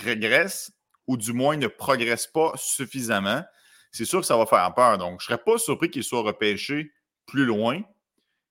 régresse 0.00 0.70
ou 1.06 1.16
du 1.16 1.32
moins 1.32 1.56
ne 1.56 1.66
progresse 1.66 2.26
pas 2.26 2.52
suffisamment, 2.56 3.42
c'est 3.90 4.04
sûr 4.04 4.20
que 4.20 4.26
ça 4.26 4.36
va 4.36 4.44
faire 4.44 4.74
peur. 4.74 4.98
Donc, 4.98 5.22
je 5.22 5.32
ne 5.32 5.36
serais 5.36 5.42
pas 5.42 5.56
surpris 5.56 5.88
qu'il 5.88 6.04
soit 6.04 6.20
repêché 6.20 6.92
plus 7.24 7.46
loin. 7.46 7.80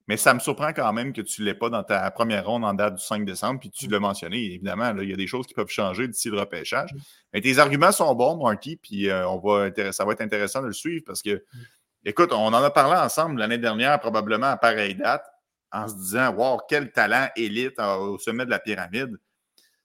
Mais 0.08 0.16
ça 0.16 0.32
me 0.32 0.40
surprend 0.40 0.72
quand 0.72 0.90
même 0.94 1.12
que 1.12 1.20
tu 1.20 1.42
ne 1.42 1.46
l'aies 1.46 1.54
pas 1.54 1.68
dans 1.68 1.82
ta 1.82 2.10
première 2.10 2.46
ronde 2.46 2.64
en 2.64 2.72
date 2.72 2.94
du 2.94 3.04
5 3.04 3.26
décembre, 3.26 3.60
puis 3.60 3.70
tu 3.70 3.86
mm. 3.86 3.92
l'as 3.92 4.00
mentionné. 4.00 4.38
Évidemment, 4.38 4.94
il 4.98 5.08
y 5.08 5.12
a 5.12 5.16
des 5.16 5.26
choses 5.26 5.46
qui 5.46 5.52
peuvent 5.52 5.68
changer 5.68 6.08
d'ici 6.08 6.30
le 6.30 6.40
repêchage. 6.40 6.92
Mm. 6.92 6.98
Mais 7.34 7.40
tes 7.42 7.58
arguments 7.58 7.92
sont 7.92 8.14
bons, 8.14 8.42
Marky, 8.42 8.76
puis 8.76 9.10
euh, 9.10 9.28
on 9.28 9.38
va 9.38 9.70
ça 9.92 10.04
va 10.06 10.12
être 10.12 10.22
intéressant 10.22 10.62
de 10.62 10.68
le 10.68 10.72
suivre 10.72 11.04
parce 11.06 11.22
que, 11.22 11.30
mm. 11.34 11.58
écoute, 12.06 12.32
on 12.32 12.46
en 12.46 12.54
a 12.54 12.70
parlé 12.70 12.96
ensemble 12.98 13.38
l'année 13.38 13.58
dernière, 13.58 14.00
probablement 14.00 14.46
à 14.46 14.56
pareille 14.56 14.94
date, 14.94 15.24
en 15.70 15.86
se 15.86 15.94
disant 15.94 16.34
Wow, 16.34 16.60
quel 16.68 16.90
talent 16.90 17.28
élite 17.36 17.78
au 17.78 18.18
sommet 18.18 18.46
de 18.46 18.50
la 18.50 18.58
pyramide. 18.58 19.14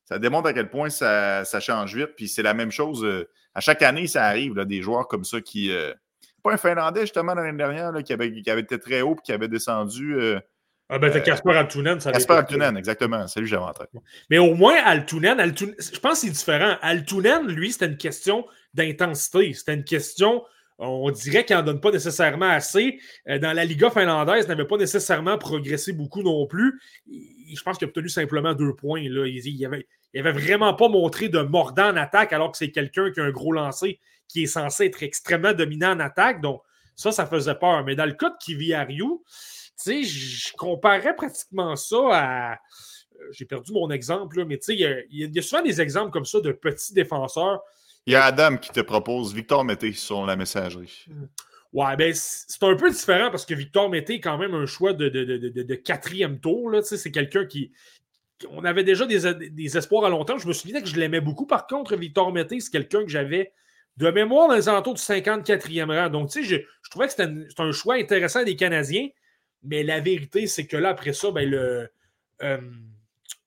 Ça 0.05 0.19
démontre 0.19 0.47
à 0.47 0.53
quel 0.53 0.69
point 0.69 0.89
ça, 0.89 1.43
change 1.59 1.95
vite. 1.95 2.11
Puis 2.15 2.29
c'est 2.29 2.43
la 2.43 2.53
même 2.53 2.71
chose. 2.71 3.03
Euh, 3.03 3.29
à 3.55 3.61
chaque 3.61 3.81
année, 3.81 4.07
ça 4.07 4.25
arrive, 4.25 4.55
des 4.65 4.81
joueurs 4.81 5.07
comme 5.07 5.25
ça 5.25 5.41
qui. 5.41 5.71
Euh, 5.71 5.93
pas 6.43 6.53
un 6.53 6.57
Finlandais, 6.57 7.01
justement, 7.01 7.33
l'année 7.33 7.57
dernière, 7.57 7.91
qui, 8.03 8.13
avait, 8.13 8.31
qui 8.31 8.49
avait 8.49 8.61
été 8.61 8.79
très 8.79 9.01
haut 9.01 9.15
et 9.17 9.21
qui 9.23 9.31
avait 9.31 9.47
descendu. 9.47 10.15
Euh, 10.15 10.39
ah 10.89 10.99
ben, 10.99 11.11
t'as 11.11 11.21
Casper 11.21 11.51
Altunen. 11.51 11.97
Casper 11.97 12.33
Altunen, 12.33 12.77
exactement. 12.77 13.25
Salut, 13.27 13.47
j'avais 13.47 13.63
en 13.63 13.73
tête. 13.73 13.89
Mais 14.29 14.37
au 14.37 14.53
moins, 14.53 14.75
Altunen, 14.83 15.37
je 15.57 15.99
pense 15.99 16.21
que 16.21 16.27
c'est 16.27 16.29
différent. 16.29 16.75
Altunen, 16.81 17.47
lui, 17.47 17.71
c'était 17.71 17.87
une 17.87 17.97
question 17.97 18.45
d'intensité. 18.73 19.53
C'était 19.53 19.73
une 19.73 19.85
question, 19.85 20.43
on 20.77 21.09
dirait 21.09 21.45
qu'il 21.45 21.55
n'en 21.55 21.63
donne 21.63 21.79
pas 21.79 21.91
nécessairement 21.91 22.49
assez. 22.49 22.99
Euh, 23.29 23.39
dans 23.39 23.53
la 23.53 23.63
Liga 23.63 23.89
finlandaise, 23.89 24.45
il 24.45 24.49
n'avait 24.49 24.67
pas 24.67 24.77
nécessairement 24.77 25.37
progressé 25.37 25.93
beaucoup 25.93 26.21
non 26.21 26.45
plus. 26.45 26.79
Je 27.07 27.61
pense 27.63 27.77
qu'il 27.77 27.85
a 27.85 27.89
obtenu 27.89 28.09
simplement 28.09 28.53
deux 28.53 28.75
points. 28.75 29.01
Là. 29.09 29.25
Il 29.25 29.61
n'avait 29.61 29.87
il 30.13 30.19
avait 30.19 30.31
vraiment 30.31 30.73
pas 30.73 30.89
montré 30.89 31.27
de 31.27 31.39
mordant 31.39 31.89
en 31.89 31.97
attaque 31.97 32.33
alors 32.33 32.51
que 32.51 32.57
c'est 32.57 32.71
quelqu'un 32.71 33.11
qui 33.11 33.19
a 33.19 33.23
un 33.23 33.31
gros 33.31 33.51
lancer 33.51 33.99
qui 34.27 34.43
est 34.43 34.47
censé 34.47 34.85
être 34.85 35.03
extrêmement 35.03 35.53
dominant 35.53 35.91
en 35.91 35.99
attaque. 35.99 36.41
Donc, 36.41 36.61
ça, 36.95 37.11
ça 37.11 37.25
faisait 37.25 37.55
peur. 37.55 37.83
Mais 37.83 37.95
dans 37.95 38.05
le 38.05 38.13
cas 38.13 38.29
de 38.29 38.35
Kiviariu, 38.39 39.19
tu 39.23 39.23
sais, 39.75 40.03
je 40.03 40.53
comparais 40.53 41.15
pratiquement 41.15 41.75
ça 41.75 41.97
à. 42.11 42.53
Euh, 42.53 42.57
j'ai 43.31 43.45
perdu 43.45 43.71
mon 43.71 43.89
exemple, 43.89 44.43
mais 44.45 44.57
tu 44.57 44.77
sais, 44.77 45.05
il 45.09 45.35
y, 45.35 45.39
a 45.39 45.41
souvent 45.41 45.61
des 45.61 45.81
exemples 45.81 46.11
comme 46.11 46.25
ça 46.25 46.39
de 46.39 46.51
petits 46.51 46.93
défenseurs. 46.93 47.61
Il 48.05 48.13
y 48.13 48.15
a 48.15 48.25
Adam 48.25 48.57
qui 48.57 48.69
te 48.71 48.81
propose 48.81 49.33
Victor 49.33 49.63
Mété 49.63 49.93
sur 49.93 50.25
la 50.25 50.35
messagerie. 50.35 51.05
Ouais, 51.71 51.95
ben 51.95 52.13
c'est 52.13 52.63
un 52.63 52.75
peu 52.75 52.91
différent 52.91 53.31
parce 53.31 53.45
que 53.45 53.53
Victor 53.53 53.89
Mété 53.89 54.15
est 54.15 54.19
quand 54.19 54.37
même 54.37 54.53
un 54.53 54.65
choix 54.65 54.93
de, 54.93 55.09
de, 55.09 55.75
quatrième 55.75 56.39
tour. 56.39 56.71
C'est 56.83 57.11
quelqu'un 57.11 57.45
qui. 57.45 57.71
On 58.49 58.65
avait 58.65 58.83
déjà 58.83 59.05
des, 59.05 59.49
des, 59.49 59.77
espoirs 59.77 60.03
à 60.03 60.09
long 60.09 60.25
terme. 60.25 60.39
Je 60.39 60.47
me 60.47 60.53
souviens 60.53 60.81
que 60.81 60.87
je 60.87 60.97
l'aimais 60.97 61.21
beaucoup. 61.21 61.47
Par 61.47 61.65
contre, 61.65 61.95
Victor 61.95 62.31
Mété, 62.33 62.59
c'est 62.59 62.71
quelqu'un 62.71 63.03
que 63.03 63.09
j'avais 63.09 63.53
de 63.97 64.09
mémoire 64.09 64.47
dans 64.47 64.55
les 64.55 64.69
alentours 64.69 64.95
du 64.95 65.01
54e 65.01 65.91
rang. 65.95 66.09
Donc, 66.09 66.29
tu 66.29 66.43
sais, 66.43 66.65
je, 66.81 66.89
trouvais 66.89 67.07
que 67.07 67.11
c'était 67.11 67.29
un, 67.61 67.71
choix 67.71 67.95
intéressant 67.95 68.43
des 68.43 68.55
Canadiens, 68.55 69.07
mais 69.63 69.83
la 69.83 69.99
vérité, 69.99 70.47
c'est 70.47 70.65
que 70.65 70.77
là, 70.77 70.89
après 70.89 71.13
ça, 71.13 71.31
ben, 71.31 71.49
le, 71.49 71.89
euh, 72.41 72.57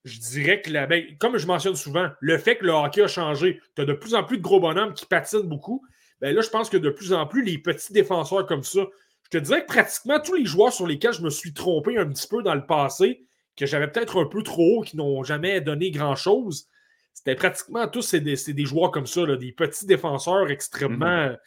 je 0.05 0.21
dirais 0.21 0.63
que, 0.63 0.71
la, 0.71 0.87
ben, 0.87 1.05
comme 1.19 1.37
je 1.37 1.47
mentionne 1.47 1.75
souvent, 1.75 2.09
le 2.21 2.39
fait 2.39 2.57
que 2.57 2.65
le 2.65 2.73
hockey 2.73 3.03
a 3.03 3.09
changé, 3.09 3.61
tu 3.75 3.83
as 3.83 3.85
de 3.85 3.93
plus 3.93 4.15
en 4.15 4.23
plus 4.23 4.39
de 4.39 4.43
gros 4.43 4.61
bonhommes 4.61 4.95
qui 4.95 5.05
patinent 5.05 5.49
beaucoup, 5.49 5.85
ben 6.21 6.35
là, 6.35 6.41
je 6.41 6.49
pense 6.49 6.71
que 6.71 6.77
de 6.77 6.91
plus 6.91 7.13
en 7.13 7.27
plus, 7.27 7.43
les 7.43 7.59
petits 7.59 7.93
défenseurs 7.93 8.47
comme 8.47 8.63
ça, 8.63 8.87
je 9.25 9.39
te 9.39 9.39
dirais 9.39 9.63
que 9.63 9.67
pratiquement 9.67 10.21
tous 10.21 10.35
les 10.35 10.47
joueurs 10.47 10.73
sur 10.73 10.87
lesquels 10.87 11.13
je 11.13 11.23
me 11.23 11.31
suis 11.31 11.53
trompé 11.53 11.99
un 11.99 12.07
petit 12.07 12.29
peu 12.29 12.43
dans 12.43 12.55
le 12.55 12.65
passé, 12.65 13.27
que 13.57 13.67
j'avais 13.67 13.89
peut-être 13.89 14.21
un 14.21 14.27
peu 14.27 14.43
trop 14.43 14.79
haut, 14.79 14.83
qui 14.83 14.97
n'ont 14.97 15.25
jamais 15.25 15.61
donné 15.61 15.91
grand-chose, 15.91 16.69
c'était 17.17 17.35
pratiquement 17.35 17.89
tous 17.89 18.15
des, 18.15 18.37
des, 18.37 18.67
joueurs 18.67 18.91
comme 18.91 19.07
ça, 19.07 19.25
des 19.37 19.51
petits 19.51 19.87
défenseurs 19.87 20.51
extrêmement, 20.51 21.29
mhm. 21.29 21.39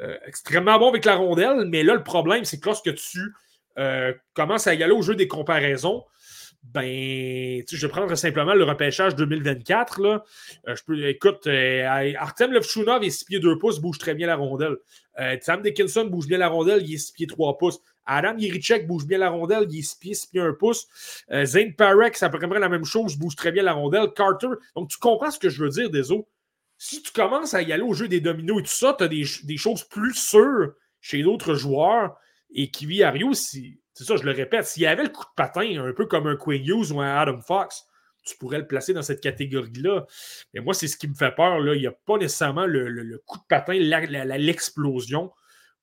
euh, 0.00 0.18
extrêmement 0.26 0.78
bons 0.78 0.90
avec 0.90 1.06
la 1.06 1.16
rondelle. 1.16 1.64
Mais 1.66 1.82
là, 1.82 1.94
le 1.94 2.02
problème, 2.02 2.44
c'est 2.44 2.60
que 2.60 2.66
lorsque 2.66 2.94
tu 2.94 3.20
euh, 3.78 4.12
commences 4.34 4.66
à 4.66 4.74
y 4.74 4.82
aller 4.82 4.92
au 4.92 5.00
jeu 5.00 5.14
des 5.14 5.26
comparaisons, 5.26 6.04
ben, 6.62 6.84
je 6.84 7.86
vais 7.86 7.88
prendre 7.88 8.14
simplement 8.16 8.52
le 8.52 8.64
repêchage 8.64 9.16
2024. 9.16 10.02
Là. 10.02 10.24
Euh, 10.68 10.76
je 10.76 10.84
peux, 10.84 11.08
écoute, 11.08 11.48
Artem 12.18 12.52
Levchunov 12.52 13.02
est 13.02 13.08
6 13.08 13.24
pieds 13.24 13.40
2 13.40 13.56
pouces, 13.56 13.80
bouge 13.80 13.96
très 13.96 14.14
bien 14.14 14.26
la 14.26 14.36
rondelle. 14.36 14.76
Sam 15.40 15.62
Dickinson 15.62 16.04
bouge 16.04 16.26
bien 16.26 16.36
la 16.36 16.48
rondelle, 16.48 16.82
il 16.82 16.94
est 16.94 16.98
6 16.98 17.12
pieds 17.12 17.26
3 17.26 17.56
pouces. 17.56 17.80
Adam 18.06 18.36
Yerichek 18.36 18.86
bouge 18.86 19.06
bien 19.06 19.18
la 19.18 19.30
rondelle, 19.30 19.66
il 19.70 19.78
est 19.78 19.82
6 19.82 19.96
pieds, 19.96 20.14
6 20.14 20.26
pieds 20.28 20.40
1 20.40 20.52
pouce. 20.54 20.86
Euh, 21.30 21.44
Zane 21.44 21.74
Parek, 21.74 22.16
ça 22.16 22.28
peut 22.28 22.38
la 22.38 22.68
même 22.68 22.84
chose, 22.84 23.16
bouge 23.16 23.36
très 23.36 23.52
bien 23.52 23.62
la 23.62 23.72
rondelle. 23.72 24.12
Carter, 24.14 24.48
donc 24.76 24.88
tu 24.88 24.98
comprends 24.98 25.30
ce 25.30 25.38
que 25.38 25.48
je 25.48 25.62
veux 25.62 25.70
dire, 25.70 25.90
Deso. 25.90 26.28
Si 26.76 27.02
tu 27.02 27.12
commences 27.12 27.54
à 27.54 27.62
y 27.62 27.72
aller 27.72 27.82
au 27.82 27.94
jeu 27.94 28.08
des 28.08 28.20
dominos 28.20 28.60
et 28.60 28.62
tout 28.62 28.68
ça, 28.68 28.94
tu 28.98 29.04
as 29.04 29.08
des, 29.08 29.56
choses 29.56 29.84
plus 29.84 30.14
sûres 30.14 30.74
chez 31.00 31.22
d'autres 31.22 31.54
joueurs. 31.54 32.16
Et 32.52 32.70
Kiwi 32.70 33.02
Ario, 33.02 33.32
c'est 33.32 33.78
ça, 33.94 34.16
je 34.16 34.24
le 34.24 34.32
répète, 34.32 34.66
s'il 34.66 34.82
y 34.82 34.86
avait 34.86 35.04
le 35.04 35.08
coup 35.08 35.24
de 35.24 35.34
patin, 35.36 35.84
un 35.84 35.92
peu 35.92 36.06
comme 36.06 36.26
un 36.26 36.36
Quinn 36.36 36.62
Hughes 36.62 36.92
ou 36.92 37.00
un 37.00 37.16
Adam 37.16 37.40
Fox, 37.40 37.86
tu 38.24 38.36
pourrais 38.36 38.58
le 38.58 38.66
placer 38.66 38.92
dans 38.92 39.02
cette 39.02 39.20
catégorie-là. 39.20 40.06
Mais 40.52 40.60
moi, 40.60 40.74
c'est 40.74 40.88
ce 40.88 40.96
qui 40.96 41.08
me 41.08 41.14
fait 41.14 41.34
peur. 41.34 41.60
Là. 41.60 41.74
Il 41.74 41.80
n'y 41.80 41.86
a 41.86 41.92
pas 41.92 42.16
nécessairement 42.16 42.66
le, 42.66 43.22
coup 43.26 43.38
de 43.38 43.44
patin, 43.48 43.74
l'explosion 43.74 45.30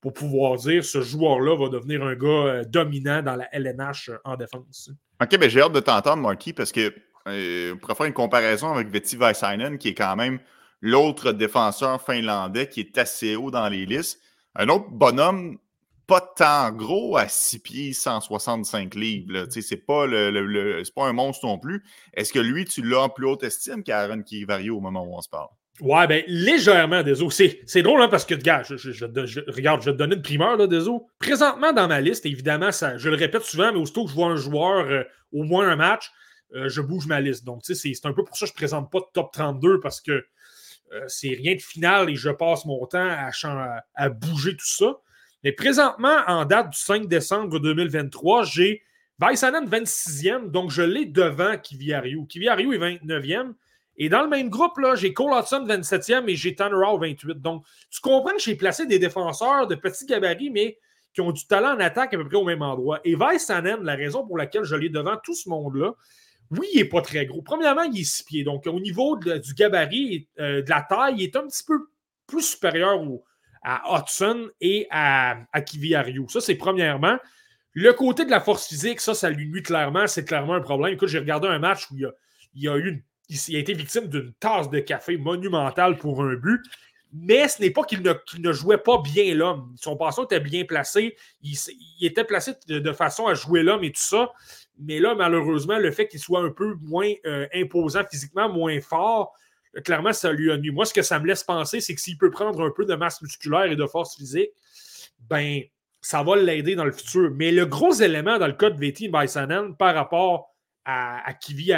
pour 0.02 0.14
pouvoir 0.14 0.58
dire 0.58 0.84
ce 0.84 1.02
joueur-là 1.02 1.56
va 1.56 1.70
devenir 1.70 2.04
un 2.04 2.16
gars 2.16 2.28
euh, 2.28 2.64
dominant 2.66 3.22
dans 3.22 3.36
la 3.36 3.48
LNH 3.56 4.10
euh, 4.10 4.18
en 4.26 4.36
défense. 4.36 4.90
OK, 5.22 5.30
mais 5.34 5.38
ben, 5.38 5.50
j'ai 5.50 5.62
hâte 5.62 5.74
de 5.74 5.80
t'entendre, 5.80 6.24
Marky, 6.24 6.54
parce 6.54 6.72
que 6.72 6.94
euh, 7.28 7.74
on 7.74 7.78
pourrait 7.78 7.96
faire 7.96 8.08
une 8.08 8.14
comparaison 8.14 8.74
avec 8.74 8.90
Vetti 8.90 9.16
Vaisainen, 9.16 9.78
qui 9.78 9.90
est 9.90 9.94
quand 9.94 10.16
même 10.16 10.40
l'autre 10.82 11.32
défenseur 11.32 12.02
finlandais 12.02 12.68
qui 12.68 12.80
est 12.80 12.98
assez 12.98 13.36
haut 13.36 13.52
dans 13.52 13.70
les 13.70 13.86
listes. 13.86 14.20
Un 14.56 14.70
autre 14.70 14.90
bonhomme, 14.90 15.60
pas 16.08 16.22
tant 16.22 16.72
gros, 16.72 17.16
à 17.16 17.28
6 17.28 17.60
pieds, 17.60 17.94
165 17.94 18.96
livres. 18.96 19.46
C'est 19.52 19.86
pas, 19.86 20.08
le, 20.08 20.82
pas 20.96 21.06
un 21.06 21.14
monstre 21.14 21.46
non 21.46 21.60
plus. 21.60 21.84
Est-ce 22.16 22.34
que 22.34 22.40
lui, 22.40 22.66
tu 22.66 22.82
l'as 22.82 23.04
en 23.04 23.10
plus 23.10 23.28
haute 23.28 23.44
estime 23.44 23.84
qu'Aaron 23.84 24.24
varie 24.48 24.72
au 24.72 24.80
moment 24.80 25.04
où 25.04 25.16
on 25.16 25.22
se 25.22 25.30
parle? 25.30 25.50
Ouais, 25.80 26.06
ben 26.06 26.24
légèrement, 26.28 27.02
désolé. 27.02 27.62
C'est 27.66 27.82
drôle, 27.82 28.02
hein, 28.02 28.08
parce 28.08 28.26
que, 28.26 28.36
gars, 28.36 28.62
je, 28.64 28.76
regarde, 29.52 29.82
je 29.82 29.86
vais 29.88 29.94
te 29.94 29.98
donner 29.98 30.16
une 30.16 30.22
primeur, 30.22 30.58
là, 30.58 30.68
désolé. 30.68 31.00
Présentement, 31.18 31.74
dans 31.74 31.88
ma 31.88 32.02
liste, 32.02 32.26
évidemment, 32.26 32.72
ça, 32.72 32.98
je 32.98 33.10
le 33.10 33.16
répète 33.16 33.44
souvent, 33.44 33.72
mais 33.72 33.80
aussitôt 33.80 34.04
que 34.04 34.12
je 34.12 34.16
vois 34.16 34.28
un 34.28 34.36
joueur, 34.36 34.86
euh, 34.88 35.04
au 35.32 35.44
moins 35.44 35.68
un 35.68 35.76
match, 35.76 36.12
euh, 36.54 36.70
je 36.70 36.82
bouge 36.82 37.08
ma 37.08 37.22
liste. 37.22 37.46
Donc, 37.46 37.64
tu 37.64 37.74
sais, 37.74 37.94
c'est 37.94 38.06
un 38.06 38.14
peu 38.14 38.24
pour 38.24 38.38
ça 38.38 38.46
que 38.46 38.50
je 38.50 38.54
ne 38.54 38.58
présente 38.58 38.92
pas 38.92 39.00
de 39.00 39.06
top 39.14 39.32
32, 39.32 39.80
parce 39.80 40.02
que 40.02 40.12
euh, 40.94 41.06
c'est 41.08 41.30
rien 41.30 41.56
de 41.56 41.62
final 41.62 42.10
et 42.10 42.16
je 42.16 42.30
passe 42.30 42.66
mon 42.66 42.86
temps 42.86 43.32
à, 43.96 44.10
bouger 44.10 44.52
tout 44.56 44.68
ça. 44.68 44.98
Mais 45.44 45.52
présentement, 45.52 46.18
en 46.28 46.46
date 46.46 46.72
du 46.72 46.78
5 46.78 47.08
décembre 47.08 47.60
2023, 47.60 48.44
j'ai 48.44 48.84
Vaissanen 49.18 49.68
26e, 49.68 50.52
donc 50.52 50.70
je 50.70 50.82
l'ai 50.82 51.06
devant 51.06 51.58
Kiviario. 51.58 52.26
Kiviario 52.26 52.74
est 52.74 52.78
29e. 52.78 53.54
Et 53.98 54.10
dans 54.10 54.24
le 54.24 54.30
même 54.30 54.50
groupe, 54.50 54.78
là, 54.78 54.96
j'ai 54.96 55.14
Cole 55.14 55.38
Hudson 55.38 55.66
27e 55.68 56.28
et 56.28 56.36
j'ai 56.36 56.56
Tanner 56.56 56.76
Hall 56.76 57.00
28. 57.00 57.42
Donc, 57.42 57.66
tu 57.90 58.00
comprends 58.02 58.34
que 58.34 58.42
j'ai 58.42 58.56
placé 58.56 58.86
des 58.86 59.00
défenseurs 59.00 59.68
de 59.68 59.76
petits 59.76 60.06
gabarits, 60.06 60.50
mais 60.50 60.78
qui 61.14 61.22
ont 61.22 61.32
du 61.32 61.46
talent 61.46 61.76
en 61.76 61.80
attaque 61.80 62.14
à 62.14 62.18
peu 62.18 62.28
près 62.28 62.38
au 62.38 62.46
même 62.46 62.62
endroit. 62.62 63.02
Et 63.04 63.16
Sanen, 63.38 63.84
la 63.84 63.96
raison 63.96 64.26
pour 64.26 64.38
laquelle 64.38 64.64
je 64.64 64.76
l'ai 64.76 64.90
devant 64.90 65.18
tout 65.24 65.36
ce 65.36 65.50
monde-là, 65.50 65.94
oui, 66.52 66.68
il 66.74 66.78
n'est 66.78 66.90
pas 66.90 67.02
très 67.02 67.26
gros. 67.26 67.42
Premièrement, 67.42 67.84
il 67.84 68.00
est 68.00 68.04
six 68.04 68.24
pieds. 68.24 68.44
Donc, 68.44 68.68
au 68.68 68.80
niveau 68.80 69.18
du 69.18 69.54
gabarit, 69.54 70.28
euh, 70.40 70.62
de 70.62 70.70
la 70.70 70.82
taille, 70.82 71.16
il 71.18 71.24
est 71.24 71.36
un 71.36 71.48
petit 71.48 71.64
peu 71.64 71.80
plus 72.28 72.42
supérieur 72.42 73.00
à 73.64 73.98
Hudson 73.98 74.50
et 74.60 74.88
à, 74.90 75.38
à 75.54 75.62
Kiviario. 75.62 76.28
Ça, 76.30 76.42
c'est 76.42 76.56
premièrement. 76.56 77.18
Le 77.74 77.94
côté 77.94 78.26
de 78.26 78.32
la 78.32 78.42
force 78.42 78.68
physique, 78.68 79.00
ça, 79.00 79.14
ça 79.14 79.30
lui 79.30 79.48
nuit 79.48 79.64
clairement. 79.64 80.08
C'est 80.08 80.26
clairement 80.26 80.56
un 80.56 80.62
problème. 80.62 80.94
Écoute, 80.94 81.08
j'ai 81.08 81.20
regardé 81.20 81.48
un 81.48 81.60
match 81.60 81.90
où 81.90 81.96
il 81.96 82.02
y 82.02 82.06
a, 82.06 82.12
il 82.54 82.64
y 82.64 82.68
a 82.68 82.76
eu 82.76 82.90
une 82.90 83.02
il, 83.30 83.56
a 83.56 83.60
été 83.60 83.74
victime 83.74 84.08
d'une 84.08 84.34
tasse 84.34 84.70
de 84.70 84.80
café 84.80 85.18
monumentale 85.18 85.98
pour 85.98 86.24
un 86.24 86.36
but. 86.36 86.62
Mais 87.14 87.48
ce 87.50 87.62
n'est 87.62 87.72
pas 87.72 87.84
qu'il 87.84 88.02
ne, 88.02 88.54
jouait 88.54 88.78
pas 88.78 89.02
bien 89.02 89.36
l'homme. 89.36 89.76
Son 89.78 89.98
passage 89.98 90.26
était 90.26 90.40
bien 90.40 90.64
placé. 90.64 91.18
Il, 91.42 91.58
était 92.02 92.24
placé 92.24 92.54
de, 92.68 92.94
façon 92.94 93.28
à 93.28 93.34
jouer 93.34 93.64
l'homme 93.64 93.84
et 93.84 93.92
tout 93.92 94.02
ça. 94.02 94.32
Mais 94.80 95.00
là, 95.00 95.14
malheureusement, 95.14 95.78
le 95.78 95.92
fait 95.92 96.08
qu'il 96.08 96.22
soit 96.22 96.40
un 96.40 96.52
peu 96.52 96.76
moins 96.82 97.12
euh, 97.26 97.48
imposant 97.54 98.04
physiquement, 98.10 98.48
moins 98.48 98.80
fort, 98.80 99.34
clairement, 99.84 100.14
ça 100.14 100.32
lui 100.32 100.52
a 100.52 100.58
nuit. 100.58 100.72
Moi, 100.72 100.86
ce 100.86 100.94
que 100.94 101.02
ça 101.02 101.20
me 101.20 101.28
laisse 101.28 101.44
penser, 101.44 101.82
c'est 101.82 101.94
que 101.96 102.02
s'il 102.02 102.18
peut 102.18 102.32
prendre 102.32 102.66
un 102.66 102.72
peu 102.72 102.86
de 102.86 102.96
masse 102.96 103.22
musculaire 103.22 103.66
et 103.66 103.76
de 103.76 103.86
force 103.86 104.16
physique, 104.16 104.52
ben, 105.20 105.62
ça 106.00 106.24
va 106.24 106.38
l'aider 106.38 106.76
dans 106.76 106.86
le 106.86 106.94
futur. 106.94 107.30
Mais 107.36 107.52
le 107.52 107.66
gros 107.66 107.94
élément 107.94 108.38
dans 108.38 108.48
le 108.48 108.54
cas 108.54 108.70
de 108.70 108.80
Veti 108.80 109.10
Baisanen 109.10 109.76
par 109.76 109.94
rapport 109.96 110.56
à, 110.86 111.28
à 111.28 111.34
Kivi 111.34 111.74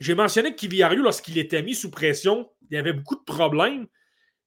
j'ai 0.00 0.14
mentionné 0.14 0.52
que 0.52 0.56
Kivi 0.56 0.82
Ariou, 0.82 1.02
lorsqu'il 1.02 1.38
était 1.38 1.62
mis 1.62 1.74
sous 1.74 1.90
pression, 1.90 2.50
il 2.70 2.74
y 2.74 2.78
avait 2.78 2.92
beaucoup 2.92 3.16
de 3.16 3.24
problèmes. 3.24 3.86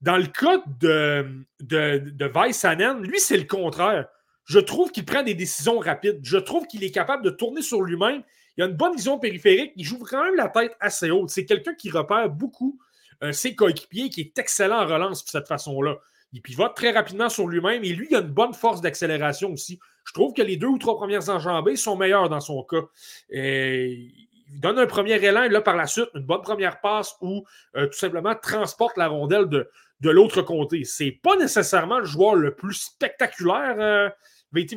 Dans 0.02 0.18
le 0.18 0.28
cas 0.28 0.62
de, 0.80 1.45
de, 1.60 1.98
de 2.00 3.04
lui, 3.08 3.20
c'est 3.20 3.38
le 3.38 3.45
contraire. 3.45 4.08
Je 4.45 4.60
trouve 4.60 4.91
qu'il 4.91 5.06
prend 5.06 5.24
des 5.24 5.34
décisions 5.34 5.80
rapides. 5.80 6.20
Je 6.24 6.38
trouve 6.38 6.68
qu'il 6.68 6.84
est 6.84 6.91
capable 6.91 7.24
de 7.24 7.30
tourner 7.30 7.62
sur 7.62 7.82
lui-même. 7.82 8.24
Il 8.56 8.64
a 8.64 8.68
une 8.68 8.76
bonne 8.76 8.95
vision 8.95 9.20
périphérique. 9.20 9.74
Il 9.76 9.86
joue 9.86 10.00
quand 10.00 10.24
même 10.24 10.36
la 10.36 10.50
tête 10.50 10.76
assez 10.80 11.12
haute. 11.12 11.30
C'est 11.30 11.45
quelqu'un 11.45 11.74
qui 11.74 11.89
repère 11.89 12.30
beaucoup 12.30 12.80
euh, 13.24 13.32
ses 13.32 13.56
coéquipiers, 13.56 14.10
qui 14.10 14.22
est 14.22 14.38
excellent 14.38 14.84
en 14.84 14.88
relance 14.88 15.26
de 15.26 15.30
cette 15.30 15.48
façon-là. 15.48 15.95
Il 16.34 16.41
pivote 16.41 16.76
très 16.76 16.91
rapidement 16.91 17.30
sur 17.30 17.48
lui-même 17.48 17.84
et 17.84 17.89
lui, 17.89 18.08
il 18.10 18.16
a 18.16 18.20
une 18.20 18.28
bonne 18.28 18.54
force 18.54 18.82
d'accélération 18.82 19.52
aussi. 19.52 19.80
Je 20.06 20.14
trouve 20.14 20.34
que 20.34 20.41
les 20.41 20.58
deux 20.58 20.68
ou 20.68 20.78
trois 20.78 20.95
premières 20.95 21.30
enjambées 21.30 21.76
sont 21.76 21.98
meilleures 21.98 22.30
dans 22.30 22.39
son 22.39 22.64
cas. 22.64 22.84
Et 23.30 24.14
il 24.52 24.60
donne 24.60 24.80
un 24.80 24.86
premier 24.86 25.24
élan 25.24 25.43
et 25.43 25.50
là, 25.50 25.62
par 25.62 25.76
la 25.76 25.88
suite, 25.88 26.10
une 26.16 26.26
bonne 26.26 26.41
première 26.41 26.80
passe 26.82 27.16
ou 27.22 27.45
euh, 27.76 27.88
tout 27.88 27.98
simplement 27.98 28.34
transporte 28.36 28.98
la 28.98 29.08
rondelle 29.08 29.48
de, 29.48 29.70
de 30.00 30.10
l'autre 30.10 30.41
côté. 30.41 30.84
C'est 30.84 31.12
pas 31.12 31.36
nécessairement 31.36 32.00
le 32.00 32.06
joueur 32.06 32.36
le 32.36 32.56
plus 32.56 32.74
spectaculaire, 32.74 33.76
euh, 33.80 34.10
Veti 34.52 34.76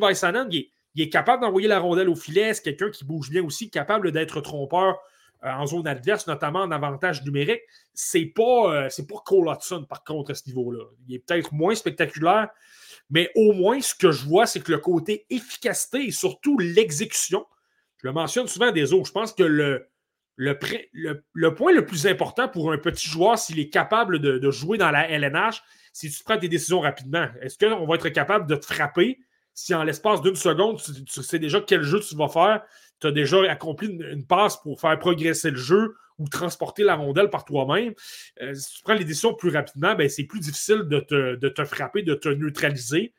Il, 0.95 1.03
est, 1.03 1.09
capable 1.09 1.43
d'envoyer 1.43 1.69
la 1.69 1.79
rondelle 1.79 2.09
au 2.09 2.17
filet. 2.17 2.55
C'est 2.55 2.63
quelqu'un 2.63 2.91
qui 2.91 3.05
bouge 3.05 3.31
bien 3.31 3.45
aussi, 3.45 3.71
capable 3.71 4.13
d'être 4.13 4.41
trompeur 4.41 4.99
euh, 5.45 5.51
en 5.51 5.67
zone 5.67 5.87
adverse, 5.87 6.27
notamment 6.27 6.61
en 6.61 6.71
avantage 6.71 7.23
numérique. 7.25 7.63
C'est 7.95 8.27
pas, 8.27 8.87
euh, 8.87 8.89
pas 9.09 9.23
Cole 9.25 9.49
Hudson, 9.49 9.85
par 9.89 10.05
contre, 10.05 10.33
à 10.33 10.35
ce 10.35 10.47
niveau-là. 10.47 10.85
Il 11.07 11.15
est 11.15 11.19
peut-être 11.21 11.53
moins 11.53 11.75
spectaculaire, 11.75 12.49
mais 13.11 13.31
au 13.37 13.53
moins, 13.53 13.81
ce 13.81 13.95
que 13.95 14.11
je 14.11 14.27
vois, 14.27 14.47
c'est 14.47 14.61
que 14.61 14.73
le 14.73 14.79
côté 14.79 15.27
efficacité 15.31 16.07
et 16.07 16.11
surtout 16.11 16.59
l'exécution, 16.59 17.47
je 18.03 18.09
le 18.09 18.13
mentionne 18.13 18.49
souvent 18.49 18.73
des 18.73 18.93
autres, 18.93 19.07
je 19.07 19.13
pense 19.13 19.33
que 19.33 19.43
le, 19.43 19.89
point 21.55 21.73
le 21.73 21.85
plus 21.85 22.07
important 22.07 22.49
pour 22.49 22.73
un 22.73 22.79
petit 22.79 23.09
joueur, 23.09 23.39
s'il 23.39 23.59
est 23.59 23.69
capable 23.69 24.21
de, 24.21 24.51
jouer 24.51 24.79
dans 24.79 24.91
la 24.91 25.09
LNH, 25.09 25.63
c'est 25.93 26.09
que 26.09 26.15
tu 26.15 26.25
prends 26.25 26.37
des 26.37 26.49
décisions 26.49 26.81
rapidement. 26.81 27.29
Est-ce 27.43 27.59
qu'on 27.59 27.87
va 27.87 27.97
être 27.97 28.09
capable 28.09 28.47
de 28.47 28.57
te 28.57 28.65
frapper? 28.65 29.19
Si 29.53 29.75
en 29.75 29.83
l'espace 29.83 30.23
d'une 30.23 30.37
seconde, 30.37 30.81
tu, 30.81 31.23
sais 31.23 31.39
déjà 31.39 31.61
quel 31.61 31.83
jeu 31.83 32.01
tu 32.01 32.17
vas 32.17 32.29
faire, 32.29 32.63
tu 33.01 33.09
as 33.09 33.13
déjà 33.13 33.51
accompli 33.51 33.89
une, 33.89 34.25
passe 34.25 34.57
pour 34.57 34.81
faire 34.81 34.99
progresser 34.99 35.51
le 35.51 35.59
jeu 35.59 35.95
ou 36.19 36.29
transporter 36.29 36.85
la 36.85 36.95
rondelle 36.95 37.29
par 37.29 37.45
toi-même. 37.45 37.93
Euh, 38.41 38.55
si 38.55 38.77
tu 38.77 38.83
prends 38.83 38.95
les 38.95 39.05
décisions 39.05 39.35
plus 39.35 39.51
rapidement, 39.51 39.95
ben, 39.95 40.09
c'est 40.09 40.25
plus 40.25 40.41
difficile 40.41 40.83
de 40.85 41.01
te, 41.01 41.35
de 41.35 41.49
te, 41.49 41.65
frapper, 41.65 42.03
de 42.03 42.15
te 42.15 42.29
neutraliser. 42.29 43.13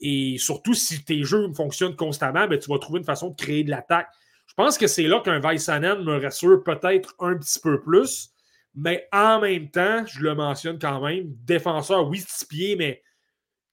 Et 0.00 0.36
surtout, 0.38 0.74
si 0.74 1.04
tes 1.04 1.24
jeux 1.24 1.52
fonctionnent 1.54 1.96
constamment, 1.96 2.46
ben, 2.46 2.58
tu 2.58 2.70
vas 2.70 2.78
trouver 2.78 3.00
une 3.00 3.04
façon 3.04 3.30
de 3.30 3.36
créer 3.36 3.64
de 3.64 3.70
l'attaque. 3.70 4.08
Je 4.46 4.54
pense 4.54 4.78
que 4.78 4.86
c'est 4.86 5.04
là 5.04 5.20
qu'un 5.20 5.40
Vaisanen 5.40 6.02
me 6.02 6.20
rassure 6.20 6.62
peut-être 6.62 7.14
un 7.18 7.36
petit 7.36 7.60
peu 7.60 7.80
plus. 7.80 8.30
Mais 8.74 9.08
en 9.12 9.40
même 9.40 9.70
temps, 9.70 10.04
je 10.06 10.20
le 10.20 10.34
mentionne 10.34 10.78
quand 10.78 11.00
même, 11.00 11.34
défenseur, 11.44 12.08
oui, 12.08 12.22
six 12.26 12.44
pieds, 12.44 12.76
mais 12.76 13.02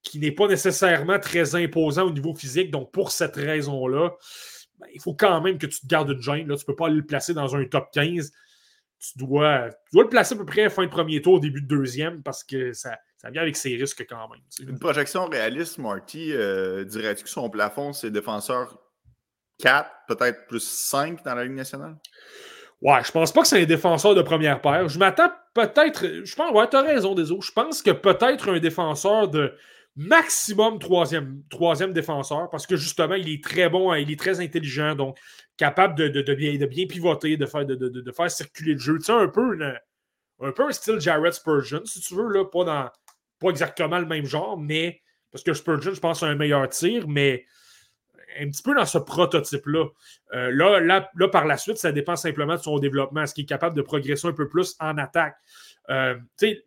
qui 0.01 0.19
n'est 0.19 0.31
pas 0.31 0.47
nécessairement 0.47 1.19
très 1.19 1.55
imposant 1.55 2.03
au 2.03 2.11
niveau 2.11 2.33
physique. 2.33 2.71
Donc, 2.71 2.91
pour 2.91 3.11
cette 3.11 3.35
raison-là, 3.35 4.15
ben, 4.79 4.87
il 4.93 5.01
faut 5.01 5.13
quand 5.13 5.41
même 5.41 5.57
que 5.57 5.67
tu 5.67 5.79
te 5.79 5.87
gardes 5.87 6.09
une 6.09 6.21
gêne. 6.21 6.47
Là. 6.47 6.55
Tu 6.55 6.63
ne 6.63 6.65
peux 6.65 6.75
pas 6.75 6.87
aller 6.87 6.95
le 6.95 7.05
placer 7.05 7.33
dans 7.33 7.55
un 7.55 7.65
top 7.65 7.89
15. 7.91 8.31
Tu 8.99 9.17
dois, 9.17 9.69
tu 9.69 9.93
dois 9.93 10.03
le 10.03 10.09
placer 10.09 10.35
à 10.35 10.37
peu 10.37 10.45
près 10.45 10.69
fin 10.69 10.85
de 10.85 10.89
premier 10.89 11.21
tour, 11.21 11.39
début 11.39 11.61
de 11.61 11.67
deuxième, 11.67 12.23
parce 12.23 12.43
que 12.43 12.73
ça, 12.73 12.97
ça 13.17 13.29
vient 13.29 13.41
avec 13.41 13.55
ses 13.55 13.75
risques 13.75 14.05
quand 14.07 14.29
même. 14.29 14.41
Une 14.59 14.79
projection 14.79 15.25
réaliste, 15.25 15.77
Marty, 15.77 16.31
euh, 16.33 16.83
dirais-tu 16.83 17.23
que 17.23 17.29
son 17.29 17.49
plafond, 17.49 17.93
c'est 17.93 18.11
défenseur 18.11 18.77
4, 19.59 19.89
peut-être 20.07 20.47
plus 20.47 20.63
5 20.63 21.23
dans 21.23 21.35
la 21.35 21.43
Ligue 21.43 21.53
nationale? 21.53 21.97
Ouais, 22.81 23.03
je 23.03 23.11
pense 23.11 23.31
pas 23.31 23.41
que 23.41 23.47
c'est 23.47 23.61
un 23.61 23.65
défenseur 23.65 24.15
de 24.15 24.21
première 24.21 24.61
paire. 24.61 24.87
Je 24.89 24.99
m'attends 24.99 25.31
peut-être. 25.53 26.23
Je 26.23 26.35
pense, 26.35 26.51
ouais, 26.51 26.67
t'as 26.69 26.81
raison, 26.81 27.15
désolé. 27.15 27.39
Je 27.41 27.51
pense 27.51 27.81
que 27.81 27.91
peut-être 27.91 28.49
un 28.49 28.59
défenseur 28.59 29.29
de 29.29 29.55
maximum 29.95 30.77
troisième, 30.77 31.41
troisième 31.49 31.93
défenseur 31.93 32.49
parce 32.49 32.67
que 32.67 32.75
justement, 32.75 33.15
il 33.15 33.29
est 33.29 33.43
très 33.43 33.69
bon, 33.69 33.91
hein, 33.91 33.97
il 33.97 34.11
est 34.11 34.19
très 34.19 34.41
intelligent, 34.41 34.93
donc 34.93 35.17
capable 35.55 35.95
de, 35.95 36.09
de, 36.09 36.33
bien, 36.33 36.57
de 36.57 36.65
bien, 36.65 36.85
pivoter, 36.85 37.37
de 37.37 37.45
faire, 37.45 37.65
de, 37.65 38.11
faire 38.11 38.29
circuler 38.29 38.73
le 38.73 38.79
jeu. 38.79 38.97
Tu 38.97 39.05
sais, 39.05 39.13
un 39.13 39.29
peu, 39.29 39.57
un 40.41 40.51
peu 40.51 40.63
un 40.67 40.71
style 40.71 40.99
Jared 40.99 41.31
Spurgeon, 41.31 41.85
si 41.85 42.01
tu 42.01 42.13
veux, 42.13 42.27
là, 42.27 42.43
pas, 42.43 42.65
dans, 42.65 42.89
pas 43.45 43.51
exactement 43.51 43.99
le 43.99 44.05
même 44.05 44.25
genre, 44.25 44.57
mais 44.57 45.01
parce 45.31 45.43
que 45.43 45.53
Spurgeon, 45.53 45.93
je 45.93 45.99
pense, 45.99 46.23
a 46.23 46.27
un 46.27 46.35
meilleur 46.35 46.67
tir, 46.69 47.07
mais 47.07 47.45
un 48.39 48.49
petit 48.49 48.63
peu 48.63 48.73
dans 48.75 48.85
ce 48.85 48.97
prototype-là. 48.97 49.85
Euh, 50.33 50.51
là, 50.51 50.79
là, 50.79 51.27
par 51.27 51.45
la 51.45 51.57
suite, 51.57 51.77
ça 51.77 51.91
dépend 51.91 52.15
simplement 52.15 52.55
de 52.55 52.61
son 52.61 52.79
développement. 52.79 53.21
Est-ce 53.21 53.33
qu'il 53.33 53.43
est 53.43 53.47
capable 53.47 53.75
de 53.75 53.81
progresser 53.81 54.27
un 54.27 54.33
peu 54.33 54.47
plus 54.47 54.75
en 54.79 54.97
attaque? 54.97 55.35
Euh, 55.89 56.15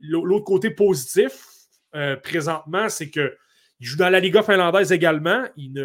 l'autre 0.00 0.44
côté 0.44 0.70
positif, 0.70 1.46
euh, 1.94 2.16
présentement, 2.16 2.88
c'est 2.88 3.10
qu'il 3.10 3.32
joue 3.80 3.96
dans 3.96 4.10
la 4.10 4.20
Liga 4.20 4.42
finlandaise 4.42 4.92
également. 4.92 5.44
Il, 5.56 5.78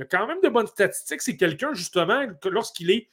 a 0.00 0.04
quand 0.04 0.26
même 0.26 0.40
de 0.42 0.48
bonnes 0.48 0.66
statistiques. 0.66 1.22
C'est 1.22 1.36
quelqu'un, 1.36 1.74
justement, 1.74 2.26
que 2.40 2.48
lorsqu'il 2.48 2.90
est 2.90 3.08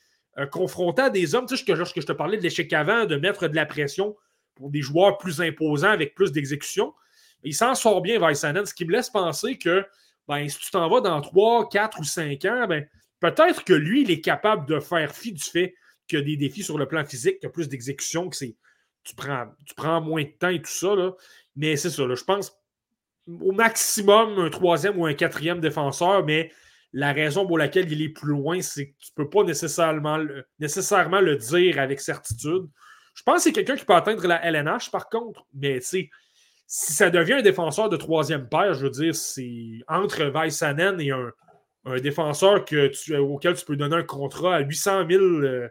confronté 0.51 1.03
à 1.03 1.09
des 1.09 1.35
hommes, 1.35 1.45
tu 1.45 1.55
sais, 1.57 1.75
lorsque 1.75 2.01
je 2.01 2.05
te 2.05 2.11
parlais 2.11 2.37
de 2.37 2.43
l'échec 2.43 2.71
avant, 2.73 3.05
de 3.05 3.15
mettre 3.15 3.47
de 3.47 3.55
la 3.55 3.65
pression 3.65 4.15
pour 4.55 4.69
des 4.69 4.81
joueurs 4.81 5.17
plus 5.17 5.41
imposants 5.41 5.89
avec 5.89 6.15
plus 6.15 6.31
d'exécution, 6.31 6.93
il 7.43 7.53
s'en 7.53 7.75
sort 7.75 8.01
bien, 8.01 8.19
Vaissanen, 8.19 8.65
ce 8.65 8.73
qui 8.73 8.85
me 8.85 8.91
laisse 8.91 9.09
penser 9.09 9.57
que 9.57 9.85
ben, 10.27 10.47
si 10.47 10.57
tu 10.59 10.71
t'en 10.71 10.89
vas 10.89 11.01
dans 11.01 11.19
3, 11.21 11.69
4 11.69 11.99
ou 11.99 12.03
5 12.03 12.45
ans, 12.45 12.65
ben, 12.67 12.87
peut-être 13.19 13.63
que 13.63 13.73
lui, 13.73 14.03
il 14.03 14.11
est 14.11 14.21
capable 14.21 14.67
de 14.67 14.79
faire 14.79 15.13
fi 15.13 15.31
du 15.31 15.43
fait 15.43 15.75
qu'il 16.07 16.19
y 16.19 16.21
a 16.21 16.25
des 16.25 16.37
défis 16.37 16.63
sur 16.63 16.77
le 16.77 16.87
plan 16.87 17.05
physique, 17.05 17.39
qu'il 17.39 17.47
y 17.47 17.47
a 17.47 17.51
plus 17.51 17.67
d'exécution, 17.67 18.29
que 18.29 18.35
c'est 18.35 18.55
tu 19.03 19.15
prends, 19.15 19.47
tu 19.65 19.75
prends 19.75 19.99
moins 19.99 20.23
de 20.23 20.29
temps 20.29 20.49
et 20.49 20.61
tout 20.61 20.71
ça. 20.71 20.95
Là. 20.95 21.11
Mais 21.55 21.75
c'est 21.75 21.89
ça, 21.89 22.03
je 22.07 22.23
pense 22.23 22.57
au 23.27 23.51
maximum 23.51 24.39
un 24.39 24.49
troisième 24.49 24.99
ou 24.99 25.05
un 25.05 25.13
quatrième 25.13 25.59
défenseur, 25.59 26.25
mais 26.25 26.51
la 26.91 27.13
raison 27.13 27.47
pour 27.47 27.57
laquelle 27.57 27.91
il 27.91 28.01
est 28.01 28.09
plus 28.09 28.29
loin, 28.29 28.61
c'est 28.61 28.89
que 28.89 28.95
tu 28.99 29.11
ne 29.17 29.23
peux 29.23 29.29
pas 29.29 29.43
nécessairement, 29.43 30.23
nécessairement 30.59 31.21
le 31.21 31.37
dire 31.37 31.79
avec 31.79 32.01
certitude. 32.01 32.65
Je 33.15 33.23
pense 33.23 33.37
que 33.37 33.41
c'est 33.43 33.51
quelqu'un 33.51 33.75
qui 33.75 33.85
peut 33.85 33.95
atteindre 33.95 34.25
la 34.27 34.43
LNH, 34.45 34.91
par 34.91 35.09
contre, 35.09 35.45
mais 35.53 35.79
tu 35.79 36.09
si 36.67 36.93
ça 36.93 37.09
devient 37.09 37.33
un 37.33 37.41
défenseur 37.41 37.89
de 37.89 37.97
troisième 37.97 38.47
paire, 38.47 38.73
je 38.73 38.85
veux 38.85 38.89
dire, 38.89 39.15
c'est 39.15 39.79
entre 39.87 40.23
Vaisanen 40.25 40.99
et 40.99 41.11
un, 41.11 41.31
défenseur 41.99 42.63
que 42.63 42.87
tu, 42.87 43.15
auquel 43.17 43.55
tu 43.55 43.65
peux 43.65 43.75
donner 43.75 43.97
un 43.97 44.03
contrat 44.03 44.55
à 44.55 44.59
800 44.61 45.05
000 45.09 45.21
euh, 45.21 45.67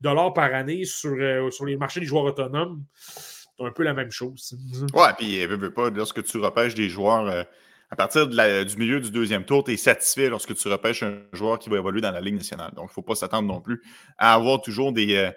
dollars 0.00 0.34
par 0.34 0.52
année 0.52 0.84
sur, 0.84 1.16
euh, 1.18 1.50
sur 1.50 1.64
les 1.64 1.76
marchés 1.76 2.00
des 2.00 2.06
joueurs 2.06 2.24
autonomes. 2.24 2.84
C'est 3.08 3.64
un 3.64 3.70
peu 3.70 3.82
la 3.82 3.94
même 3.94 4.10
chose. 4.10 4.56
Ouais, 4.92 5.08
puis 5.16 5.46
pas, 5.74 5.90
lorsque 5.90 6.22
tu 6.22 6.38
repêches 6.38 6.74
des 6.74 6.88
joueurs 6.88 7.26
euh, 7.26 7.42
à 7.90 7.96
partir 7.96 8.26
du 8.26 8.76
milieu 8.76 9.00
du 9.00 9.10
deuxième 9.10 9.44
tour, 9.44 9.62
tu 9.62 9.72
es 9.72 9.76
satisfait 9.76 10.28
lorsque 10.28 10.54
tu 10.54 10.68
repêches 10.68 11.02
un 11.02 11.22
joueur 11.32 11.58
qui 11.58 11.70
va 11.70 11.76
évoluer 11.76 12.00
dans 12.00 12.10
la 12.10 12.20
Ligue 12.20 12.34
nationale. 12.34 12.72
Donc, 12.74 12.86
il 12.86 12.90
ne 12.90 12.92
faut 12.92 13.02
pas 13.02 13.14
s'attendre 13.14 13.46
non 13.46 13.60
plus 13.60 13.82
à 14.18 14.34
avoir 14.34 14.60
toujours 14.60 14.92
des, 14.92 15.14
euh, 15.14 15.30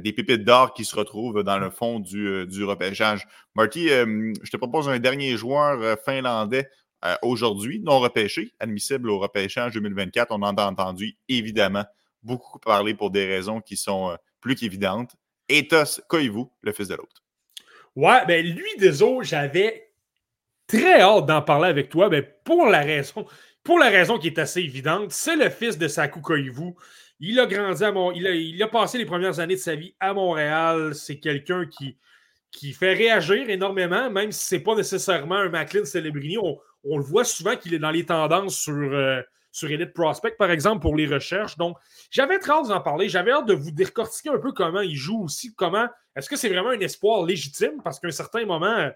des 0.00 0.12
pépites 0.12 0.44
d'or 0.44 0.74
qui 0.74 0.84
se 0.84 0.94
retrouvent 0.94 1.42
dans 1.42 1.58
le 1.58 1.70
fond 1.70 1.98
du, 1.98 2.26
euh, 2.26 2.46
du 2.46 2.64
repêchage. 2.64 3.26
Marty, 3.54 3.90
euh, 3.90 4.32
je 4.42 4.50
te 4.50 4.56
propose 4.56 4.88
un 4.88 4.98
dernier 4.98 5.36
joueur 5.36 5.98
finlandais 6.04 6.68
aujourd'hui, 7.22 7.80
non 7.80 7.98
repêché, 7.98 8.54
admissible 8.60 9.10
au 9.10 9.18
repêchage 9.18 9.74
2024. 9.74 10.30
On 10.30 10.42
en 10.42 10.54
a 10.54 10.70
entendu 10.70 11.16
évidemment 11.28 11.84
beaucoup 12.22 12.60
parler 12.60 12.94
pour 12.94 13.10
des 13.10 13.26
raisons 13.26 13.60
qui 13.60 13.76
sont 13.76 14.16
plus 14.40 14.54
qu'évidentes. 14.54 15.16
Etos 15.48 16.00
Koivu, 16.08 16.44
le 16.60 16.70
fils 16.70 16.86
de 16.86 16.94
l'autre. 16.94 17.24
Ouais, 17.96 18.24
ben 18.26 18.46
lui, 18.46 18.70
désolé, 18.78 19.26
j'avais 19.26 19.92
très 20.68 21.00
hâte 21.00 21.26
d'en 21.26 21.42
parler 21.42 21.68
avec 21.68 21.88
toi, 21.88 22.08
ben 22.08 22.24
pour 22.44 22.66
la 22.66 22.80
raison, 22.80 23.26
pour 23.62 23.78
la 23.78 23.90
raison 23.90 24.18
qui 24.18 24.28
est 24.28 24.38
assez 24.38 24.60
évidente, 24.60 25.12
c'est 25.12 25.36
le 25.36 25.50
fils 25.50 25.78
de 25.78 25.88
Saku 25.88 26.20
Koivu. 26.20 26.74
Il 27.24 27.38
a 27.38 27.46
grandi 27.46 27.84
à 27.84 27.92
il 28.16 28.62
a, 28.64 28.66
passé 28.66 28.98
les 28.98 29.06
premières 29.06 29.38
années 29.38 29.54
de 29.54 29.60
sa 29.60 29.76
vie 29.76 29.94
à 30.00 30.12
Montréal. 30.12 30.92
C'est 30.92 31.20
quelqu'un 31.20 31.66
qui, 32.50 32.72
fait 32.72 32.94
réagir 32.94 33.48
énormément, 33.48 34.10
même 34.10 34.32
si 34.32 34.44
ce 34.44 34.54
n'est 34.56 34.60
pas 34.60 34.74
nécessairement 34.74 35.36
un 35.36 35.48
Macklin 35.48 35.84
Celebrini. 35.84 36.36
On, 36.38 36.58
le 36.84 37.04
voit 37.04 37.24
souvent 37.24 37.54
qu'il 37.54 37.74
est 37.74 37.78
dans 37.78 37.92
les 37.92 38.04
tendances 38.04 38.56
sur, 38.56 38.74
euh, 38.74 39.22
sur 39.52 39.70
Elite 39.70 39.92
Prospect, 39.92 40.34
par 40.36 40.50
exemple, 40.50 40.82
pour 40.82 40.96
les 40.96 41.06
recherches. 41.06 41.56
Donc, 41.56 41.76
j'avais 42.10 42.40
très 42.40 42.54
hâte 42.54 42.66
d'en 42.66 42.80
parler. 42.80 43.08
J'avais 43.08 43.30
hâte 43.30 43.46
de 43.46 43.54
vous 43.54 43.70
décortiquer 43.70 44.30
un 44.30 44.38
peu 44.38 44.50
comment 44.50 44.80
il 44.80 44.96
joue 44.96 45.22
aussi. 45.22 45.54
Comment 45.54 45.86
est-ce 46.16 46.28
que 46.28 46.34
c'est 46.34 46.48
vraiment 46.48 46.70
un 46.70 46.80
espoir 46.80 47.24
légitime? 47.24 47.80
Parce 47.84 48.00
qu'à 48.00 48.08
un 48.08 48.10
certain 48.10 48.44
moment, 48.44 48.90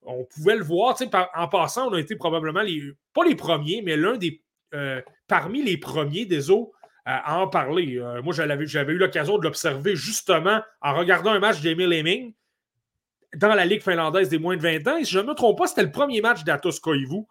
on 0.00 0.24
pouvait 0.24 0.56
le 0.56 0.64
voir. 0.64 0.96
en 1.34 1.48
passant, 1.48 1.90
on 1.90 1.92
a 1.92 2.00
été 2.00 2.16
probablement 2.16 2.62
les, 2.62 2.94
pas 3.12 3.26
les 3.26 3.34
premiers, 3.34 3.82
mais 3.82 3.98
l'un 3.98 4.16
des 4.16 4.40
euh, 4.74 5.00
parmi 5.28 5.62
les 5.62 5.76
premiers 5.76 6.24
des 6.24 6.50
autres 6.50 6.75
à 7.06 7.38
en 7.38 7.46
parler. 7.46 7.98
Euh, 7.98 8.20
moi, 8.20 8.34
j'avais 8.34 8.92
eu 8.92 8.98
l'occasion 8.98 9.38
de 9.38 9.44
l'observer 9.44 9.94
justement 9.94 10.60
en 10.82 10.94
regardant 10.94 11.30
un 11.30 11.38
match 11.38 11.60
d'Emile 11.60 11.92
Heming 11.92 12.34
dans 13.36 13.54
la 13.54 13.64
Ligue 13.64 13.82
finlandaise 13.82 14.28
des 14.28 14.38
moins 14.38 14.56
de 14.56 14.62
20 14.62 14.88
ans. 14.88 14.96
Et 14.96 15.04
si 15.04 15.12
je 15.12 15.20
ne 15.20 15.28
me 15.28 15.34
trompe 15.34 15.58
pas, 15.58 15.68
c'était 15.68 15.84
le 15.84 15.92
premier 15.92 16.20
match 16.20 16.42
d'Atos 16.44 16.80
Koivu 16.80 17.22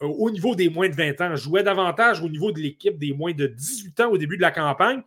au 0.00 0.30
niveau 0.30 0.54
des 0.54 0.68
moins 0.68 0.88
de 0.88 0.94
20 0.94 1.20
ans, 1.20 1.36
jouait 1.36 1.62
davantage 1.62 2.20
au 2.22 2.28
niveau 2.28 2.52
de 2.52 2.58
l'équipe 2.60 2.98
des 2.98 3.12
moins 3.12 3.32
de 3.32 3.46
18 3.46 4.00
ans 4.00 4.10
au 4.10 4.18
début 4.18 4.36
de 4.36 4.42
la 4.42 4.50
campagne. 4.50 5.02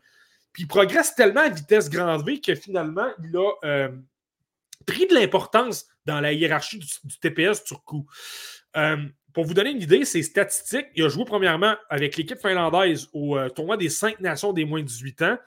Puis 0.54 0.64
il 0.64 0.68
progresse 0.68 1.16
tellement 1.16 1.42
à 1.42 1.50
vitesse 1.50 1.90
grande 1.90 2.26
V 2.26 2.40
que 2.40 2.56
finalement, 2.56 3.08
il 3.24 3.36
a 3.36 3.52
euh, 3.66 3.90
pris 4.86 5.06
de 5.08 5.14
l'importance 5.14 5.86
dans 6.06 6.22
la 6.22 6.32
hiérarchie 6.32 6.80
du, 6.80 7.20
TPS 7.20 7.64
Turcou. 7.64 8.06
Euh, 9.36 9.42
pour 9.42 9.46
vous 9.46 9.54
donner 9.54 9.72
une 9.72 9.82
idée, 9.82 10.06
ses 10.06 10.24
statistiques, 10.24 10.88
il 10.96 11.04
a 11.04 11.10
joué 11.10 11.26
premièrement 11.26 11.76
avec 11.90 12.18
l'équipe 12.18 12.40
finlandaise 12.40 13.08
au 13.14 13.38
euh, 13.38 13.50
tournoi 13.50 13.78
des 13.78 13.90
cinq 13.90 14.20
nations 14.20 14.54
des 14.54 14.66
moins 14.66 14.82
de 14.82 14.88
18 14.88 15.22
ans. 15.24 15.38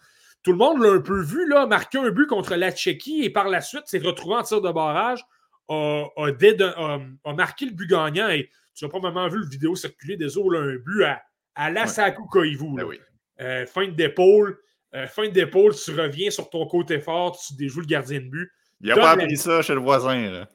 Tout 0.42 0.52
le 0.52 0.58
monde 0.58 0.82
l'a 0.82 0.90
un 0.92 1.00
peu 1.00 1.20
vu, 1.20 1.48
là, 1.48 1.66
marquer 1.66 1.98
un 1.98 2.10
but 2.10 2.26
contre 2.26 2.54
la 2.54 2.70
Tchéquie 2.70 3.24
et 3.24 3.30
par 3.30 3.48
la 3.48 3.60
suite 3.60 3.84
s'est 3.86 3.98
retrouvé 3.98 4.36
en 4.36 4.42
tir 4.42 4.60
de 4.60 4.70
barrage, 4.70 5.24
a, 5.68 6.04
marqué 7.34 7.66
le 7.66 7.72
but 7.72 7.88
gagnant 7.88 8.28
et 8.28 8.48
tu 8.74 8.84
as 8.84 8.88
probablement 8.88 9.28
vu 9.28 9.38
le 9.38 9.48
vidéo 9.48 9.74
circuler 9.74 10.16
des 10.16 10.38
eaux, 10.38 10.54
un 10.54 10.76
but 10.76 11.04
à, 11.04 11.22
à 11.56 11.70
l'Asaku 11.70 12.26
Koivu. 12.26 12.76
Ben 13.38 13.66
fin 13.66 13.88
d'épaule, 13.88 14.58
euh, 14.94 15.06
fin 15.06 15.28
d'épaule, 15.28 15.74
tu 15.74 15.90
reviens 15.92 16.30
sur 16.30 16.48
ton 16.48 16.66
côté 16.66 16.98
fort, 16.98 17.38
tu 17.38 17.54
déjoues 17.54 17.80
le 17.80 17.86
gardien 17.86 18.20
de 18.20 18.28
but. 18.28 18.50
Il 18.80 18.88
n'a 18.88 18.94
pas 18.94 19.10
appris 19.10 19.36
ça 19.36 19.60
chez 19.60 19.74
le 19.74 19.80
voisin. 19.80 20.46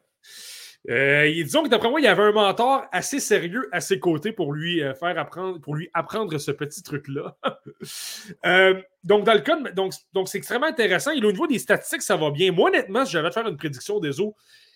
Euh, 0.90 1.32
disons 1.32 1.64
que 1.64 1.70
d'après 1.70 1.90
moi, 1.90 2.02
il 2.02 2.04
y 2.04 2.08
avait 2.08 2.24
un 2.24 2.32
mentor 2.32 2.86
assez 2.92 3.20
sérieux 3.20 3.70
à 3.72 3.80
ses 3.80 4.00
côtés 4.00 4.34
pour 4.34 4.52
lui 4.52 4.84
euh, 4.84 4.94
faire 4.94 5.18
apprendre, 5.18 5.60
pour 5.62 5.76
lui 5.76 5.90
apprendre 5.94 6.38
ce 6.38 6.52
petit 6.52 6.84
truc-là. 6.84 7.38
donc, 9.04 9.24
dans 9.24 9.34
le 9.34 9.40
cas, 9.40 9.56
donc, 9.72 9.94
donc 10.12 10.28
c'est 10.28 10.38
extrêmement 10.38 10.68
intéressant. 10.68 11.12
Et 11.12 11.24
au 11.24 11.32
niveau 11.32 11.48
des 11.48 11.60
statistiques, 11.60 12.02
ça 12.02 12.18
va 12.18 12.32
bien. 12.32 12.52
Moi, 12.52 12.70
honnêtement, 12.70 13.06
si 13.06 13.14
j'avais 13.14 13.30
à 13.30 13.32
faire 13.32 13.48
une 13.48 13.58
prédiction 13.58 14.00
des 14.00 14.20
eaux, 14.20 14.36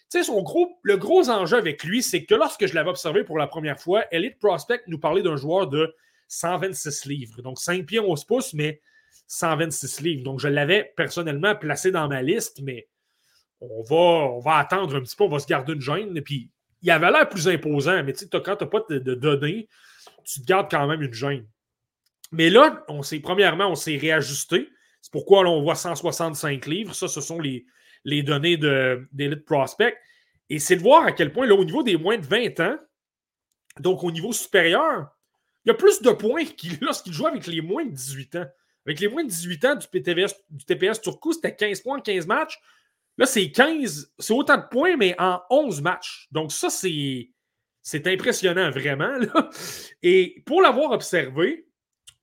tu 0.09 0.19
sais, 0.19 0.23
son 0.23 0.41
gros, 0.41 0.79
le 0.83 0.95
gros 0.95 1.29
enjeu 1.29 1.57
avec 1.57 1.83
lui, 1.83 2.01
c'est 2.01 2.23
que 2.23 2.35
lorsque 2.35 2.65
je 2.65 2.73
l'avais 2.73 2.89
observé 2.89 3.25
pour 3.25 3.37
la 3.37 3.47
première 3.47 3.79
fois, 3.79 4.05
Elite 4.11 4.39
Prospect 4.39 4.83
nous 4.87 4.99
parlait 4.99 5.21
d'un 5.21 5.35
joueur 5.35 5.67
de 5.67 5.93
126 6.29 7.05
livres. 7.05 7.41
Donc 7.41 7.59
5 7.59 7.85
pieds 7.85 7.99
11 7.99 8.23
pouces, 8.23 8.53
mais 8.53 8.81
126 9.27 10.01
livres. 10.01 10.23
Donc, 10.23 10.39
je 10.39 10.47
l'avais 10.47 10.93
personnellement 10.95 11.55
placé 11.55 11.91
dans 11.91 12.07
ma 12.07 12.21
liste, 12.21 12.61
mais 12.63 12.87
on 13.61 14.39
va, 14.39 14.57
attendre 14.57 14.95
un 14.95 15.01
petit 15.01 15.15
peu, 15.15 15.23
on 15.23 15.29
va 15.29 15.39
se 15.39 15.47
garder 15.47 15.73
une 15.73 15.81
gêne. 15.81 16.21
Puis, 16.21 16.49
il 16.81 16.91
avait 16.91 17.11
l'air 17.11 17.27
plus 17.27 17.47
imposant, 17.47 18.03
mais 18.03 18.13
tu 18.13 18.19
sais, 18.19 18.29
quand 18.29 18.55
tu 18.55 18.63
n'as 18.63 18.69
pas 18.69 18.83
de, 18.89 19.15
données, 19.15 19.67
tu 20.23 20.41
te 20.41 20.45
gardes 20.45 20.69
quand 20.69 20.87
même 20.87 21.01
une 21.01 21.13
gêne. 21.13 21.45
Mais 22.31 22.49
là, 22.49 22.83
on 22.87 23.01
premièrement, 23.23 23.69
on 23.69 23.75
s'est 23.75 23.97
réajusté. 23.97 24.69
C'est 25.01 25.11
pourquoi 25.11 25.47
on 25.47 25.61
voit 25.61 25.75
165 25.75 26.65
livres. 26.65 26.93
Ça, 26.93 27.07
ce 27.07 27.21
sont 27.21 27.39
les, 27.39 27.65
données 28.23 28.57
d'Elite 28.57 29.45
Prospect. 29.45 29.97
Et 30.49 30.59
c'est 30.59 30.75
de 30.75 30.81
voir 30.81 31.05
à 31.05 31.11
quel 31.11 31.31
point, 31.31 31.45
là, 31.45 31.55
au 31.55 31.63
niveau 31.63 31.83
des 31.83 31.97
moins 31.97 32.17
de 32.17 32.25
20 32.25 32.59
ans, 32.59 32.77
donc 33.79 34.03
au 34.03 34.11
niveau 34.11 34.33
supérieur, 34.33 35.09
il 35.65 35.69
y 35.69 35.71
a 35.71 35.73
plus 35.73 36.01
de 36.01 36.11
points 36.11 36.45
qu'il, 36.45 36.77
lorsqu'il 36.81 37.13
joue 37.13 37.27
avec 37.27 37.47
les 37.47 37.61
moins 37.61 37.85
de 37.85 37.91
18 37.91 38.35
ans. 38.37 38.45
Avec 38.85 38.99
les 39.01 39.09
moins 39.09 39.23
de 39.23 39.29
18 39.29 39.65
ans 39.65 39.75
du, 39.75 39.87
du 40.49 40.65
TPS 40.65 41.01
Turcou, 41.01 41.33
c'était 41.33 41.53
15 41.53 41.81
points 41.81 41.97
en 41.97 42.01
15 42.01 42.25
matchs. 42.27 42.57
Là, 43.17 43.25
c'est 43.25 43.51
15, 43.51 44.13
c'est 44.19 44.33
autant 44.33 44.57
de 44.57 44.67
points, 44.69 44.95
mais 44.95 45.15
en 45.19 45.41
11 45.49 45.81
matchs. 45.81 46.27
Donc, 46.31 46.51
ça, 46.51 46.69
c'est, 46.69 47.31
impressionnant, 48.05 48.69
vraiment. 48.69 49.17
Et 50.03 50.43
pour 50.45 50.61
l'avoir 50.61 50.91
observé, 50.91 51.67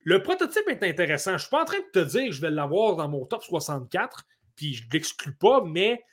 le 0.01 0.21
prototype 0.21 0.67
est 0.69 0.83
intéressant. 0.83 1.31
Je 1.31 1.35
ne 1.35 1.39
suis 1.39 1.49
pas 1.49 1.63
en 1.63 1.65
train 1.65 1.79
de 1.79 2.01
te 2.01 2.07
dire 2.07 2.27
que 2.27 2.31
je 2.31 2.41
vais 2.41 2.51
l'avoir 2.51 2.95
dans 2.95 3.09
mon 3.09 3.25
top 3.25 3.43
64, 3.43 4.23
puis 4.55 4.73
je 4.73 4.85
ne 4.85 4.91
l'exclus 4.91 5.35
pas, 5.35 5.63
mais 5.65 6.03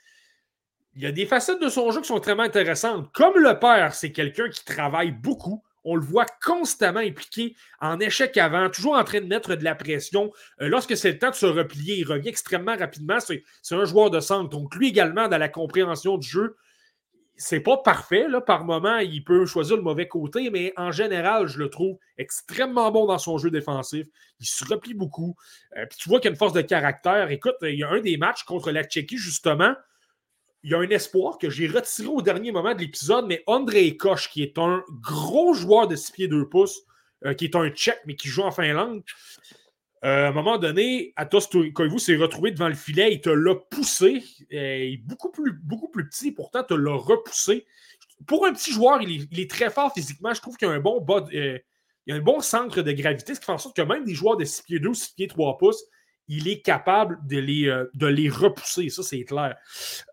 il 0.95 1.03
y 1.03 1.07
a 1.07 1.13
des 1.13 1.27
facettes 1.27 1.61
de 1.61 1.69
son 1.69 1.91
jeu 1.91 2.01
qui 2.01 2.09
sont 2.09 2.17
extrêmement 2.17 2.43
intéressantes. 2.43 3.11
Comme 3.13 3.39
le 3.39 3.59
père, 3.59 3.95
c'est 3.95 4.13
quelqu'un 4.13 4.49
qui 4.49 4.65
travaille 4.65 5.13
beaucoup. 5.13 5.63
On 5.85 5.97
le 5.97 6.03
voit 6.03 6.27
constamment 6.45 7.01
impliqué 7.01 7.57
en 7.81 7.99
échec 8.01 8.37
avant, 8.37 8.71
toujours 8.71 8.95
en 8.95 9.05
train 9.05 9.21
de 9.21 9.27
mettre 9.27 9.55
de 9.55 9.65
la 9.65 9.75
pression. 9.75 10.33
Euh, 10.61 10.69
lorsque 10.69 10.97
c'est 10.97 11.13
le 11.13 11.19
temps 11.19 11.31
de 11.31 11.35
se 11.35 11.47
replier, 11.47 11.97
il 11.97 12.05
revient 12.05 12.29
extrêmement 12.29 12.77
rapidement. 12.77 13.19
C'est 13.21 13.75
un 13.75 13.85
joueur 13.85 14.11
de 14.11 14.21
centre. 14.21 14.49
Donc, 14.49 14.75
lui 14.75 14.89
également, 14.89 15.29
dans 15.29 15.39
la 15.39 15.49
compréhension 15.49 16.19
du 16.19 16.29
jeu, 16.29 16.57
c'est 17.37 17.61
pas 17.61 17.79
parfait. 17.79 18.29
Là. 18.29 18.41
Par 18.41 18.65
moment, 18.65 18.99
il 18.99 19.25
peut 19.25 19.47
choisir 19.47 19.77
le 19.77 19.83
mauvais 19.83 20.07
côté, 20.07 20.51
mais 20.51 20.73
en 20.77 20.93
général, 20.93 21.47
je 21.47 21.59
le 21.59 21.69
trouve 21.71 21.99
extrêmement 22.19 22.91
bon 22.91 23.07
dans 23.07 23.19
son 23.19 23.39
jeu 23.39 23.51
défensif. 23.51 24.07
Il 24.39 24.47
se 24.47 24.65
replie 24.65 24.95
beaucoup. 24.95 25.35
Euh, 25.77 25.87
puis 25.87 25.99
tu 25.99 26.09
vois 26.09 26.21
qu'il 26.21 26.29
a 26.29 26.31
une 26.33 26.39
force 26.39 26.53
de 26.53 26.63
caractère. 26.63 27.31
Écoute, 27.31 27.57
il 27.63 27.79
y 27.79 27.83
a 27.83 27.89
un 27.89 28.01
des 28.01 28.17
matchs 28.17 28.45
contre 28.45 28.71
la 28.71 28.85
Tchéquie, 28.85 29.19
justement 29.19 29.75
il 30.65 30.71
y 30.71 30.75
a 30.75 30.79
un 30.79 30.89
espoir 30.91 31.39
que 31.39 31.51
j'ai 31.51 31.67
retiré 31.67 32.09
au 32.09 32.23
dernier 32.23 32.53
moment 32.53 32.75
de 32.75 32.81
l'épisode, 32.81 33.27
mais 33.27 33.43
André 33.47 33.97
Koch, 33.97 34.29
qui 34.31 34.43
est 34.43 34.59
un 34.59 34.85
gros 35.01 35.55
joueur 35.55 35.89
de 35.89 35.97
6 35.97 36.13
pieds 36.13 36.29
2 36.29 36.49
pouces, 36.49 36.83
euh, 37.25 37.35
qui 37.35 37.47
est 37.47 37.57
un 37.57 37.69
tchèque, 37.71 38.01
mais 38.07 38.15
qui 38.15 38.29
joue 38.29 38.43
en 38.43 38.53
Finlande, 38.53 39.03
euh, 40.05 40.27
à 40.27 40.29
un 40.29 40.33
moment 40.33 40.59
donné, 40.59 41.13
Atos 41.17 41.49
Koivu 41.75 41.99
s'est 41.99 42.17
retrouvé 42.17 42.53
devant 42.53 42.69
le 42.69 42.75
filet, 42.75 43.13
il 43.13 43.21
te 43.21 43.31
l'a 43.31 43.55
poussé, 43.55 44.23
euh, 44.53 44.97
beaucoup, 45.05 45.31
plus, 45.31 45.53
beaucoup 45.53 45.89
plus 45.89 46.09
petit, 46.09 46.33
pourtant, 46.33 46.63
te 46.63 46.75
l'a 46.75 46.95
repoussé. 46.95 47.67
Pour 48.27 48.47
un 48.47 48.53
petit 48.53 48.73
joueur, 48.73 49.03
il 49.03 49.29
est, 49.39 49.51
très 49.51 49.71
fort 49.71 49.93
physiquement. 49.93 50.33
Je 50.33 50.41
trouve 50.41 50.57
qu'il 50.57 50.69
y 50.69 50.71
a 50.71 50.75
un 50.75 50.81
bon 50.81 51.01
bas, 51.01 51.25
il 51.33 52.13
a 52.13 52.17
un 52.17 52.21
bon 52.21 52.41
centre 52.41 52.83
de 52.83 52.93
gravité, 52.93 53.35
ce 53.35 53.41
qui 53.41 53.47
fait 53.47 53.53
en 53.53 53.59
sorte 53.59 53.77
que 53.77 53.83
même 53.83 54.05
des 54.05 54.15
joueurs 54.15 54.37
de 54.37 54.45
6 54.45 54.63
pieds 54.63 54.79
2, 54.79 54.95
6 54.95 55.15
pieds 55.15 55.27
3 55.27 55.59
pouces, 55.59 55.85
il 56.29 56.49
est 56.49 56.61
capable 56.61 57.19
de 57.27 57.39
les, 57.39 57.69
euh, 57.69 57.91
de 57.95 58.07
les 58.07 58.29
repousser. 58.29 58.89
Ça, 58.89 59.03
c'est 59.03 59.25
clair. 59.25 59.57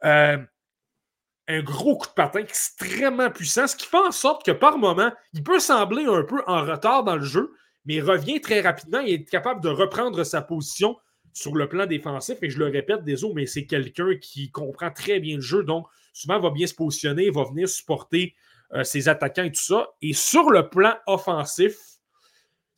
Euh, 0.03 0.38
un 1.47 1.62
gros 1.62 1.97
coup 1.97 2.07
de 2.07 2.14
patin 2.14 2.39
extrêmement 2.39 3.32
puissant, 3.32 3.68
ce 3.68 3.76
qui 3.76 3.88
fait 3.88 3.97
en 3.97 4.12
sorte 4.12 4.45
que 4.45 4.51
par 4.51 4.78
moment, 4.78 5.12
il 5.34 5.43
peut 5.43 5.60
sembler 5.60 6.05
un 6.05 6.24
peu 6.24 6.43
en 6.45 6.64
retard 6.64 7.03
dans 7.03 7.16
le 7.16 7.24
jeu, 7.24 7.53
mais 7.86 8.01
revient 8.01 8.39
très 8.39 8.62
rapidement 8.62 9.01
et 9.01 9.14
est 9.14 9.26
capable 9.26 9.62
de 9.62 9.70
reprendre 9.70 10.24
sa 10.24 10.41
position 10.41 10.95
sur 11.34 11.55
le 11.55 11.68
plan 11.68 11.88
défensif. 11.88 12.38
Et 12.43 12.49
je 12.49 12.60
le 12.60 12.68
répète, 12.68 13.03
désolé, 13.03 13.34
mais 13.34 13.45
c'est 13.47 13.66
quelqu'un 13.66 14.16
qui 14.22 14.51
comprend 14.51 14.91
très 14.91 15.20
bien 15.20 15.38
le 15.38 15.41
jeu, 15.41 15.64
donc 15.64 15.88
souvent 16.14 16.39
va 16.39 16.51
bien 16.51 16.68
se 16.68 16.76
positionner, 16.76 17.32
va 17.32 17.45
venir 17.45 17.68
supporter 17.68 18.36
euh, 18.74 18.84
ses 18.84 19.10
attaquants 19.10 19.43
et 19.43 19.51
tout 19.51 19.64
ça. 19.64 19.88
Et 20.01 20.14
sur 20.14 20.51
le 20.51 20.70
plan 20.70 20.95
offensif, 21.07 21.76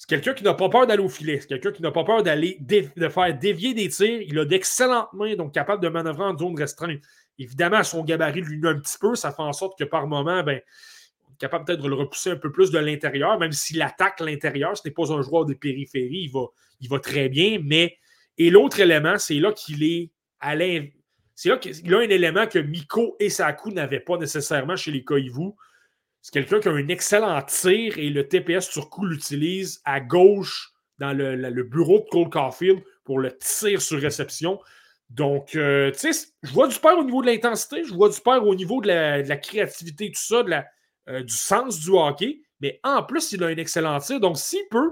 c'est 0.02 0.08
quelqu'un 0.08 0.34
qui 0.34 0.44
n'a 0.44 0.56
pas 0.56 0.68
peur 0.68 0.88
d'aller 0.88 1.04
au 1.04 1.10
filet. 1.10 1.38
C'est 1.40 1.48
quelqu'un 1.48 1.72
qui 1.72 1.84
n'a 1.84 1.92
pas 1.92 2.04
peur 2.04 2.24
d'aller 2.24 2.58
de 2.60 3.08
faire 3.08 3.38
dévier 3.38 3.76
des 3.76 3.88
tirs. 3.88 4.20
Il 4.24 4.40
a 4.40 4.46
d'excellentes 4.46 5.14
mains, 5.14 5.36
donc 5.36 5.54
capable 5.54 5.84
de 5.84 5.90
manœuvrer 5.90 6.24
en 6.24 6.36
zone 6.36 6.58
restreinte. 6.58 7.02
Évidemment, 7.38 7.84
son 7.84 8.04
gabarit 8.04 8.42
lui 8.42 8.68
un 8.68 8.80
petit 8.80 8.98
peu, 9.00 9.14
ça 9.14 9.32
fait 9.32 9.44
en 9.44 9.54
sorte 9.54 9.78
que 9.78 9.84
par 9.84 10.08
moment, 10.08 10.42
ben, 10.42 10.56
est 10.58 10.64
capable 11.38 11.66
peut-être 11.66 11.84
de 11.84 11.88
le 11.88 11.94
repousser 11.94 12.32
un 12.32 12.36
peu 12.36 12.52
plus 12.52 12.72
de 12.72 12.80
l'intérieur, 12.80 13.38
même 13.38 13.52
s'il 13.52 13.80
attaque 13.84 14.22
l'intérieur. 14.22 14.76
Ce 14.76 14.82
n'est 14.84 14.92
pas 14.92 15.14
un 15.14 15.22
joueur 15.22 15.46
de 15.46 15.54
périphérie, 15.54 16.24
il 16.24 16.32
va, 16.32 16.48
il 16.80 16.90
va 16.90 16.98
très 16.98 17.30
bien. 17.30 17.62
Mais 17.64 17.96
et 18.40 18.50
l'autre 18.50 18.80
élément, 18.80 19.20
c'est 19.20 19.36
là 19.36 19.52
qu'il 19.52 19.84
est 19.84 20.10
à 20.40 20.56
C'est 21.36 21.50
là 21.50 21.58
qu'il 21.58 21.94
a 21.94 22.00
un 22.00 22.10
élément 22.10 22.48
que 22.48 22.58
Miko 22.58 23.18
et 23.20 23.30
Saku 23.30 23.72
n'avaient 23.72 24.00
pas 24.00 24.18
nécessairement 24.18 24.76
chez 24.76 24.90
les 24.90 25.04
Koivu 25.04 25.52
c'est 26.22 26.34
quelqu'un 26.34 26.60
qui 26.60 26.68
a 26.68 26.72
un 26.72 26.88
excellent 26.88 27.42
tir 27.42 27.98
et 27.98 28.10
le 28.10 28.28
TPS 28.28 28.70
sur 28.70 28.90
coup 28.90 29.06
l'utilise 29.06 29.82
à 29.86 30.00
gauche 30.00 30.72
dans 31.00 31.14
le, 31.14 31.64
bureau 31.64 32.00
de 32.00 32.06
Cole 32.10 32.30
Caulfield 32.30 32.84
pour 33.04 33.20
le 33.20 33.36
tir 33.38 33.82
sur 33.82 34.00
réception. 34.00 34.60
Donc, 35.10 35.56
euh, 35.56 35.92
tu 35.92 36.14
sais, 36.14 36.28
je 36.44 36.54
vois 36.54 36.68
du 36.68 36.78
père 36.78 36.98
au 36.98 37.04
niveau 37.04 37.22
de 37.22 37.28
l'intensité, 37.28 37.84
je 37.84 37.94
vois 37.94 38.10
du 38.10 38.22
père 38.22 38.46
au 38.46 38.56
niveau 38.56 38.82
de 38.82 38.88
la, 38.88 39.38
créativité, 39.38 40.12
tout 40.12 40.22
ça, 40.22 40.44
de 40.44 40.52
la, 40.52 40.66
euh, 41.10 41.24
du 41.24 41.34
sens 41.34 41.80
du 41.80 41.90
hockey, 41.90 42.42
mais 42.62 42.80
en 42.84 43.04
plus, 43.04 43.32
il 43.32 43.44
a 43.44 43.48
un 43.48 43.58
excellent 43.58 44.00
tir. 44.00 44.20
Donc, 44.20 44.38
s'il 44.38 44.64
peut 44.70 44.92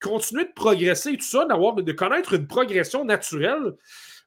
continuer 0.00 0.44
de 0.44 0.52
progresser 0.54 1.10
et 1.10 1.16
tout 1.16 1.24
ça, 1.24 1.44
d'avoir, 1.44 1.74
de 1.74 1.92
connaître 1.92 2.34
une 2.34 2.46
progression 2.46 3.04
naturelle, 3.04 3.74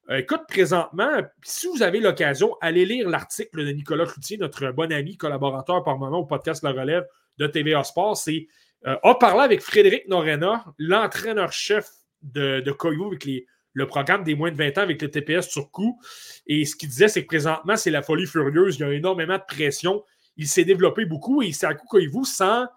écoute, 0.10 0.42
présentement, 0.48 1.22
si 1.44 1.68
vous 1.68 1.84
avez 1.84 2.00
l'occasion, 2.00 2.56
allez 2.62 2.86
lire 2.86 3.10
l'article 3.10 3.66
de 3.66 3.72
Nicolas 3.72 4.06
Cloutier, 4.06 4.38
notre 4.38 4.72
bon 4.72 4.92
ami, 4.92 5.18
collaborateur 5.18 5.84
par 5.84 5.98
moment 5.98 6.20
au 6.20 6.26
podcast 6.26 6.64
La 6.64 6.72
Relève 6.72 7.06
de 7.38 7.48
TVA 7.48 7.84
Sport. 7.84 8.18
C'est 8.18 8.48
euh, 8.88 8.98
a 9.04 9.16
parlé 9.16 9.42
avec 9.42 9.62
Frédéric 9.62 10.08
Norena, 10.08 10.66
l'entraîneur-chef 10.78 11.88
de, 12.24 12.62
de 12.62 12.72
avec 12.72 13.46
le 13.74 13.88
programme 13.88 14.24
des 14.24 14.36
moins 14.36 14.52
de 14.52 14.58
20 14.58 14.78
ans 14.80 14.82
avec 14.82 15.02
le 15.02 15.10
TPS 15.10 15.50
sur 15.50 15.72
coup. 15.72 16.00
Et 16.48 16.66
ce 16.66 16.76
qu'il 16.76 16.90
disait, 16.90 17.08
c'est 17.08 17.22
que 17.22 17.28
présentement, 17.28 17.78
c'est 17.78 17.92
la 17.92 18.02
folie 18.02 18.28
furieuse. 18.28 18.78
Il 18.78 18.82
y 18.82 18.84
a 18.84 18.92
énormément 18.92 19.38
de 19.38 19.44
pression. 19.48 20.04
Il 20.36 20.48
s'est 20.48 20.66
développé 20.66 21.06
beaucoup 21.06 21.42
et 21.42 21.52
c'est 21.52 21.68
à 21.68 21.74
coup 21.74 21.88
Koivu 21.88 22.26
sans 22.26 22.68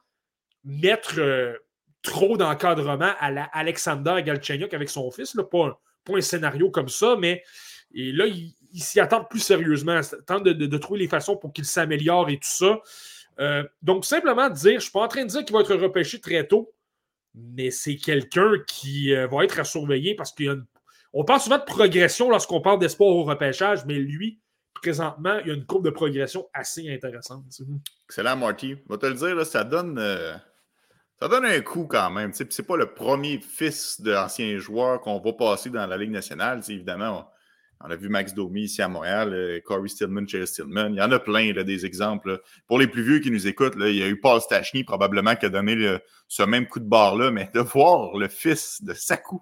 mettre 0.65 1.19
euh, 1.19 1.55
trop 2.03 2.37
d'encadrement 2.37 3.13
à 3.19 3.59
Alexander 3.59 4.23
Galchenyuk 4.23 4.73
avec 4.73 4.91
son 4.91 5.11
fils. 5.11 5.35
Là, 5.35 5.45
pas, 5.45 5.81
pas 6.05 6.17
un 6.17 6.21
scénario 6.21 6.71
comme 6.71 6.89
ça, 6.89 7.17
mais 7.19 7.43
et 7.95 8.13
là, 8.13 8.27
il, 8.27 8.55
s'y 8.83 9.01
attend 9.01 9.25
plus 9.25 9.41
sérieusement. 9.41 10.01
Il 10.01 10.25
tente 10.25 10.45
de, 10.45 10.79
trouver 10.79 11.01
les 11.01 11.09
façons 11.09 11.37
pour 11.37 11.53
qu'il 11.53 11.65
s'améliore 11.65 12.29
et 12.29 12.37
tout 12.37 12.49
ça. 12.49 12.81
Euh, 13.41 13.65
donc, 13.83 14.05
simplement 14.05 14.51
dire, 14.51 14.73
je 14.73 14.75
ne 14.77 14.81
suis 14.81 14.91
pas 14.91 15.03
en 15.03 15.09
train 15.09 15.25
de 15.25 15.31
dire 15.31 15.45
qu'il 15.45 15.55
va 15.55 15.61
être 15.61 15.75
repêché 15.75 16.21
très 16.21 16.47
tôt, 16.47 16.73
mais 17.35 17.71
c'est 17.71 17.97
quelqu'un 17.97 18.53
qui 18.67 19.15
euh, 19.15 19.27
va 19.27 19.45
être 19.45 19.59
à 19.59 19.65
surveiller 19.65 20.15
parce 20.15 20.33
qu'on 20.33 21.25
parle 21.25 21.41
souvent 21.41 21.59
de 21.59 21.65
progression 21.65 22.31
lorsqu'on 22.31 22.61
parle 22.61 22.79
d'espoir 22.79 23.11
au 23.11 23.25
repêchage, 23.25 23.85
mais 23.87 23.95
lui, 23.95 24.41
présentement, 24.75 25.39
il 25.41 25.49
y 25.49 25.51
a 25.51 25.55
une 25.55 25.67
courbe 25.67 25.85
de 25.85 25.91
progression 25.91 26.49
assez 26.53 26.93
intéressante. 26.93 27.45
Excellent, 28.09 28.37
Marty. 28.37 28.71
Je 28.71 28.93
vais 28.93 28.99
te 28.99 29.07
le 29.07 29.15
dire, 29.15 29.47
ça 29.47 29.65
donne. 29.65 29.99
Euh, 29.99 30.35
ça 31.25 31.29
donne 31.31 31.47
un 31.47 31.61
coup 31.63 31.87
quand 31.87 32.11
même. 32.11 32.33
C'est 32.35 32.67
pas 32.67 32.77
le 32.77 32.93
premier 32.93 33.41
fils 33.41 33.99
d'ancien 33.99 34.59
joueur 34.59 35.01
qu'on 35.01 35.21
va 35.21 35.33
passer 35.33 35.71
dans 35.71 35.87
la 35.87 35.97
Ligue 35.97 36.11
nationale. 36.11 36.61
évidemment, 36.69 37.31
on, 37.81 37.89
a 37.89 37.97
vu 37.97 38.11
Max 38.11 38.35
Domi 38.35 38.65
ici 38.65 38.83
à 38.83 38.89
Montréal, 38.89 39.33
euh, 39.33 39.59
Corey 39.65 39.89
Stillman, 39.89 40.29
Jerry 40.29 40.47
Stillman. 40.47 40.91
Il 40.91 40.97
y 40.97 41.01
en 41.01 41.11
a 41.13 41.19
plein 41.19 41.55
là, 41.55 41.65
des 41.65 41.87
exemples. 41.87 42.43
Pour 42.67 42.79
les 42.79 42.89
plus 42.89 43.03
vieux 43.03 43.21
qui 43.21 43.31
nous 43.31 43.47
écoutent, 43.47 43.73
il 43.79 43.97
y 43.97 44.03
a 44.03 44.09
eu 44.09 44.21
Paul 44.21 44.39
Stachny 44.39 44.85
probablement 44.85 45.35
qui 45.35 45.47
a 45.47 45.49
donné 45.49 45.97
ce 46.29 46.43
même 46.43 46.67
coup 46.67 46.81
de 46.81 46.89
barre-là, 46.89 47.31
mais 47.31 47.49
de 47.55 47.61
voir 47.61 48.19
le 48.19 48.29
fils 48.29 48.85
de 48.85 48.93
Sakou 48.93 49.41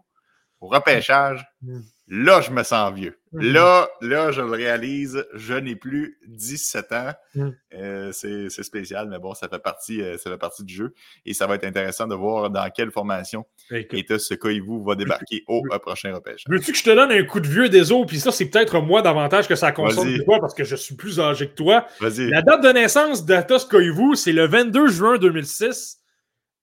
au 0.62 0.68
repêchage, 0.68 1.44
mm. 1.60 1.80
Là, 2.14 2.42
je 2.42 2.50
me 2.50 2.62
sens 2.62 2.92
vieux. 2.92 3.18
Mhm. 3.32 3.52
Là, 3.54 3.88
là, 4.02 4.32
je 4.32 4.42
le 4.42 4.50
réalise, 4.50 5.24
je 5.32 5.54
n'ai 5.54 5.76
plus 5.76 6.18
17 6.26 6.92
ans. 6.92 7.12
Mhm. 7.34 7.56
Euh, 7.72 8.12
c'est 8.12 8.50
spécial, 8.62 9.08
mais 9.08 9.18
bon, 9.18 9.32
ça 9.32 9.48
fait, 9.48 9.60
partie, 9.60 10.02
euh, 10.02 10.18
ça 10.18 10.30
fait 10.30 10.36
partie 10.36 10.62
du 10.62 10.74
jeu. 10.74 10.94
Et 11.24 11.32
ça 11.32 11.46
va 11.46 11.54
être 11.54 11.64
intéressant 11.64 12.06
de 12.06 12.14
voir 12.14 12.50
dans 12.50 12.68
quelle 12.68 12.90
formation 12.90 13.46
Eta 13.70 14.16
vous 14.62 14.82
va 14.82 14.94
débarquer 14.94 15.42
au 15.46 15.62
prochain 15.80 16.14
repêchage. 16.14 16.44
Veux-tu 16.48 16.72
que 16.72 16.78
je 16.78 16.84
te 16.84 16.90
donne 16.90 17.12
un 17.12 17.24
coup 17.24 17.40
de 17.40 17.48
vieux 17.48 17.70
des 17.70 17.92
eaux? 17.92 18.04
Puis 18.04 18.20
ça, 18.20 18.30
c'est 18.30 18.50
peut-être 18.50 18.80
moi 18.80 19.00
davantage 19.00 19.48
que 19.48 19.56
ça 19.56 19.72
concerne 19.72 20.22
toi 20.24 20.38
parce 20.38 20.52
que 20.52 20.64
je 20.64 20.76
suis 20.76 20.96
plus 20.96 21.18
âgé 21.18 21.48
que 21.48 21.54
toi. 21.54 21.86
La 22.00 22.42
date 22.42 22.62
de 22.62 22.72
naissance 22.72 23.24
d'Ata 23.24 23.56
Koivu, 23.70 24.16
c'est 24.16 24.32
le 24.32 24.46
22 24.46 24.88
juin 24.88 25.16
2006. 25.16 25.98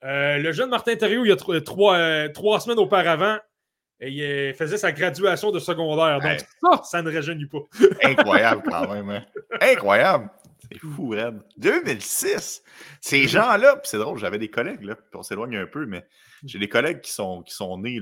Euh, 0.04 0.38
le 0.38 0.52
jeune 0.52 0.70
Martin 0.70 0.96
Thériault, 0.96 1.26
il 1.26 1.30
y 1.30 1.32
a 1.32 1.62
trois, 1.62 2.30
trois 2.30 2.60
semaines 2.60 2.80
auparavant, 2.80 3.38
et 4.02 4.50
il 4.50 4.54
faisait 4.54 4.78
sa 4.78 4.92
graduation 4.92 5.52
de 5.52 5.60
secondaire. 5.60 6.20
Donc, 6.20 6.40
ça, 6.62 6.84
ça 6.84 7.02
ne 7.02 7.14
rajeunit 7.14 7.48
pas. 7.48 7.60
Incroyable, 8.04 8.64
quand 8.70 8.94
même. 8.94 9.10
Hein. 9.10 9.26
Incroyable. 9.62 10.30
C'est 10.72 10.80
fou, 10.80 11.10
Red. 11.10 11.42
2006. 11.58 12.64
Ces 13.02 13.28
gens-là, 13.28 13.80
c'est 13.84 13.98
drôle, 13.98 14.18
j'avais 14.20 14.38
des 14.38 14.50
collègues, 14.50 14.84
là, 14.84 14.96
puis 14.96 15.06
on 15.16 15.24
s'éloigne 15.24 15.58
un 15.58 15.66
peu, 15.66 15.86
mais 15.86 16.06
j'ai 16.46 16.60
des 16.60 16.70
collègues 16.70 17.02
qui 17.02 17.12
sont, 17.12 17.42
qui 17.42 17.54
sont 17.54 17.78
nés 17.80 18.00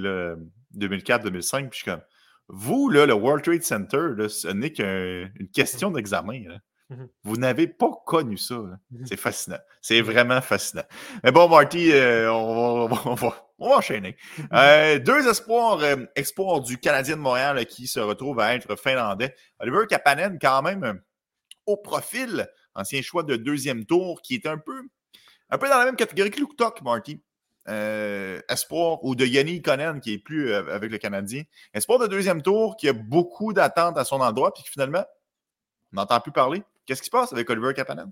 2004-2005, 0.76 1.70
puis 1.70 1.70
je 1.72 1.76
suis 1.78 1.86
comme, 1.86 2.02
vous, 2.50 2.90
là, 2.90 3.06
le 3.06 3.14
World 3.14 3.44
Trade 3.44 3.64
Center, 3.64 4.10
là, 4.16 4.30
ce 4.30 4.48
n'est 4.50 4.72
qu'une 4.72 5.50
question 5.54 5.92
d'examen. 5.92 6.60
Mhm. 6.90 7.10
Vous 7.24 7.38
n'avez 7.38 7.68
pas 7.68 7.92
connu 8.06 8.38
ça. 8.38 8.56
Mhm. 8.56 9.06
C'est 9.06 9.18
fascinant. 9.18 9.60
C'est 9.82 10.02
vraiment 10.02 10.42
fascinant. 10.42 10.86
Mais 11.24 11.32
bon, 11.32 11.50
Marty, 11.50 11.92
euh, 11.92 12.32
on, 12.32 12.88
va, 12.88 13.48
enchaîner. 13.60 14.16
Mhm. 14.38 14.48
Euh, 14.54 15.00
deux 15.00 15.28
espoirs, 15.28 15.80
euh, 15.80 15.98
espoirs 16.16 16.62
du 16.62 16.78
Canadien 16.78 17.18
de 17.18 17.22
Montréal 17.22 17.66
qui 17.66 17.88
se 17.88 18.00
retrouvent 18.00 18.40
à 18.40 18.56
être 18.56 18.78
finlandais. 18.78 19.36
Oliver 19.60 19.86
Kapanen, 19.90 20.38
quand 20.40 20.62
même, 20.62 21.02
au 21.66 21.76
profil, 21.76 22.48
ancien 22.74 23.02
choix 23.02 23.24
de 23.24 23.36
deuxième 23.36 23.86
tour, 23.86 24.22
qui 24.22 24.36
est 24.36 24.46
un 24.46 24.58
peu, 24.58 24.82
un 25.50 25.58
peu 25.58 25.68
dans 25.68 25.80
la 25.80 25.86
même 25.86 25.98
catégorie 25.98 26.32
que 26.32 26.40
Luke 26.40 26.56
Tuck, 26.56 26.82
Marty. 26.84 27.22
espoir, 27.68 29.04
ou 29.04 29.14
de 29.14 29.26
Yanni 29.26 29.62
Konen, 29.62 30.00
qui 30.00 30.14
est 30.14 30.20
plus 30.20 30.54
avec 30.54 30.90
le 30.90 30.98
Canadien. 30.98 31.44
Espoir 31.74 32.00
de 32.00 32.08
deuxième 32.08 32.42
tour, 32.42 32.78
qui 32.78 32.88
a 32.88 32.94
beaucoup 32.94 33.52
d'attentes 33.52 33.98
à 33.98 34.06
son 34.06 34.22
endroit, 34.22 34.54
puis 34.54 34.64
qui 34.64 34.70
finalement, 34.70 35.04
on 35.92 35.98
n'entend 35.98 36.22
plus 36.22 36.32
parler. 36.32 36.64
Qu'est-ce 36.88 37.02
qui 37.02 37.08
se 37.08 37.12
passe 37.12 37.34
avec 37.34 37.50
Oliver 37.50 37.74
Kapanen? 37.76 38.12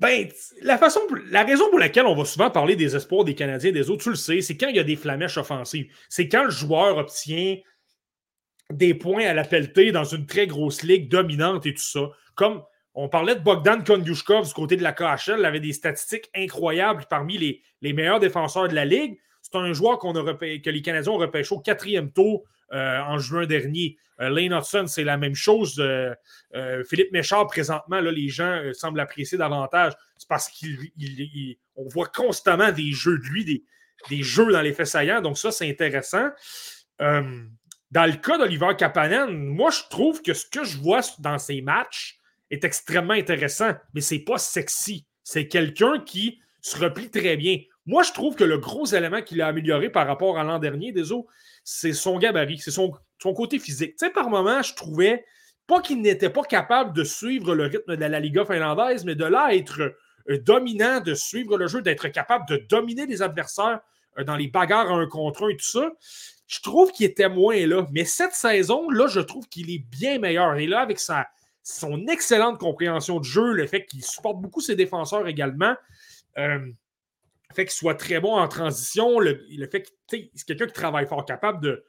Ben, 0.00 0.28
la, 0.62 0.78
façon, 0.78 1.00
la 1.30 1.44
raison 1.44 1.68
pour 1.70 1.78
laquelle 1.78 2.06
on 2.06 2.14
va 2.14 2.24
souvent 2.24 2.50
parler 2.50 2.76
des 2.76 2.96
espoirs 2.96 3.24
des 3.24 3.34
Canadiens 3.34 3.70
et 3.70 3.72
des 3.72 3.90
autres, 3.90 4.04
tu 4.04 4.10
le 4.10 4.16
sais, 4.16 4.40
c'est 4.40 4.56
quand 4.56 4.68
il 4.68 4.76
y 4.76 4.80
a 4.80 4.84
des 4.84 4.96
flamèches 4.96 5.38
offensives. 5.38 5.92
C'est 6.08 6.28
quand 6.28 6.44
le 6.44 6.50
joueur 6.50 6.96
obtient 6.96 7.56
des 8.72 8.94
points 8.94 9.26
à 9.26 9.34
la 9.34 9.44
pelletée 9.44 9.92
dans 9.92 10.04
une 10.04 10.26
très 10.26 10.46
grosse 10.46 10.82
ligue 10.82 11.08
dominante 11.08 11.66
et 11.66 11.74
tout 11.74 11.82
ça. 11.82 12.10
Comme 12.34 12.62
on 12.94 13.08
parlait 13.08 13.34
de 13.34 13.40
Bogdan 13.40 13.82
Konyushkov 13.84 14.46
du 14.46 14.54
côté 14.54 14.76
de 14.76 14.82
la 14.82 14.92
KHL, 14.92 15.36
il 15.38 15.44
avait 15.44 15.60
des 15.60 15.72
statistiques 15.72 16.30
incroyables 16.34 17.06
parmi 17.08 17.38
les, 17.38 17.62
les 17.80 17.92
meilleurs 17.92 18.20
défenseurs 18.20 18.68
de 18.68 18.74
la 18.74 18.84
ligue. 18.84 19.18
C'est 19.42 19.56
un 19.56 19.72
joueur 19.72 19.98
qu'on 19.98 20.14
a 20.14 20.34
que 20.34 20.70
les 20.70 20.82
Canadiens 20.82 21.12
ont 21.12 21.18
repêché 21.18 21.54
au 21.54 21.60
quatrième 21.60 22.12
tour 22.12 22.44
euh, 22.72 23.00
en 23.00 23.18
juin 23.18 23.46
dernier. 23.46 23.96
Euh, 24.20 24.28
Lane 24.28 24.52
Hudson, 24.52 24.86
c'est 24.86 25.04
la 25.04 25.16
même 25.16 25.34
chose. 25.34 25.78
Euh, 25.78 26.14
Philippe 26.84 27.12
Méchard, 27.12 27.46
présentement, 27.46 28.00
là, 28.00 28.10
les 28.10 28.28
gens 28.28 28.62
semblent 28.72 29.00
apprécier 29.00 29.38
davantage. 29.38 29.92
C'est 30.16 30.28
parce 30.28 30.48
qu'on 30.48 31.88
voit 31.88 32.08
constamment 32.08 32.72
des 32.72 32.92
jeux 32.92 33.18
de 33.18 33.24
lui, 33.24 33.44
des, 34.08 34.22
jeux 34.22 34.52
dans 34.52 34.60
les 34.60 34.74
faits. 34.74 35.22
Donc, 35.22 35.38
ça, 35.38 35.50
c'est 35.50 35.68
intéressant. 35.68 36.28
dans 36.98 38.06
le 38.06 38.16
cas 38.16 38.38
d'Oliver 38.38 38.74
Kapanen, 38.76 39.30
moi, 39.30 39.70
je 39.70 39.80
trouve 39.88 40.20
que 40.20 40.34
ce 40.34 40.46
que 40.46 40.64
je 40.64 40.78
vois 40.78 41.00
dans 41.20 41.38
ses 41.38 41.62
matchs 41.62 42.18
est 42.50 42.64
extrêmement 42.64 43.14
intéressant, 43.14 43.72
mais 43.94 44.00
c'est 44.00 44.20
pas 44.20 44.38
sexy. 44.38 45.06
C'est 45.22 45.48
quelqu'un 45.48 46.00
qui 46.00 46.40
se 46.60 46.78
replie 46.78 47.10
très 47.10 47.36
bien. 47.36 47.58
Moi, 47.88 48.02
je 48.02 48.12
trouve 48.12 48.36
que 48.36 48.44
le 48.44 48.58
gros 48.58 48.84
élément 48.84 49.22
qu'il 49.22 49.40
a 49.40 49.46
amélioré 49.46 49.88
par 49.88 50.06
rapport 50.06 50.38
à 50.38 50.44
l'an 50.44 50.58
dernier, 50.58 50.92
des 50.92 51.04
c'est 51.64 51.94
son 51.94 52.18
gabarit, 52.18 52.58
c'est 52.58 52.70
son, 52.70 52.92
son, 53.18 53.32
côté 53.32 53.58
physique. 53.58 53.96
Tu 53.96 54.04
sais, 54.04 54.12
par 54.12 54.28
moment, 54.28 54.60
je 54.60 54.74
trouvais 54.74 55.24
pas 55.66 55.80
qu'il 55.80 56.02
n'était 56.02 56.28
pas 56.28 56.42
capable 56.42 56.94
de 56.94 57.02
suivre 57.02 57.54
le 57.54 57.64
rythme 57.64 57.96
de 57.96 58.04
la 58.04 58.20
Liga 58.20 58.44
finlandaise, 58.44 59.06
mais 59.06 59.14
de 59.14 59.24
là 59.24 59.54
être 59.54 59.94
euh, 60.28 60.38
dominant, 60.38 61.00
de 61.00 61.14
suivre 61.14 61.56
le 61.56 61.66
jeu, 61.66 61.80
d'être 61.80 62.08
capable 62.08 62.46
de 62.46 62.58
dominer 62.68 63.06
les 63.06 63.22
adversaires 63.22 63.80
euh, 64.18 64.24
dans 64.24 64.36
les 64.36 64.48
bagarres 64.48 64.92
un 64.92 65.06
contre 65.06 65.44
un 65.44 65.48
et 65.48 65.56
tout 65.56 65.64
ça. 65.64 65.90
Je 66.46 66.60
trouve 66.60 66.92
qu'il 66.92 67.06
était 67.06 67.30
moins 67.30 67.66
là. 67.66 67.86
Mais 67.90 68.04
cette 68.04 68.34
saison, 68.34 68.90
là, 68.90 69.06
je 69.06 69.20
trouve 69.20 69.48
qu'il 69.48 69.70
est 69.70 69.78
bien 69.78 70.18
meilleur. 70.18 70.56
Et 70.56 70.66
là, 70.66 70.80
avec 70.80 70.98
sa, 70.98 71.26
son 71.62 72.06
excellente 72.06 72.58
compréhension 72.58 73.18
de 73.18 73.24
jeu, 73.24 73.54
le 73.54 73.66
fait 73.66 73.86
qu'il 73.86 74.04
supporte 74.04 74.42
beaucoup 74.42 74.60
ses 74.60 74.76
défenseurs 74.76 75.26
également, 75.26 75.74
euh, 76.36 76.58
fait 77.54 77.64
qu'il 77.64 77.74
soit 77.74 77.94
très 77.94 78.20
bon 78.20 78.36
en 78.36 78.48
transition, 78.48 79.18
le, 79.18 79.40
fait 79.70 79.82
que 79.82 79.88
c'est 80.06 80.30
quelqu'un 80.46 80.66
qui 80.66 80.72
travaille 80.72 81.06
fort, 81.06 81.24
capable 81.24 81.62
de, 81.62 81.84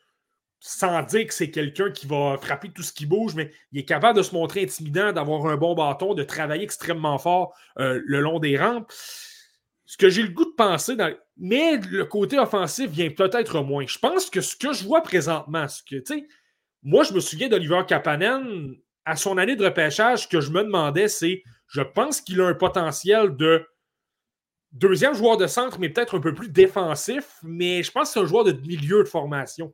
sans 0.59 1.01
dire 1.03 1.27
que 1.27 1.33
c'est 1.33 1.51
quelqu'un 1.51 1.91
qui 1.91 2.07
va 2.07 2.37
frapper 2.41 2.69
tout 2.69 2.83
ce 2.83 2.93
qui 2.93 3.05
bouge, 3.05 3.35
mais 3.35 3.51
il 3.71 3.79
est 3.79 3.85
capable 3.85 4.17
de 4.17 4.23
se 4.23 4.33
montrer 4.33 4.63
intimidant, 4.63 5.11
d'avoir 5.11 5.45
un 5.47 5.57
bon 5.57 5.75
bâton, 5.75 6.13
de 6.13 6.23
travailler 6.23 6.63
extrêmement 6.63 7.17
fort 7.17 7.53
euh, 7.79 8.01
le 8.05 8.19
long 8.19 8.39
des 8.39 8.57
rampes. 8.57 8.91
Ce 9.85 9.97
que 9.97 10.09
j'ai 10.09 10.21
le 10.21 10.29
goût 10.29 10.45
de 10.45 10.55
penser, 10.55 10.95
mais 11.37 11.77
le 11.77 12.05
côté 12.05 12.37
offensif 12.37 12.91
vient 12.91 13.09
peut-être 13.09 13.61
moins. 13.61 13.85
Je 13.87 13.97
pense 13.97 14.29
que 14.29 14.39
ce 14.39 14.55
que 14.55 14.71
je 14.71 14.83
vois 14.83 15.01
présentement, 15.01 15.67
ce 15.67 15.81
que, 15.83 15.95
moi, 16.83 17.03
je 17.03 17.13
me 17.13 17.19
souviens 17.19 17.49
d'Oliver 17.49 17.81
Kapanen, 17.87 18.75
à 19.05 19.15
son 19.15 19.37
année 19.37 19.55
de 19.55 19.65
repêchage, 19.65 20.23
ce 20.23 20.27
que 20.27 20.41
je 20.41 20.51
me 20.51 20.63
demandais, 20.63 21.07
c'est 21.07 21.43
je 21.67 21.81
pense 21.81 22.21
qu'il 22.21 22.39
a 22.41 22.47
un 22.47 22.53
potentiel 22.53 23.35
de 23.35 23.65
Deuxième 24.71 25.15
joueur 25.15 25.37
de 25.37 25.47
centre, 25.47 25.79
mais 25.79 25.89
peut-être 25.89 26.15
un 26.17 26.21
peu 26.21 26.33
plus 26.33 26.49
défensif, 26.49 27.37
mais 27.41 27.81
je 27.81 27.91
pense 27.91 28.09
que 28.09 28.13
c'est 28.13 28.19
un 28.19 28.27
joueur 28.27 28.43
de 28.43 28.51
milieu 28.51 29.03
de 29.03 29.07
formation. 29.07 29.73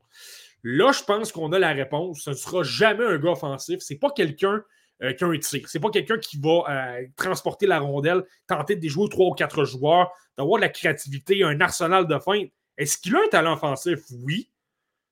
Là, 0.63 0.91
je 0.93 1.03
pense 1.03 1.31
qu'on 1.31 1.51
a 1.51 1.59
la 1.59 1.73
réponse. 1.73 2.21
Ce 2.21 2.29
ne 2.29 2.35
sera 2.35 2.63
jamais 2.63 3.05
un 3.05 3.17
gars 3.17 3.31
offensif. 3.31 3.81
Ce 3.81 3.93
n'est 3.93 3.99
pas 3.99 4.09
quelqu'un 4.09 4.63
euh, 5.03 5.13
qui 5.13 5.23
a 5.23 5.27
un 5.27 5.37
tir. 5.37 5.67
Ce 5.67 5.77
n'est 5.77 5.81
pas 5.81 5.89
quelqu'un 5.89 6.17
qui 6.17 6.39
va 6.39 6.63
euh, 6.69 7.05
transporter 7.17 7.67
la 7.67 7.79
rondelle, 7.79 8.23
tenter 8.47 8.75
de 8.75 8.81
déjouer 8.81 9.09
trois 9.09 9.27
ou 9.27 9.33
quatre 9.33 9.65
joueurs, 9.65 10.11
d'avoir 10.37 10.57
de 10.57 10.61
la 10.61 10.69
créativité, 10.69 11.43
un 11.43 11.59
arsenal 11.59 12.07
de 12.07 12.17
feinte. 12.17 12.49
Est-ce 12.77 12.97
qu'il 12.97 13.15
a 13.15 13.19
un 13.19 13.27
talent 13.27 13.53
offensif? 13.53 13.99
Oui. 14.23 14.49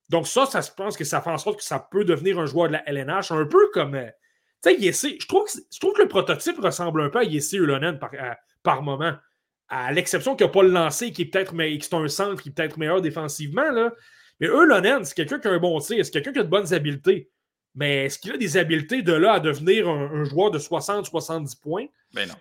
Donc, 0.09 0.27
ça, 0.27 0.45
ça 0.45 0.61
se 0.61 0.71
pense 0.71 0.97
que 0.97 1.03
ça 1.03 1.21
fait 1.21 1.29
en 1.29 1.37
sorte 1.37 1.57
que 1.57 1.63
ça 1.63 1.79
peut 1.91 2.05
devenir 2.05 2.39
un 2.39 2.45
joueur 2.45 2.69
de 2.69 2.73
la 2.73 2.89
LNH, 2.89 3.31
un 3.31 3.45
peu 3.45 3.69
comme. 3.73 3.95
Euh, 3.95 4.09
tu 4.63 4.93
sais, 4.93 5.17
je 5.19 5.27
trouve, 5.27 5.45
je 5.49 5.79
trouve 5.79 5.93
que 5.93 6.01
le 6.01 6.07
prototype 6.07 6.57
ressemble 6.57 7.01
un 7.01 7.09
peu 7.09 7.19
à 7.19 7.23
Yessi 7.25 7.57
Ulonen 7.57 7.99
par, 7.99 8.11
par 8.63 8.81
moment 8.81 9.13
à 9.69 9.91
l'exception 9.91 10.35
qu'il 10.35 10.45
n'a 10.45 10.51
pas 10.51 10.63
le 10.63 10.69
lancé, 10.69 11.11
qui 11.11 11.23
est 11.23 11.25
peut-être 11.25 11.55
qui 11.55 11.95
un 11.95 12.07
centre 12.07 12.41
qui 12.41 12.49
est 12.49 12.51
peut-être 12.51 12.77
meilleur 12.77 13.01
défensivement. 13.01 13.71
Là. 13.71 13.91
Mais 14.39 14.47
eux, 14.47 14.65
Lonen, 14.65 15.03
c'est 15.05 15.15
quelqu'un 15.15 15.39
qui 15.39 15.47
a 15.47 15.51
un 15.51 15.59
bon 15.59 15.79
tir, 15.79 16.03
c'est 16.05 16.11
quelqu'un 16.11 16.33
qui 16.33 16.39
a 16.39 16.43
de 16.43 16.49
bonnes 16.49 16.73
habiletés. 16.73 17.29
Mais 17.75 18.05
est-ce 18.05 18.19
qu'il 18.19 18.31
a 18.31 18.37
des 18.37 18.57
habiletés 18.57 19.01
de 19.01 19.13
là 19.13 19.33
à 19.33 19.39
devenir 19.39 19.89
un, 19.89 20.23
joueur 20.25 20.51
de 20.51 20.59
60-70 20.59 21.59
points? 21.59 21.85
Ben 22.13 22.27
non. 22.27 22.35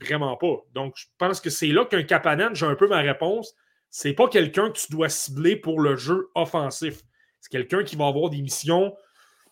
Vraiment 0.00 0.36
pas. 0.36 0.64
Donc, 0.74 0.94
je 0.96 1.06
pense 1.18 1.40
que 1.40 1.50
c'est 1.50 1.68
là 1.68 1.84
qu'un 1.84 2.02
Capanen, 2.02 2.54
j'ai 2.54 2.66
un 2.66 2.76
peu 2.76 2.88
ma 2.88 3.00
réponse. 3.00 3.54
C'est 3.90 4.12
pas 4.12 4.28
quelqu'un 4.28 4.70
que 4.70 4.78
tu 4.78 4.92
dois 4.92 5.08
cibler 5.08 5.56
pour 5.56 5.80
le 5.80 5.96
jeu 5.96 6.30
offensif. 6.34 7.02
C'est 7.40 7.50
quelqu'un 7.50 7.82
qui 7.82 7.96
va 7.96 8.06
avoir 8.06 8.30
des 8.30 8.40
missions, 8.40 8.94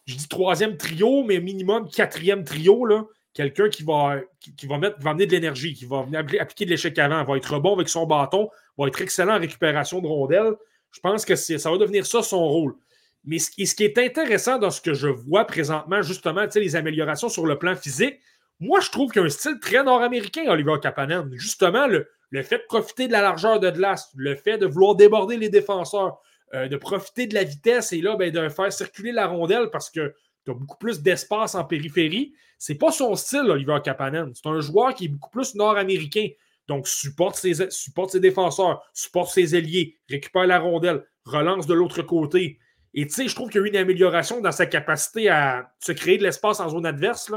je 0.06 0.14
dis 0.14 0.28
troisième 0.28 0.76
trio, 0.76 1.24
mais 1.24 1.40
minimum 1.40 1.88
quatrième 1.90 2.44
trio, 2.44 2.86
là, 2.86 3.04
quelqu'un 3.38 3.68
qui 3.68 3.84
va, 3.84 4.16
qui, 4.40 4.66
va, 4.66 4.80
amener 5.04 5.26
de 5.26 5.30
l'énergie, 5.30 5.72
qui 5.72 5.86
va 5.86 6.02
venir 6.02 6.18
appliquer 6.40 6.64
de 6.64 6.70
l'échec 6.70 6.98
avant, 6.98 7.22
va 7.22 7.36
être 7.36 7.60
bon 7.60 7.74
avec 7.76 7.88
son 7.88 8.04
bâton, 8.04 8.50
va 8.76 8.88
être 8.88 9.00
excellent 9.00 9.36
en 9.36 9.38
récupération 9.38 10.00
de 10.00 10.08
rondelles. 10.08 10.54
Je 10.90 10.98
pense 10.98 11.24
que 11.24 11.36
ça 11.36 11.70
va 11.70 11.78
devenir 11.78 12.04
ça 12.04 12.20
son 12.24 12.44
rôle. 12.48 12.74
Mais 13.22 13.38
ce, 13.38 13.50
qui 13.52 13.84
est 13.84 13.96
intéressant 13.96 14.58
dans 14.58 14.72
ce 14.72 14.80
que 14.80 14.92
je 14.92 15.06
vois 15.06 15.44
présentement, 15.44 16.02
justement, 16.02 16.46
les 16.52 16.74
améliorations 16.74 17.28
sur 17.28 17.46
le 17.46 17.56
plan 17.56 17.76
physique, 17.76 18.18
moi, 18.58 18.80
je 18.80 18.90
trouve 18.90 19.12
qu'il 19.12 19.20
y 19.20 19.22
a 19.22 19.26
un 19.26 19.30
style 19.30 19.60
très 19.60 19.84
nord-américain, 19.84 20.42
Oliver 20.48 20.74
Kapanen. 20.82 21.30
Justement, 21.34 21.86
le, 21.86 22.08
le, 22.30 22.42
fait 22.42 22.58
de 22.58 22.64
profiter 22.66 23.06
de 23.06 23.12
la 23.12 23.22
largeur 23.22 23.60
de 23.60 23.70
glace, 23.70 24.10
le 24.16 24.34
fait 24.34 24.58
de 24.58 24.66
vouloir 24.66 24.96
déborder 24.96 25.36
les 25.36 25.48
défenseurs, 25.48 26.18
euh, 26.54 26.66
de 26.66 26.76
profiter 26.76 27.28
de 27.28 27.34
la 27.34 27.44
vitesse 27.44 27.92
et 27.92 28.00
là, 28.00 28.16
ben, 28.16 28.32
de 28.32 28.48
faire 28.48 28.72
circuler 28.72 29.12
la 29.12 29.28
rondelle 29.28 29.68
parce 29.70 29.90
que 29.90 30.12
tu 30.48 30.56
as 30.56 30.58
beaucoup 30.58 30.78
plus 30.78 31.02
d'espace 31.02 31.54
en 31.54 31.64
périphérie. 31.64 32.32
C'est 32.58 32.76
pas 32.76 32.90
son 32.90 33.14
style, 33.14 33.50
Oliver 33.50 33.78
Kapanen. 33.84 34.32
C'est 34.34 34.48
un 34.48 34.60
joueur 34.60 34.94
qui 34.94 35.04
est 35.04 35.08
beaucoup 35.08 35.30
plus 35.30 35.54
nord-américain. 35.54 36.28
Donc, 36.66 36.88
supporte 36.88 37.36
ses, 37.36 37.70
supporte 37.70 38.10
ses 38.10 38.20
défenseurs, 38.20 38.82
supporte 38.92 39.32
ses 39.32 39.54
ailiers, 39.54 39.96
récupère 40.08 40.46
la 40.46 40.58
rondelle, 40.58 41.04
relance 41.24 41.66
de 41.66 41.74
l'autre 41.74 42.02
côté. 42.02 42.58
Et 42.94 43.06
tu 43.06 43.14
sais, 43.14 43.28
je 43.28 43.34
trouve 43.34 43.50
qu'il 43.50 43.60
y 43.60 43.64
a 43.64 43.66
eu 43.66 43.70
une 43.70 43.76
amélioration 43.76 44.40
dans 44.40 44.52
sa 44.52 44.66
capacité 44.66 45.28
à 45.28 45.72
se 45.78 45.92
créer 45.92 46.18
de 46.18 46.22
l'espace 46.22 46.60
en 46.60 46.68
zone 46.68 46.86
adverse. 46.86 47.32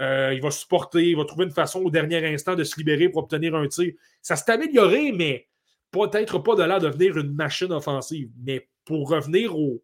Euh, 0.00 0.32
il 0.34 0.40
va 0.40 0.50
supporter, 0.50 1.10
il 1.10 1.16
va 1.16 1.24
trouver 1.24 1.44
une 1.44 1.50
façon 1.50 1.80
au 1.80 1.90
dernier 1.90 2.24
instant 2.32 2.54
de 2.54 2.64
se 2.64 2.76
libérer 2.76 3.08
pour 3.08 3.24
obtenir 3.24 3.54
un 3.54 3.66
tir. 3.68 3.92
Ça 4.20 4.36
s'est 4.36 4.52
amélioré, 4.52 5.12
mais 5.12 5.48
peut-être 5.90 6.38
pas 6.38 6.54
de 6.54 6.62
là 6.62 6.78
devenir 6.78 7.16
une 7.16 7.34
machine 7.34 7.72
offensive. 7.72 8.30
Mais 8.44 8.68
pour 8.84 9.08
revenir 9.08 9.58
au, 9.58 9.82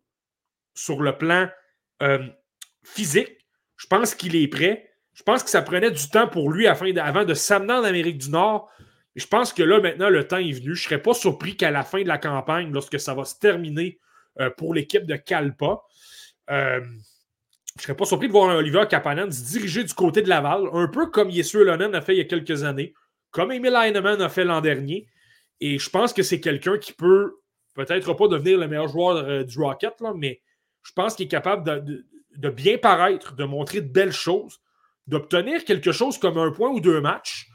sur 0.74 1.02
le 1.02 1.16
plan 1.16 1.48
euh, 2.02 2.18
physique, 2.94 3.38
je 3.76 3.86
pense 3.86 4.14
qu'il 4.14 4.36
est 4.36 4.48
prêt. 4.48 4.90
Je 5.14 5.22
pense 5.22 5.42
que 5.42 5.50
ça 5.50 5.62
prenait 5.62 5.90
du 5.90 6.08
temps 6.08 6.28
pour 6.28 6.50
lui 6.50 6.66
avant 6.66 7.24
de 7.24 7.34
s'amener 7.34 7.72
en 7.72 7.84
Amérique 7.84 8.18
du 8.18 8.30
Nord. 8.30 8.70
je 9.16 9.26
pense 9.26 9.52
que 9.52 9.64
là, 9.64 9.80
maintenant, 9.80 10.10
le 10.10 10.26
temps 10.26 10.36
est 10.36 10.52
venu. 10.52 10.74
Je 10.76 10.82
ne 10.82 10.84
serais 10.84 11.02
pas 11.02 11.14
surpris 11.14 11.56
qu'à 11.56 11.70
la 11.70 11.82
fin 11.82 12.02
de 12.02 12.08
la 12.08 12.18
campagne, 12.18 12.72
lorsque 12.72 13.00
ça 13.00 13.14
va 13.14 13.24
se 13.24 13.36
terminer 13.38 13.98
euh, 14.38 14.50
pour 14.50 14.74
l'équipe 14.74 15.06
de 15.06 15.16
Calpa, 15.16 15.82
euh, 16.50 16.80
je 16.80 17.82
ne 17.82 17.82
serais 17.82 17.96
pas 17.96 18.04
surpris 18.04 18.28
de 18.28 18.32
voir 18.32 18.56
Oliver 18.56 18.84
Kapanen 18.88 19.30
se 19.30 19.44
diriger 19.52 19.84
du 19.84 19.94
côté 19.94 20.22
de 20.22 20.28
Laval, 20.28 20.68
un 20.72 20.88
peu 20.88 21.06
comme 21.06 21.30
Yesue 21.30 21.64
Lonen 21.64 21.94
a 21.94 22.00
fait 22.00 22.14
il 22.14 22.18
y 22.18 22.20
a 22.20 22.24
quelques 22.24 22.64
années, 22.64 22.94
comme 23.30 23.52
Emil 23.52 23.74
Heinemann 23.74 24.20
a 24.20 24.28
fait 24.28 24.44
l'an 24.44 24.60
dernier. 24.60 25.06
Et 25.60 25.78
je 25.78 25.90
pense 25.90 26.12
que 26.12 26.22
c'est 26.22 26.40
quelqu'un 26.40 26.78
qui 26.78 26.92
peut 26.92 27.40
peut-être 27.74 28.14
pas 28.14 28.28
devenir 28.28 28.58
le 28.58 28.68
meilleur 28.68 28.88
joueur 28.88 29.16
euh, 29.16 29.44
du 29.44 29.58
Rocket, 29.58 29.94
mais 30.16 30.40
je 30.82 30.92
pense 30.92 31.14
qu'il 31.14 31.26
est 31.26 31.30
capable 31.30 31.82
de, 31.84 32.06
bien 32.38 32.78
paraître, 32.78 33.34
de 33.34 33.44
montrer 33.44 33.80
de 33.80 33.88
belles 33.88 34.12
choses, 34.12 34.60
d'obtenir 35.06 35.64
quelque 35.64 35.92
chose 35.92 36.18
comme 36.18 36.38
un 36.38 36.52
point 36.52 36.70
ou 36.70 36.80
deux 36.80 37.00
matchs. 37.00 37.48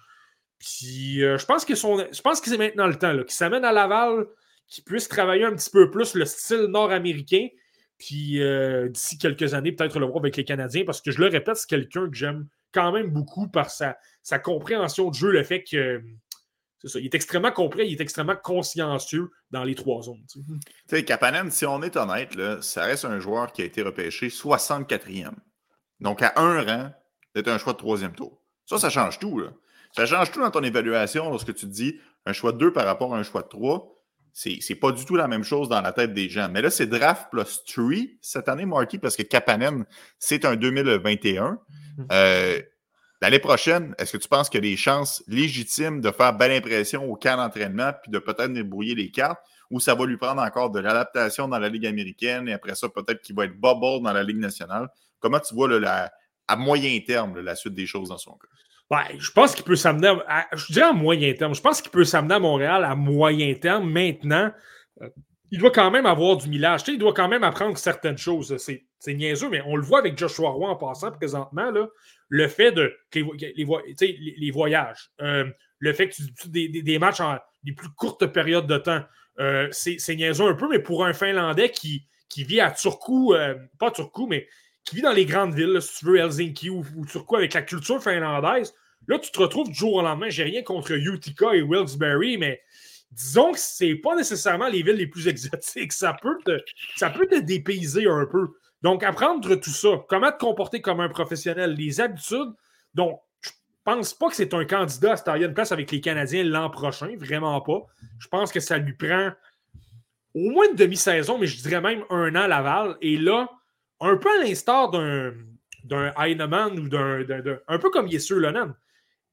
Puis 0.60 1.20
je 1.20 1.46
pense 1.46 1.66
que 1.66 1.76
je 1.76 2.22
pense 2.22 2.42
que 2.42 2.50
c'est 2.50 2.58
maintenant 2.58 2.88
le 2.88 2.96
temps, 2.96 3.16
qu'il 3.18 3.32
s'amène 3.32 3.66
à 3.66 3.72
Laval, 3.72 4.26
qu'il 4.68 4.84
puisse 4.84 5.08
travailler 5.08 5.46
un 5.46 5.56
petit 5.56 5.70
peu 5.70 5.90
plus 5.90 6.16
le 6.16 6.26
style 6.26 6.66
nord-américain. 6.66 7.48
Puis 7.98 8.42
euh, 8.42 8.90
d'ici 8.90 9.18
quelques 9.18 9.54
années, 9.54 9.72
peut-être 9.72 10.00
le 10.00 10.06
voir 10.06 10.18
avec 10.18 10.36
les 10.36 10.44
Canadiens, 10.44 10.84
parce 10.86 11.02
que 11.02 11.12
je 11.12 11.20
le 11.20 11.28
répète, 11.28 11.58
c'est 11.58 11.70
quelqu'un 11.70 12.10
que 12.10 12.16
j'aime 12.16 12.48
quand 12.72 12.92
même 12.92 13.12
beaucoup 13.12 13.48
par 13.48 13.70
sa, 13.70 13.98
sa, 14.24 14.40
compréhension 14.40 15.10
de 15.10 15.16
jeu, 15.16 15.32
le 15.32 15.44
fait 15.44 15.64
que. 15.64 16.02
C'est 16.84 16.90
ça, 16.90 17.00
il 17.00 17.06
est 17.06 17.16
extrêmement 17.16 17.52
compris, 17.52 17.88
il 17.88 17.94
est 17.94 18.02
extrêmement 18.02 18.36
consciencieux 18.36 19.32
dans 19.52 19.64
les 19.64 19.74
trois 19.74 20.02
zones. 20.02 20.24
Tu 20.28 20.42
sais, 20.88 21.06
Kapanen, 21.06 21.50
si 21.50 21.66
on 21.66 21.82
est 21.82 21.96
honnête, 21.96 22.36
là, 22.36 22.62
ça 22.62 22.84
reste 22.84 23.06
un 23.06 23.20
joueur 23.20 23.54
qui 23.54 23.62
a 23.62 23.66
été 23.66 23.82
repêché 23.82 24.28
64e. 24.28 25.32
Donc, 26.02 26.22
à 26.22 26.34
un 26.36 26.62
rang, 26.62 26.92
c'est 27.34 27.48
un 27.48 27.58
choix 27.58 27.74
de 27.74 27.78
troisième 27.78 28.14
tour. 28.14 28.42
Ça, 28.66 28.78
ça 28.78 28.90
change 28.90 29.18
tout. 29.20 29.40
Là. 29.40 29.54
Ça 29.96 30.06
change 30.06 30.32
tout 30.32 30.42
dans 30.42 30.52
ton 30.52 30.64
évaluation 30.64 31.30
lorsque 31.30 31.54
tu 31.56 31.66
te 31.66 31.72
dis 31.72 32.00
un 32.26 32.34
choix 32.34 32.52
de 32.52 32.58
2 32.58 32.74
par 32.74 32.86
rapport 32.86 33.16
à 33.16 33.18
un 33.18 33.24
choix 33.24 33.44
de 33.44 33.48
3 33.48 33.94
c'est 34.34 34.76
pas 34.76 34.92
du 34.92 35.06
tout 35.06 35.16
la 35.16 35.28
même 35.28 35.44
chose 35.44 35.70
dans 35.70 35.82
la 35.82 35.92
tête 35.92 36.14
des 36.14 36.28
gens. 36.28 36.50
Mais 36.50 36.62
là, 36.62 36.70
c'est 36.70 36.88
draft 36.88 37.28
plus 37.32 37.64
3 37.66 37.86
cette 38.22 38.50
année, 38.50 38.66
Marky, 38.66 38.98
parce 38.98 39.16
que 39.16 39.22
Kapanen, 39.22 39.86
c'est 40.18 40.44
un 40.46 40.56
2021. 40.56 41.60
Mhm. 41.98 42.08
Euh, 42.12 42.60
l'année 43.24 43.40
prochaine, 43.40 43.96
est-ce 43.98 44.12
que 44.12 44.22
tu 44.22 44.28
penses 44.28 44.50
qu'il 44.50 44.64
y 44.64 44.68
a 44.68 44.70
des 44.70 44.76
chances 44.76 45.24
légitimes 45.28 46.02
de 46.02 46.12
faire 46.12 46.34
belle 46.34 46.52
impression 46.52 47.10
au 47.10 47.16
camp 47.16 47.38
d'entraînement 47.38 47.92
puis 48.02 48.12
de 48.12 48.20
peut-être 48.20 48.52
débrouiller 48.52 48.96
les 48.96 49.12
cartes? 49.12 49.40
Ou 49.72 49.80
ça 49.80 49.96
va 49.96 50.06
lui 50.06 50.18
prendre 50.18 50.42
encore 50.42 50.72
de 50.72 50.82
l'adaptation 50.82 51.48
dans 51.48 51.58
la 51.58 51.70
Ligue 51.70 51.88
américaine 51.88 52.50
et 52.50 52.54
après 52.54 52.76
ça, 52.76 52.90
peut-être 52.90 53.22
qu'il 53.22 53.34
va 53.34 53.46
être 53.46 53.58
bubble 53.58 54.04
dans 54.04 54.12
la 54.12 54.24
Ligue 54.24 54.40
nationale? 54.40 54.90
Comment 55.20 55.40
tu 55.40 55.56
vois 55.56 55.70
à 56.48 56.56
moyen 56.58 57.00
terme 57.00 57.40
la 57.40 57.56
suite 57.56 57.74
des 57.74 57.86
choses 57.86 58.10
dans 58.10 58.18
son 58.18 58.34
cas? 58.34 58.48
je 59.18 59.32
pense 59.32 59.56
qu'il 59.56 59.64
peut 59.64 59.76
s'amener 59.76 60.14
à, 60.28 60.46
je 60.54 60.94
moyen 60.94 61.34
terme. 61.34 61.56
Je 61.56 61.62
pense 61.62 61.82
qu'il 61.82 61.90
peut 61.90 62.04
s'amener 62.04 62.36
à 62.36 62.40
Montréal 62.40 62.84
à 62.84 62.94
moyen 62.94 63.52
terme. 63.56 63.90
Maintenant, 63.90 64.52
euh, 65.02 65.10
il 65.50 65.60
doit 65.60 65.72
quand 65.72 65.90
même 65.90 66.06
avoir 66.06 66.38
du 66.38 66.48
millage. 66.48 66.82
il 66.88 67.00
doit 67.00 67.14
quand 67.14 67.28
même 67.28 67.44
apprendre 67.44 67.76
certaines 67.78 68.18
choses. 68.18 68.56
C'est 68.58 68.86
niaiseux, 69.08 69.50
mais 69.50 69.62
on 69.66 69.76
le 69.76 69.84
voit 69.84 70.00
avec 70.00 70.18
Joshua 70.18 70.50
Roy 70.50 70.70
en 70.70 70.76
passant 70.76 71.12
présentement. 71.12 71.72
Là, 71.72 71.88
le 72.30 72.48
fait 72.48 72.72
de 72.72 72.96
les, 73.14 74.52
voyages, 74.52 75.12
euh, 75.22 75.46
le 75.80 75.94
fait 75.94 76.10
que 76.10 76.16
tu, 76.16 76.50
des, 76.50 76.70
des, 76.70 77.00
matchs 77.00 77.20
en 77.20 77.38
les 77.64 77.74
plus 77.74 77.90
courtes 77.90 78.26
périodes 78.28 78.68
de 78.68 78.78
temps, 78.78 79.04
euh, 79.40 79.68
c'est 79.72 80.16
niaiseux 80.16 80.46
un 80.46 80.56
peu, 80.56 80.68
mais 80.70 80.80
pour 80.80 81.06
un 81.06 81.14
Finlandais 81.14 81.70
qui, 81.70 82.08
vit 82.38 82.62
à 82.62 82.72
Turku, 82.72 83.34
pas 83.80 83.92
Turku, 83.92 84.28
mais 84.28 84.48
qui 84.86 84.96
vit 84.96 85.02
dans 85.02 85.12
les 85.12 85.26
grandes 85.26 85.54
villes, 85.54 85.82
si 85.82 86.00
tu 86.00 86.06
veux, 86.06 86.18
Helsinki 86.18 86.70
ou, 86.70 86.84
ou 86.96 87.06
Turku, 87.06 87.36
avec 87.36 87.54
la 87.54 87.62
culture 87.62 88.02
finlandaise, 88.02 88.74
Là, 89.08 89.20
tu 89.20 89.32
te 89.32 89.40
retrouves 89.40 89.68
du 89.68 89.74
jour 89.74 89.96
au 89.96 90.02
lendemain. 90.02 90.30
J'ai 90.30 90.44
rien 90.44 90.64
contre 90.64 90.94
Utica 90.94 91.54
et 91.54 91.62
Wilkes-Barre, 91.62 92.40
mais 92.40 92.62
disons 93.12 93.52
que 93.52 93.60
c'est 93.60 93.96
pas 93.96 94.16
nécessairement 94.16 94.68
les 94.68 94.82
villes 94.82 94.96
les 94.96 95.08
plus 95.08 95.28
exotiques. 95.28 95.94
Ça 95.94 96.16
peut 96.22 96.38
te, 96.46 96.60
ça 96.96 97.10
peut 97.10 97.28
te 97.28 97.40
dépayser 97.40 98.08
un 98.08 98.26
peu. 98.26 98.48
Donc, 98.84 99.04
apprendre 99.04 99.56
tout 99.56 99.70
ça, 99.70 100.04
comment 100.08 100.32
te 100.32 100.38
comporter 100.38 100.82
comme 100.82 101.00
un 101.00 101.10
professionnel, 101.10 101.74
les 101.74 102.02
habitudes. 102.02 102.54
Donc, 102.94 103.20
je 103.42 103.52
pense 103.84 104.14
pas 104.14 104.30
que 104.30 104.36
c'est 104.36 104.54
un 104.54 104.66
candidat 104.66 105.14
à 105.14 105.18
se 105.18 105.24
tailler 105.24 105.46
une 105.46 105.54
place 105.54 105.72
avec 105.72 105.92
les 105.92 106.02
Canadiens 106.02 106.44
l'an 106.44 106.70
prochain, 106.70 107.16
vraiment 107.18 107.60
pas. 107.62 107.82
Je 108.20 108.28
pense 108.28 108.52
que 108.52 108.60
ça 108.60 108.78
lui 108.78 108.94
prend 108.94 109.32
au 110.36 110.50
moins 110.52 110.70
une 110.70 110.76
demi-saison, 110.76 111.38
mais 111.38 111.48
je 111.48 111.62
dirais 111.62 111.82
même 111.82 112.04
un 112.10 112.36
an 112.36 112.48
Laval. 112.48 112.98
Et 113.02 113.18
là, 113.18 113.50
un 114.00 114.18
peu 114.18 114.30
à 114.30 114.44
l'instar 114.44 114.92
d'un 114.92 115.34
d'un 115.84 116.14
Heinemann 116.18 116.80
ou 116.80 116.88
d'un, 116.88 117.26
un 117.68 117.80
peu 117.80 117.90
comme 117.90 118.08
Yessur 118.08 118.40
Lonen. 118.40 118.74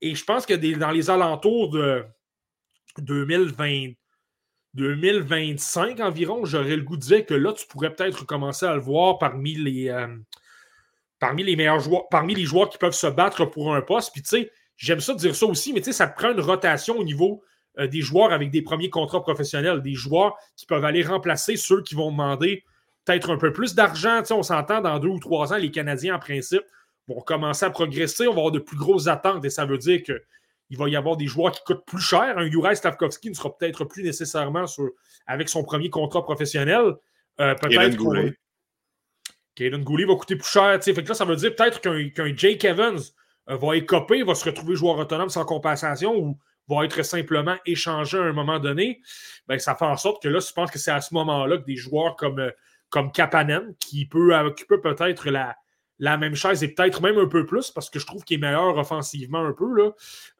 Et 0.01 0.15
je 0.15 0.25
pense 0.25 0.47
que 0.47 0.55
dans 0.77 0.91
les 0.91 1.11
alentours 1.11 1.71
de 1.71 2.05
2020, 2.99 3.93
2025 4.75 6.01
environ, 6.01 6.45
j'aurais 6.45 6.77
le 6.77 6.83
goût 6.83 6.97
de 6.97 7.03
dire 7.03 7.27
que 7.27 7.35
là, 7.35 7.53
tu 7.53 7.67
pourrais 7.67 7.93
peut-être 7.93 8.25
commencer 8.25 8.67
à 8.67 8.75
le 8.75 8.81
voir 8.81 9.19
parmi 9.19 9.55
les, 9.55 9.89
euh, 9.89 10.17
parmi 11.19 11.43
les 11.43 11.57
meilleurs 11.57 11.81
joueurs, 11.81 12.09
parmi 12.09 12.35
les 12.35 12.45
joueurs 12.45 12.69
qui 12.69 12.79
peuvent 12.79 12.93
se 12.93 13.07
battre 13.07 13.45
pour 13.45 13.75
un 13.75 13.83
poste. 13.83 14.13
Puis 14.13 14.23
tu 14.23 14.29
sais, 14.29 14.53
j'aime 14.77 15.01
ça 15.01 15.15
dire 15.15 15.35
ça 15.35 15.47
aussi, 15.47 15.73
mais 15.73 15.81
tu 15.81 15.87
sais, 15.87 15.93
ça 15.93 16.07
prend 16.07 16.33
une 16.33 16.41
rotation 16.41 16.97
au 16.97 17.05
niveau 17.05 17.43
euh, 17.79 17.87
des 17.87 18.01
joueurs 18.01 18.33
avec 18.33 18.51
des 18.51 18.63
premiers 18.63 18.91
contrats 18.91 19.23
professionnels, 19.23 19.83
des 19.83 19.95
joueurs 19.95 20.37
qui 20.57 20.67
peuvent 20.67 20.85
aller 20.85 21.03
remplacer 21.03 21.57
ceux 21.57 21.83
qui 21.83 21.95
vont 21.95 22.11
demander 22.11 22.65
peut-être 23.05 23.31
un 23.31 23.39
peu 23.39 23.53
plus 23.53 23.75
d'argent. 23.75 24.21
Tu 24.21 24.27
sais, 24.27 24.35
on 24.35 24.43
s'entend 24.43 24.81
dans 24.81 24.99
deux 24.99 25.09
ou 25.09 25.19
trois 25.19 25.53
ans, 25.53 25.57
les 25.57 25.71
Canadiens, 25.71 26.17
en 26.17 26.19
principe, 26.19 26.63
vont 27.09 27.21
commencer 27.21 27.65
à 27.67 27.71
progresser, 27.71 28.29
on 28.29 28.33
va 28.33 28.39
avoir 28.39 28.53
de 28.53 28.61
plus 28.61 28.77
grosses 28.77 29.09
attentes 29.09 29.45
et 29.45 29.51
ça 29.51 29.67
veut 29.67 29.79
dire 29.79 30.03
qu'il 30.71 30.79
va 30.79 30.89
y 30.89 30.95
avoir 30.95 31.17
des 31.17 31.27
joueurs 31.27 31.51
qui 31.51 31.61
coûtent 31.65 31.85
plus 31.85 32.01
cher. 32.01 32.39
Un 32.39 32.49
Juraj 32.49 32.77
Stavkovski 32.77 33.31
ne 33.31 33.35
sera 33.35 33.57
peut-être 33.57 33.85
plus 33.85 34.05
nécessairement 34.05 34.67
avec 35.27 35.49
son 35.49 35.65
premier 35.65 35.91
contrat 35.91 36.23
professionnel. 36.23 36.95
Euh, 37.41 37.55
peut-être 37.57 37.97
Goulet. 37.97 38.35
Kaden 39.57 39.83
Goulet 39.83 40.05
va 40.05 40.15
coûter 40.15 40.37
plus 40.37 40.49
cher. 40.49 40.79
Fait 40.81 40.95
que 40.95 41.09
là, 41.09 41.15
ça 41.15 41.25
veut 41.25 41.35
dire 41.35 41.57
peut-être 41.57 41.81
qu'un 41.81 42.37
Jake 42.37 42.65
Evans 42.65 43.01
euh, 43.49 43.57
va 43.57 43.77
écoper, 43.77 44.23
va 44.23 44.37
se 44.37 44.45
retrouver 44.45 44.77
joueur 44.77 44.97
autonome 44.97 45.29
sans 45.29 45.45
compensation 45.45 46.17
ou 46.17 46.39
va 46.69 46.85
être 46.85 47.03
simplement 47.03 47.57
échangé 47.67 48.17
à 48.17 48.23
un 48.23 48.33
moment 48.33 48.61
donné. 48.61 49.01
Ben, 49.49 49.59
ça 49.59 49.75
fait 49.75 49.85
en 49.85 49.97
sorte 49.97 50.23
que 50.23 50.29
là, 50.29 50.39
je 50.39 50.53
pense 50.53 50.71
que 50.71 50.79
c'est 50.79 50.93
à 50.93 51.01
ce 51.01 51.13
moment-là 51.15 51.59
que 51.59 51.65
des 51.65 51.77
joueurs 51.77 52.15
comme, 52.15 52.39
euh, 52.39 52.51
comme 52.91 53.11
Kapanen, 53.11 53.75
qui 53.81 54.07
peut 54.07 54.37
occuper 54.39 54.79
peut-être 54.79 55.29
la, 55.31 55.57
la 56.01 56.17
même 56.17 56.35
chaise 56.35 56.65
et 56.65 56.69
peut-être 56.69 57.03
même 57.03 57.19
un 57.19 57.27
peu 57.27 57.45
plus 57.47 57.71
parce 57.71 57.91
que 57.91 57.99
je 57.99 58.07
trouve 58.07 58.25
qu'il 58.25 58.39
est 58.39 58.41
meilleur 58.41 58.77
offensivement 58.77 59.45
un 59.45 59.53
peu. 59.53 59.73
Là. 59.77 59.91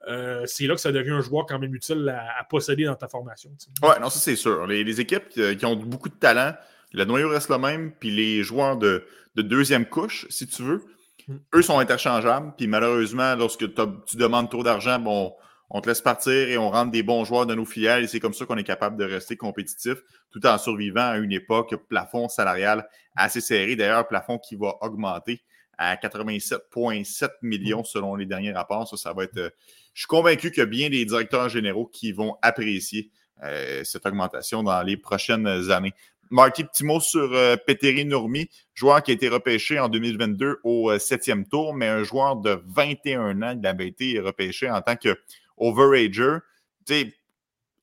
Euh, 0.09 0.43
c'est 0.47 0.67
là 0.67 0.75
que 0.75 0.81
ça 0.81 0.91
devient 0.91 1.11
un 1.11 1.21
joueur 1.21 1.45
quand 1.47 1.59
même 1.59 1.75
utile 1.75 2.09
à, 2.09 2.43
posséder 2.45 2.85
dans 2.85 2.97
ta 2.97 3.09
formation. 3.09 3.51
Oui, 3.83 3.91
non, 4.01 4.09
ça 4.09 4.19
c'est 4.19 4.37
sûr. 4.37 4.67
Les, 4.67 5.01
équipes 5.01 5.25
euh, 5.37 5.55
qui 5.55 5.67
ont 5.67 5.77
beaucoup 5.77 6.09
de 6.09 6.15
talent, 6.15 6.55
le 6.93 7.05
noyau 7.05 7.29
reste 7.29 7.51
le 7.51 7.59
même, 7.59 7.93
puis 7.93 8.11
les 8.11 8.43
joueurs 8.43 8.79
de, 8.79 9.05
deuxième 9.37 9.85
couche, 9.85 10.27
si 10.31 10.47
tu 10.47 10.63
veux, 10.63 10.83
mm. 11.29 11.37
eux 11.57 11.63
sont 11.63 11.79
interchangeables. 11.79 12.55
Puis 12.57 12.67
malheureusement, 12.67 13.35
lorsque 13.37 13.67
tu 14.07 14.17
demandes 14.17 14.49
trop 14.49 14.63
d'argent, 14.63 14.99
bon, 14.99 15.35
on 15.69 15.83
te 15.83 15.89
laisse 15.89 16.01
partir 16.01 16.33
et 16.33 16.57
on 16.57 16.71
rentre 16.71 16.91
des 16.91 17.03
bons 17.03 17.25
joueurs 17.27 17.45
dans 17.45 17.55
nos 17.55 17.67
filiales 17.67 18.03
et 18.03 18.09
c'est 18.09 18.19
comme 18.19 18.35
ça 18.35 18.47
qu'on 18.47 18.57
est 18.57 18.65
capable 18.65 18.97
de 18.97 19.05
rester 19.05 19.37
compétitif 19.37 19.99
tout 20.31 20.45
en 20.47 20.57
survivant 20.57 21.11
à 21.11 21.19
une 21.19 21.33
époque 21.33 21.77
plafond 21.89 22.29
salarial 22.31 22.89
assez 23.15 23.43
serré. 23.43 23.77
D'ailleurs, 23.77 24.09
plafond 24.09 24.39
qui 24.39 24.57
va 24.57 24.75
augmenter 24.81 25.43
à 25.81 25.97
87,7 25.97 27.31
millions 27.41 27.83
selon 27.85 28.15
les 28.15 28.27
derniers 28.27 28.53
rapports. 28.53 28.87
Ça, 28.87 28.99
ça 28.99 29.13
va 29.15 29.25
être. 29.25 29.39
Euh, 29.39 29.51
je 29.95 30.03
suis 30.03 30.07
convaincu 30.07 30.51
qu'il 30.51 30.61
y 30.61 30.63
a 30.63 30.67
bien 30.67 30.91
des 30.91 31.05
directeurs 31.07 31.49
généraux 31.49 31.87
qui 31.87 32.13
vont 32.13 32.37
apprécier 32.43 33.11
euh, 33.43 33.83
cette 33.83 34.05
augmentation 34.05 34.63
dans 34.63 34.83
les 34.83 34.99
prochaines 34.99 35.49
années. 35.71 35.95
Marty, 36.29 36.65
petit 36.65 36.85
mot 36.85 37.01
sur 37.01 37.33
euh, 37.33 37.57
Petteri 37.57 38.05
Nourmi, 38.05 38.51
joueur 38.75 39.03
qui 39.03 39.11
a 39.11 39.15
été 39.15 39.29
repêché 39.29 39.81
en 39.81 39.89
2022 39.89 40.61
au 40.65 40.97
septième 40.99 41.49
tour, 41.49 41.75
mais 41.75 41.89
un 41.89 42.05
joueur 42.05 42.37
de 42.37 42.63
21 42.67 43.43
ans, 43.43 43.59
il 43.59 43.67
avait 43.67 43.89
été 43.89 44.21
repêché 44.21 44.71
en 44.71 44.83
tant 44.83 44.97
que 44.97 45.19
overager. 45.57 46.37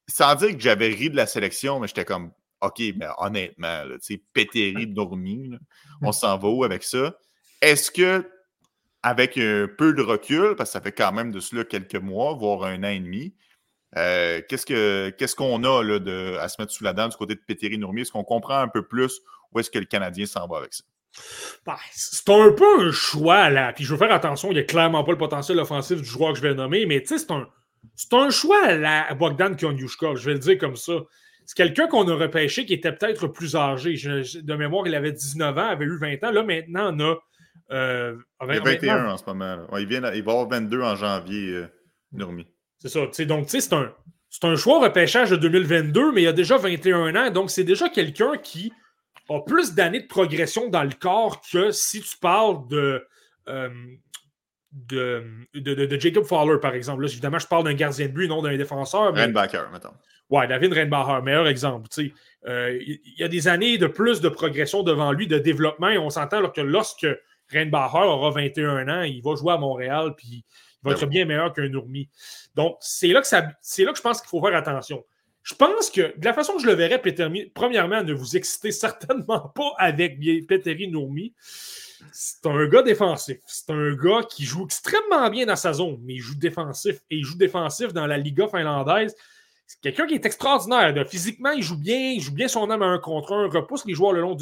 sans 0.07 0.35
dire 0.35 0.51
que 0.55 0.59
j'avais 0.59 0.89
ri 0.89 1.09
de 1.09 1.15
la 1.15 1.25
sélection, 1.25 1.79
mais 1.79 1.87
j'étais 1.87 2.05
comme, 2.05 2.31
OK, 2.61 2.79
mais 2.95 3.07
honnêtement, 3.17 3.83
Petteri 4.33 4.85
Nourmi, 4.85 5.57
on 6.03 6.11
s'en 6.11 6.37
va 6.37 6.47
où 6.47 6.63
avec 6.63 6.83
ça? 6.83 7.17
Est-ce 7.61 7.91
que, 7.91 8.29
avec 9.03 9.37
un 9.37 9.67
peu 9.77 9.93
de 9.93 10.01
recul, 10.01 10.55
parce 10.55 10.69
que 10.69 10.73
ça 10.73 10.81
fait 10.81 10.91
quand 10.91 11.11
même 11.11 11.31
de 11.31 11.39
cela 11.39 11.63
quelques 11.63 11.95
mois, 11.95 12.33
voire 12.33 12.63
un 12.63 12.83
an 12.83 12.89
et 12.89 12.99
demi, 12.99 13.33
euh, 13.95 14.41
qu'est-ce 14.47 15.35
qu'on 15.35 15.63
a 15.63 15.83
là, 15.83 15.99
de, 15.99 16.37
à 16.39 16.49
se 16.49 16.61
mettre 16.61 16.71
sous 16.71 16.83
la 16.83 16.93
dent 16.93 17.07
du 17.07 17.15
côté 17.15 17.35
de 17.35 17.39
Péteri 17.39 17.77
Nourmier? 17.77 18.01
Est-ce 18.01 18.11
qu'on 18.11 18.23
comprend 18.23 18.57
un 18.59 18.67
peu 18.67 18.85
plus 18.85 19.21
où 19.53 19.59
est-ce 19.59 19.71
que 19.71 19.79
le 19.79 19.85
Canadien 19.85 20.25
s'en 20.25 20.47
va 20.47 20.57
avec 20.57 20.73
ça? 20.73 20.83
Ben, 21.65 21.77
c'est 21.91 22.29
un 22.29 22.51
peu 22.51 22.87
un 22.87 22.91
choix 22.91 23.49
là. 23.49 23.73
Puis 23.73 23.85
je 23.85 23.91
veux 23.91 23.97
faire 23.97 24.11
attention, 24.11 24.51
il 24.51 24.55
n'y 24.55 24.59
a 24.59 24.63
clairement 24.63 25.03
pas 25.03 25.13
le 25.13 25.17
potentiel 25.17 25.57
offensif 25.59 25.97
du 25.97 26.07
joueur 26.07 26.33
que 26.33 26.37
je 26.37 26.43
vais 26.43 26.53
nommer, 26.53 26.85
mais 26.85 27.01
tu 27.01 27.17
sais, 27.17 27.17
c'est 27.17 27.31
un, 27.31 27.47
un 28.11 28.29
choix 28.29 28.63
à 28.65 28.75
la 28.75 29.13
Bogdan 29.15 29.55
Konyushka, 29.55 30.15
je 30.15 30.25
vais 30.25 30.33
le 30.33 30.39
dire 30.39 30.57
comme 30.57 30.75
ça. 30.75 30.93
C'est 31.45 31.55
quelqu'un 31.55 31.87
qu'on 31.87 32.07
a 32.09 32.13
repêché 32.13 32.65
qui 32.65 32.73
était 32.73 32.91
peut-être 32.91 33.27
plus 33.27 33.55
âgé. 33.55 33.93
de 33.93 34.53
mémoire, 34.55 34.85
il 34.85 34.93
avait 34.93 35.13
19 35.13 35.57
ans, 35.57 35.69
avait 35.69 35.85
eu 35.85 35.97
20 35.97 36.23
ans. 36.25 36.31
Là, 36.31 36.43
maintenant, 36.43 36.93
on 36.93 36.99
a. 36.99 37.15
Euh, 37.71 38.15
il 38.43 38.51
a 38.51 38.59
21 38.59 39.05
en 39.05 39.17
ce 39.17 39.25
moment. 39.25 39.67
il, 39.77 39.87
vient, 39.87 40.11
il, 40.13 40.23
va 40.23 40.31
avoir 40.31 40.47
22 40.47 40.81
en 40.81 40.95
janvier, 40.95 41.49
euh. 41.53 41.67
C'est 42.79 42.89
ça. 42.89 43.25
donc, 43.25 43.47
tu 43.47 43.59
sais, 43.59 43.61
c'est 43.61 43.73
un, 43.73 43.93
un 44.43 44.55
choix 44.55 44.79
repêchage 44.79 45.31
de 45.31 45.35
2022, 45.35 46.11
mais 46.11 46.23
il 46.23 46.27
a 46.27 46.33
déjà 46.33 46.57
21 46.57 47.15
ans. 47.15 47.31
Donc, 47.31 47.51
c'est 47.51 47.63
déjà 47.63 47.89
quelqu'un 47.89 48.37
qui 48.37 48.71
a 49.29 49.39
plus 49.41 49.73
d'années 49.73 50.01
de 50.01 50.07
progression 50.07 50.69
dans 50.69 50.83
le 50.83 50.93
corps 50.97 51.41
que 51.51 51.71
si 51.71 52.01
tu 52.01 52.17
parles 52.17 52.67
de. 52.69 53.05
Euh, 53.49 53.69
de, 54.71 55.23
de, 55.55 55.99
Jacob 55.99 56.25
Fowler, 56.25 56.59
par 56.61 56.75
exemple. 56.75 57.01
Là, 57.01 57.09
évidemment, 57.09 57.39
je 57.39 57.47
parle 57.47 57.63
d'un 57.63 57.73
gardien 57.73 58.07
de 58.07 58.11
but, 58.11 58.27
non 58.27 58.41
d'un 58.41 58.55
défenseur. 58.57 59.11
Mais... 59.13 59.23
Reinbacher, 59.23 59.63
mettons. 59.71 59.93
Ouais, 60.29 60.47
David 60.47 60.73
Reinbacher, 60.73 61.21
meilleur 61.23 61.47
exemple. 61.47 61.89
Euh, 62.47 62.77
il 62.81 63.15
y 63.17 63.23
a 63.23 63.27
des 63.27 63.47
années 63.47 63.77
de 63.77 63.87
plus 63.87 64.21
de 64.21 64.29
progression 64.29 64.83
devant 64.83 65.11
lui, 65.13 65.25
de 65.25 65.39
développement, 65.39 65.89
et 65.89 65.97
on 65.97 66.09
s'entend 66.09 66.47
que 66.49 66.61
lorsque 66.61 67.07
Reinbacher 67.51 67.97
aura 67.97 68.31
21 68.31 68.87
ans, 68.87 69.03
il 69.03 69.21
va 69.21 69.35
jouer 69.35 69.53
à 69.53 69.57
Montréal, 69.57 70.13
puis 70.15 70.27
il 70.27 70.43
va 70.83 70.91
ben 70.91 70.97
être 70.97 71.05
bien 71.07 71.25
meilleur 71.25 71.53
qu'un 71.53 71.69
Nourmi. 71.69 72.09
Donc, 72.55 72.77
c'est 72.81 73.07
là, 73.07 73.21
que 73.21 73.27
ça, 73.27 73.41
là 73.41 73.91
que 73.91 73.97
je 73.97 74.01
pense 74.01 74.21
qu'il 74.21 74.29
faut 74.29 74.41
faire 74.41 74.55
attention. 74.55 75.03
Je 75.43 75.55
pense 75.55 75.89
que, 75.89 76.17
de 76.17 76.25
la 76.25 76.33
façon 76.33 76.53
que 76.55 76.61
je 76.61 76.67
le 76.67 76.73
verrais, 76.73 77.01
premièrement, 77.53 78.03
ne 78.03 78.13
vous 78.13 78.35
excitez 78.35 78.71
certainement 78.73 79.39
pas 79.55 79.73
avec 79.77 80.19
Petteri 80.47 80.89
Nourmi. 80.89 81.33
C'est 82.11 82.45
un 82.45 82.67
gars 82.67 82.83
défensif. 82.83 83.37
C'est 83.47 83.71
un 83.71 83.95
gars 83.95 84.23
qui 84.29 84.43
joue 84.43 84.65
extrêmement 84.65 85.29
bien 85.29 85.45
dans 85.45 85.55
sa 85.55 85.73
zone, 85.73 85.99
mais 86.03 86.15
il 86.15 86.19
joue 86.19 86.35
défensif. 86.35 86.97
Et 87.09 87.17
il 87.17 87.23
joue 87.23 87.37
défensif 87.37 87.93
dans 87.93 88.05
la 88.05 88.17
Liga 88.17 88.47
finlandaise. 88.47 89.15
C'est 89.67 89.81
quelqu'un 89.81 90.07
qui 90.07 90.13
est 90.13 90.25
extraordinaire. 90.25 90.93
Physiquement, 91.07 91.51
il 91.51 91.61
joue 91.61 91.77
bien, 91.77 92.11
il 92.11 92.21
joue 92.21 92.33
bien 92.33 92.47
son 92.47 92.69
âme 92.71 92.81
à 92.81 92.85
un 92.85 92.99
contre 92.99 93.33
un, 93.33 93.49
repousse 93.49 93.85
les 93.85 93.93
joueurs 93.93 94.13
le 94.13 94.21
long 94.21 94.37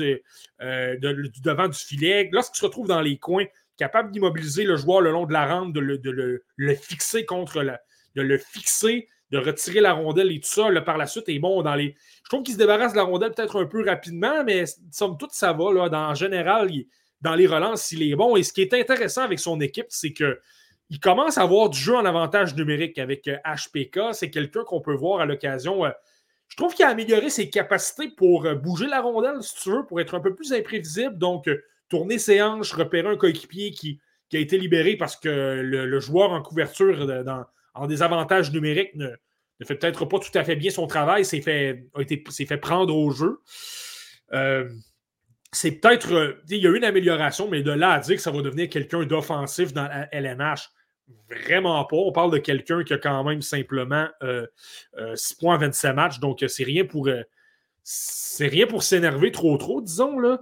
euh, 0.62 0.96
du 0.98 1.42
devant 1.42 1.68
du 1.68 1.78
filet. 1.78 2.30
Lorsqu'il 2.32 2.60
se 2.60 2.66
retrouve 2.66 2.88
dans 2.88 3.02
les 3.02 3.18
coins, 3.18 3.46
capable 3.76 4.12
d'immobiliser 4.12 4.66
le 4.66 4.78
joueur 4.78 5.02
le 5.02 5.12
long 5.12 5.26
de 5.26 5.34
la 5.34 5.48
rampe, 5.48 5.74
de 5.74 5.80
le, 5.80 6.76
fixer 6.76 7.26
contre 7.26 7.64
de 8.16 8.22
le 8.22 8.38
fixer, 8.38 9.08
de 9.32 9.40
retirer 9.40 9.82
la 9.82 9.94
rondelle 9.94 10.32
et 10.32 10.40
tout 10.40 10.48
ça. 10.48 10.70
par 10.82 11.00
la 11.00 11.08
suite, 11.08 11.28
est 11.28 11.40
bon 11.40 11.64
dans 11.64 11.74
les. 11.74 11.96
Je 12.24 12.30
trouve 12.30 12.44
qu'il 12.44 12.54
se 12.54 12.60
débarrasse 12.60 12.92
de 12.92 12.98
la 12.98 13.04
rondelle 13.04 13.32
peut-être 13.32 13.60
un 13.60 13.66
peu 13.66 13.84
rapidement, 13.84 14.44
mais 14.44 14.66
somme 14.92 15.18
toute, 15.18 15.32
ça 15.32 15.54
va. 15.54 15.90
Dans, 15.90 16.10
en 16.10 16.14
général, 16.14 16.70
dans 17.22 17.34
les 17.34 17.48
relances, 17.48 17.92
il 17.92 18.04
est 18.04 18.16
bon. 18.16 18.36
Et 18.36 18.44
ce 18.44 18.54
qui 18.54 18.62
est 18.62 18.74
intéressant 18.76 19.24
avec 19.24 19.40
son 19.40 19.60
équipe, 19.60 19.88
c'est 19.90 20.14
que 20.14 20.40
il 20.90 20.99
commence 20.99 21.38
à 21.38 21.41
avoir 21.41 21.70
du 21.70 21.80
jeu 21.80 21.95
en 21.95 22.06
avantage 22.06 22.56
numérique 22.56 22.99
avec 22.99 23.28
HPK. 23.28 23.98
Euh, 23.98 24.14
c'est 24.14 24.30
quelqu'un 24.30 24.64
qu'on 24.64 24.82
peut 24.82 24.94
voir 24.94 25.20
à 25.20 25.26
l'occasion. 25.26 25.86
Euh, 25.86 25.91
je 26.48 26.56
trouve 26.56 26.74
qu'il 26.76 26.86
a 26.86 26.90
amélioré 26.90 27.30
ses 27.30 27.49
capacités 27.49 28.10
pour 28.10 28.45
euh, 28.45 28.56
bouger 28.56 28.86
la 28.86 29.02
rondelle, 29.02 29.41
si 29.41 29.56
tu 29.56 29.72
veux, 29.72 29.86
pour 29.86 29.99
être 29.99 30.14
un 30.14 30.20
peu 30.20 30.36
plus 30.36 30.53
imprévisible. 30.53 31.18
Donc, 31.18 31.49
tourner 31.90 32.20
ses 32.20 32.41
hanches, 32.41 32.74
repérer 32.74 33.07
un 33.07 33.18
coéquipier 33.18 33.72
qui, 33.72 33.99
a 34.34 34.38
été 34.38 34.57
libéré 34.57 34.98
parce 34.98 35.16
que 35.16 35.30
le, 35.30 35.99
joueur 36.02 36.32
en 36.32 36.41
couverture 36.41 37.07
en 37.74 37.88
désavantage 37.88 38.52
numérique 38.52 38.94
ne, 38.95 39.07
fait 39.64 39.76
peut-être 39.76 40.03
pas 40.03 40.20
tout 40.20 40.38
à 40.38 40.44
fait 40.44 40.57
bien 40.57 40.72
son 40.72 40.88
travail, 40.88 41.24
s'est 41.24 41.40
fait, 41.40 41.86
fait 42.30 42.57
prendre 42.57 42.94
au 42.94 43.12
jeu. 43.12 43.40
c'est 45.53 45.72
peut-être. 45.72 46.41
il 46.49 46.57
y 46.57 46.68
a 46.68 46.70
eu 46.70 46.76
une 46.76 46.84
amélioration, 46.84 47.48
mais 47.48 47.62
de 47.62 47.72
là 47.72 47.91
à 47.91 47.99
dire 47.99 48.18
que 48.18 48.22
ça 48.22 48.32
va 48.32 48.41
devenir 48.41 48.68
quelqu'un 48.68 49.06
d'offensif 49.06 49.72
dans 49.72 49.88
la 49.88 50.14
LNH, 50.14 50.70
Vraiment 51.30 51.84
pas. 51.86 51.98
On 51.98 52.11
parle 52.11 52.32
de 52.32 52.38
quelqu'un 52.38 52.84
qui 52.84 52.94
a 52.94 52.98
quand 52.98 53.23
même 53.23 53.41
simplement 53.41 54.07
6 54.22 54.27
euh, 54.27 54.48
euh, 54.98 55.15
points 55.40 55.56
en 55.56 55.60
27 55.60 55.95
matchs. 55.95 56.19
Donc, 56.19 56.44
c'est 56.48 56.64
rien 56.64 56.86
pour. 56.86 57.07
Euh, 57.07 57.22
c'est 57.84 58.48
rien 58.48 58.65
pour 58.65 58.82
s'énerver 58.82 59.32
trop 59.32 59.56
trop, 59.57 59.82
disons. 59.82 60.18
Là. 60.19 60.40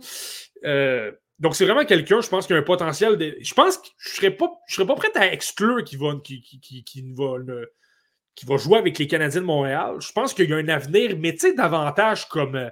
donc, 1.40 1.56
c'est 1.56 1.66
vraiment 1.66 1.84
quelqu'un, 1.84 2.22
je 2.22 2.30
pense, 2.30 2.48
qui 2.48 2.54
a 2.54 2.56
un 2.56 2.62
potentiel. 2.62 3.18
De... 3.18 3.36
Je 3.42 3.54
pense 3.54 3.78
que 3.78 3.88
je 3.98 4.10
ne 4.10 4.16
serais, 4.16 4.32
pas, 4.32 4.96
prêt 4.96 5.12
à 5.16 5.34
exclure 5.34 5.84
qu'il 5.84 6.00
va, 6.00 6.14
qui, 6.24 6.42
qui, 6.42 7.14
va, 7.14 7.36
va 8.48 8.58
jouer 8.58 8.78
avec 8.78 8.98
les 8.98 9.08
Canadiens 9.08 9.42
de 9.42 9.46
Montréal. 9.46 9.98
Je 10.00 10.14
pense 10.14 10.34
qu'il 10.34 10.50
y 10.50 10.54
a 10.54 10.56
un 10.56 10.70
avenir, 10.70 11.18
mais 11.20 11.34
tu 11.34 11.40
sais, 11.40 11.54
davantage 11.54 12.30
comme 12.30 12.72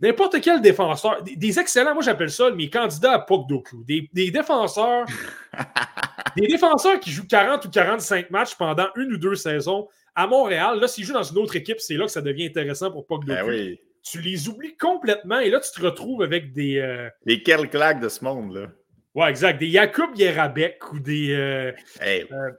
n'importe 0.00 0.40
quel 0.40 0.60
défenseur. 0.60 1.22
Des, 1.22 1.58
excellents, 1.58 1.94
moi 1.94 2.02
j'appelle 2.02 2.30
ça 2.30 2.50
mes 2.50 2.70
candidats 2.70 3.12
à 3.12 3.18
Puck 3.18 3.46
Des, 3.86 4.08
des 4.12 4.30
défenseurs 4.30 5.06
Des 6.36 6.48
défenseurs 6.48 6.98
qui 6.98 7.10
jouent 7.10 7.28
40 7.28 7.64
ou 7.64 7.70
45 7.70 8.30
matchs 8.30 8.56
pendant 8.56 8.88
une 8.96 9.12
ou 9.12 9.16
deux 9.18 9.36
saisons 9.36 9.88
à 10.16 10.26
Montréal, 10.26 10.78
là, 10.80 10.88
s'ils 10.88 11.04
jouent 11.04 11.12
dans 11.12 11.22
une 11.22 11.38
autre 11.38 11.56
équipe, 11.56 11.80
c'est 11.80 11.94
là 11.94 12.06
que 12.06 12.10
ça 12.10 12.22
devient 12.22 12.46
intéressant 12.46 12.90
pour 12.90 13.06
Puck 13.06 13.24
ben 13.24 13.76
Tu 14.02 14.20
les 14.20 14.48
oublies 14.48 14.76
complètement 14.76 15.40
et 15.40 15.50
là, 15.50 15.60
tu 15.60 15.70
te 15.72 15.84
retrouves 15.84 16.22
avec 16.22 16.52
des. 16.52 16.78
Euh... 16.78 17.08
Les 17.24 17.42
quelles 17.42 17.68
claques 17.68 18.00
de 18.00 18.08
ce 18.08 18.24
monde, 18.24 18.54
là. 18.54 18.66
Ouais, 19.14 19.30
exact. 19.30 19.58
Des 19.58 19.70
Jakub 19.70 20.10
Yerabek 20.16 20.92
ou 20.92 20.98
des. 20.98 21.32
Euh, 21.32 21.72
euh, 22.02 22.50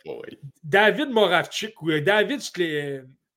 David 0.63 1.09
Moravchik 1.09 1.81
ou 1.81 1.91
euh, 1.91 1.99
David. 1.99 2.39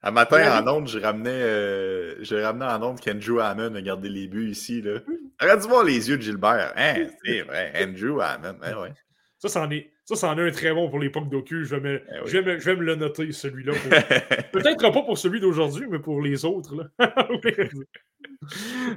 Un 0.09 0.11
matin, 0.11 0.63
en 0.63 0.77
onde, 0.77 0.89
j'ai 0.89 1.01
ramené, 1.01 2.15
j'ai 2.21 2.43
ramené 2.43 2.65
en 2.65 2.83
onde 2.83 3.01
qu'Andrew 3.01 3.41
Hammond 3.41 3.75
a 3.75 3.83
gardé 3.83 4.09
les 4.09 4.27
buts 4.27 4.51
ici. 4.51 4.81
Là. 4.81 5.01
Regarde 5.39 5.61
voir 5.61 5.85
les 5.85 6.09
yeux 6.09 6.17
de 6.17 6.23
Gilbert. 6.23 6.73
Hein, 6.77 7.07
c'est 7.25 7.43
vrai, 7.43 7.73
Andrew 7.79 8.21
Hammond. 8.21 8.57
Ben 8.61 8.77
ouais. 8.79 8.93
Ça, 9.39 9.49
c'en 9.49 9.71
est, 9.71 9.91
ça, 10.05 10.17
c'en 10.17 10.37
est 10.39 10.49
un 10.49 10.51
très 10.51 10.73
bon 10.73 10.89
pour 10.89 10.99
l'époque 10.99 11.29
d'Ocu. 11.29 11.65
Je, 11.65 11.77
vais 11.77 11.81
me, 11.81 12.03
je, 12.27 12.39
vais 12.39 12.77
me, 12.77 12.83
le 12.83 12.97
noter, 12.97 13.31
celui-là. 13.31 13.73
Peut-être 14.53 14.81
pas 14.81 15.03
pour 15.03 15.19
celui 15.19 15.41
d'aujourd'hui, 15.41 15.87
mais 15.89 15.99
pour 15.99 16.23
les 16.23 16.45
autres. 16.45 16.91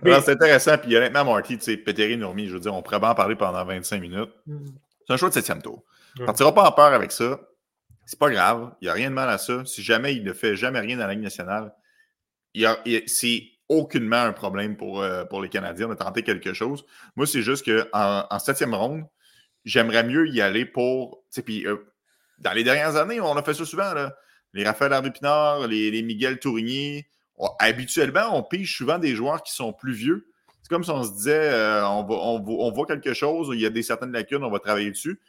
C'est 0.04 0.30
intéressant. 0.30 0.78
Puis 0.80 0.96
honnêtement, 0.96 1.26
Marty, 1.26 1.58
tu 1.58 1.66
sais, 1.66 1.78
Péteri 1.78 2.18
Nourmi, 2.18 2.48
je 2.48 2.54
veux 2.54 2.60
dire, 2.60 2.74
on 2.74 2.82
pourrait 2.82 3.06
en 3.06 3.14
parler 3.14 3.36
pendant 3.36 3.64
25 3.66 4.02
minutes. 4.02 4.32
Mm. 4.48 4.66
C'est 5.06 5.14
un 5.14 5.18
choix 5.18 5.30
de 5.30 5.34
septième 5.34 5.62
tour. 5.62 5.84
On 6.18 6.22
ne 6.22 6.26
partira 6.26 6.54
pas 6.54 6.64
en 6.64 6.72
peur 6.72 6.94
avec 6.94 7.12
ça. 7.12 7.40
C'est 8.12 8.20
pas 8.20 8.30
grave. 8.30 8.74
Il 8.82 8.84
n'y 8.84 8.90
a 8.90 8.94
rien 8.94 9.10
de 9.10 9.16
mal 9.16 9.30
à 9.30 9.38
ça. 9.38 9.64
Si 9.64 9.82
jamais 9.82 10.14
il 10.14 10.26
ne 10.26 10.34
fait 10.34 10.58
jamais 10.58 10.82
rien 10.82 10.98
dans 10.98 11.08
la 11.08 11.14
Ligue 11.14 11.24
nationale, 11.24 11.74
c'est 13.08 13.44
aucunement 13.70 14.24
un 14.24 14.34
problème 14.34 14.76
pour, 14.76 15.02
euh, 15.02 15.24
pour 15.24 15.42
les 15.42 15.48
Canadiens 15.48 15.88
de 15.88 15.94
tenter 15.94 16.22
quelque 16.22 16.52
chose. 16.52 16.84
Moi, 17.16 17.26
c'est 17.26 17.42
juste 17.42 17.64
qu'en 17.64 18.28
en 18.30 18.40
septième 18.40 18.76
ronde, 18.76 19.06
j'aimerais 19.64 20.04
mieux 20.04 20.28
y 20.28 20.42
aller 20.42 20.66
pour. 20.66 21.24
Euh, 21.38 21.78
dans 22.40 22.52
les 22.52 22.66
dernières 22.66 22.98
années, 22.98 23.22
on 23.22 23.34
a 23.38 23.44
fait 23.44 23.54
ça 23.54 23.64
souvent. 23.64 23.94
Là. 23.94 24.14
Les 24.52 24.66
Raphaël 24.66 24.92
Harvey-Pinard, 24.92 25.70
les, 25.70 26.04
Miguel 26.04 26.38
Tourigny. 26.38 27.06
habituellement, 27.60 28.38
on 28.38 28.44
pige 28.44 28.76
souvent 28.76 29.00
des 29.00 29.16
joueurs 29.16 29.42
qui 29.42 29.54
sont 29.54 29.72
plus 29.72 29.94
vieux. 29.94 30.28
C'est 30.64 30.68
comme 30.70 30.84
si 30.84 30.92
on 30.92 31.06
se 31.06 31.14
disait 31.14 31.50
euh, 31.54 31.88
on, 31.88 32.06
on, 32.10 32.72
voit 32.74 32.88
quelque 32.88 33.14
chose, 33.14 33.52
il 33.54 33.62
y 33.62 33.66
a 33.66 33.70
des 33.70 33.84
certaines 33.84 34.12
lacunes, 34.12 34.44
on 34.44 34.52
va 34.52 34.60
travailler 34.60 34.92
dessus. 34.92 35.22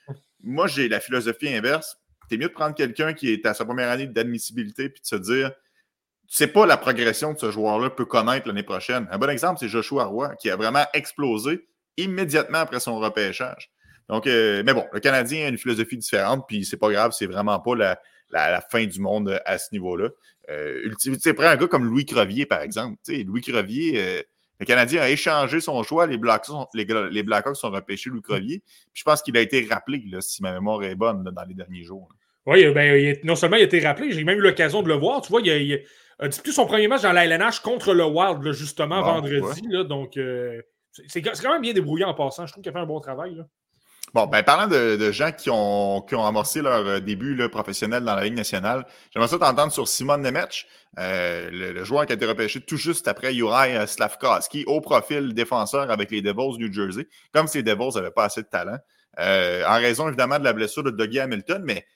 Moi, 0.43 0.67
j'ai 0.67 0.89
la 0.89 0.99
philosophie 0.99 1.55
inverse. 1.55 2.02
C'est 2.33 2.39
mieux 2.39 2.49
de 2.49 2.55
prendre 2.55 2.75
quelqu'un 2.75 3.13
qui 3.13 3.31
est 3.31 3.45
à 3.45 3.53
sa 3.53 3.67
première 3.67 3.91
année 3.91 4.07
d'admissibilité 4.07 4.89
puis 4.89 5.03
de 5.03 5.07
se 5.07 5.17
dire 5.17 5.51
tu 5.51 6.37
sais 6.39 6.47
pas 6.47 6.65
la 6.65 6.79
progression 6.79 7.35
que 7.35 7.41
ce 7.41 7.51
joueur-là 7.51 7.91
peut 7.91 8.07
connaître 8.07 8.49
l'année 8.49 8.63
prochaine. 8.63 9.07
Un 9.11 9.19
bon 9.19 9.29
exemple, 9.29 9.59
c'est 9.61 9.69
Joshua 9.69 10.05
Roy, 10.05 10.35
qui 10.37 10.49
a 10.49 10.57
vraiment 10.57 10.87
explosé 10.95 11.69
immédiatement 11.99 12.61
après 12.61 12.81
son 12.81 12.99
repêchage. 12.99 13.71
Donc, 14.09 14.27
euh, 14.27 14.63
mais 14.65 14.73
bon, 14.73 14.87
le 14.95 15.01
Canadien 15.01 15.45
a 15.45 15.49
une 15.51 15.59
philosophie 15.59 15.99
différente, 15.99 16.47
puis 16.49 16.65
c'est 16.65 16.79
pas 16.79 16.91
grave, 16.91 17.13
c'est 17.13 17.27
vraiment 17.27 17.61
pas 17.61 17.75
la, 18.31 18.61
fin 18.71 18.87
du 18.87 18.99
monde 18.99 19.39
à 19.45 19.59
ce 19.59 19.69
niveau-là. 19.73 20.09
Euh, 20.49 20.91
tu 20.99 21.15
sais, 21.17 21.35
prends 21.35 21.49
un 21.49 21.57
gars 21.57 21.67
comme 21.67 21.85
Louis 21.85 22.07
Crevier, 22.07 22.47
par 22.47 22.63
exemple. 22.63 22.97
Louis 23.09 23.43
Crevier, 23.43 24.01
euh, 24.03 24.23
le 24.59 24.65
Canadien 24.65 25.03
a 25.03 25.11
échangé 25.11 25.61
son 25.61 25.83
choix, 25.83 26.07
les 26.07 26.17
Blackhawks, 26.17 26.71
les, 26.73 26.87
les 26.87 27.25
sont 27.53 27.71
repêchés 27.71 28.09
Louis 28.09 28.23
Crevier. 28.23 28.63
Puis 28.95 29.01
je 29.01 29.05
pense 29.05 29.21
qu'il 29.21 29.37
a 29.37 29.43
été 29.43 29.67
rappelé, 29.71 30.03
là, 30.11 30.23
si 30.23 30.43
ma 30.43 30.53
mémoire 30.53 30.83
est 30.85 30.95
bonne, 30.95 31.25
dans 31.25 31.45
les 31.45 31.53
derniers 31.53 31.85
jours. 31.85 32.09
Oui, 32.47 32.67
ben, 32.73 33.17
non 33.25 33.37
seulement 33.37 33.57
il 33.57 33.63
a 33.63 33.65
été 33.65 33.81
rappelé, 33.81 34.13
j'ai 34.13 34.25
même 34.25 34.39
eu 34.39 34.43
l'occasion 34.43 34.83
de 34.83 34.89
le 34.89 34.95
voir. 34.95 35.21
Tu 35.21 35.29
vois, 35.29 35.41
il 35.43 35.85
a, 36.19 36.29
disputé 36.29 36.53
son 36.53 36.67
premier 36.67 36.89
match 36.89 37.03
dans 37.03 37.13
la 37.13 37.25
LNH 37.25 37.61
contre 37.61 37.95
le 37.95 38.05
Wild, 38.05 38.53
justement, 38.53 39.03
vendredi. 39.03 39.63
Là, 39.69 39.85
donc, 39.85 40.19
c'est 41.09 41.23
quand 41.23 41.53
même 41.53 41.63
bien 41.63 41.73
débrouillé 41.73 42.05
en 42.05 42.15
passant. 42.15 42.47
Je 42.47 42.53
trouve 42.53 42.63
qu'il 42.63 42.71
a 42.71 42.73
fait 42.73 42.81
un 42.81 42.87
bon 42.87 43.01
travail. 43.01 43.35
Là. 43.35 43.45
Bon, 44.15 44.27
ben 44.27 44.43
parlant 44.43 44.67
de, 44.67 45.11
gens 45.11 45.33
qui 45.33 45.49
ont, 45.49 46.03
qui 46.03 46.15
ont 46.15 46.27
amorcé 46.27 46.61
leur 46.61 46.87
euh, 46.87 47.01
début 47.01 47.35
là, 47.35 47.49
professionnel 47.49 48.05
dans 48.05 48.15
la 48.15 48.25
Ligue 48.25 48.37
nationale, 48.37 48.85
j'aimerais 49.11 49.29
ça 49.29 49.39
t'entendre 49.39 49.73
sur 49.73 49.89
Simon 49.89 50.19
Nemec, 50.19 50.67
euh, 50.99 51.49
le, 51.51 51.83
joueur 51.83 52.05
qui 52.05 52.13
a 52.13 52.17
été 52.17 52.27
repêché 52.27 52.61
tout 52.61 52.77
juste 52.77 53.09
après 53.09 53.33
Juraj 53.33 53.87
Slavkovski, 53.87 54.65
au 54.67 54.83
profil 54.83 55.33
défenseur 55.33 55.91
avec 55.91 56.11
les 56.11 56.21
Devils 56.21 56.59
New 56.59 56.71
Jersey, 56.71 57.09
comme 57.33 57.47
si 57.47 57.59
les 57.59 57.63
Devils 57.63 57.95
n'avaient 57.95 58.11
pas 58.11 58.25
assez 58.25 58.43
de 58.43 58.49
talent. 58.49 58.77
en 59.17 59.77
raison 59.81 60.09
évidemment 60.09 60.39
de 60.39 60.45
la 60.45 60.53
blessure 60.53 60.83
de 60.83 60.91
Dougie 60.91 61.21
Hamilton, 61.21 61.63
mais 61.65 61.87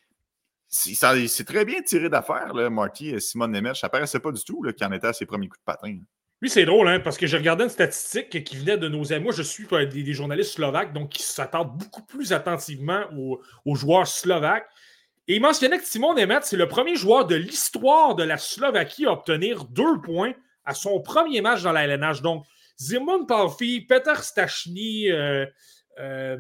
c'est 0.69 1.45
très 1.45 1.65
bien 1.65 1.83
tiré 1.83 2.09
d'affaire, 2.09 2.55
Marty 2.71 3.21
Simon 3.21 3.49
Nemeth. 3.49 3.77
Ça 3.77 3.89
paraissait 3.89 4.21
pas 4.21 4.33
du 4.33 4.43
tout 4.43 4.63
qu'il 4.77 4.87
en 4.87 4.93
était 4.93 5.09
à 5.09 5.13
ses 5.13 5.27
premiers 5.27 5.49
coups 5.49 5.61
de 5.61 5.65
patin. 5.65 5.99
Oui, 6.43 6.51
c'est 6.51 6.67
drôle, 6.67 6.89
hein, 6.89 7.01
parce 7.01 7.17
que 7.17 7.27
j'ai 7.27 7.39
regardé 7.39 7.65
une 7.65 7.71
statistique 7.71 8.45
qui 8.45 8.57
venait 8.57 8.77
de 8.77 8.89
nos 8.89 9.11
amis. 9.13 9.25
Moi, 9.25 9.33
je 9.33 9.43
suis 9.43 9.67
des, 9.91 10.13
journalistes 10.13 10.53
slovaques, 10.53 10.93
donc 10.93 11.09
qui 11.09 11.23
s'attendent 11.23 11.79
beaucoup 11.79 12.03
plus 12.03 12.35
attentivement 12.35 13.05
aux, 13.65 13.75
joueurs 13.75 14.07
slovaques. 14.07 14.69
Et 15.29 15.37
il 15.37 15.41
mentionnait 15.41 15.79
que 15.79 15.85
Simon 15.85 16.15
Nemeth, 16.15 16.45
c'est 16.45 16.59
le 16.59 16.69
premier 16.69 16.95
joueur 16.95 17.27
de 17.27 17.35
l'histoire 17.35 18.15
de 18.15 18.23
la 18.23 18.37
Slovaquie 18.37 19.07
à 19.07 19.13
obtenir 19.13 19.65
deux 19.65 20.01
points 20.03 20.35
à 20.65 20.75
son 20.75 21.01
premier 21.01 21.41
match 21.41 21.63
dans 21.63 21.73
la 21.73 21.85
LNH. 21.85 22.21
Donc, 22.21 22.45
Zimon 22.79 23.25
Palfi, 23.25 23.81
Peter 23.81 24.15
Stachny, 24.21 25.11
euh, 25.11 25.47
euh, 25.99 26.37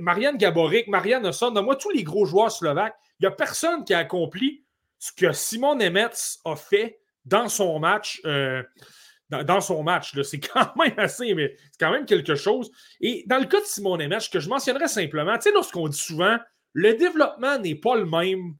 Marianne 0.00 0.36
Gaborik, 0.36 0.86
Marianne 0.86 1.26
Osson, 1.26 1.50
moi 1.62 1.76
tous 1.76 1.90
les 1.90 2.04
gros 2.04 2.24
joueurs 2.24 2.52
slovaques. 2.52 2.94
N'y 3.22 3.28
a 3.28 3.30
personne 3.30 3.84
qui 3.84 3.94
a 3.94 3.98
accompli 3.98 4.64
ce 4.98 5.12
que 5.12 5.32
Simon 5.32 5.76
Nemeth 5.76 6.38
a 6.44 6.56
fait 6.56 7.00
dans 7.24 7.48
son 7.48 7.78
match. 7.78 8.20
Euh, 8.24 8.62
dans, 9.30 9.60
son 9.60 9.82
match. 9.82 10.20
C'est 10.22 10.40
quand 10.52 10.76
même 10.76 10.92
assez, 10.98 11.34
mais 11.34 11.56
c'est 11.70 11.78
quand 11.80 11.90
même 11.90 12.04
quelque 12.04 12.34
chose. 12.34 12.70
Et 13.00 13.24
dans 13.26 13.38
le 13.38 13.46
cas 13.46 13.60
de 13.60 13.64
Simon 13.64 13.96
Nemeth, 13.96 14.22
ce 14.22 14.30
que 14.30 14.40
je 14.40 14.48
mentionnerais 14.48 14.88
simplement, 14.88 15.36
tu 15.36 15.42
sais, 15.44 15.52
lorsqu'on 15.52 15.88
dit 15.88 15.98
souvent, 15.98 16.36
le 16.74 16.94
développement 16.94 17.58
n'est 17.58 17.74
pas 17.74 17.96
le 17.96 18.04
même 18.04 18.56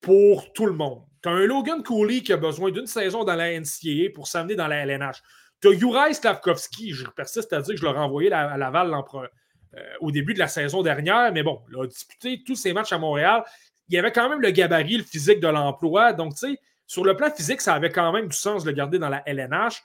pour 0.00 0.52
tout 0.52 0.66
le 0.66 0.72
monde. 0.72 1.02
Tu 1.22 1.28
as 1.28 1.32
un 1.32 1.46
Logan 1.46 1.82
Cooley 1.82 2.20
qui 2.20 2.32
a 2.32 2.36
besoin 2.36 2.70
d'une 2.70 2.86
saison 2.86 3.24
dans 3.24 3.34
la 3.34 3.58
NCAA 3.58 4.10
pour 4.14 4.28
s'amener 4.28 4.54
dans 4.54 4.68
la 4.68 4.76
LNH. 4.86 5.22
Tu 5.60 5.68
as 5.68 5.72
Juraj 5.72 6.14
Slavkovski, 6.14 6.92
je 6.92 7.06
persiste 7.08 7.52
à 7.52 7.60
dire 7.60 7.74
que 7.74 7.80
je 7.80 7.84
l'ai 7.84 7.92
renvoyé 7.92 8.32
à 8.32 8.56
Laval 8.56 8.94
euh, 8.94 9.82
au 10.00 10.10
début 10.12 10.34
de 10.34 10.38
la 10.38 10.46
saison 10.46 10.82
dernière, 10.82 11.32
mais 11.32 11.42
bon, 11.42 11.60
il 11.68 11.78
a 11.80 11.86
disputé 11.86 12.42
tous 12.46 12.54
ses 12.54 12.72
matchs 12.72 12.92
à 12.92 12.98
Montréal. 12.98 13.42
Il 13.88 13.94
y 13.94 13.98
avait 13.98 14.12
quand 14.12 14.28
même 14.28 14.40
le 14.40 14.50
gabarit, 14.50 14.98
le 14.98 15.04
physique 15.04 15.40
de 15.40 15.48
l'emploi. 15.48 16.12
Donc, 16.12 16.34
tu 16.34 16.50
sais, 16.50 16.58
sur 16.86 17.04
le 17.04 17.16
plan 17.16 17.30
physique, 17.30 17.60
ça 17.60 17.74
avait 17.74 17.90
quand 17.90 18.12
même 18.12 18.28
du 18.28 18.36
sens 18.36 18.64
de 18.64 18.70
le 18.70 18.76
garder 18.76 18.98
dans 18.98 19.08
la 19.08 19.22
LNH. 19.26 19.82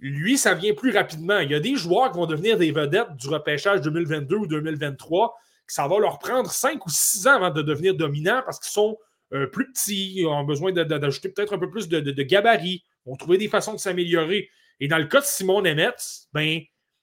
Lui, 0.00 0.38
ça 0.38 0.54
vient 0.54 0.74
plus 0.74 0.92
rapidement. 0.92 1.40
Il 1.40 1.50
y 1.50 1.54
a 1.54 1.60
des 1.60 1.74
joueurs 1.74 2.12
qui 2.12 2.18
vont 2.18 2.26
devenir 2.26 2.56
des 2.56 2.70
vedettes 2.70 3.16
du 3.16 3.28
repêchage 3.28 3.80
2022 3.80 4.36
ou 4.36 4.46
2023, 4.46 5.34
que 5.66 5.72
ça 5.72 5.88
va 5.88 5.98
leur 5.98 6.20
prendre 6.20 6.50
5 6.50 6.84
ou 6.86 6.90
6 6.90 7.26
ans 7.26 7.34
avant 7.34 7.50
de 7.50 7.62
devenir 7.62 7.94
dominants 7.94 8.42
parce 8.44 8.60
qu'ils 8.60 8.70
sont 8.70 8.96
euh, 9.34 9.46
plus 9.48 9.70
petits, 9.72 10.24
ont 10.26 10.44
besoin 10.44 10.72
d'ajouter 10.72 11.28
peut-être 11.28 11.52
un 11.52 11.58
peu 11.58 11.68
plus 11.68 11.88
de, 11.88 12.22
gabarit, 12.22 12.84
vont 13.04 13.16
trouver 13.16 13.38
des 13.38 13.48
façons 13.48 13.72
de 13.72 13.78
s'améliorer. 13.78 14.48
Et 14.78 14.86
dans 14.86 14.98
le 14.98 15.06
cas 15.06 15.20
de 15.20 15.26
Simon 15.26 15.62
Nemeth, 15.62 16.28
ben, 16.32 16.60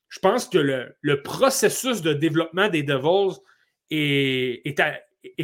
je 0.08 0.20
pense 0.20 0.48
que 0.48 0.58
le, 0.58 1.22
processus 1.24 2.02
de 2.02 2.14
développement 2.14 2.70
des 2.70 2.84
Devils 2.84 3.38
est, 3.92 4.66
est 4.66 4.80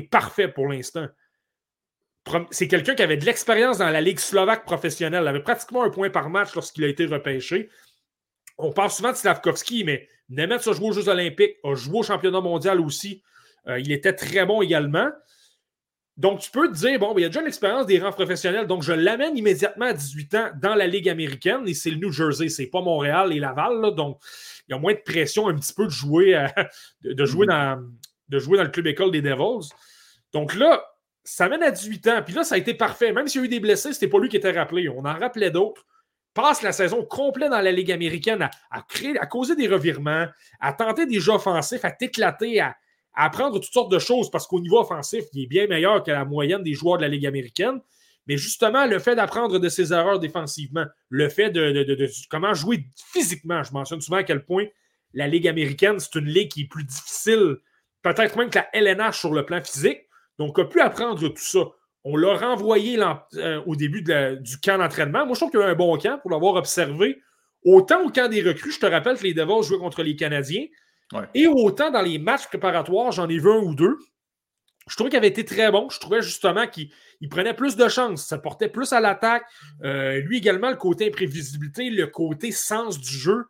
parfait 0.10 0.48
pour 0.48 0.68
l'instant 0.68 1.08
c'est 2.52 2.68
quelqu'un 2.68 2.96
qui 2.96 3.02
avait 3.02 3.18
de 3.18 3.26
l'expérience 3.26 3.78
dans 3.80 3.90
la 3.90 4.02
Ligue 4.02 4.20
slovaque 4.20 4.64
professionnelle. 4.66 5.24
Il 5.24 5.28
avait 5.28 5.42
pratiquement 5.42 5.84
un 5.84 5.90
point 5.90 6.10
par 6.10 6.30
match 6.30 6.54
lorsqu'il 6.56 6.84
a 6.84 6.88
été 6.88 7.06
repêché. 7.06 7.70
On 8.58 8.72
parle 8.72 8.92
souvent 8.92 9.12
de 9.12 9.18
Slavkovski, 9.18 9.84
mais 9.84 10.08
Nemeth 10.30 10.68
a 10.68 10.74
joué 10.74 10.90
aux 10.90 10.92
Jeux 10.92 11.10
Olympiques, 11.10 11.58
a 11.64 11.74
joué 11.74 12.00
au 12.00 12.04
championnat 12.04 12.42
mondial 12.42 12.80
aussi. 12.80 13.24
Euh, 13.68 13.80
il 13.80 13.92
était 13.92 14.14
très 14.14 14.46
bon 14.46 14.62
également. 14.62 15.10
Donc, 16.18 16.42
tu 16.42 16.52
peux 16.52 16.68
te 16.68 16.74
dire, 16.74 17.00
bon, 17.00 17.14
il 17.18 17.22
y 17.22 17.26
a 17.26 17.30
déjà 17.30 17.42
l'expérience 17.42 17.88
des 17.88 17.98
rangs 17.98 18.12
professionnels, 18.12 18.68
donc 18.68 18.84
je 18.84 18.92
l'amène 18.92 19.36
immédiatement 19.36 19.86
à 19.86 19.94
18 19.94 20.36
ans 20.36 20.50
dans 20.62 20.76
la 20.76 20.86
Ligue 20.86 21.10
américaine, 21.10 21.62
et 21.66 21.74
c'est 21.74 21.90
le 21.90 21.96
New 21.96 22.12
Jersey, 22.12 22.50
c'est 22.50 22.68
pas 22.68 22.82
Montréal 22.82 23.34
et 23.34 23.40
Laval, 23.40 23.96
donc 23.96 24.20
il 24.68 24.74
y 24.74 24.76
a 24.76 24.78
moins 24.78 24.94
de 24.94 25.00
pression 25.00 25.48
un 25.48 25.56
petit 25.56 25.74
peu 25.74 25.86
de 25.86 25.92
jouer, 25.92 26.36
euh, 26.36 26.48
de, 27.04 27.26
jouer 27.26 27.48
mm-hmm. 27.48 27.78
dans, 27.78 27.92
de 28.32 28.40
jouer 28.40 28.58
dans 28.58 28.64
le 28.64 28.70
club 28.70 28.88
école 28.88 29.12
des 29.12 29.22
Devils. 29.22 29.70
Donc 30.34 30.56
là, 30.56 30.84
ça 31.24 31.48
mène 31.50 31.62
à 31.62 31.72
18 31.72 32.08
ans. 32.08 32.22
Puis 32.26 32.34
là, 32.34 32.44
ça 32.44 32.56
a 32.56 32.58
été 32.58 32.74
parfait. 32.74 33.12
Même 33.12 33.28
s'il 33.28 33.42
y 33.42 33.44
a 33.44 33.46
eu 33.46 33.50
des 33.50 33.60
blessés, 33.60 33.94
c'était 33.94 34.08
pas 34.08 34.20
lui 34.20 34.30
qui 34.30 34.38
était 34.38 34.52
rappelé. 34.52 34.90
On 34.90 35.06
en 35.06 35.14
rappelait 35.14 35.52
d'autres. 35.52 35.86
Passe 36.34 36.62
la 36.62 36.72
saison 36.72 37.04
complète 37.04 37.52
dans 37.52 37.60
la 37.60 37.72
Ligue 37.72 37.92
américaine 37.92 38.50
à, 38.72 39.26
causer 39.26 39.56
des 39.56 39.68
revirements, 39.68 40.28
à 40.62 40.74
tenter 40.74 41.06
des 41.06 41.20
jeux 41.20 41.34
offensifs, 41.34 41.84
à 41.84 41.92
t'éclater, 41.92 42.62
à, 42.62 42.76
apprendre 43.14 43.60
toutes 43.60 43.74
sortes 43.74 43.92
de 43.92 44.00
choses 44.00 44.32
parce 44.32 44.48
qu'au 44.48 44.62
niveau 44.62 44.80
offensif, 44.80 45.26
il 45.34 45.44
est 45.44 45.48
bien 45.48 45.68
meilleur 45.68 46.02
que 46.02 46.12
la 46.12 46.24
moyenne 46.24 46.64
des 46.64 46.74
joueurs 46.74 46.98
de 46.98 47.02
la 47.02 47.10
Ligue 47.10 47.26
américaine. 47.26 47.82
Mais 48.28 48.38
justement, 48.38 48.86
le 48.86 49.00
fait 49.00 49.16
d'apprendre 49.16 49.60
de 49.60 49.68
ses 49.68 49.92
erreurs 49.92 50.20
défensivement, 50.20 50.86
le 51.10 51.28
fait 51.28 51.50
de, 51.50 52.10
comment 52.30 52.54
jouer 52.54 52.86
physiquement, 52.96 53.64
je 53.64 53.74
mentionne 53.74 54.00
souvent 54.00 54.18
à 54.18 54.24
quel 54.24 54.46
point 54.46 54.68
la 55.14 55.28
Ligue 55.28 55.50
américaine, 55.50 56.00
c'est 56.00 56.16
une 56.16 56.28
ligue 56.28 56.50
qui 56.50 56.62
est 56.62 56.70
plus 56.70 56.86
difficile, 56.86 57.58
peut-être 58.02 58.38
même 58.38 58.50
que 58.50 58.60
la 58.60 58.68
LNH 58.74 59.20
sur 59.20 59.34
le 59.34 59.46
plan 59.46 59.64
physique, 59.64 60.02
donc, 60.42 60.58
on 60.58 60.64
a 60.64 60.66
pu 60.66 60.82
apprendre 60.82 61.20
tout 61.20 61.34
ça. 61.38 61.60
On 62.04 62.18
l'a 62.18 62.36
renvoyé 62.36 63.00
euh, 63.00 63.62
au 63.68 63.76
début 63.76 64.02
du 64.02 64.58
camp 64.58 64.80
d'entraînement. 64.80 65.26
Moi, 65.26 65.36
je 65.36 65.40
trouve 65.40 65.52
qu'il 65.52 65.60
y 65.60 65.64
a 65.64 65.68
eu 65.68 65.72
un 65.72 65.76
bon 65.76 65.96
camp 65.98 66.18
pour 66.20 66.32
l'avoir 66.32 66.56
observé. 66.56 67.22
Autant 67.64 68.04
au 68.04 68.10
camp 68.10 68.28
des 68.28 68.42
recrues, 68.42 68.72
je 68.72 68.80
te 68.80 68.88
rappelle 68.88 69.18
que 69.18 69.24
les 69.24 69.36
Devils 69.36 69.64
jouaient 69.64 69.78
contre 69.78 70.02
les 70.02 70.16
Canadiens. 70.16 70.66
Et 71.36 71.46
autant 71.46 71.92
dans 71.92 72.02
les 72.02 72.18
matchs 72.18 72.48
préparatoires, 72.48 73.12
j'en 73.12 73.30
ai 73.30 73.38
vu 73.38 73.52
un 73.52 73.60
ou 73.60 73.76
deux. 73.76 73.98
Je 74.88 74.96
trouvais 74.96 75.12
qu'il 75.12 75.18
avait 75.20 75.28
été 75.28 75.46
très 75.46 75.70
bon. 75.70 75.90
Je 75.90 76.00
trouvais 76.00 76.24
justement 76.24 76.66
qu'il 76.66 76.90
prenait 77.30 77.54
plus 77.54 77.76
de 77.76 77.88
chances. 77.88 78.26
Ça 78.26 78.40
portait 78.40 78.70
plus 78.70 78.94
à 78.94 79.00
l'attaque. 79.00 79.44
Euh, 79.84 80.22
lui 80.22 80.38
également, 80.38 80.72
le 80.72 80.78
côté 80.78 81.10
imprévisibilité, 81.10 81.92
le 81.92 82.08
côté 82.08 82.52
sens 82.52 83.00
du 83.00 83.14
jeu. 83.14 83.46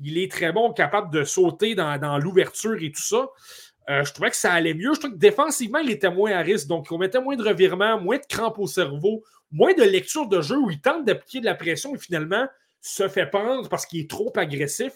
Il 0.00 0.18
est 0.18 0.30
très 0.30 0.52
bon, 0.52 0.72
capable 0.72 1.12
de 1.12 1.24
sauter 1.24 1.74
dans, 1.74 1.98
dans 1.98 2.18
l'ouverture 2.18 2.80
et 2.80 2.92
tout 2.92 3.02
ça. 3.02 3.26
Euh, 3.88 4.04
je 4.04 4.12
trouvais 4.12 4.30
que 4.30 4.36
ça 4.36 4.52
allait 4.52 4.74
mieux. 4.74 4.94
Je 4.94 5.00
trouvais 5.00 5.14
que 5.14 5.18
défensivement, 5.18 5.78
il 5.78 5.90
était 5.90 6.10
moins 6.10 6.32
à 6.32 6.40
risque. 6.40 6.66
Donc, 6.66 6.90
on 6.90 6.98
mettait 6.98 7.20
moins 7.20 7.36
de 7.36 7.42
revirements, 7.42 8.00
moins 8.00 8.18
de 8.18 8.26
crampes 8.28 8.58
au 8.58 8.66
cerveau, 8.66 9.22
moins 9.50 9.74
de 9.74 9.82
lecture 9.82 10.26
de 10.26 10.40
jeu 10.40 10.56
où 10.56 10.70
il 10.70 10.80
tente 10.80 11.04
d'appliquer 11.04 11.40
de 11.40 11.44
la 11.44 11.54
pression 11.54 11.94
et 11.94 11.98
finalement 11.98 12.46
se 12.80 13.08
fait 13.08 13.26
prendre 13.26 13.68
parce 13.68 13.86
qu'il 13.86 14.00
est 14.00 14.10
trop 14.10 14.32
agressif. 14.36 14.92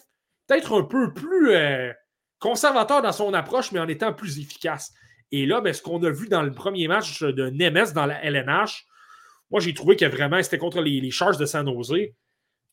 Peut-être 0.47 0.77
un 0.77 0.83
peu 0.83 1.13
plus 1.13 1.53
euh, 1.53 1.93
conservateur 2.41 3.03
dans 3.03 3.13
son 3.13 3.33
approche, 3.35 3.71
mais 3.71 3.79
en 3.79 3.89
étant 3.89 4.13
plus 4.13 4.41
efficace. 4.41 4.93
Et 5.33 5.47
là, 5.47 5.61
ben, 5.61 5.73
ce 5.73 5.83
qu'on 5.83 6.03
a 6.03 6.11
vu 6.11 6.29
dans 6.29 6.43
le 6.43 6.51
premier 6.53 6.89
match 6.89 7.23
de 7.23 7.49
Nemes 7.51 7.93
dans 7.95 8.07
la 8.07 8.25
LNH, 8.25 8.87
moi, 9.51 9.61
j'ai 9.61 9.75
trouvé 9.75 9.97
que 9.97 10.05
vraiment, 10.05 10.43
c'était 10.43 10.59
contre 10.59 10.81
les, 10.81 11.01
les 11.01 11.11
Charges 11.11 11.39
de 11.39 11.47
San 11.47 11.67
Jose, 11.67 11.95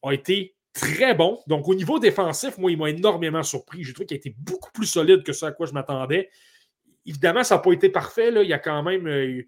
a 0.04 0.12
été 0.12 0.57
très 0.80 1.14
bon. 1.14 1.42
Donc, 1.48 1.68
au 1.68 1.76
niveau 1.76 2.00
défensif, 2.00 2.58
moi, 2.58 2.72
il 2.72 2.78
m'a 2.78 2.90
énormément 2.90 3.44
surpris. 3.44 3.84
J'ai 3.84 3.94
trouvé 3.94 4.06
qu'il 4.06 4.16
a 4.16 4.20
été 4.20 4.36
beaucoup 4.38 4.72
plus 4.72 4.86
solide 4.86 5.24
que 5.24 5.34
ce 5.34 5.46
à 5.46 5.52
quoi 5.52 5.66
je 5.66 5.74
m'attendais. 5.74 6.30
Évidemment, 7.06 7.44
ça 7.44 7.56
n'a 7.56 7.62
pas 7.62 7.72
été 7.72 7.90
parfait. 7.90 8.32
Là. 8.32 8.44
Il 8.44 8.50
y 8.50 8.54
a 8.54 8.60
quand 8.60 8.84
même 8.84 9.08
euh, 9.08 9.44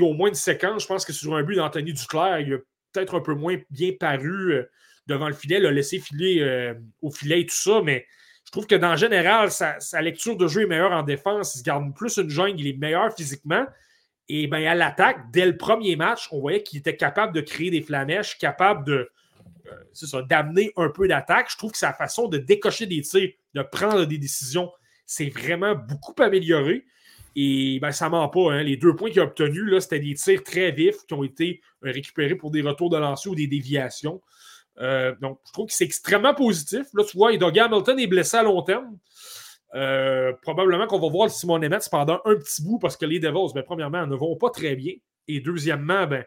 au 0.00 0.12
moins 0.12 0.28
une 0.28 0.34
séquence. 0.34 0.82
Je 0.82 0.88
pense 0.88 1.04
que 1.04 1.12
sur 1.12 1.34
un 1.34 1.42
but 1.42 1.56
d'Anthony 1.56 1.92
Duclair, 1.92 2.40
il 2.40 2.54
a 2.54 2.58
peut-être 2.92 3.16
un 3.16 3.20
peu 3.20 3.34
moins 3.34 3.56
bien 3.70 3.92
paru 3.98 4.52
euh, 4.52 4.70
devant 5.06 5.28
le 5.28 5.34
filet, 5.34 5.58
il 5.58 5.66
a 5.66 5.70
laissé 5.70 5.98
filer 5.98 6.40
euh, 6.40 6.74
au 7.02 7.10
filet 7.10 7.40
et 7.40 7.46
tout 7.46 7.54
ça, 7.54 7.80
mais 7.84 8.06
je 8.44 8.52
trouve 8.52 8.66
que 8.66 8.74
dans 8.74 8.96
général, 8.96 9.50
sa, 9.50 9.78
lecture 10.00 10.36
de 10.36 10.46
jeu 10.46 10.62
est 10.62 10.66
meilleure 10.66 10.92
en 10.92 11.02
défense. 11.02 11.54
Il 11.54 11.58
se 11.58 11.64
garde 11.64 11.94
plus 11.94 12.16
une 12.16 12.30
jungle, 12.30 12.60
il 12.60 12.68
est 12.68 12.78
meilleur 12.78 13.14
physiquement. 13.14 13.66
Et 14.28 14.46
bien, 14.46 14.70
à 14.70 14.74
l'attaque, 14.74 15.30
dès 15.32 15.46
le 15.46 15.56
premier 15.56 15.96
match, 15.96 16.28
on 16.30 16.40
voyait 16.40 16.62
qu'il 16.62 16.78
était 16.78 16.96
capable 16.96 17.34
de 17.34 17.40
créer 17.40 17.70
des 17.70 17.82
flamèches, 17.82 18.38
capable 18.38 18.84
de, 18.84 19.10
c'est 19.92 20.06
ça, 20.06 20.22
d'amener 20.22 20.72
un 20.76 20.88
peu 20.88 21.08
d'attaque. 21.08 21.50
Je 21.50 21.56
trouve 21.56 21.72
que 21.72 21.78
sa 21.78 21.92
façon 21.92 22.28
de 22.28 22.38
décocher 22.38 22.86
des 22.86 23.00
tirs, 23.02 23.30
de 23.54 23.62
prendre 23.62 24.04
des 24.04 24.18
décisions, 24.18 24.70
c'est 25.06 25.28
vraiment 25.28 25.74
beaucoup 25.74 26.14
amélioré. 26.22 26.84
Et 27.36 27.78
ben, 27.80 27.92
ça 27.92 28.08
ment 28.08 28.28
pas. 28.28 28.52
Hein. 28.52 28.62
Les 28.62 28.76
deux 28.76 28.94
points 28.94 29.10
qu'il 29.10 29.20
a 29.20 29.24
obtenus, 29.24 29.72
c'était 29.80 30.00
des 30.00 30.14
tirs 30.14 30.42
très 30.42 30.72
vifs 30.72 31.06
qui 31.06 31.14
ont 31.14 31.22
été 31.22 31.60
euh, 31.84 31.92
récupérés 31.92 32.34
pour 32.34 32.50
des 32.50 32.62
retours 32.62 32.90
de 32.90 32.96
lancer 32.96 33.28
ou 33.28 33.34
des 33.34 33.46
déviations. 33.46 34.20
Euh, 34.78 35.14
donc, 35.20 35.38
je 35.46 35.52
trouve 35.52 35.66
que 35.66 35.72
c'est 35.72 35.84
extrêmement 35.84 36.34
positif. 36.34 36.86
Là, 36.94 37.04
tu 37.04 37.16
vois, 37.16 37.36
Doug 37.36 37.58
Hamilton 37.58 37.98
est 38.00 38.06
blessé 38.06 38.36
à 38.36 38.42
long 38.42 38.62
terme. 38.62 38.98
probablement 40.42 40.86
qu'on 40.86 40.98
va 40.98 41.08
voir 41.08 41.30
Simon 41.30 41.56
Emmett 41.56 41.86
pendant 41.90 42.20
un 42.24 42.34
petit 42.34 42.62
bout 42.62 42.78
parce 42.78 42.96
que 42.96 43.06
les 43.06 43.20
Devils, 43.20 43.52
ben, 43.54 43.62
premièrement, 43.62 44.06
ne 44.06 44.16
vont 44.16 44.36
pas 44.36 44.50
très 44.50 44.74
bien. 44.74 44.94
Et 45.28 45.40
deuxièmement, 45.40 46.06
ben, 46.06 46.24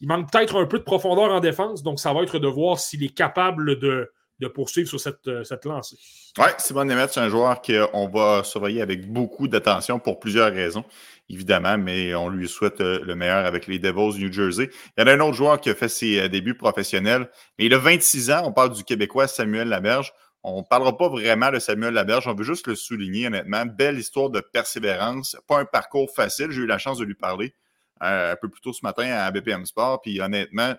il 0.00 0.08
manque 0.08 0.30
peut-être 0.30 0.60
un 0.60 0.66
peu 0.66 0.78
de 0.78 0.84
profondeur 0.84 1.30
en 1.30 1.40
défense, 1.40 1.82
donc 1.82 2.00
ça 2.00 2.12
va 2.12 2.22
être 2.22 2.38
de 2.38 2.48
voir 2.48 2.78
s'il 2.78 3.02
est 3.04 3.14
capable 3.14 3.78
de, 3.78 4.10
poursuivre 4.54 4.88
sur 4.88 4.98
cette, 4.98 5.28
euh, 5.28 5.44
cette 5.44 5.64
lancée. 5.64 5.96
Oui, 6.36 6.46
Simon 6.58 6.84
Nemeth, 6.84 7.12
c'est 7.12 7.20
un 7.20 7.28
joueur 7.28 7.62
qu'on 7.62 8.08
va 8.08 8.42
surveiller 8.42 8.82
avec 8.82 9.08
beaucoup 9.08 9.46
d'attention 9.46 10.00
pour 10.00 10.18
plusieurs 10.18 10.52
raisons, 10.52 10.84
évidemment, 11.30 11.78
mais 11.78 12.12
on 12.16 12.28
lui 12.28 12.48
souhaite 12.48 12.80
euh, 12.80 12.98
le 13.04 13.14
meilleur 13.14 13.46
avec 13.46 13.68
les 13.68 13.78
Devils 13.78 14.18
New 14.18 14.32
Jersey. 14.32 14.68
Il 14.96 15.00
y 15.00 15.04
en 15.04 15.06
a 15.06 15.12
un 15.12 15.20
autre 15.20 15.34
joueur 15.34 15.60
qui 15.60 15.70
a 15.70 15.76
fait 15.76 15.88
ses 15.88 16.18
euh, 16.18 16.28
débuts 16.28 16.56
professionnels, 16.56 17.30
mais 17.56 17.66
il 17.66 17.74
a 17.74 17.78
26 17.78 18.32
ans. 18.32 18.42
On 18.44 18.52
parle 18.52 18.74
du 18.74 18.82
Québécois 18.82 19.28
Samuel 19.28 19.68
Laberge. 19.68 20.12
On 20.44 20.58
ne 20.58 20.62
parlera 20.62 20.96
pas 20.96 21.08
vraiment 21.08 21.52
de 21.52 21.60
Samuel 21.60 21.94
Laberge, 21.94 22.26
on 22.26 22.34
veut 22.34 22.42
juste 22.42 22.66
le 22.66 22.74
souligner, 22.74 23.28
honnêtement. 23.28 23.64
Belle 23.64 23.98
histoire 23.98 24.28
de 24.28 24.40
persévérance. 24.40 25.36
Pas 25.46 25.60
un 25.60 25.64
parcours 25.64 26.12
facile, 26.12 26.50
j'ai 26.50 26.62
eu 26.62 26.66
la 26.66 26.78
chance 26.78 26.98
de 26.98 27.04
lui 27.04 27.14
parler. 27.14 27.54
Euh, 28.02 28.32
un 28.32 28.36
peu 28.36 28.48
plus 28.48 28.60
tôt 28.60 28.72
ce 28.72 28.80
matin 28.82 29.04
à 29.12 29.30
BPM 29.30 29.64
Sport. 29.64 30.00
Puis 30.00 30.20
honnêtement, 30.20 30.74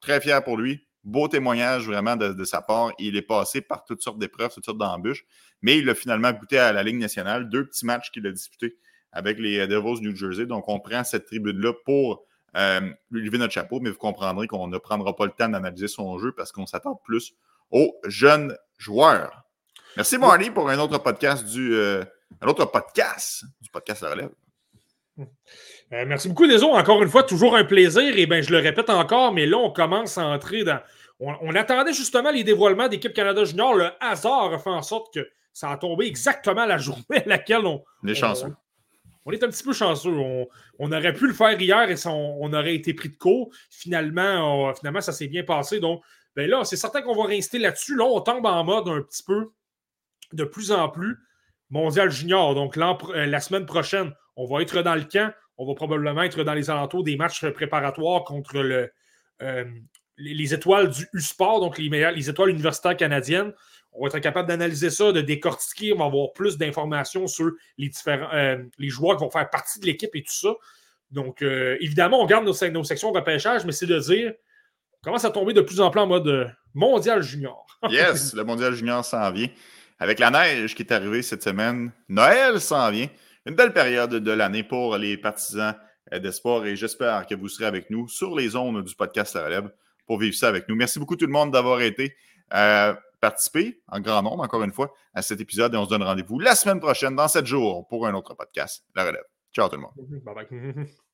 très 0.00 0.20
fier 0.20 0.42
pour 0.44 0.56
lui. 0.56 0.86
Beau 1.04 1.28
témoignage 1.28 1.86
vraiment 1.86 2.16
de, 2.16 2.44
sa 2.44 2.60
part. 2.60 2.92
Il 2.98 3.16
est 3.16 3.22
passé 3.22 3.62
par 3.62 3.84
toutes 3.84 4.02
sortes 4.02 4.18
d'épreuves, 4.18 4.52
toutes 4.52 4.64
sortes 4.64 4.78
d'embûches, 4.78 5.24
mais 5.62 5.78
il 5.78 5.88
a 5.88 5.94
finalement 5.94 6.32
goûté 6.32 6.58
à 6.58 6.72
la 6.72 6.82
Ligue 6.82 6.98
nationale. 6.98 7.48
Deux 7.48 7.64
petits 7.64 7.86
matchs 7.86 8.10
qu'il 8.10 8.26
a 8.26 8.32
disputés 8.32 8.76
avec 9.12 9.38
les 9.38 9.66
Devils 9.66 10.02
New 10.02 10.14
Jersey. 10.14 10.44
Donc, 10.44 10.68
on 10.68 10.80
prend 10.80 11.04
cette 11.04 11.24
tribune-là 11.24 11.72
pour 11.86 12.26
euh, 12.56 12.80
lui 13.10 13.24
lever 13.24 13.38
notre 13.38 13.54
chapeau, 13.54 13.80
mais 13.80 13.90
vous 13.90 13.96
comprendrez 13.96 14.46
qu'on 14.48 14.68
ne 14.68 14.76
prendra 14.76 15.16
pas 15.16 15.24
le 15.24 15.32
temps 15.32 15.48
d'analyser 15.48 15.88
son 15.88 16.18
jeu 16.18 16.32
parce 16.32 16.52
qu'on 16.52 16.66
s'attend 16.66 16.96
plus 16.96 17.32
aux 17.70 17.94
jeunes 18.04 18.54
joueurs. 18.76 19.44
Merci, 19.96 20.18
Marty, 20.18 20.50
pour 20.50 20.68
un 20.68 20.78
autre 20.78 20.98
podcast 20.98 21.46
du, 21.46 21.72
euh, 21.74 22.04
un 22.42 22.48
autre 22.48 22.66
podcast 22.66 23.44
du 23.62 23.70
podcast 23.70 24.02
La 24.02 24.10
Relève. 24.10 24.30
Euh, 25.18 26.04
merci 26.06 26.28
beaucoup, 26.28 26.46
Deso. 26.46 26.70
Encore 26.70 27.02
une 27.02 27.08
fois, 27.08 27.22
toujours 27.22 27.56
un 27.56 27.64
plaisir. 27.64 28.16
Et 28.16 28.26
bien, 28.26 28.40
je 28.40 28.50
le 28.50 28.58
répète 28.58 28.90
encore, 28.90 29.32
mais 29.32 29.46
là, 29.46 29.56
on 29.58 29.70
commence 29.70 30.18
à 30.18 30.26
entrer 30.26 30.64
dans. 30.64 30.80
On, 31.20 31.52
attendait 31.56 31.92
justement 31.92 32.30
les 32.30 32.44
dévoilements 32.44 32.86
d'équipe 32.86 33.12
Canada 33.12 33.44
Junior. 33.44 33.74
Le 33.74 33.90
hasard 33.98 34.52
a 34.52 34.58
fait 34.58 34.70
en 34.70 34.82
sorte 34.82 35.12
que 35.12 35.28
ça 35.52 35.70
a 35.70 35.76
tombé 35.76 36.06
exactement 36.06 36.64
la 36.64 36.78
journée 36.78 37.02
à 37.10 37.24
laquelle 37.26 37.66
on. 37.66 37.82
On 38.04 38.08
est 38.08 38.14
chanceux. 38.14 38.54
On, 39.24 39.32
est 39.32 39.42
un 39.42 39.48
petit 39.48 39.64
peu 39.64 39.72
chanceux. 39.72 40.14
On, 40.78 40.92
aurait 40.92 41.12
pu 41.12 41.26
le 41.26 41.34
faire 41.34 41.60
hier 41.60 41.90
et 41.90 41.96
on, 42.06 42.52
aurait 42.52 42.76
été 42.76 42.94
pris 42.94 43.08
de 43.08 43.16
court. 43.16 43.50
Finalement, 43.68 44.72
finalement 44.74 45.00
ça 45.00 45.12
s'est 45.12 45.26
bien 45.26 45.42
passé. 45.42 45.80
Donc, 45.80 46.02
ben 46.36 46.48
là, 46.48 46.64
c'est 46.64 46.76
certain 46.76 47.02
qu'on 47.02 47.16
va 47.16 47.24
rester 47.24 47.58
là-dessus. 47.58 47.96
Là, 47.96 48.04
on 48.04 48.20
tombe 48.20 48.46
en 48.46 48.62
mode 48.62 48.88
un 48.88 49.02
petit 49.02 49.24
peu 49.24 49.50
de 50.32 50.44
plus 50.44 50.70
en 50.70 50.88
plus 50.88 51.18
mondial 51.70 52.10
junior. 52.10 52.54
Donc, 52.54 52.76
euh, 52.76 53.26
la 53.26 53.40
semaine 53.40 53.66
prochaine, 53.66 54.12
on 54.38 54.46
va 54.46 54.62
être 54.62 54.82
dans 54.82 54.94
le 54.94 55.02
camp. 55.02 55.34
On 55.58 55.66
va 55.66 55.74
probablement 55.74 56.22
être 56.22 56.44
dans 56.44 56.54
les 56.54 56.70
alentours 56.70 57.02
des 57.02 57.16
matchs 57.16 57.44
préparatoires 57.50 58.22
contre 58.22 58.88
euh, 59.42 59.64
les, 60.16 60.54
étoiles 60.54 60.88
du 60.88 61.06
U-Sport, 61.12 61.60
donc 61.60 61.76
les, 61.76 61.88
les 62.12 62.30
étoiles 62.30 62.50
universitaires 62.50 62.96
canadiennes. 62.96 63.52
On 63.92 64.02
va 64.02 64.08
être 64.08 64.22
capable 64.22 64.48
d'analyser 64.48 64.90
ça, 64.90 65.10
de 65.10 65.20
décortiquer. 65.20 65.92
On 65.92 65.98
va 65.98 66.04
avoir 66.04 66.32
plus 66.32 66.56
d'informations 66.56 67.26
sur 67.26 67.50
les 67.78 67.90
euh, 68.06 68.62
joueurs 68.78 69.16
qui 69.16 69.24
vont 69.24 69.30
faire 69.30 69.50
partie 69.50 69.80
de 69.80 69.86
l'équipe 69.86 70.14
et 70.14 70.22
tout 70.22 70.32
ça. 70.32 70.54
Donc, 71.10 71.42
évidemment, 71.42 72.22
on 72.22 72.26
garde 72.26 72.44
nos, 72.44 72.84
sections 72.84 73.10
repêchage, 73.12 73.64
mais 73.64 73.72
c'est 73.72 73.86
de 73.86 73.98
dire 73.98 74.34
commence 75.02 75.24
à 75.24 75.30
tomber 75.30 75.54
de 75.54 75.62
plus 75.62 75.80
en 75.80 75.90
plus 75.90 76.00
en 76.00 76.06
mode 76.06 76.54
mondial 76.74 77.22
junior. 77.22 77.66
yes, 77.90 78.34
le 78.34 78.44
mondial 78.44 78.74
junior 78.74 79.04
s'en 79.04 79.32
vient. 79.32 79.48
Avec 79.98 80.18
la 80.18 80.30
neige 80.30 80.74
qui 80.74 80.82
est 80.82 80.92
arrivée 80.92 81.22
cette 81.22 81.42
semaine, 81.42 81.90
Noël 82.08 82.60
s'en 82.60 82.90
vient. 82.90 83.08
Une 83.48 83.54
belle 83.54 83.72
période 83.72 84.10
de 84.10 84.30
l'année 84.30 84.62
pour 84.62 84.98
les 84.98 85.16
partisans 85.16 85.74
euh, 86.12 86.18
de 86.18 86.30
sport 86.30 86.66
et 86.66 86.76
j'espère 86.76 87.26
que 87.26 87.34
vous 87.34 87.48
serez 87.48 87.64
avec 87.64 87.88
nous 87.88 88.06
sur 88.06 88.36
les 88.36 88.50
zones 88.50 88.82
du 88.82 88.94
podcast 88.94 89.34
La 89.34 89.44
Relève 89.44 89.72
pour 90.06 90.18
vivre 90.18 90.36
ça 90.36 90.48
avec 90.48 90.68
nous. 90.68 90.76
Merci 90.76 90.98
beaucoup 90.98 91.16
tout 91.16 91.24
le 91.24 91.32
monde 91.32 91.50
d'avoir 91.50 91.80
été 91.80 92.14
euh, 92.52 92.92
en 93.88 94.00
grand 94.00 94.22
nombre, 94.22 94.44
encore 94.44 94.62
une 94.62 94.72
fois, 94.72 94.92
à 95.14 95.22
cet 95.22 95.40
épisode 95.40 95.72
et 95.74 95.78
on 95.78 95.86
se 95.86 95.88
donne 95.88 96.02
rendez-vous 96.02 96.38
la 96.38 96.54
semaine 96.54 96.78
prochaine 96.78 97.16
dans 97.16 97.26
7 97.26 97.46
jours 97.46 97.88
pour 97.88 98.06
un 98.06 98.12
autre 98.12 98.34
podcast 98.34 98.84
La 98.94 99.04
Relève. 99.04 99.24
Ciao 99.50 99.66
tout 99.70 99.76
le 99.76 99.80
monde. 99.82 99.92
Bye 99.96 100.34
bye. 100.34 100.86